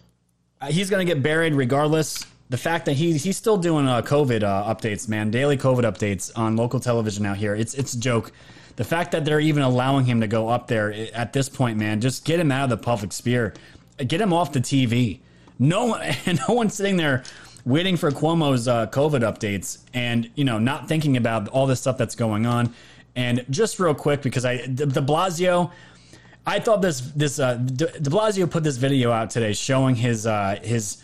He's 0.71 0.89
going 0.89 1.07
to 1.07 1.15
get 1.15 1.23
buried 1.23 1.55
regardless 1.55 2.25
the 2.51 2.59
fact 2.59 2.85
that 2.87 2.93
he 2.95 3.17
he's 3.17 3.37
still 3.37 3.57
doing 3.57 3.89
uh, 3.89 4.03
COVID 4.03 4.43
uh, 4.43 4.75
updates, 4.75 5.09
man, 5.09 5.31
daily 5.31 5.57
COVID 5.57 5.83
updates 5.83 6.31
on 6.37 6.57
local 6.57 6.81
television 6.81 7.25
out 7.27 7.37
here. 7.37 7.55
It's 7.55 7.75
it's 7.75 7.95
a 7.95 8.01
joke. 8.01 8.33
The 8.77 8.85
fact 8.85 9.13
that 9.13 9.25
they're 9.25 9.41
even 9.41 9.63
allowing 9.63 10.05
him 10.05 10.21
to 10.21 10.27
go 10.27 10.49
up 10.49 10.67
there 10.67 10.93
at 11.15 11.33
this 11.33 11.49
point, 11.49 11.79
man, 11.79 12.01
just 12.01 12.25
get 12.25 12.41
him 12.41 12.51
out 12.51 12.65
of 12.65 12.71
the 12.71 12.77
public 12.77 13.13
sphere, 13.13 13.55
get 13.99 14.21
him 14.21 14.33
off 14.33 14.53
the 14.53 14.61
TV. 14.61 15.21
No 15.59 15.87
one, 15.87 16.03
no 16.49 16.55
one's 16.55 16.75
sitting 16.75 16.97
there 16.97 17.23
waiting 17.65 17.97
for 17.97 18.11
Cuomo's 18.11 18.69
uh, 18.69 18.87
COVID 18.89 19.21
updates, 19.21 19.79
and 19.95 20.31
you 20.35 20.45
know, 20.45 20.59
not 20.59 20.89
thinking 20.89 21.17
about 21.17 21.49
all 21.49 21.67
this 21.67 21.81
stuff 21.81 21.97
that's 21.97 22.15
going 22.15 22.47
on. 22.47 22.75
And 23.17 23.47
just 23.49 23.79
real 23.79 23.95
quick, 23.95 24.23
because 24.23 24.45
I 24.45 24.59
De, 24.67 24.87
De 24.87 25.01
Blasio. 25.01 25.71
I 26.47 26.59
thought 26.61 26.83
this 26.83 27.01
this 27.01 27.39
uh, 27.39 27.55
De 27.55 27.87
Blasio 28.11 28.51
put 28.51 28.65
this 28.65 28.77
video 28.77 29.11
out 29.11 29.31
today 29.31 29.55
showing 29.55 29.95
his 29.95 30.27
uh, 30.27 30.59
his 30.63 30.99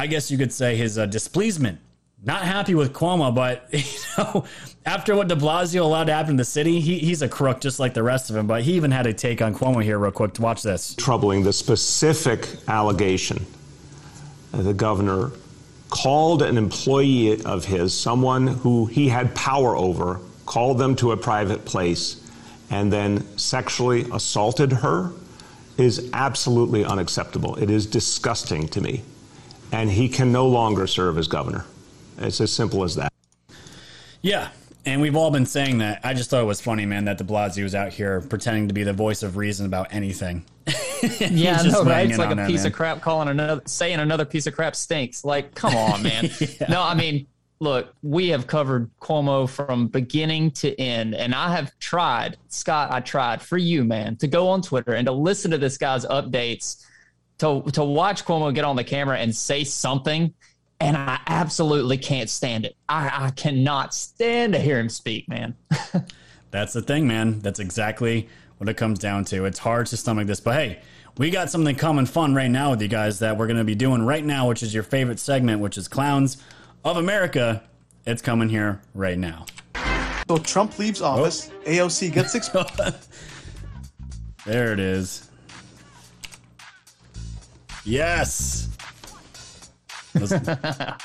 I 0.00 0.06
guess 0.06 0.30
you 0.30 0.38
could 0.38 0.50
say, 0.50 0.76
his 0.76 0.96
uh, 0.96 1.04
displeasement. 1.04 1.78
Not 2.24 2.40
happy 2.40 2.74
with 2.74 2.94
Cuomo, 2.94 3.34
but 3.34 3.68
you 3.70 3.82
know, 4.16 4.46
after 4.86 5.14
what 5.14 5.28
De 5.28 5.36
Blasio 5.36 5.82
allowed 5.82 6.04
to 6.04 6.14
happen 6.14 6.30
in 6.30 6.36
the 6.36 6.44
city, 6.44 6.80
he, 6.80 6.98
he's 6.98 7.20
a 7.20 7.28
crook 7.28 7.60
just 7.60 7.78
like 7.78 7.92
the 7.92 8.02
rest 8.02 8.30
of 8.30 8.36
him. 8.36 8.46
But 8.46 8.62
he 8.62 8.72
even 8.72 8.90
had 8.92 9.06
a 9.06 9.12
take 9.12 9.42
on 9.42 9.54
Cuomo 9.54 9.84
here, 9.84 9.98
real 9.98 10.10
quick. 10.10 10.32
To 10.34 10.42
watch 10.42 10.62
this. 10.62 10.94
Troubling 10.94 11.42
the 11.42 11.52
specific 11.52 12.48
allegation. 12.66 13.44
The 14.52 14.72
governor 14.72 15.32
called 15.90 16.40
an 16.40 16.56
employee 16.56 17.44
of 17.44 17.66
his, 17.66 17.92
someone 17.92 18.46
who 18.46 18.86
he 18.86 19.06
had 19.06 19.34
power 19.34 19.76
over, 19.76 20.22
called 20.46 20.78
them 20.78 20.96
to 20.96 21.12
a 21.12 21.16
private 21.16 21.66
place, 21.66 22.26
and 22.70 22.90
then 22.90 23.36
sexually 23.36 24.06
assaulted 24.12 24.72
her 24.72 25.12
is 25.76 26.08
absolutely 26.14 26.86
unacceptable. 26.86 27.56
It 27.56 27.68
is 27.68 27.84
disgusting 27.84 28.66
to 28.68 28.80
me. 28.80 29.02
And 29.72 29.90
he 29.90 30.08
can 30.08 30.32
no 30.32 30.46
longer 30.48 30.86
serve 30.86 31.18
as 31.18 31.28
governor. 31.28 31.64
It's 32.18 32.40
as 32.40 32.52
simple 32.52 32.84
as 32.84 32.96
that. 32.96 33.12
Yeah. 34.22 34.48
And 34.84 35.00
we've 35.00 35.16
all 35.16 35.30
been 35.30 35.46
saying 35.46 35.78
that. 35.78 36.00
I 36.04 36.14
just 36.14 36.30
thought 36.30 36.42
it 36.42 36.46
was 36.46 36.60
funny, 36.60 36.86
man, 36.86 37.04
that 37.04 37.18
de 37.18 37.24
Blasio 37.24 37.62
was 37.62 37.74
out 37.74 37.92
here 37.92 38.20
pretending 38.22 38.68
to 38.68 38.74
be 38.74 38.82
the 38.82 38.92
voice 38.92 39.22
of 39.22 39.36
reason 39.36 39.66
about 39.66 39.88
anything. 39.92 40.44
Yeah, 41.02 41.52
I 41.52 41.62
He's 41.62 41.62
just 41.62 41.66
know, 41.72 41.90
right? 41.90 42.06
It's 42.06 42.18
like 42.18 42.30
a 42.30 42.34
that, 42.34 42.46
piece 42.46 42.60
man. 42.60 42.66
of 42.66 42.72
crap 42.74 43.00
calling 43.00 43.28
another, 43.28 43.62
saying 43.64 44.00
another 44.00 44.26
piece 44.26 44.46
of 44.46 44.54
crap 44.54 44.76
stinks. 44.76 45.24
Like, 45.24 45.54
come 45.54 45.74
on, 45.74 46.02
man. 46.04 46.28
No, 46.68 46.82
I 46.82 46.92
mean, 46.94 47.26
look, 47.58 47.94
we 48.02 48.28
have 48.28 48.46
covered 48.46 48.90
Cuomo 49.00 49.48
from 49.48 49.88
beginning 49.88 50.50
to 50.52 50.78
end, 50.78 51.14
and 51.14 51.34
I 51.34 51.52
have 51.52 51.78
tried, 51.78 52.36
Scott, 52.48 52.92
I 52.92 53.00
tried 53.00 53.40
for 53.40 53.56
you, 53.56 53.82
man, 53.82 54.16
to 54.16 54.26
go 54.26 54.48
on 54.48 54.60
Twitter 54.60 54.92
and 54.92 55.06
to 55.06 55.12
listen 55.12 55.50
to 55.52 55.58
this 55.58 55.78
guy's 55.78 56.04
updates, 56.04 56.84
to 57.40 57.62
to 57.72 57.84
watch 57.84 58.24
Cuomo 58.24 58.54
get 58.54 58.64
on 58.64 58.76
the 58.76 58.84
camera 58.84 59.18
and 59.18 59.34
say 59.34 59.64
something, 59.64 60.32
and 60.78 60.96
I 60.96 61.18
absolutely 61.26 61.98
can't 61.98 62.30
stand 62.30 62.64
it. 62.64 62.76
I, 62.88 63.26
I 63.26 63.30
cannot 63.30 63.94
stand 63.94 64.52
to 64.52 64.58
hear 64.58 64.78
him 64.78 64.88
speak, 64.88 65.28
man. 65.28 65.56
That's 66.50 66.72
the 66.72 66.82
thing, 66.82 67.06
man. 67.06 67.40
That's 67.40 67.58
exactly 67.60 68.28
what 68.58 68.68
it 68.68 68.76
comes 68.76 68.98
down 68.98 69.24
to. 69.26 69.44
It's 69.46 69.58
hard 69.58 69.86
to 69.86 69.96
stomach 69.96 70.26
this, 70.26 70.40
but 70.40 70.54
hey, 70.54 70.80
we 71.16 71.30
got 71.30 71.50
something 71.50 71.76
coming 71.76 72.06
fun 72.06 72.34
right 72.34 72.50
now 72.50 72.70
with 72.70 72.82
you 72.82 72.88
guys 72.88 73.20
that 73.20 73.38
we're 73.38 73.46
going 73.46 73.58
to 73.58 73.64
be 73.64 73.74
doing 73.74 74.02
right 74.02 74.24
now, 74.24 74.48
which 74.48 74.62
is 74.62 74.74
your 74.74 74.82
favorite 74.82 75.18
segment, 75.18 75.60
which 75.60 75.78
is 75.78 75.88
Clowns 75.88 76.42
of 76.84 76.96
America. 76.96 77.62
It's 78.06 78.22
coming 78.22 78.48
here 78.48 78.80
right 78.94 79.18
now. 79.18 79.46
So 80.28 80.38
Trump 80.38 80.78
leaves 80.78 81.00
office. 81.00 81.50
Oh. 81.50 81.70
AOC 81.70 82.12
gets 82.12 82.34
exposed. 82.36 83.08
There 84.46 84.72
it 84.72 84.80
is. 84.80 85.29
Yes. 87.84 88.68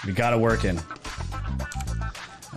We 0.06 0.14
got 0.14 0.34
it 0.34 0.40
working. 0.40 0.80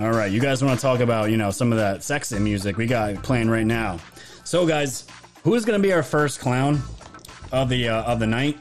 All 0.01 0.11
right, 0.11 0.31
you 0.31 0.41
guys 0.41 0.62
want 0.62 0.79
to 0.79 0.83
talk 0.83 1.01
about, 1.01 1.31
you 1.31 1.37
know, 1.37 1.51
some 1.51 1.73
of 1.73 1.79
that 1.79 2.03
sexy 2.05 2.39
music 2.39 2.77
we 2.77 2.87
got 2.87 3.23
playing 3.23 3.51
right 3.51 3.66
now. 3.66 3.99
So, 4.45 4.66
guys, 4.66 5.07
who 5.43 5.55
is 5.55 5.64
going 5.64 5.81
to 5.81 5.87
be 5.87 5.93
our 5.93 6.03
first 6.03 6.41
clown 6.41 6.81
of 7.53 7.69
the 7.69 7.89
uh, 7.89 8.03
of 8.05 8.21
the 8.21 8.27
night? 8.27 8.59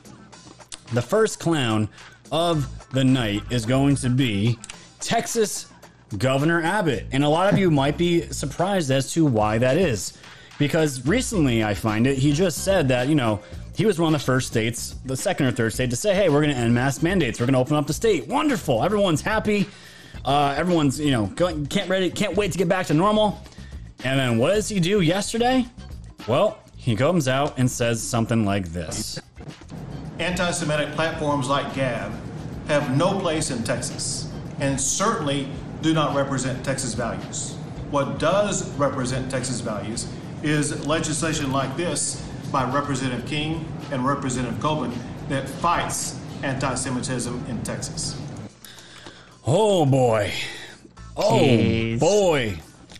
The 0.93 1.01
first 1.01 1.39
clown 1.39 1.89
of 2.31 2.67
the 2.91 3.03
night 3.03 3.43
is 3.49 3.65
going 3.65 3.95
to 3.97 4.09
be 4.09 4.57
Texas 4.99 5.67
Governor 6.17 6.61
Abbott. 6.61 7.05
And 7.11 7.23
a 7.23 7.29
lot 7.29 7.51
of 7.51 7.59
you 7.59 7.69
might 7.69 7.97
be 7.97 8.21
surprised 8.31 8.89
as 8.89 9.11
to 9.13 9.25
why 9.25 9.57
that 9.59 9.77
is. 9.77 10.17
Because 10.57 11.05
recently, 11.05 11.63
I 11.63 11.73
find 11.75 12.07
it, 12.07 12.17
he 12.17 12.31
just 12.31 12.63
said 12.63 12.87
that, 12.87 13.07
you 13.07 13.15
know, 13.15 13.41
he 13.77 13.85
was 13.85 13.99
one 13.99 14.15
of 14.15 14.19
the 14.19 14.25
first 14.25 14.47
states, 14.47 14.95
the 15.05 15.15
second 15.15 15.45
or 15.45 15.51
third 15.51 15.71
state, 15.71 15.91
to 15.91 15.95
say, 15.95 16.15
hey, 16.15 16.29
we're 16.29 16.41
going 16.41 16.53
to 16.53 16.59
end 16.59 16.73
mask 16.73 17.03
mandates. 17.03 17.39
We're 17.39 17.45
going 17.45 17.53
to 17.53 17.59
open 17.59 17.75
up 17.75 17.85
the 17.85 17.93
state. 17.93 18.27
Wonderful. 18.27 18.83
Everyone's 18.83 19.21
happy. 19.21 19.67
Uh, 20.25 20.55
everyone's, 20.57 20.99
you 20.99 21.11
know, 21.11 21.27
going, 21.27 21.67
can't 21.67 21.87
ready, 21.87 22.09
can't 22.09 22.35
wait 22.35 22.51
to 22.53 22.57
get 22.57 22.67
back 22.67 22.87
to 22.87 22.95
normal. 22.95 23.39
And 24.03 24.19
then 24.19 24.39
what 24.39 24.55
does 24.55 24.67
he 24.67 24.79
do 24.79 25.01
yesterday? 25.01 25.67
Well, 26.27 26.57
he 26.75 26.95
comes 26.95 27.27
out 27.27 27.59
and 27.59 27.69
says 27.69 28.01
something 28.01 28.45
like 28.45 28.69
this. 28.69 29.21
Anti 30.17 30.49
Semitic 30.49 30.93
platforms 30.93 31.47
like 31.47 31.75
Gab 31.75 32.11
have 32.67 32.97
no 32.97 33.19
place 33.19 33.51
in 33.51 33.63
Texas 33.63 34.33
and 34.59 34.81
certainly 34.81 35.49
do 35.83 35.93
not 35.93 36.15
represent 36.15 36.65
Texas 36.65 36.95
values. 36.95 37.53
What 37.91 38.17
does 38.17 38.71
represent 38.71 39.29
Texas 39.29 39.61
values 39.61 40.11
is 40.41 40.87
legislation 40.87 41.51
like 41.51 41.77
this 41.77 42.26
by 42.51 42.63
Representative 42.71 43.25
King 43.25 43.65
and 43.91 44.05
Representative 44.05 44.59
Coburn 44.59 44.93
that 45.29 45.47
fights 45.47 46.19
anti 46.43 46.73
Semitism 46.75 47.45
in 47.47 47.61
Texas. 47.63 48.19
Oh 49.45 49.85
boy. 49.85 50.31
Oh 51.15 51.39
Jeez. 51.39 51.99
boy. 51.99 52.59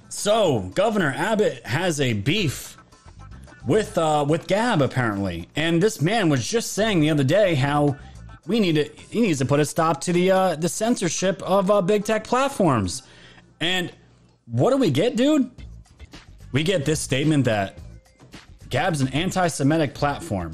So 0.10 0.62
Governor 0.74 1.14
Abbott 1.16 1.66
has 1.66 2.02
a 2.02 2.14
beef 2.14 2.78
with 3.66 3.98
uh, 3.98 4.26
with 4.28 4.48
Gab 4.48 4.82
apparently, 4.82 5.48
and 5.56 5.82
this 5.84 6.02
man 6.02 6.30
was 6.30 6.48
just 6.48 6.74
saying 6.74 7.00
the 7.00 7.10
other 7.10 7.24
day 7.24 7.56
how 7.56 7.98
we 8.48 8.60
need 8.60 8.76
to 8.76 8.90
he 9.10 9.22
needs 9.22 9.40
to 9.40 9.46
put 9.46 9.60
a 9.60 9.66
stop 9.66 10.02
to 10.02 10.14
the 10.14 10.32
uh, 10.32 10.56
the 10.56 10.70
censorship 10.70 11.42
of 11.44 11.70
uh, 11.70 11.82
big 11.82 12.06
tech 12.06 12.24
platforms. 12.24 13.04
And 13.60 13.92
what 14.46 14.72
do 14.72 14.78
we 14.78 14.90
get, 14.90 15.16
dude? 15.16 15.52
We 16.52 16.64
get 16.64 16.86
this 16.86 17.00
statement 17.00 17.46
that 17.46 17.78
Gab's 18.70 19.02
an 19.02 19.08
anti-Semitic 19.10 19.94
platform. 19.94 20.54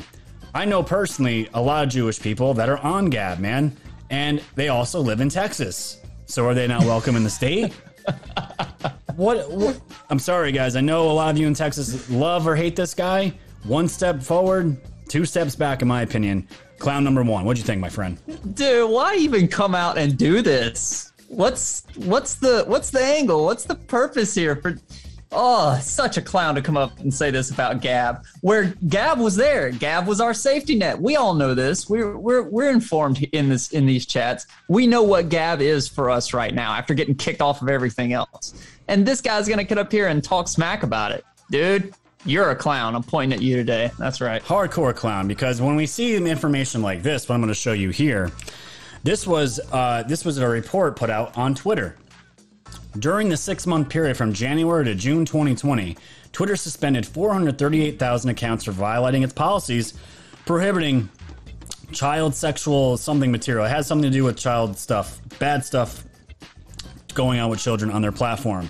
I 0.53 0.65
know 0.65 0.83
personally 0.83 1.49
a 1.53 1.61
lot 1.61 1.83
of 1.83 1.89
Jewish 1.89 2.19
people 2.19 2.53
that 2.53 2.69
are 2.69 2.77
on 2.77 3.09
Gab, 3.09 3.39
man, 3.39 3.75
and 4.09 4.41
they 4.55 4.69
also 4.69 4.99
live 4.99 5.19
in 5.19 5.29
Texas. 5.29 5.99
So 6.25 6.45
are 6.45 6.53
they 6.53 6.67
not 6.67 6.81
welcome 6.83 7.15
in 7.15 7.23
the 7.23 7.29
state? 7.29 7.73
what, 9.15 9.49
what? 9.49 9.81
I'm 10.09 10.19
sorry, 10.19 10.51
guys. 10.51 10.75
I 10.75 10.81
know 10.81 11.09
a 11.09 11.13
lot 11.13 11.31
of 11.31 11.37
you 11.37 11.47
in 11.47 11.55
Texas 11.55 12.09
love 12.09 12.47
or 12.47 12.55
hate 12.55 12.75
this 12.75 12.93
guy. 12.93 13.33
One 13.63 13.87
step 13.87 14.21
forward, 14.21 14.77
two 15.07 15.25
steps 15.25 15.55
back, 15.55 15.81
in 15.81 15.87
my 15.87 16.03
opinion. 16.03 16.47
Clown 16.77 17.03
number 17.03 17.23
one. 17.23 17.45
What'd 17.45 17.57
you 17.57 17.65
think, 17.65 17.81
my 17.81 17.89
friend? 17.89 18.19
Dude, 18.53 18.89
why 18.89 19.15
even 19.15 19.47
come 19.47 19.73
out 19.73 19.97
and 19.97 20.17
do 20.17 20.41
this? 20.41 21.13
What's 21.29 21.83
what's 21.95 22.35
the 22.35 22.63
what's 22.67 22.91
the 22.91 23.03
angle? 23.03 23.45
What's 23.45 23.63
the 23.63 23.75
purpose 23.75 24.35
here 24.35 24.55
for 24.55 24.77
Oh, 25.35 25.79
such 25.81 26.17
a 26.17 26.21
clown 26.21 26.55
to 26.55 26.61
come 26.61 26.77
up 26.77 26.99
and 26.99 27.13
say 27.13 27.31
this 27.31 27.49
about 27.49 27.81
Gab. 27.81 28.23
Where 28.41 28.75
Gab 28.87 29.19
was 29.19 29.35
there. 29.35 29.71
Gab 29.71 30.07
was 30.07 30.21
our 30.21 30.33
safety 30.33 30.75
net. 30.75 31.01
We 31.01 31.15
all 31.15 31.33
know 31.33 31.53
this. 31.53 31.89
We're 31.89 32.17
we're 32.17 32.43
we're 32.43 32.69
informed 32.69 33.23
in 33.31 33.49
this 33.49 33.71
in 33.71 33.85
these 33.85 34.05
chats. 34.05 34.45
We 34.69 34.85
know 34.87 35.03
what 35.03 35.29
Gab 35.29 35.61
is 35.61 35.87
for 35.87 36.09
us 36.09 36.33
right 36.33 36.53
now 36.53 36.73
after 36.73 36.93
getting 36.93 37.15
kicked 37.15 37.41
off 37.41 37.61
of 37.61 37.69
everything 37.69 38.13
else. 38.13 38.53
And 38.87 39.05
this 39.05 39.21
guy's 39.21 39.49
gonna 39.49 39.63
get 39.63 39.77
up 39.77 39.91
here 39.91 40.07
and 40.07 40.23
talk 40.23 40.47
smack 40.47 40.83
about 40.83 41.11
it. 41.11 41.25
Dude, 41.49 41.93
you're 42.25 42.51
a 42.51 42.55
clown. 42.55 42.95
I'm 42.95 43.03
pointing 43.03 43.37
at 43.37 43.43
you 43.43 43.55
today. 43.55 43.91
That's 43.97 44.21
right. 44.21 44.41
Hardcore 44.43 44.95
clown, 44.95 45.27
because 45.27 45.61
when 45.61 45.75
we 45.75 45.85
see 45.85 46.15
information 46.15 46.81
like 46.81 47.03
this, 47.03 47.27
what 47.27 47.35
I'm 47.35 47.41
going 47.41 47.49
to 47.49 47.53
show 47.53 47.73
you 47.73 47.89
here, 47.89 48.31
this 49.03 49.27
was 49.27 49.59
uh, 49.71 50.03
this 50.03 50.23
was 50.23 50.37
a 50.37 50.47
report 50.47 50.95
put 50.95 51.09
out 51.09 51.37
on 51.37 51.53
Twitter. 51.53 51.97
During 52.99 53.29
the 53.29 53.37
six 53.37 53.65
month 53.65 53.89
period 53.89 54.17
from 54.17 54.33
January 54.33 54.85
to 54.85 54.93
June 54.93 55.25
2020, 55.25 55.97
Twitter 56.31 56.55
suspended 56.55 57.05
438,000 57.05 58.29
accounts 58.29 58.63
for 58.65 58.71
violating 58.71 59.23
its 59.23 59.33
policies 59.33 59.93
prohibiting 60.45 61.09
child 61.91 62.35
sexual 62.35 62.97
something 62.97 63.31
material. 63.31 63.65
It 63.65 63.69
has 63.69 63.87
something 63.87 64.11
to 64.11 64.15
do 64.15 64.23
with 64.23 64.37
child 64.37 64.77
stuff, 64.77 65.19
bad 65.39 65.65
stuff 65.65 66.03
going 67.13 67.39
on 67.39 67.49
with 67.49 67.59
children 67.59 67.91
on 67.91 68.01
their 68.01 68.11
platform. 68.11 68.69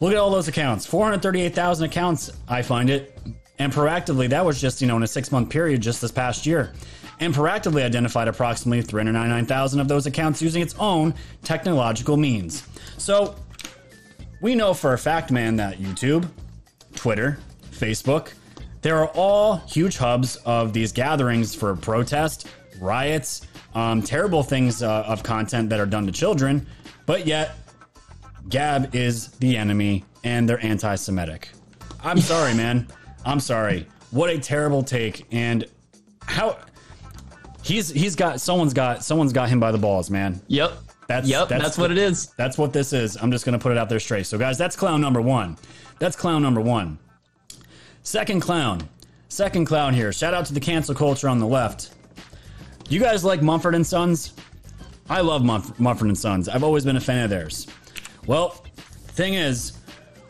Look 0.00 0.12
at 0.12 0.18
all 0.18 0.30
those 0.30 0.48
accounts 0.48 0.84
438,000 0.86 1.86
accounts, 1.86 2.30
I 2.48 2.62
find 2.62 2.90
it. 2.90 3.18
And 3.58 3.72
proactively, 3.72 4.28
that 4.30 4.44
was 4.44 4.60
just, 4.60 4.80
you 4.80 4.88
know, 4.88 4.96
in 4.96 5.02
a 5.04 5.06
six 5.06 5.30
month 5.30 5.48
period 5.48 5.80
just 5.80 6.00
this 6.00 6.10
past 6.10 6.44
year. 6.44 6.72
And 7.20 7.32
proactively 7.32 7.82
identified 7.84 8.26
approximately 8.26 8.82
399,000 8.82 9.78
of 9.78 9.86
those 9.86 10.06
accounts 10.06 10.42
using 10.42 10.60
its 10.60 10.74
own 10.78 11.14
technological 11.44 12.16
means. 12.16 12.66
So, 12.98 13.36
we 14.44 14.54
know 14.54 14.74
for 14.74 14.92
a 14.92 14.98
fact, 14.98 15.30
man, 15.30 15.56
that 15.56 15.78
YouTube, 15.78 16.28
Twitter, 16.94 17.38
Facebook, 17.70 18.34
there 18.82 18.98
are 18.98 19.08
all 19.14 19.56
huge 19.56 19.96
hubs 19.96 20.36
of 20.44 20.74
these 20.74 20.92
gatherings 20.92 21.54
for 21.54 21.74
protest, 21.74 22.46
riots, 22.78 23.46
um, 23.74 24.02
terrible 24.02 24.42
things 24.42 24.82
uh, 24.82 25.04
of 25.06 25.22
content 25.22 25.70
that 25.70 25.80
are 25.80 25.86
done 25.86 26.04
to 26.04 26.12
children, 26.12 26.66
but 27.06 27.26
yet 27.26 27.56
Gab 28.50 28.94
is 28.94 29.28
the 29.28 29.56
enemy 29.56 30.04
and 30.24 30.46
they're 30.46 30.62
anti 30.62 30.94
Semitic. 30.96 31.48
I'm 32.02 32.20
sorry, 32.32 32.52
man. 32.52 32.86
I'm 33.24 33.40
sorry. 33.40 33.88
What 34.10 34.28
a 34.28 34.38
terrible 34.38 34.82
take. 34.82 35.26
And 35.32 35.64
how 36.20 36.58
he's 37.62 37.88
he's 37.88 38.14
got 38.14 38.42
someone's 38.42 38.74
got 38.74 39.02
someone's 39.02 39.32
got 39.32 39.48
him 39.48 39.58
by 39.58 39.72
the 39.72 39.78
balls, 39.78 40.10
man. 40.10 40.42
Yep. 40.48 40.83
That's 41.06 41.28
Yep, 41.28 41.48
that's 41.48 41.76
what 41.78 41.90
it 41.90 41.98
is. 41.98 42.28
That's 42.36 42.56
what 42.56 42.72
this 42.72 42.92
is. 42.92 43.16
I'm 43.16 43.30
just 43.30 43.44
gonna 43.44 43.58
put 43.58 43.72
it 43.72 43.78
out 43.78 43.88
there 43.88 44.00
straight. 44.00 44.26
So 44.26 44.38
guys, 44.38 44.58
that's 44.58 44.76
clown 44.76 45.00
number 45.00 45.20
one. 45.20 45.56
That's 45.98 46.16
clown 46.16 46.42
number 46.42 46.60
one. 46.60 46.98
Second 48.02 48.40
clown. 48.40 48.88
Second 49.28 49.64
clown 49.64 49.94
here. 49.94 50.12
Shout 50.12 50.34
out 50.34 50.46
to 50.46 50.54
the 50.54 50.60
cancel 50.60 50.94
culture 50.94 51.28
on 51.28 51.38
the 51.38 51.46
left. 51.46 51.90
You 52.88 53.00
guys 53.00 53.24
like 53.24 53.42
Mumford 53.42 53.74
and 53.74 53.86
Sons? 53.86 54.34
I 55.08 55.20
love 55.20 55.42
Mumf- 55.42 55.78
Mumford 55.78 56.08
and 56.08 56.18
Sons. 56.18 56.48
I've 56.48 56.62
always 56.62 56.84
been 56.84 56.96
a 56.96 57.00
fan 57.00 57.24
of 57.24 57.30
theirs. 57.30 57.66
Well, 58.26 58.50
thing 59.08 59.34
is, 59.34 59.72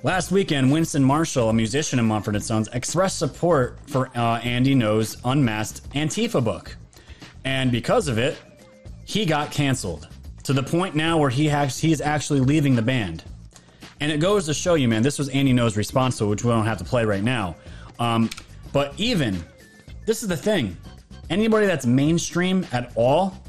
last 0.03 0.31
weekend, 0.31 0.73
Winston 0.73 1.03
Marshall, 1.05 1.49
a 1.49 1.53
musician 1.53 1.99
in 1.99 2.07
Mumford 2.07 2.35
and 2.35 2.45
Sons, 2.45 2.69
expressed 2.73 3.19
support 3.19 3.79
for 3.87 4.09
uh, 4.17 4.39
Andy 4.39 4.75
Ngo's 4.75 5.17
unmasked 5.25 5.89
Antifa 5.93 6.43
book, 6.43 6.77
and 7.45 7.71
because 7.71 8.09
of 8.09 8.19
it, 8.19 8.39
he 9.05 9.27
got 9.27 9.51
canceled 9.51 10.09
to 10.45 10.53
the 10.53 10.63
point 10.63 10.95
now 10.95 11.19
where 11.19 11.31
he 11.31 11.47
has, 11.49 11.79
he's 11.79 12.01
actually 12.01 12.41
leaving 12.41 12.77
the 12.77 12.83
band. 12.83 13.25
And 14.01 14.13
it 14.13 14.21
goes 14.21 14.47
to 14.47 14.55
show 14.55 14.75
you, 14.75 14.89
man, 14.89 15.03
this 15.03 15.19
was 15.19 15.29
Andy 15.31 15.53
Ngo's 15.53 15.77
response 15.77 16.19
to 16.19 16.27
which 16.27 16.45
we 16.45 16.51
don't 16.51 16.67
have 16.67 16.79
to 16.79 16.85
play 16.85 17.05
right 17.05 17.23
now. 17.23 17.57
Um, 17.99 18.31
but 18.73 18.93
even 18.99 19.43
this 20.07 20.23
is 20.23 20.29
the 20.29 20.37
thing. 20.37 20.77
Anybody 21.31 21.67
that's 21.67 21.87
mainstream 21.87 22.67
at 22.73 22.93
all, 22.95 23.43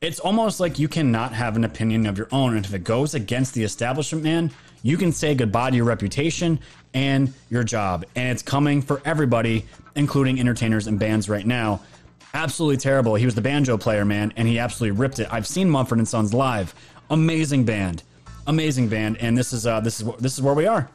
it's 0.00 0.20
almost 0.20 0.60
like 0.60 0.78
you 0.78 0.88
cannot 0.88 1.32
have 1.32 1.56
an 1.56 1.64
opinion 1.64 2.06
of 2.06 2.18
your 2.18 2.28
own. 2.30 2.56
And 2.56 2.66
if 2.66 2.74
it 2.74 2.84
goes 2.84 3.14
against 3.14 3.54
the 3.54 3.62
establishment, 3.62 4.24
man, 4.24 4.50
you 4.82 4.98
can 4.98 5.12
say 5.12 5.34
goodbye 5.34 5.70
to 5.70 5.76
your 5.76 5.86
reputation 5.86 6.60
and 6.92 7.32
your 7.48 7.64
job. 7.64 8.04
And 8.14 8.28
it's 8.28 8.42
coming 8.42 8.82
for 8.82 9.00
everybody, 9.06 9.64
including 9.96 10.38
entertainers 10.38 10.86
and 10.86 10.98
bands 10.98 11.30
right 11.30 11.46
now. 11.46 11.80
Absolutely 12.34 12.76
terrible. 12.76 13.14
He 13.14 13.24
was 13.24 13.34
the 13.34 13.40
banjo 13.40 13.78
player, 13.78 14.04
man, 14.04 14.32
and 14.36 14.46
he 14.48 14.58
absolutely 14.58 14.98
ripped 14.98 15.20
it. 15.20 15.28
I've 15.30 15.46
seen 15.46 15.70
Mumford 15.70 15.98
and 15.98 16.08
Sons 16.08 16.34
live. 16.34 16.74
Amazing 17.10 17.64
band. 17.64 18.02
Amazing 18.48 18.88
band. 18.88 19.18
And 19.18 19.38
this 19.38 19.52
is 19.52 19.66
uh 19.66 19.80
this 19.80 20.00
is 20.00 20.08
this 20.18 20.34
is 20.34 20.42
where 20.42 20.54
we 20.54 20.66
are. 20.66 20.90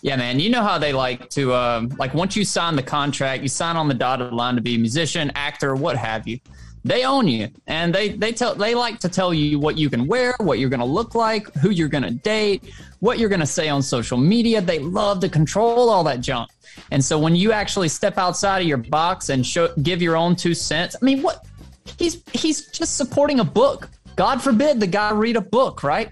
Yeah, 0.00 0.16
man. 0.16 0.38
You 0.38 0.48
know 0.48 0.62
how 0.62 0.78
they 0.78 0.92
like 0.92 1.28
to, 1.30 1.52
um, 1.52 1.88
like, 1.98 2.14
once 2.14 2.36
you 2.36 2.44
sign 2.44 2.76
the 2.76 2.82
contract, 2.82 3.42
you 3.42 3.48
sign 3.48 3.76
on 3.76 3.88
the 3.88 3.94
dotted 3.94 4.32
line 4.32 4.54
to 4.54 4.60
be 4.60 4.76
a 4.76 4.78
musician, 4.78 5.32
actor, 5.34 5.74
what 5.74 5.96
have 5.96 6.28
you. 6.28 6.38
They 6.84 7.04
own 7.04 7.28
you, 7.28 7.48
and 7.66 7.94
they 7.94 8.10
they 8.10 8.32
tell 8.32 8.54
they 8.54 8.74
like 8.74 8.98
to 9.00 9.08
tell 9.08 9.34
you 9.34 9.58
what 9.58 9.76
you 9.76 9.90
can 9.90 10.06
wear, 10.06 10.34
what 10.38 10.58
you're 10.58 10.70
going 10.70 10.80
to 10.80 10.86
look 10.86 11.14
like, 11.14 11.52
who 11.56 11.70
you're 11.70 11.88
going 11.88 12.04
to 12.04 12.10
date, 12.10 12.72
what 13.00 13.18
you're 13.18 13.28
going 13.28 13.40
to 13.40 13.46
say 13.46 13.68
on 13.68 13.82
social 13.82 14.16
media. 14.16 14.60
They 14.60 14.78
love 14.78 15.20
to 15.20 15.28
control 15.28 15.90
all 15.90 16.04
that 16.04 16.20
junk. 16.20 16.50
And 16.90 17.04
so 17.04 17.18
when 17.18 17.34
you 17.34 17.52
actually 17.52 17.88
step 17.88 18.18
outside 18.18 18.60
of 18.60 18.68
your 18.68 18.78
box 18.78 19.28
and 19.28 19.44
show, 19.44 19.74
give 19.82 20.00
your 20.00 20.16
own 20.16 20.36
two 20.36 20.54
cents, 20.54 20.96
I 21.00 21.04
mean, 21.04 21.22
what 21.22 21.44
he's 21.98 22.22
he's 22.32 22.66
just 22.68 22.96
supporting 22.96 23.40
a 23.40 23.44
book. 23.44 23.90
God 24.16 24.42
forbid 24.42 24.80
the 24.80 24.86
guy 24.86 25.12
read 25.12 25.36
a 25.36 25.40
book, 25.40 25.82
right? 25.82 26.10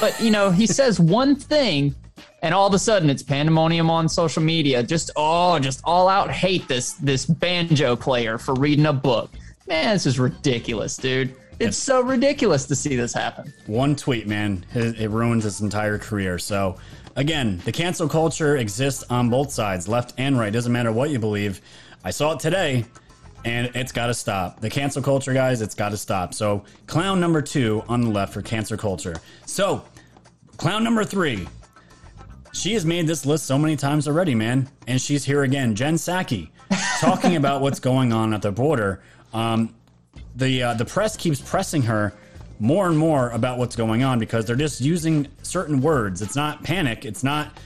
But 0.00 0.20
you 0.20 0.30
know, 0.30 0.50
he 0.50 0.66
says 0.78 0.98
one 0.98 1.36
thing 1.36 1.94
and 2.42 2.54
all 2.54 2.66
of 2.66 2.74
a 2.74 2.78
sudden 2.78 3.10
it's 3.10 3.22
pandemonium 3.22 3.90
on 3.90 4.08
social 4.08 4.42
media 4.42 4.82
just 4.82 5.10
oh 5.16 5.58
just 5.58 5.80
all 5.84 6.08
out 6.08 6.30
hate 6.30 6.66
this 6.68 6.92
this 6.94 7.26
banjo 7.26 7.96
player 7.96 8.38
for 8.38 8.54
reading 8.54 8.86
a 8.86 8.92
book 8.92 9.30
man 9.68 9.94
this 9.94 10.06
is 10.06 10.18
ridiculous 10.18 10.96
dude 10.96 11.34
it's 11.60 11.76
so 11.76 12.00
ridiculous 12.00 12.66
to 12.66 12.76
see 12.76 12.94
this 12.94 13.12
happen 13.12 13.52
One 13.66 13.96
tweet, 13.96 14.26
man, 14.28 14.64
it, 14.74 15.00
it 15.00 15.08
ruins 15.08 15.42
his 15.44 15.60
entire 15.60 15.98
career. 15.98 16.38
So, 16.38 16.76
again, 17.16 17.60
the 17.64 17.72
cancel 17.72 18.08
culture 18.08 18.56
exists 18.58 19.04
on 19.10 19.28
both 19.28 19.50
sides, 19.50 19.88
left 19.88 20.14
and 20.18 20.38
right. 20.38 20.52
Doesn't 20.52 20.72
matter 20.72 20.92
what 20.92 21.10
you 21.10 21.18
believe. 21.18 21.60
I 22.04 22.10
saw 22.12 22.32
it 22.34 22.40
today, 22.40 22.84
and 23.44 23.72
it's 23.74 23.90
got 23.90 24.06
to 24.06 24.14
stop. 24.14 24.60
The 24.60 24.70
cancel 24.70 25.02
culture, 25.02 25.34
guys, 25.34 25.60
it's 25.60 25.74
got 25.74 25.88
to 25.88 25.96
stop. 25.96 26.32
So, 26.32 26.64
clown 26.86 27.18
number 27.18 27.42
two 27.42 27.82
on 27.88 28.02
the 28.02 28.10
left 28.10 28.34
for 28.34 28.42
cancel 28.42 28.76
culture. 28.76 29.16
So, 29.44 29.84
clown 30.58 30.84
number 30.84 31.02
three. 31.02 31.48
She 32.52 32.72
has 32.74 32.86
made 32.86 33.06
this 33.06 33.26
list 33.26 33.46
so 33.46 33.58
many 33.58 33.76
times 33.76 34.06
already, 34.06 34.34
man, 34.34 34.68
and 34.86 35.00
she's 35.00 35.24
here 35.24 35.42
again. 35.42 35.74
Jen 35.74 35.94
Psaki, 35.96 36.50
talking 37.00 37.36
about 37.42 37.62
what's 37.62 37.80
going 37.80 38.12
on 38.12 38.32
at 38.32 38.42
the 38.42 38.52
border. 38.52 39.02
Um, 39.32 39.74
the 40.36 40.62
uh, 40.62 40.74
the 40.74 40.84
press 40.84 41.16
keeps 41.16 41.40
pressing 41.40 41.82
her 41.82 42.14
more 42.60 42.88
and 42.88 42.98
more 42.98 43.30
about 43.30 43.58
what's 43.58 43.76
going 43.76 44.02
on 44.02 44.18
because 44.18 44.44
they're 44.44 44.56
just 44.56 44.80
using 44.80 45.28
certain 45.42 45.80
words. 45.80 46.22
It's 46.22 46.36
not 46.36 46.62
panic. 46.62 47.04
It's 47.04 47.22
not. 47.22 47.58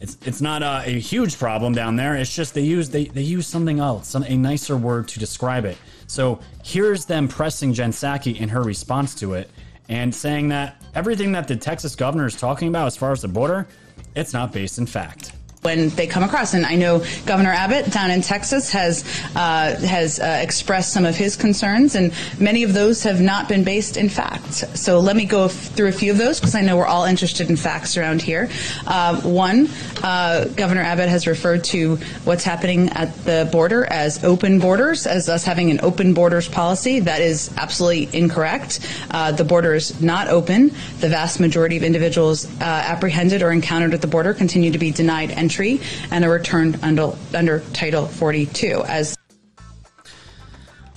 It's 0.00 0.16
it's 0.24 0.40
not 0.40 0.62
uh, 0.62 0.82
a 0.84 0.98
huge 0.98 1.38
problem 1.38 1.72
down 1.74 1.96
there. 1.96 2.14
It's 2.14 2.34
just 2.34 2.54
they 2.54 2.62
use 2.62 2.88
they, 2.90 3.06
they 3.06 3.22
use 3.22 3.46
something 3.46 3.80
else, 3.80 4.08
some 4.08 4.22
a 4.22 4.36
nicer 4.36 4.76
word 4.76 5.08
to 5.08 5.18
describe 5.18 5.64
it. 5.64 5.76
So 6.06 6.40
here's 6.64 7.04
them 7.04 7.26
pressing 7.26 7.72
Jen 7.72 7.90
Psaki 7.90 8.40
in 8.40 8.48
her 8.48 8.62
response 8.62 9.14
to 9.16 9.34
it 9.34 9.50
and 9.88 10.14
saying 10.14 10.48
that 10.48 10.82
everything 10.94 11.32
that 11.32 11.48
the 11.48 11.56
Texas 11.56 11.96
governor 11.96 12.26
is 12.26 12.36
talking 12.36 12.68
about 12.68 12.86
as 12.86 12.96
far 12.96 13.10
as 13.10 13.22
the 13.22 13.28
border, 13.28 13.66
it's 14.14 14.32
not 14.32 14.52
based 14.52 14.78
in 14.78 14.86
fact. 14.86 15.32
When 15.68 15.90
they 15.90 16.06
come 16.06 16.22
across. 16.22 16.54
And 16.54 16.64
I 16.64 16.76
know 16.76 17.04
Governor 17.26 17.52
Abbott 17.52 17.92
down 17.92 18.10
in 18.10 18.22
Texas 18.22 18.70
has 18.70 19.04
uh, 19.36 19.76
has 19.86 20.18
uh, 20.18 20.40
expressed 20.42 20.92
some 20.94 21.04
of 21.04 21.14
his 21.14 21.36
concerns, 21.36 21.94
and 21.94 22.12
many 22.40 22.62
of 22.62 22.72
those 22.72 23.02
have 23.02 23.20
not 23.20 23.48
been 23.48 23.64
based 23.64 23.96
in 23.96 24.08
fact. 24.08 24.54
So 24.76 24.98
let 25.00 25.14
me 25.14 25.26
go 25.26 25.44
f- 25.44 25.52
through 25.52 25.88
a 25.88 25.92
few 25.92 26.10
of 26.10 26.18
those 26.18 26.40
because 26.40 26.54
I 26.54 26.62
know 26.62 26.76
we're 26.78 26.86
all 26.86 27.04
interested 27.04 27.50
in 27.50 27.56
facts 27.56 27.96
around 27.98 28.22
here. 28.22 28.48
Uh, 28.86 29.20
one, 29.20 29.68
uh, 30.02 30.46
Governor 30.56 30.82
Abbott 30.82 31.10
has 31.10 31.26
referred 31.26 31.64
to 31.64 31.96
what's 32.24 32.44
happening 32.44 32.88
at 32.90 33.14
the 33.24 33.48
border 33.52 33.84
as 33.84 34.24
open 34.24 34.58
borders, 34.58 35.06
as 35.06 35.28
us 35.28 35.44
having 35.44 35.70
an 35.70 35.80
open 35.82 36.14
borders 36.14 36.48
policy. 36.48 37.00
That 37.00 37.20
is 37.20 37.50
absolutely 37.58 38.08
incorrect. 38.18 38.80
Uh, 39.10 39.32
the 39.32 39.44
border 39.44 39.74
is 39.74 40.00
not 40.00 40.28
open. 40.28 40.72
The 41.00 41.10
vast 41.10 41.40
majority 41.40 41.76
of 41.76 41.82
individuals 41.82 42.46
uh, 42.46 42.64
apprehended 42.92 43.42
or 43.42 43.52
encountered 43.52 43.92
at 43.92 44.00
the 44.00 44.06
border 44.16 44.32
continue 44.32 44.70
to 44.70 44.78
be 44.78 44.90
denied 44.90 45.30
entry 45.30 45.57
and 45.58 46.24
are 46.24 46.30
returned 46.30 46.78
under, 46.82 47.12
under 47.34 47.60
Title 47.72 48.06
42. 48.06 48.84
As 48.86 49.16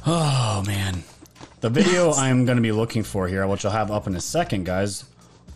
Oh 0.05 0.64
man, 0.66 1.03
the 1.62 1.70
video 1.70 2.12
I'm 2.12 2.45
going 2.45 2.57
to 2.57 2.62
be 2.62 2.72
looking 2.72 3.03
for 3.03 3.28
here, 3.28 3.45
which 3.47 3.66
I'll 3.66 3.72
have 3.72 3.91
up 3.91 4.07
in 4.07 4.16
a 4.16 4.22
second, 4.22 4.66
guys. 4.66 5.05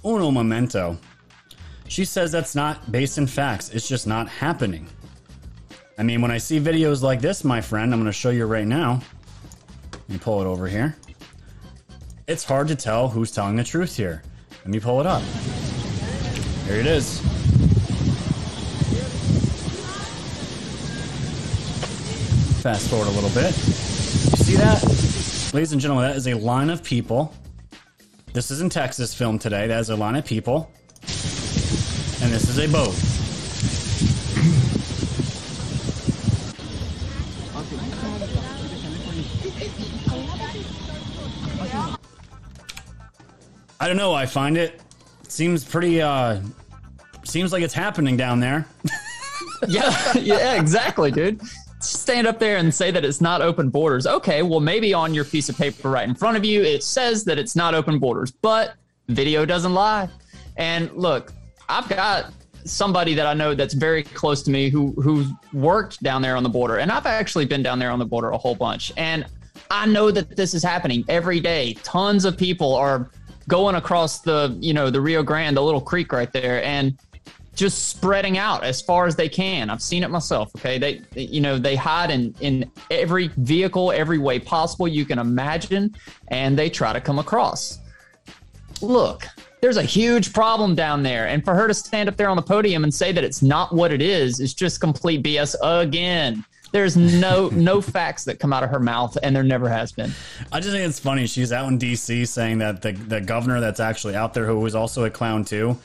Uno 0.03 0.32
momento. 0.32 0.97
She 1.88 2.03
says 2.03 2.32
that's 2.32 2.56
not 2.56 2.91
based 2.91 3.18
in 3.18 3.28
facts. 3.28 3.70
It's 3.70 3.88
just 3.88 4.08
not 4.08 4.28
happening. 4.28 4.88
I 5.97 6.03
mean, 6.03 6.22
when 6.22 6.32
I 6.32 6.39
see 6.39 6.60
videos 6.60 7.01
like 7.03 7.22
this, 7.22 7.43
my 7.43 7.62
friend, 7.62 7.93
I'm 7.93 7.99
going 7.99 8.12
to 8.12 8.18
show 8.18 8.32
you 8.32 8.45
right 8.45 8.68
now. 8.68 9.01
Let 9.91 10.10
me 10.10 10.18
pull 10.18 10.41
it 10.41 10.45
over 10.45 10.68
here. 10.68 10.95
It's 12.28 12.43
hard 12.43 12.68
to 12.70 12.76
tell 12.76 13.08
who's 13.08 13.32
telling 13.32 13.56
the 13.56 13.64
truth 13.64 13.95
here. 13.95 14.24
Let 14.51 14.68
me 14.68 14.80
pull 14.80 14.99
it 14.99 15.06
up. 15.06 15.22
Here 16.66 16.80
it 16.80 16.88
is. 16.88 17.34
Fast 22.66 22.89
forward 22.89 23.07
a 23.07 23.11
little 23.11 23.30
bit. 23.30 23.55
You 23.55 24.43
see 24.43 24.55
that? 24.55 24.82
Ladies 25.53 25.72
and 25.74 25.80
gentlemen, 25.80 26.09
that 26.09 26.16
is 26.16 26.26
a 26.26 26.34
line 26.34 26.72
of 26.72 26.82
people. 26.82 27.32
This 28.34 28.49
is 28.49 28.59
in 28.59 28.72
Texas 28.72 29.13
filmed 29.13 29.39
today. 29.39 29.68
That 29.68 29.80
is 29.82 29.91
a 29.91 29.95
line 29.95 30.16
of 30.16 30.26
people. 30.26 30.72
And 31.03 32.34
this 32.34 32.49
is 32.49 32.57
a 32.57 32.68
boat. 32.68 32.95
I 43.80 43.88
don't 43.88 43.95
know. 43.95 44.13
Why 44.13 44.24
I 44.24 44.26
find 44.26 44.57
it 44.57 44.82
seems 45.28 45.63
pretty. 45.63 46.01
uh 46.01 46.41
Seems 47.26 47.51
like 47.51 47.61
it's 47.61 47.76
happening 47.76 48.18
down 48.18 48.39
there. 48.39 48.66
yeah, 49.68 50.13
yeah, 50.18 50.59
exactly, 50.59 51.11
dude. 51.11 51.39
Stand 51.86 52.27
up 52.27 52.39
there 52.39 52.57
and 52.57 52.73
say 52.73 52.91
that 52.91 53.05
it's 53.05 53.21
not 53.21 53.41
open 53.41 53.69
borders. 53.69 54.07
Okay, 54.07 54.41
well, 54.41 54.59
maybe 54.59 54.93
on 54.93 55.13
your 55.13 55.25
piece 55.25 55.49
of 55.49 55.57
paper 55.57 55.89
right 55.89 56.07
in 56.07 56.15
front 56.15 56.38
of 56.38 56.43
you, 56.43 56.63
it 56.63 56.83
says 56.83 57.23
that 57.25 57.38
it's 57.38 57.55
not 57.55 57.73
open 57.73 57.99
borders, 57.99 58.31
but 58.31 58.73
video 59.07 59.45
doesn't 59.45 59.73
lie. 59.73 60.09
And 60.57 60.91
look, 60.93 61.31
I've 61.69 61.88
got 61.89 62.33
somebody 62.65 63.13
that 63.13 63.27
I 63.27 63.33
know 63.33 63.53
that's 63.53 63.73
very 63.73 64.03
close 64.03 64.41
to 64.43 64.51
me 64.51 64.69
who 64.69 64.91
who 64.93 65.25
worked 65.53 66.01
down 66.01 66.21
there 66.21 66.36
on 66.36 66.43
the 66.43 66.49
border, 66.49 66.77
and 66.77 66.91
I've 66.91 67.05
actually 67.05 67.45
been 67.45 67.63
down 67.63 67.79
there 67.79 67.91
on 67.91 67.99
the 67.99 68.05
border 68.05 68.29
a 68.29 68.38
whole 68.38 68.55
bunch, 68.55 68.91
and 68.97 69.25
I 69.71 69.86
know 69.86 70.11
that 70.11 70.36
this 70.36 70.53
is 70.53 70.63
happening 70.63 71.05
every 71.07 71.39
day. 71.39 71.73
Tons 71.83 72.25
of 72.25 72.38
people 72.38 72.73
are 72.73 73.09
going 73.47 73.75
across 73.75 74.21
the 74.21 74.57
you 74.59 74.73
know 74.73 74.89
the 74.89 75.01
Rio 75.01 75.23
Grande, 75.23 75.55
the 75.55 75.61
little 75.61 75.81
creek 75.81 76.11
right 76.11 76.31
there, 76.31 76.63
and 76.63 76.97
just 77.56 77.89
spreading 77.89 78.38
out 78.38 78.64
as 78.64 78.82
far 78.82 79.08
as 79.08 79.16
they 79.16 79.30
can. 79.30 79.70
I've 79.70 79.82
seen 79.82 80.03
it 80.03 80.10
myself. 80.10 80.51
Okay, 80.58 80.78
they, 80.78 81.01
you 81.20 81.42
know 81.42 81.58
they 81.58 81.75
hide 81.75 82.12
in 82.12 82.36
in 82.42 82.70
every 82.92 83.29
vehicle, 83.38 83.92
every 83.92 84.17
way 84.17 84.39
possible 84.39 84.88
you 84.88 85.05
can 85.05 85.20
imagine, 85.20 85.96
and 86.28 86.58
they 86.58 86.70
try 86.70 86.93
to 86.93 87.01
come 87.01 87.20
across. 87.20 87.79
Look, 88.82 89.25
there's 89.62 89.78
a 89.78 89.84
huge 89.84 90.34
problem 90.34 90.75
down 90.75 91.01
there, 91.01 91.28
and 91.28 91.43
for 91.43 91.55
her 91.55 91.67
to 91.67 91.74
stand 91.74 92.09
up 92.09 92.17
there 92.17 92.29
on 92.29 92.36
the 92.36 92.43
podium 92.43 92.84
and 92.84 92.93
say 92.93 93.12
that 93.12 93.24
it's 93.24 93.42
not 93.42 93.74
what 93.74 93.92
it 93.92 94.01
is 94.01 94.39
is 94.39 94.54
just 94.54 94.82
complete 94.82 95.24
BS 95.24 95.55
again. 95.63 96.46
There's 96.71 96.97
no 96.97 97.50
no 97.50 97.82
facts 97.96 98.25
that 98.25 98.39
come 98.39 98.51
out 98.51 98.63
of 98.63 98.70
her 98.70 98.79
mouth, 98.79 99.17
and 99.24 99.36
there 99.36 99.43
never 99.43 99.70
has 99.70 99.92
been. 99.92 100.12
I 100.51 100.59
just 100.59 100.71
think 100.71 100.88
it's 100.88 101.00
funny. 101.00 101.25
She's 101.25 101.51
out 101.54 101.70
in 101.70 101.78
D.C. 101.78 102.25
saying 102.25 102.58
that 102.58 102.82
the 102.82 102.92
the 102.92 103.21
governor 103.21 103.62
that's 103.62 103.79
actually 103.79 104.16
out 104.16 104.34
there, 104.34 104.46
who 104.46 104.59
was 104.59 104.75
also 104.75 105.05
a 105.05 105.09
clown 105.09 105.46
too, 105.46 105.78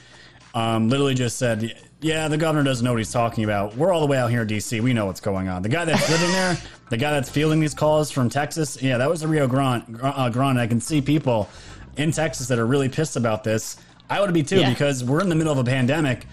um, 0.55 0.89
literally 0.89 1.15
just 1.15 1.37
said, 1.37 1.77
"Yeah, 2.01 2.29
the 2.29 2.37
governor 2.37 2.65
doesn't 2.65 2.85
know 2.85 2.93
what 2.93 2.99
he's 2.99 3.13
talking 3.13 3.45
about. 3.45 3.77
We're 3.77 3.93
all 3.93 4.01
the 4.01 4.07
way 4.07 4.19
out 4.19 4.31
here 4.31 4.43
in 4.43 4.47
D.C. 4.49 4.81
We 4.81 4.93
know 4.93 5.07
what's 5.07 5.21
going 5.21 5.49
on. 5.49 5.63
The 5.63 5.69
guy 5.69 5.85
that's 5.85 6.09
living 6.11 6.31
there, 6.33 6.57
the 6.91 6.97
guy 6.97 7.11
that's 7.13 7.29
fielding 7.31 7.61
these 7.61 7.75
calls 7.75 8.11
from 8.11 8.29
Texas, 8.29 8.81
yeah, 8.83 8.99
that 8.99 9.09
was 9.09 9.21
the 9.21 9.29
Rio 9.29 9.47
Grande. 9.47 9.99
Uh, 10.03 10.29
Grande. 10.31 10.59
I 10.59 10.67
can 10.67 10.81
see 10.81 11.01
people 11.01 11.49
in 11.97 12.11
Texas 12.13 12.49
that 12.49 12.59
are 12.59 12.67
really 12.67 12.89
pissed 12.89 13.17
about 13.17 13.45
this. 13.45 13.77
I 14.09 14.21
would 14.21 14.33
be 14.35 14.43
too 14.43 14.61
Yeah. 14.61 14.71
because 14.71 15.05
we're 15.05 15.21
in 15.21 15.29
the 15.29 15.37
middle 15.37 15.53
of 15.53 15.59
a 15.59 15.65
pandemic." 15.65 16.27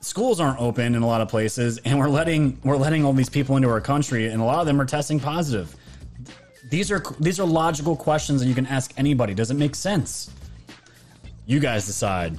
schools 0.00 0.38
aren't 0.38 0.60
open 0.60 0.94
in 0.94 1.02
a 1.02 1.06
lot 1.06 1.20
of 1.20 1.26
places 1.28 1.78
and 1.78 1.98
we're 1.98 2.08
letting 2.08 2.56
we're 2.62 2.76
letting 2.76 3.04
all 3.04 3.12
these 3.14 3.30
people 3.30 3.56
into 3.56 3.68
our 3.68 3.80
country 3.80 4.26
and 4.28 4.40
a 4.40 4.44
lot 4.44 4.60
of 4.60 4.66
them 4.66 4.80
are 4.80 4.84
testing 4.84 5.18
positive 5.18 5.74
these 6.70 6.92
are 6.92 7.02
these 7.18 7.40
are 7.40 7.46
logical 7.46 7.96
questions 7.96 8.40
that 8.40 8.46
you 8.46 8.54
can 8.54 8.66
ask 8.66 8.92
anybody 8.98 9.34
does 9.34 9.50
it 9.50 9.54
make 9.54 9.74
sense 9.74 10.30
you 11.46 11.58
guys 11.58 11.86
decide 11.86 12.38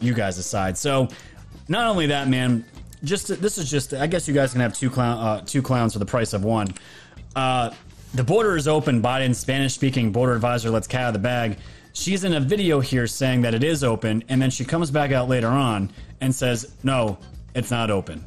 you 0.00 0.14
guys 0.14 0.36
decide 0.36 0.76
so 0.76 1.08
not 1.68 1.86
only 1.86 2.06
that 2.06 2.28
man 2.28 2.64
just 3.04 3.40
this 3.40 3.58
is 3.58 3.70
just. 3.70 3.94
I 3.94 4.06
guess 4.06 4.26
you 4.26 4.34
guys 4.34 4.52
can 4.52 4.60
have 4.60 4.74
two 4.74 4.90
clown, 4.90 5.18
uh, 5.18 5.40
two 5.42 5.62
clowns 5.62 5.92
for 5.92 5.98
the 5.98 6.06
price 6.06 6.32
of 6.32 6.44
one. 6.44 6.68
Uh, 7.36 7.70
the 8.14 8.24
border 8.24 8.56
is 8.56 8.66
open. 8.66 9.02
Biden, 9.02 9.34
Spanish-speaking 9.34 10.12
border 10.12 10.34
advisor, 10.34 10.70
lets 10.70 10.86
cat 10.86 11.02
out 11.02 11.06
of 11.08 11.12
the 11.14 11.18
bag. 11.20 11.58
She's 11.92 12.24
in 12.24 12.34
a 12.34 12.40
video 12.40 12.80
here 12.80 13.06
saying 13.06 13.42
that 13.42 13.54
it 13.54 13.64
is 13.64 13.84
open, 13.84 14.24
and 14.28 14.40
then 14.40 14.50
she 14.50 14.64
comes 14.64 14.90
back 14.90 15.12
out 15.12 15.28
later 15.28 15.48
on 15.48 15.90
and 16.20 16.34
says, 16.34 16.74
"No, 16.82 17.18
it's 17.54 17.70
not 17.70 17.90
open." 17.90 18.24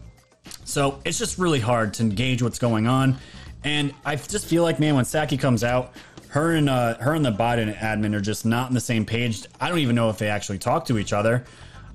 So 0.65 0.99
it's 1.06 1.18
just 1.18 1.38
really 1.38 1.60
hard 1.60 1.93
to 1.95 2.03
gauge 2.03 2.41
what's 2.41 2.60
going 2.60 2.88
on, 2.88 3.18
and 3.64 3.93
I 4.06 4.15
just 4.15 4.45
feel 4.45 4.64
like, 4.64 4.80
man, 4.80 4.95
when 4.95 5.06
Psaki 5.06 5.39
comes 5.39 5.64
out, 5.64 5.93
her 6.31 6.55
and 6.55 6.69
uh, 6.69 6.97
her 6.99 7.13
and 7.13 7.25
the 7.25 7.31
Biden 7.31 7.75
admin 7.77 8.15
are 8.15 8.21
just 8.21 8.45
not 8.45 8.67
on 8.67 8.73
the 8.73 8.79
same 8.79 9.05
page. 9.05 9.45
I 9.59 9.67
don't 9.67 9.79
even 9.79 9.97
know 9.97 10.09
if 10.09 10.17
they 10.17 10.29
actually 10.29 10.59
talk 10.59 10.85
to 10.85 10.97
each 10.97 11.11
other. 11.11 11.43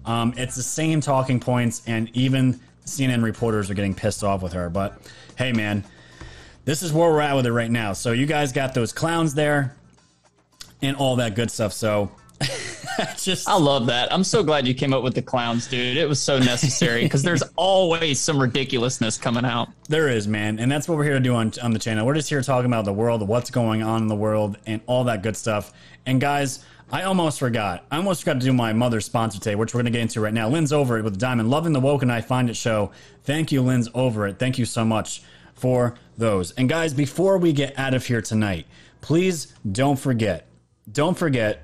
Um, 0.05 0.35
it's 0.37 0.55
the 0.55 0.63
same 0.63 1.01
talking 1.01 1.41
points, 1.41 1.83
and 1.87 2.11
even 2.13 2.61
CNN 2.85 3.23
reporters 3.23 3.71
are 3.71 3.75
getting 3.75 3.95
pissed 3.95 4.23
off 4.23 4.43
with 4.43 4.53
her. 4.53 4.69
But 4.69 4.99
hey, 5.37 5.53
man, 5.53 5.85
this 6.67 6.83
is 6.83 6.93
where 6.93 7.11
we're 7.11 7.23
at 7.23 7.35
with 7.35 7.47
it 7.47 7.53
right 7.53 7.71
now. 7.71 7.95
So 7.95 8.13
you 8.13 8.27
guys 8.27 8.53
got 8.53 8.75
those 8.75 8.93
clowns 8.93 9.35
there, 9.35 9.75
and 10.83 10.97
all 10.97 11.17
that 11.17 11.35
good 11.35 11.51
stuff. 11.51 11.73
So 11.73 12.13
just 13.17 13.49
I 13.49 13.57
love 13.57 13.87
that. 13.87 14.13
I'm 14.13 14.25
so 14.25 14.43
glad 14.43 14.67
you 14.67 14.75
came 14.75 14.93
up 14.93 15.03
with 15.03 15.15
the 15.15 15.23
clowns, 15.23 15.67
dude. 15.67 15.97
It 15.97 16.09
was 16.09 16.21
so 16.21 16.39
necessary 16.39 17.03
because 17.03 17.23
there's 17.23 17.43
always 17.57 18.21
some 18.21 18.41
ridiculousness 18.41 19.19
coming 19.19 19.45
out. 19.45 19.69
There 19.89 20.09
is, 20.09 20.29
man, 20.29 20.59
and 20.59 20.71
that's 20.71 20.89
what 20.89 20.99
we're 20.99 21.05
here 21.05 21.15
to 21.15 21.21
do 21.21 21.35
on 21.35 21.53
on 21.63 21.73
the 21.73 21.79
channel. 21.79 22.07
We're 22.07 22.15
just 22.15 22.29
here 22.29 22.43
talking 22.43 22.67
about 22.67 22.85
the 22.85 22.93
world, 22.93 23.27
what's 23.27 23.51
going 23.51 23.83
on 23.83 24.03
in 24.03 24.09
the 24.09 24.17
world, 24.17 24.59
and 24.67 24.81
all 24.87 25.05
that 25.05 25.23
good 25.23 25.37
stuff. 25.37 25.73
And 26.05 26.21
guys, 26.21 26.65
I 26.91 27.03
almost 27.03 27.41
forgot. 27.41 27.85
I 27.91 27.97
almost 27.97 28.23
forgot 28.23 28.35
to 28.35 28.47
do 28.47 28.53
my 28.53 28.73
mother's 28.73 29.05
sponsor 29.05 29.39
today, 29.41 29.57
which 29.57 29.75
we're 29.75 29.83
going 29.83 29.93
to 29.93 29.99
get 29.99 30.03
into 30.03 30.21
right 30.21 30.33
now. 30.35 30.49
Lynn's 30.49 30.73
over 30.73 30.99
it 30.99 31.05
with 31.05 31.19
Diamond, 31.19 31.51
loving 31.51 31.73
the 31.73 31.81
woke 31.81 32.03
and 32.03 32.13
I 32.13 32.21
find 32.21 32.49
it 32.49 32.57
show. 32.57 32.93
Thank 33.25 33.51
you, 33.51 33.61
Lynn's 33.63 33.89
over 33.93 34.27
it. 34.29 34.39
Thank 34.39 34.57
you 34.57 34.65
so 34.65 34.85
much 34.85 35.23
for 35.55 35.97
those. 36.17 36.53
And 36.53 36.69
guys, 36.69 36.95
before 36.95 37.39
we 37.39 37.53
get 37.53 37.77
out 37.77 37.95
of 37.95 38.07
here 38.07 38.23
tonight, 38.23 38.67
please 39.01 39.53
don't 39.71 39.99
forget, 39.99 40.47
don't 40.91 41.19
forget 41.19 41.63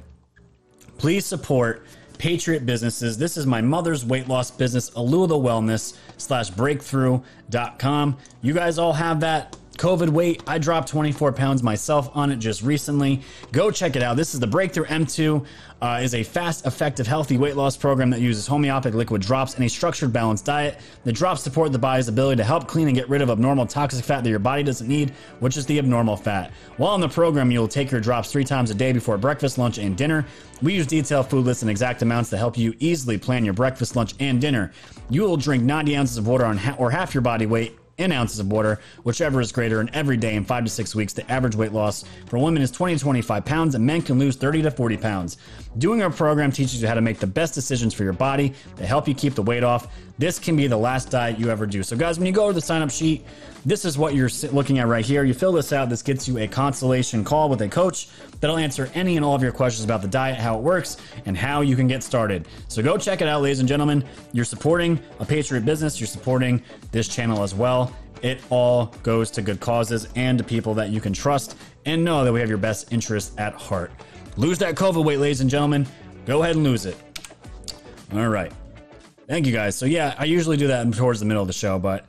Please 0.99 1.27
support 1.27 1.85
Patriot 2.19 2.65
businesses. 2.65 3.19
This 3.19 3.37
is 3.37 3.47
my 3.47 3.61
mother's 3.61 4.05
weight 4.05 4.29
loss 4.29 4.51
business, 4.51 4.91
Alula 4.91 5.41
Wellness 5.43 5.97
slash 6.19 6.51
breakthrough.com. 6.51 8.17
You 8.43 8.55
guys 8.55 8.79
all 8.79 8.93
have 8.93 9.21
that 9.21 9.57
COVID 9.79 10.09
weight. 10.11 10.43
I 10.47 10.59
dropped 10.59 10.89
24 10.89 11.33
pounds 11.33 11.63
myself 11.63 12.11
on 12.15 12.31
it 12.31 12.37
just 12.37 12.63
recently. 12.63 13.23
Go 13.53 13.71
check 13.71 13.97
it 13.97 14.03
out. 14.03 14.17
This 14.17 14.35
is 14.35 14.41
the 14.41 14.47
Breakthrough 14.47 14.87
M2. 14.87 15.45
Uh, 15.81 15.99
is 16.01 16.15
a 16.15 16.23
fast, 16.23 16.65
effective, 16.65 17.09
healthy 17.09 17.37
weight 17.37 17.57
loss 17.57 17.77
program 17.77 18.09
that 18.11 18.21
uses 18.21 18.47
homeopathic 18.47 18.95
liquid 18.95 19.21
drops 19.21 19.57
and 19.57 19.65
a 19.65 19.69
structured, 19.69 20.13
balanced 20.13 20.45
diet. 20.45 20.79
The 21.03 21.13
drops 21.13 21.43
support 21.43 21.73
the 21.73 21.79
body's 21.79 22.07
ability 22.07 22.37
to 22.37 22.45
help 22.45 22.69
clean 22.69 22.87
and 22.87 22.97
get 22.97 23.09
rid 23.09 23.21
of 23.21 23.31
abnormal 23.31 23.67
toxic 23.67 24.05
fat 24.05 24.23
that 24.23 24.31
your 24.31 24.39
body 24.39 24.63
doesn't 24.63 24.87
need, 24.87 25.11
which 25.41 25.57
is 25.57 25.67
the 25.67 25.81
abnormal 25.81 26.17
fat. 26.17 26.53
While 26.77 26.95
in 26.95 27.01
the 27.01 27.09
program, 27.09 27.51
you'll 27.51 27.67
take 27.67 27.91
your 27.91 28.01
drops 28.01 28.31
three 28.31 28.45
times 28.45 28.71
a 28.71 28.75
day 28.75 28.93
before 28.93 29.19
breakfast, 29.19 29.59
lunch, 29.59 29.79
and 29.79 29.97
dinner. 29.97 30.25
We 30.63 30.75
use 30.75 30.87
detailed 30.87 31.29
food 31.29 31.47
lists 31.47 31.65
and 31.65 31.71
exact 31.71 32.03
amounts 32.03 32.31
to 32.31 32.37
help 32.37 32.57
you 32.57 32.75
easily 32.79 33.19
plan 33.19 33.45
your 33.45 33.55
breakfast, 33.55 33.97
lunch, 33.97 34.15
and 34.21 34.41
dinner. 34.41 34.71
You 35.11 35.23
will 35.23 35.37
drink 35.37 35.65
90 35.65 35.97
ounces 35.97 36.17
of 36.17 36.29
water 36.29 36.45
on 36.45 36.59
ha- 36.59 36.77
or 36.79 36.93
half 36.93 37.13
your 37.13 37.23
body 37.23 37.47
weight 37.47 37.77
in 37.99 38.13
ounces 38.13 38.39
of 38.39 38.51
water, 38.51 38.81
whichever 39.05 39.41
is 39.41 39.53
greater, 39.53 39.81
and 39.81 39.91
every 39.95 40.17
day 40.17 40.35
in 40.35 40.45
five 40.45 40.65
to 40.65 40.71
six 40.71 40.95
weeks, 40.95 41.13
the 41.13 41.31
average 41.31 41.55
weight 41.55 41.73
loss 41.73 42.05
for 42.27 42.39
women 42.39 42.63
is 42.63 42.71
20 42.71 42.95
to 42.97 43.01
25 43.01 43.45
pounds, 43.45 43.75
and 43.75 43.85
men 43.85 44.03
can 44.03 44.19
lose 44.19 44.37
30 44.37 44.63
to 44.63 44.71
40 44.71 44.97
pounds. 44.97 45.37
Doing 45.79 46.03
our 46.03 46.11
program 46.11 46.53
teaches 46.53 46.83
you 46.83 46.89
how 46.89 46.95
to 46.95 47.01
make 47.01 47.19
the 47.19 47.27
best 47.27 47.55
decisions 47.55 47.95
for 47.95 48.05
your 48.05 48.13
body 48.13 48.55
to 48.77 48.87
help 48.87 49.09
you 49.09 49.15
keep 49.15 49.35
the 49.35 49.43
weight 49.43 49.65
off. 49.65 49.95
This 50.19 50.39
can 50.39 50.57
be 50.57 50.67
the 50.67 50.77
last 50.77 51.11
diet 51.11 51.39
you 51.39 51.51
ever 51.51 51.67
do. 51.67 51.83
So, 51.83 51.97
guys, 51.97 52.19
when 52.19 52.27
you 52.27 52.33
go 52.33 52.49
to 52.49 52.53
the 52.53 52.61
sign 52.61 52.83
up 52.83 52.91
sheet, 52.91 53.25
this 53.65 53.85
is 53.85 53.97
what 53.97 54.15
you're 54.15 54.31
looking 54.51 54.79
at 54.79 54.89
right 54.89 55.05
here. 55.05 55.25
You 55.25 55.35
fill 55.35 55.53
this 55.53 55.73
out. 55.73 55.89
This 55.89 56.03
gets 56.03 56.27
you 56.27 56.39
a 56.39 56.49
consultation 56.49 57.25
call 57.25 57.49
with 57.49 57.63
a 57.63 57.69
coach 57.69 58.09
that'll 58.41 58.57
answer 58.57 58.91
any 58.95 59.17
and 59.17 59.25
all 59.25 59.35
of 59.35 59.43
your 59.43 59.53
questions 59.53 59.85
about 59.85 60.03
the 60.03 60.09
diet, 60.09 60.37
how 60.37 60.59
it 60.59 60.63
works, 60.63 60.97
and 61.27 61.37
how 61.37 61.61
you 61.61 61.77
can 61.77 61.87
get 61.87 62.03
started. 62.03 62.49
So 62.69 62.83
go 62.83 62.97
check 62.97 63.21
it 63.21 63.29
out, 63.29 63.43
ladies 63.43 63.61
and 63.61 63.69
gentlemen. 63.69 64.05
You're 64.33 64.45
supporting 64.45 65.01
a 65.21 65.25
Patriot 65.25 65.65
business, 65.65 66.01
you're 66.01 66.07
supporting 66.07 66.63
this 66.91 67.09
channel 67.09 67.43
as 67.43 67.55
well. 67.55 67.95
It 68.23 68.41
all 68.51 68.87
goes 69.03 69.31
to 69.33 69.43
good 69.43 69.61
causes 69.61 70.09
and 70.15 70.39
to 70.39 70.45
people 70.45 70.75
that 70.75 70.91
you 70.91 71.01
can 71.01 71.13
trust 71.13 71.57
and 71.87 72.05
know 72.05 72.25
that 72.25 72.33
we 72.33 72.41
have 72.41 72.49
your 72.49 72.59
best 72.59 72.93
interests 72.93 73.33
at 73.39 73.55
heart. 73.55 73.91
Lose 74.37 74.59
that 74.59 74.77
COVID 74.77 75.05
weight, 75.05 75.19
ladies 75.19 75.41
and 75.41 75.51
gentlemen. 75.51 75.87
Go 76.25 76.43
ahead 76.43 76.55
and 76.55 76.65
lose 76.65 76.87
it. 76.87 76.97
All 78.13 78.29
right. 78.29 78.53
Thank 79.27 79.47
you 79.47 79.53
guys. 79.53 79.77
So, 79.77 79.87
yeah, 79.87 80.15
I 80.19 80.25
usually 80.25 80.57
do 80.57 80.69
that 80.69 80.93
towards 80.95 81.19
the 81.21 81.27
middle 81.27 81.43
of 81.43 81.47
the 81.47 81.53
show, 81.53 81.79
but 81.79 82.07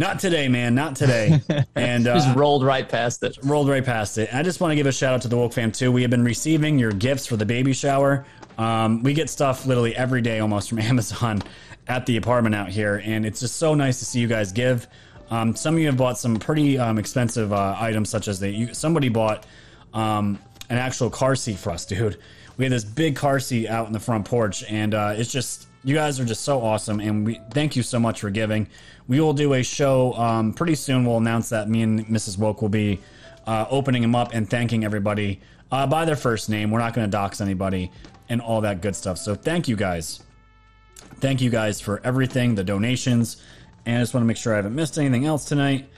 not 0.00 0.18
today, 0.18 0.48
man. 0.48 0.74
Not 0.74 0.96
today. 0.96 1.40
And 1.76 2.08
uh, 2.08 2.14
Just 2.14 2.36
rolled 2.36 2.64
right 2.64 2.88
past 2.88 3.22
it. 3.22 3.38
rolled 3.42 3.68
right 3.68 3.84
past 3.84 4.18
it. 4.18 4.34
I 4.34 4.42
just 4.42 4.60
want 4.60 4.72
to 4.72 4.76
give 4.76 4.86
a 4.86 4.92
shout 4.92 5.14
out 5.14 5.22
to 5.22 5.28
the 5.28 5.36
Woke 5.36 5.52
Fam 5.52 5.70
too. 5.72 5.92
We 5.92 6.02
have 6.02 6.10
been 6.10 6.24
receiving 6.24 6.78
your 6.78 6.92
gifts 6.92 7.26
for 7.26 7.36
the 7.36 7.46
baby 7.46 7.72
shower. 7.72 8.26
Um, 8.58 9.02
we 9.02 9.14
get 9.14 9.30
stuff 9.30 9.66
literally 9.66 9.94
every 9.96 10.20
day 10.20 10.40
almost 10.40 10.68
from 10.68 10.78
Amazon 10.90 11.42
at 11.88 12.06
the 12.06 12.16
apartment 12.16 12.54
out 12.54 12.68
here, 12.68 13.00
and 13.04 13.24
it's 13.24 13.40
just 13.40 13.56
so 13.56 13.74
nice 13.74 13.98
to 14.00 14.04
see 14.04 14.20
you 14.20 14.26
guys 14.26 14.52
give. 14.52 14.88
Um, 15.30 15.54
some 15.54 15.74
of 15.74 15.80
you 15.80 15.86
have 15.86 15.96
bought 15.96 16.18
some 16.18 16.36
pretty 16.36 16.78
um, 16.78 16.98
expensive 16.98 17.52
uh, 17.52 17.76
items, 17.78 18.10
such 18.10 18.28
as. 18.28 18.42
You, 18.42 18.74
somebody 18.74 19.08
bought 19.08 19.46
um, 19.94 20.38
an 20.68 20.76
actual 20.78 21.08
car 21.08 21.34
seat 21.36 21.56
for 21.58 21.70
us, 21.70 21.84
dude. 21.86 22.18
We 22.56 22.64
had 22.64 22.72
this 22.72 22.84
big 22.84 23.16
car 23.16 23.40
seat 23.40 23.68
out 23.68 23.86
in 23.86 23.92
the 23.92 24.00
front 24.00 24.24
porch, 24.24 24.64
and 24.68 24.94
uh, 24.94 25.14
it's 25.16 25.32
just 25.32 25.66
you 25.82 25.94
guys 25.94 26.20
are 26.20 26.24
just 26.24 26.44
so 26.44 26.62
awesome, 26.62 27.00
and 27.00 27.24
we 27.24 27.40
thank 27.52 27.76
you 27.76 27.82
so 27.82 27.98
much 27.98 28.20
for 28.20 28.30
giving. 28.30 28.66
We 29.08 29.20
will 29.20 29.32
do 29.32 29.54
a 29.54 29.62
show 29.62 30.12
um, 30.14 30.52
pretty 30.52 30.74
soon. 30.74 31.04
We'll 31.04 31.16
announce 31.16 31.48
that 31.48 31.68
me 31.68 31.82
and 31.82 32.06
Mrs. 32.06 32.38
Woke 32.38 32.62
will 32.62 32.68
be 32.68 33.00
uh, 33.46 33.66
opening 33.70 34.02
them 34.02 34.14
up 34.14 34.34
and 34.34 34.48
thanking 34.48 34.84
everybody 34.84 35.40
uh, 35.72 35.86
by 35.86 36.04
their 36.04 36.16
first 36.16 36.48
name. 36.50 36.70
We're 36.70 36.80
not 36.80 36.94
going 36.94 37.06
to 37.06 37.10
dox 37.10 37.40
anybody 37.40 37.90
and 38.28 38.40
all 38.40 38.60
that 38.60 38.80
good 38.80 38.94
stuff. 38.94 39.18
So 39.18 39.34
thank 39.34 39.68
you 39.68 39.76
guys. 39.76 40.22
Thank 41.16 41.40
you 41.40 41.50
guys 41.50 41.80
for 41.80 42.00
everything, 42.04 42.54
the 42.54 42.64
donations, 42.64 43.42
and 43.86 43.98
I 43.98 44.00
just 44.00 44.14
want 44.14 44.22
to 44.22 44.26
make 44.26 44.36
sure 44.36 44.52
I 44.52 44.56
haven't 44.56 44.74
missed 44.74 44.98
anything 44.98 45.26
else 45.26 45.44
tonight. 45.44 45.88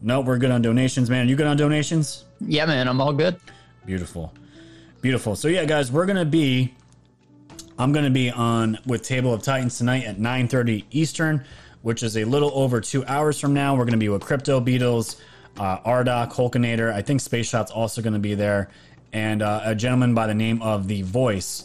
Nope, 0.00 0.26
we're 0.26 0.38
good 0.38 0.50
on 0.50 0.62
donations, 0.62 1.08
man. 1.08 1.28
You 1.28 1.36
good 1.36 1.46
on 1.46 1.56
donations? 1.56 2.24
Yeah, 2.40 2.66
man, 2.66 2.88
I'm 2.88 3.00
all 3.00 3.12
good. 3.12 3.36
Beautiful. 3.86 4.32
Beautiful. 5.00 5.36
So 5.36 5.48
yeah, 5.48 5.64
guys, 5.64 5.90
we're 5.90 6.06
gonna 6.06 6.24
be 6.24 6.74
I'm 7.78 7.92
gonna 7.92 8.10
be 8.10 8.30
on 8.30 8.78
with 8.86 9.02
Table 9.02 9.32
of 9.32 9.42
Titans 9.42 9.78
tonight 9.78 10.04
at 10.04 10.18
9:30 10.18 10.84
Eastern, 10.90 11.44
which 11.82 12.02
is 12.02 12.16
a 12.16 12.24
little 12.24 12.50
over 12.54 12.80
two 12.80 13.04
hours 13.06 13.40
from 13.40 13.54
now. 13.54 13.74
We're 13.74 13.84
gonna 13.84 13.96
be 13.96 14.08
with 14.08 14.22
Crypto 14.22 14.60
Beatles, 14.60 15.16
uh, 15.58 15.78
Ardoc, 15.78 16.32
Hulkinator. 16.32 16.92
I 16.92 17.02
think 17.02 17.20
Space 17.20 17.48
Shot's 17.48 17.70
also 17.70 18.02
gonna 18.02 18.18
be 18.18 18.34
there, 18.34 18.68
and 19.12 19.42
uh, 19.42 19.62
a 19.64 19.74
gentleman 19.74 20.14
by 20.14 20.26
the 20.26 20.34
name 20.34 20.60
of 20.62 20.86
The 20.86 21.02
Voice, 21.02 21.64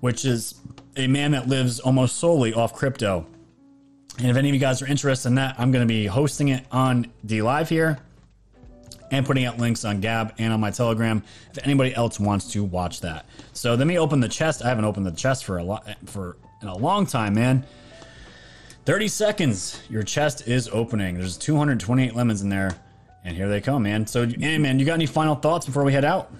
which 0.00 0.24
is 0.24 0.54
a 0.96 1.06
man 1.06 1.32
that 1.32 1.48
lives 1.48 1.80
almost 1.80 2.16
solely 2.16 2.52
off 2.52 2.74
crypto. 2.74 3.26
And 4.18 4.28
if 4.28 4.36
any 4.36 4.48
of 4.48 4.54
you 4.54 4.60
guys 4.60 4.82
are 4.82 4.86
interested 4.86 5.28
in 5.28 5.36
that, 5.36 5.54
I'm 5.58 5.70
going 5.72 5.86
to 5.86 5.92
be 5.92 6.04
hosting 6.04 6.48
it 6.48 6.66
on 6.70 7.06
DLive 7.26 7.68
here 7.68 7.98
and 9.10 9.24
putting 9.24 9.44
out 9.44 9.58
links 9.58 9.84
on 9.84 10.00
Gab 10.00 10.34
and 10.38 10.52
on 10.52 10.60
my 10.60 10.70
Telegram 10.70 11.22
if 11.50 11.58
anybody 11.64 11.94
else 11.94 12.18
wants 12.20 12.50
to 12.52 12.64
watch 12.64 13.00
that. 13.00 13.26
So 13.52 13.74
let 13.74 13.86
me 13.86 13.98
open 13.98 14.20
the 14.20 14.28
chest. 14.28 14.64
I 14.64 14.68
haven't 14.68 14.84
opened 14.84 15.06
the 15.06 15.12
chest 15.12 15.44
for 15.44 15.58
a 15.58 15.64
lot 15.64 15.86
for 16.06 16.36
in 16.60 16.68
a 16.68 16.76
long 16.76 17.06
time, 17.06 17.34
man. 17.34 17.64
30 18.84 19.08
seconds. 19.08 19.80
Your 19.88 20.02
chest 20.02 20.48
is 20.48 20.68
opening. 20.68 21.18
There's 21.18 21.36
228 21.36 22.14
lemons 22.14 22.42
in 22.42 22.48
there. 22.48 22.76
And 23.24 23.36
here 23.36 23.48
they 23.48 23.60
come, 23.60 23.84
man. 23.84 24.06
So, 24.06 24.26
hey, 24.26 24.58
man, 24.58 24.78
you 24.78 24.84
got 24.84 24.94
any 24.94 25.06
final 25.06 25.36
thoughts 25.36 25.66
before 25.66 25.84
we 25.84 25.92
head 25.92 26.04
out? 26.04 26.32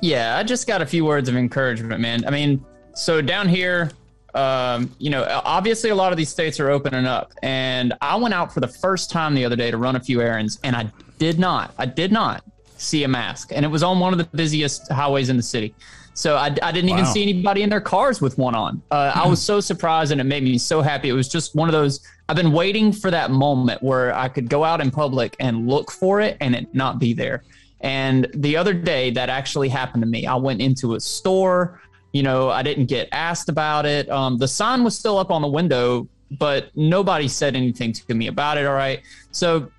Yeah, 0.00 0.38
I 0.38 0.42
just 0.42 0.66
got 0.66 0.80
a 0.80 0.86
few 0.86 1.04
words 1.04 1.28
of 1.28 1.36
encouragement, 1.36 2.00
man. 2.00 2.24
I 2.26 2.30
mean, 2.30 2.64
so 2.94 3.20
down 3.20 3.48
here, 3.48 3.90
um, 4.34 4.94
you 4.98 5.10
know, 5.10 5.24
obviously 5.44 5.90
a 5.90 5.94
lot 5.94 6.12
of 6.12 6.16
these 6.16 6.30
states 6.30 6.58
are 6.58 6.70
opening 6.70 7.04
up, 7.04 7.32
and 7.42 7.92
I 8.00 8.16
went 8.16 8.32
out 8.32 8.54
for 8.54 8.60
the 8.60 8.68
first 8.68 9.10
time 9.10 9.34
the 9.34 9.44
other 9.44 9.56
day 9.56 9.70
to 9.70 9.76
run 9.76 9.96
a 9.96 10.00
few 10.00 10.22
errands, 10.22 10.58
and 10.64 10.74
I 10.74 10.90
did 11.20 11.38
not, 11.38 11.72
I 11.78 11.86
did 11.86 12.10
not 12.10 12.42
see 12.78 13.04
a 13.04 13.08
mask, 13.08 13.52
and 13.54 13.64
it 13.64 13.68
was 13.68 13.82
on 13.84 14.00
one 14.00 14.12
of 14.12 14.18
the 14.18 14.24
busiest 14.36 14.90
highways 14.90 15.28
in 15.28 15.36
the 15.36 15.42
city. 15.42 15.74
So 16.14 16.36
I, 16.36 16.46
I 16.62 16.72
didn't 16.72 16.90
even 16.90 17.06
see 17.06 17.22
anybody 17.22 17.62
in 17.62 17.70
their 17.70 17.80
cars 17.80 18.20
with 18.20 18.36
one 18.36 18.54
on. 18.54 18.82
Uh, 18.90 19.12
I 19.14 19.28
was 19.28 19.40
so 19.40 19.60
surprised, 19.60 20.10
and 20.12 20.20
it 20.20 20.24
made 20.24 20.42
me 20.42 20.58
so 20.58 20.82
happy. 20.82 21.08
It 21.08 21.12
was 21.12 21.28
just 21.28 21.54
one 21.54 21.68
of 21.68 21.72
those. 21.72 22.00
I've 22.28 22.36
been 22.36 22.52
waiting 22.52 22.92
for 22.92 23.10
that 23.10 23.30
moment 23.30 23.82
where 23.82 24.14
I 24.14 24.28
could 24.28 24.48
go 24.48 24.64
out 24.64 24.80
in 24.80 24.90
public 24.90 25.36
and 25.38 25.68
look 25.68 25.90
for 25.90 26.20
it, 26.20 26.36
and 26.40 26.54
it 26.54 26.74
not 26.74 26.98
be 26.98 27.12
there. 27.12 27.44
And 27.82 28.26
the 28.34 28.56
other 28.56 28.74
day, 28.74 29.10
that 29.10 29.28
actually 29.28 29.68
happened 29.68 30.02
to 30.02 30.08
me. 30.08 30.26
I 30.26 30.34
went 30.34 30.60
into 30.60 30.94
a 30.94 31.00
store. 31.00 31.80
You 32.12 32.22
know, 32.22 32.50
I 32.50 32.62
didn't 32.62 32.86
get 32.86 33.08
asked 33.12 33.48
about 33.48 33.86
it. 33.86 34.08
Um, 34.10 34.36
the 34.36 34.48
sign 34.48 34.82
was 34.84 34.98
still 34.98 35.16
up 35.16 35.30
on 35.30 35.42
the 35.42 35.48
window, 35.48 36.08
but 36.32 36.70
nobody 36.74 37.28
said 37.28 37.54
anything 37.54 37.92
to 37.92 38.14
me 38.14 38.26
about 38.26 38.58
it. 38.58 38.66
All 38.66 38.74
right. 38.74 39.00
So 39.30 39.70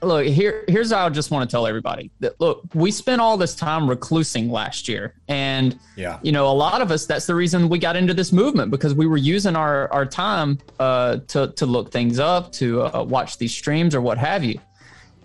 look 0.00 0.24
here 0.26 0.64
here's 0.68 0.92
how 0.92 1.06
i 1.06 1.08
just 1.08 1.30
want 1.30 1.48
to 1.48 1.52
tell 1.52 1.66
everybody 1.66 2.10
that 2.20 2.40
look 2.40 2.62
we 2.74 2.90
spent 2.90 3.20
all 3.20 3.36
this 3.36 3.54
time 3.54 3.82
reclusing 3.88 4.50
last 4.50 4.88
year 4.88 5.14
and 5.28 5.78
Yeah. 5.96 6.18
you 6.22 6.30
know 6.32 6.46
a 6.48 6.52
lot 6.52 6.80
of 6.82 6.90
us 6.90 7.06
that's 7.06 7.26
the 7.26 7.34
reason 7.34 7.68
we 7.68 7.78
got 7.78 7.96
into 7.96 8.14
this 8.14 8.32
movement 8.32 8.70
because 8.70 8.94
we 8.94 9.06
were 9.06 9.16
using 9.16 9.56
our 9.56 9.92
our 9.92 10.06
time 10.06 10.58
uh 10.78 11.18
to 11.28 11.48
to 11.56 11.66
look 11.66 11.90
things 11.90 12.18
up 12.18 12.52
to 12.52 12.82
uh, 12.82 13.02
watch 13.02 13.38
these 13.38 13.52
streams 13.52 13.94
or 13.94 14.00
what 14.00 14.18
have 14.18 14.44
you 14.44 14.58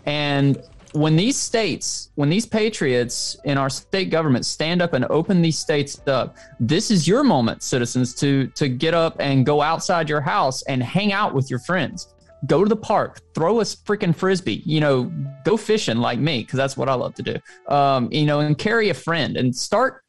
and 0.05 0.57
when 0.93 1.15
these 1.15 1.35
states 1.35 2.09
when 2.15 2.29
these 2.29 2.45
patriots 2.45 3.37
in 3.43 3.57
our 3.57 3.69
state 3.69 4.09
government 4.09 4.45
stand 4.45 4.81
up 4.81 4.93
and 4.93 5.05
open 5.09 5.41
these 5.41 5.59
states 5.59 6.01
up 6.07 6.35
this 6.59 6.89
is 6.89 7.07
your 7.07 7.23
moment 7.23 7.61
citizens 7.61 8.13
to 8.15 8.47
to 8.55 8.69
get 8.69 8.93
up 8.93 9.17
and 9.19 9.45
go 9.45 9.61
outside 9.61 10.09
your 10.09 10.21
house 10.21 10.61
and 10.63 10.81
hang 10.81 11.11
out 11.11 11.33
with 11.33 11.49
your 11.49 11.59
friends 11.59 12.13
go 12.45 12.63
to 12.63 12.69
the 12.69 12.75
park 12.75 13.21
throw 13.33 13.59
a 13.59 13.63
freaking 13.63 14.15
frisbee 14.15 14.61
you 14.65 14.79
know 14.79 15.11
go 15.43 15.57
fishing 15.57 15.97
like 15.97 16.19
me 16.19 16.41
because 16.43 16.57
that's 16.57 16.77
what 16.77 16.87
i 16.87 16.93
love 16.93 17.13
to 17.15 17.23
do. 17.23 17.35
Um, 17.67 18.09
you 18.11 18.25
know 18.25 18.39
and 18.39 18.57
carry 18.57 18.89
a 18.89 18.93
friend 18.93 19.37
and 19.37 19.55
start 19.55 20.03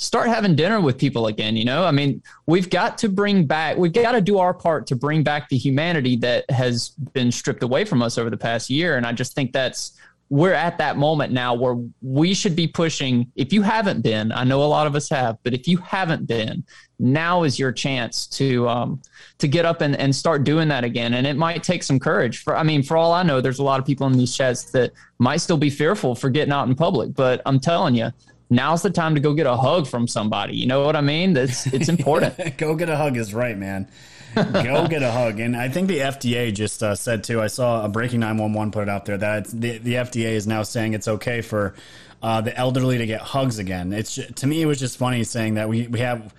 start 0.00 0.28
having 0.28 0.54
dinner 0.54 0.80
with 0.80 0.96
people 0.98 1.26
again 1.26 1.56
you 1.56 1.64
know? 1.64 1.84
I 1.84 1.90
mean 1.90 2.22
we've 2.46 2.70
got 2.70 2.98
to 2.98 3.08
bring 3.08 3.46
back 3.46 3.76
we've 3.76 3.92
got 3.92 4.12
to 4.12 4.20
do 4.20 4.38
our 4.38 4.54
part 4.54 4.86
to 4.88 4.96
bring 4.96 5.22
back 5.22 5.48
the 5.48 5.56
humanity 5.58 6.16
that 6.16 6.50
has 6.50 6.90
been 7.12 7.30
stripped 7.30 7.62
away 7.62 7.84
from 7.84 8.02
us 8.02 8.18
over 8.18 8.30
the 8.30 8.36
past 8.36 8.70
year 8.70 8.96
and 8.96 9.06
i 9.06 9.12
just 9.12 9.34
think 9.34 9.52
that's 9.52 9.98
we're 10.30 10.52
at 10.52 10.78
that 10.78 10.96
moment 10.96 11.32
now 11.32 11.54
where 11.54 11.76
we 12.02 12.34
should 12.34 12.54
be 12.54 12.66
pushing 12.66 13.30
if 13.34 13.52
you 13.52 13.62
haven't 13.62 14.02
been 14.02 14.30
i 14.32 14.44
know 14.44 14.62
a 14.62 14.64
lot 14.64 14.86
of 14.86 14.94
us 14.94 15.08
have 15.08 15.38
but 15.42 15.54
if 15.54 15.66
you 15.66 15.78
haven't 15.78 16.26
been 16.26 16.62
now 16.98 17.44
is 17.44 17.58
your 17.58 17.72
chance 17.72 18.26
to 18.26 18.68
um 18.68 19.00
to 19.38 19.46
get 19.46 19.64
up 19.64 19.80
and, 19.80 19.94
and 19.96 20.14
start 20.14 20.42
doing 20.42 20.68
that 20.68 20.82
again. 20.82 21.14
And 21.14 21.26
it 21.26 21.36
might 21.36 21.62
take 21.62 21.82
some 21.82 21.98
courage 21.98 22.42
for 22.42 22.56
i 22.56 22.62
mean 22.62 22.82
for 22.82 22.96
all 22.96 23.12
i 23.12 23.22
know 23.22 23.40
there's 23.40 23.60
a 23.60 23.64
lot 23.64 23.78
of 23.78 23.86
people 23.86 24.06
in 24.06 24.14
these 24.14 24.36
chats 24.36 24.64
that 24.72 24.92
might 25.18 25.38
still 25.38 25.56
be 25.56 25.70
fearful 25.70 26.14
for 26.14 26.30
getting 26.30 26.52
out 26.52 26.68
in 26.68 26.74
public 26.74 27.14
but 27.14 27.40
i'm 27.46 27.60
telling 27.60 27.94
you 27.94 28.10
now's 28.50 28.82
the 28.82 28.90
time 28.90 29.14
to 29.14 29.20
go 29.20 29.34
get 29.34 29.46
a 29.46 29.56
hug 29.56 29.86
from 29.86 30.06
somebody 30.08 30.56
you 30.56 30.66
know 30.66 30.84
what 30.84 30.96
i 30.96 31.00
mean 31.00 31.32
that's 31.34 31.66
it's 31.72 31.88
important 31.96 32.56
Go 32.58 32.74
get 32.74 32.88
a 32.88 32.96
hug 32.96 33.16
is 33.16 33.32
right, 33.34 33.56
man. 33.56 33.88
Go 34.34 34.86
get 34.88 35.02
a 35.02 35.10
hug. 35.10 35.40
And 35.40 35.56
I 35.56 35.68
think 35.68 35.88
the 35.88 35.98
FDA 35.98 36.52
just 36.54 36.82
uh, 36.82 36.94
said 36.94 37.24
too. 37.24 37.40
I 37.40 37.46
saw 37.48 37.84
a 37.84 37.88
breaking 37.88 38.20
nine 38.20 38.36
one 38.36 38.52
one 38.52 38.70
put 38.70 38.82
it 38.84 38.88
out 38.88 39.04
there 39.06 39.16
that 39.18 39.38
it's, 39.38 39.52
the 39.52 39.78
the 39.78 39.94
FDA 39.94 40.32
is 40.32 40.46
now 40.46 40.62
saying 40.62 40.92
it's 40.94 41.08
okay 41.08 41.40
for 41.40 41.74
uh, 42.22 42.40
the 42.40 42.56
elderly 42.56 42.98
to 42.98 43.06
get 43.06 43.20
hugs 43.20 43.58
again. 43.58 43.92
It's 43.92 44.14
to 44.16 44.46
me 44.46 44.62
it 44.62 44.66
was 44.66 44.78
just 44.78 44.98
funny 44.98 45.24
saying 45.24 45.54
that 45.54 45.68
we 45.68 45.86
we 45.88 46.00
have. 46.00 46.34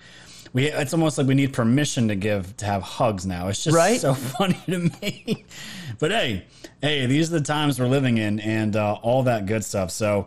We, 0.52 0.66
it's 0.66 0.92
almost 0.94 1.16
like 1.18 1.26
we 1.28 1.34
need 1.34 1.52
permission 1.52 2.08
to 2.08 2.16
give 2.16 2.56
to 2.58 2.64
have 2.64 2.82
hugs 2.82 3.24
now. 3.26 3.48
It's 3.48 3.62
just 3.62 3.76
Right? 3.76 4.00
so 4.00 4.14
funny 4.38 4.58
to 4.66 4.78
me. 5.00 5.44
But 5.98 6.10
hey, 6.10 6.44
hey, 6.80 7.06
these 7.06 7.32
are 7.32 7.38
the 7.38 7.44
times 7.44 7.78
we're 7.78 7.86
living 7.86 8.18
in, 8.18 8.40
and 8.40 8.74
uh, 8.76 8.94
all 9.02 9.22
that 9.24 9.46
good 9.46 9.64
stuff. 9.64 9.90
So, 9.90 10.26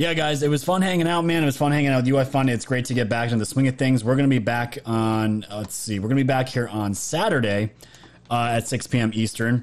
yeah, 0.00 0.14
guys, 0.14 0.42
it 0.42 0.48
was 0.48 0.64
fun 0.64 0.80
hanging 0.80 1.06
out, 1.06 1.26
man. 1.26 1.42
It 1.42 1.46
was 1.46 1.58
fun 1.58 1.72
hanging 1.72 1.90
out 1.90 1.96
with 1.98 2.06
you. 2.06 2.16
I 2.16 2.24
find 2.24 2.48
it's 2.48 2.64
great 2.64 2.86
to 2.86 2.94
get 2.94 3.10
back 3.10 3.26
into 3.26 3.36
the 3.36 3.44
swing 3.44 3.68
of 3.68 3.76
things. 3.76 4.02
We're 4.02 4.16
going 4.16 4.30
to 4.30 4.34
be 4.34 4.38
back 4.38 4.78
on, 4.86 5.44
let's 5.50 5.74
see, 5.74 5.98
we're 5.98 6.08
going 6.08 6.16
to 6.16 6.24
be 6.24 6.26
back 6.26 6.48
here 6.48 6.66
on 6.68 6.94
Saturday 6.94 7.72
uh, 8.30 8.52
at 8.52 8.66
6 8.66 8.86
p.m. 8.86 9.10
Eastern. 9.12 9.62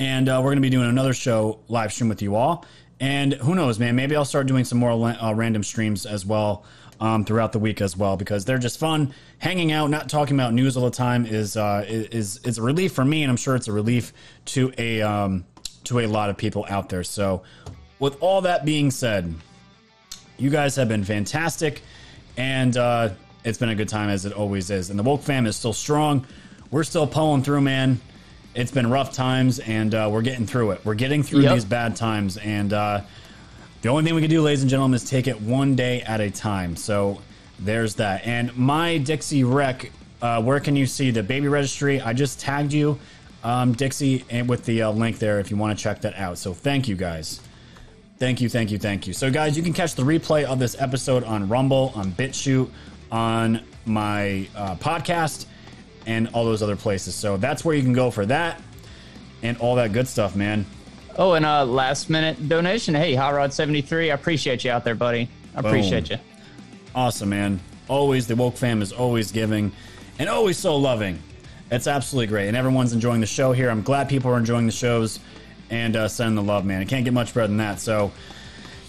And 0.00 0.28
uh, 0.28 0.40
we're 0.42 0.50
going 0.50 0.56
to 0.56 0.62
be 0.62 0.70
doing 0.70 0.88
another 0.88 1.14
show 1.14 1.60
live 1.68 1.92
stream 1.92 2.08
with 2.08 2.22
you 2.22 2.34
all. 2.34 2.66
And 2.98 3.34
who 3.34 3.54
knows, 3.54 3.78
man? 3.78 3.94
Maybe 3.94 4.16
I'll 4.16 4.24
start 4.24 4.48
doing 4.48 4.64
some 4.64 4.78
more 4.78 4.90
uh, 4.90 5.32
random 5.32 5.62
streams 5.62 6.06
as 6.06 6.26
well 6.26 6.64
um, 6.98 7.24
throughout 7.24 7.52
the 7.52 7.60
week 7.60 7.80
as 7.80 7.96
well 7.96 8.16
because 8.16 8.46
they're 8.46 8.58
just 8.58 8.80
fun. 8.80 9.14
Hanging 9.38 9.70
out, 9.70 9.90
not 9.90 10.08
talking 10.08 10.36
about 10.36 10.54
news 10.54 10.76
all 10.76 10.86
the 10.86 10.90
time 10.90 11.24
is 11.24 11.56
uh, 11.56 11.84
is 11.86 12.38
is 12.38 12.58
a 12.58 12.62
relief 12.62 12.94
for 12.94 13.04
me, 13.04 13.22
and 13.22 13.30
I'm 13.30 13.36
sure 13.36 13.54
it's 13.54 13.68
a 13.68 13.72
relief 13.72 14.12
to 14.46 14.72
a 14.76 15.02
um, 15.02 15.44
to 15.84 16.00
a 16.00 16.06
lot 16.06 16.30
of 16.30 16.36
people 16.36 16.66
out 16.68 16.88
there. 16.88 17.04
So, 17.04 17.44
with 17.98 18.16
all 18.20 18.42
that 18.42 18.64
being 18.64 18.90
said, 18.90 19.34
you 20.38 20.50
guys 20.50 20.76
have 20.76 20.88
been 20.88 21.04
fantastic, 21.04 21.82
and 22.36 22.76
uh, 22.76 23.10
it's 23.44 23.58
been 23.58 23.70
a 23.70 23.74
good 23.74 23.88
time 23.88 24.10
as 24.10 24.26
it 24.26 24.32
always 24.32 24.70
is. 24.70 24.90
And 24.90 24.98
the 24.98 25.02
woke 25.02 25.22
fam 25.22 25.46
is 25.46 25.56
still 25.56 25.72
strong. 25.72 26.26
We're 26.70 26.84
still 26.84 27.06
pulling 27.06 27.42
through, 27.42 27.62
man. 27.62 28.00
It's 28.54 28.70
been 28.70 28.90
rough 28.90 29.12
times, 29.12 29.58
and 29.60 29.94
uh, 29.94 30.08
we're 30.12 30.22
getting 30.22 30.46
through 30.46 30.72
it. 30.72 30.80
We're 30.84 30.94
getting 30.94 31.22
through 31.22 31.40
Yep. 31.42 31.54
these 31.54 31.64
bad 31.64 31.96
times, 31.96 32.36
and 32.38 32.72
uh, 32.72 33.00
the 33.82 33.88
only 33.88 34.04
thing 34.04 34.14
we 34.14 34.20
can 34.20 34.30
do, 34.30 34.42
ladies 34.42 34.62
and 34.62 34.70
gentlemen, 34.70 34.94
is 34.96 35.04
take 35.08 35.26
it 35.26 35.40
one 35.40 35.74
day 35.76 36.02
at 36.02 36.20
a 36.20 36.30
time. 36.30 36.74
So 36.76 37.20
there's 37.58 37.94
that. 37.96 38.26
And 38.26 38.54
my 38.56 38.98
Dixie 38.98 39.44
Rec, 39.44 39.90
uh, 40.20 40.42
where 40.42 40.60
can 40.60 40.74
you 40.76 40.86
see 40.86 41.10
the 41.10 41.22
baby 41.22 41.48
registry? 41.48 42.00
I 42.00 42.12
just 42.14 42.40
tagged 42.40 42.72
you, 42.72 42.98
um, 43.44 43.72
Dixie, 43.74 44.24
and 44.30 44.48
with 44.48 44.64
the 44.64 44.82
uh, 44.82 44.90
link 44.90 45.18
there 45.18 45.38
if 45.38 45.50
you 45.50 45.56
want 45.56 45.76
to 45.78 45.82
check 45.82 46.00
that 46.02 46.16
out. 46.16 46.36
So 46.38 46.52
thank 46.54 46.88
you 46.88 46.96
guys. 46.96 47.40
Thank 48.18 48.40
you, 48.40 48.48
thank 48.48 48.70
you, 48.70 48.78
thank 48.78 49.06
you. 49.06 49.12
So, 49.12 49.30
guys, 49.30 49.56
you 49.56 49.62
can 49.62 49.72
catch 49.74 49.94
the 49.94 50.02
replay 50.02 50.44
of 50.44 50.58
this 50.58 50.74
episode 50.80 51.22
on 51.24 51.48
Rumble, 51.48 51.92
on 51.94 52.12
BitChute, 52.12 52.70
on 53.12 53.62
my 53.84 54.48
uh, 54.56 54.74
podcast, 54.76 55.46
and 56.06 56.28
all 56.28 56.44
those 56.44 56.62
other 56.62 56.76
places. 56.76 57.14
So 57.14 57.36
that's 57.36 57.64
where 57.64 57.74
you 57.74 57.82
can 57.82 57.92
go 57.92 58.10
for 58.10 58.24
that 58.26 58.60
and 59.42 59.58
all 59.58 59.74
that 59.74 59.92
good 59.92 60.08
stuff, 60.08 60.34
man. 60.34 60.64
oh 61.18 61.34
and 61.34 61.44
uh 61.44 61.64
last 61.64 62.08
minute 62.10 62.48
donation 62.48 62.94
hey 62.94 63.14
hot 63.14 63.32
rod 63.34 63.52
73 63.52 64.10
i 64.10 64.14
appreciate 64.14 64.64
you 64.64 64.70
out 64.70 64.84
there 64.84 64.94
buddy 64.94 65.28
i 65.54 65.60
Boom. 65.62 65.70
appreciate 65.70 66.10
you 66.10 66.16
Awesome, 66.94 67.28
man. 67.28 67.60
Always, 67.88 68.26
the 68.26 68.34
woke 68.36 68.56
fam 68.56 68.80
is 68.80 68.90
always 68.92 69.30
giving 69.30 69.70
and 70.18 70.28
always 70.30 70.56
so 70.56 70.76
loving. 70.76 71.18
It's 71.70 71.86
absolutely 71.86 72.28
great, 72.28 72.48
and 72.48 72.56
everyone's 72.56 72.92
enjoying 72.94 73.20
the 73.20 73.26
show 73.26 73.52
here. 73.52 73.68
I'm 73.68 73.82
glad 73.82 74.08
people 74.08 74.30
are 74.30 74.38
enjoying 74.38 74.64
the 74.66 74.72
shows 74.72 75.20
and 75.70 75.96
uh, 75.96 76.08
sending 76.08 76.36
the 76.36 76.42
love, 76.42 76.64
man. 76.64 76.82
It 76.82 76.88
can't 76.88 77.04
get 77.04 77.14
much 77.14 77.34
better 77.34 77.46
than 77.46 77.56
that. 77.58 77.80
So, 77.80 78.12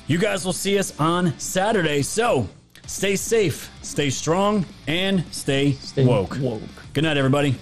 you 0.07 0.17
guys 0.17 0.45
will 0.45 0.53
see 0.53 0.77
us 0.79 0.97
on 0.99 1.37
Saturday. 1.39 2.01
So, 2.01 2.47
stay 2.85 3.15
safe, 3.15 3.69
stay 3.81 4.09
strong, 4.09 4.65
and 4.87 5.23
stay, 5.31 5.77
woke. 5.97 6.37
woke. 6.39 6.61
Good 6.93 7.03
night, 7.03 7.17
everybody. 7.17 7.55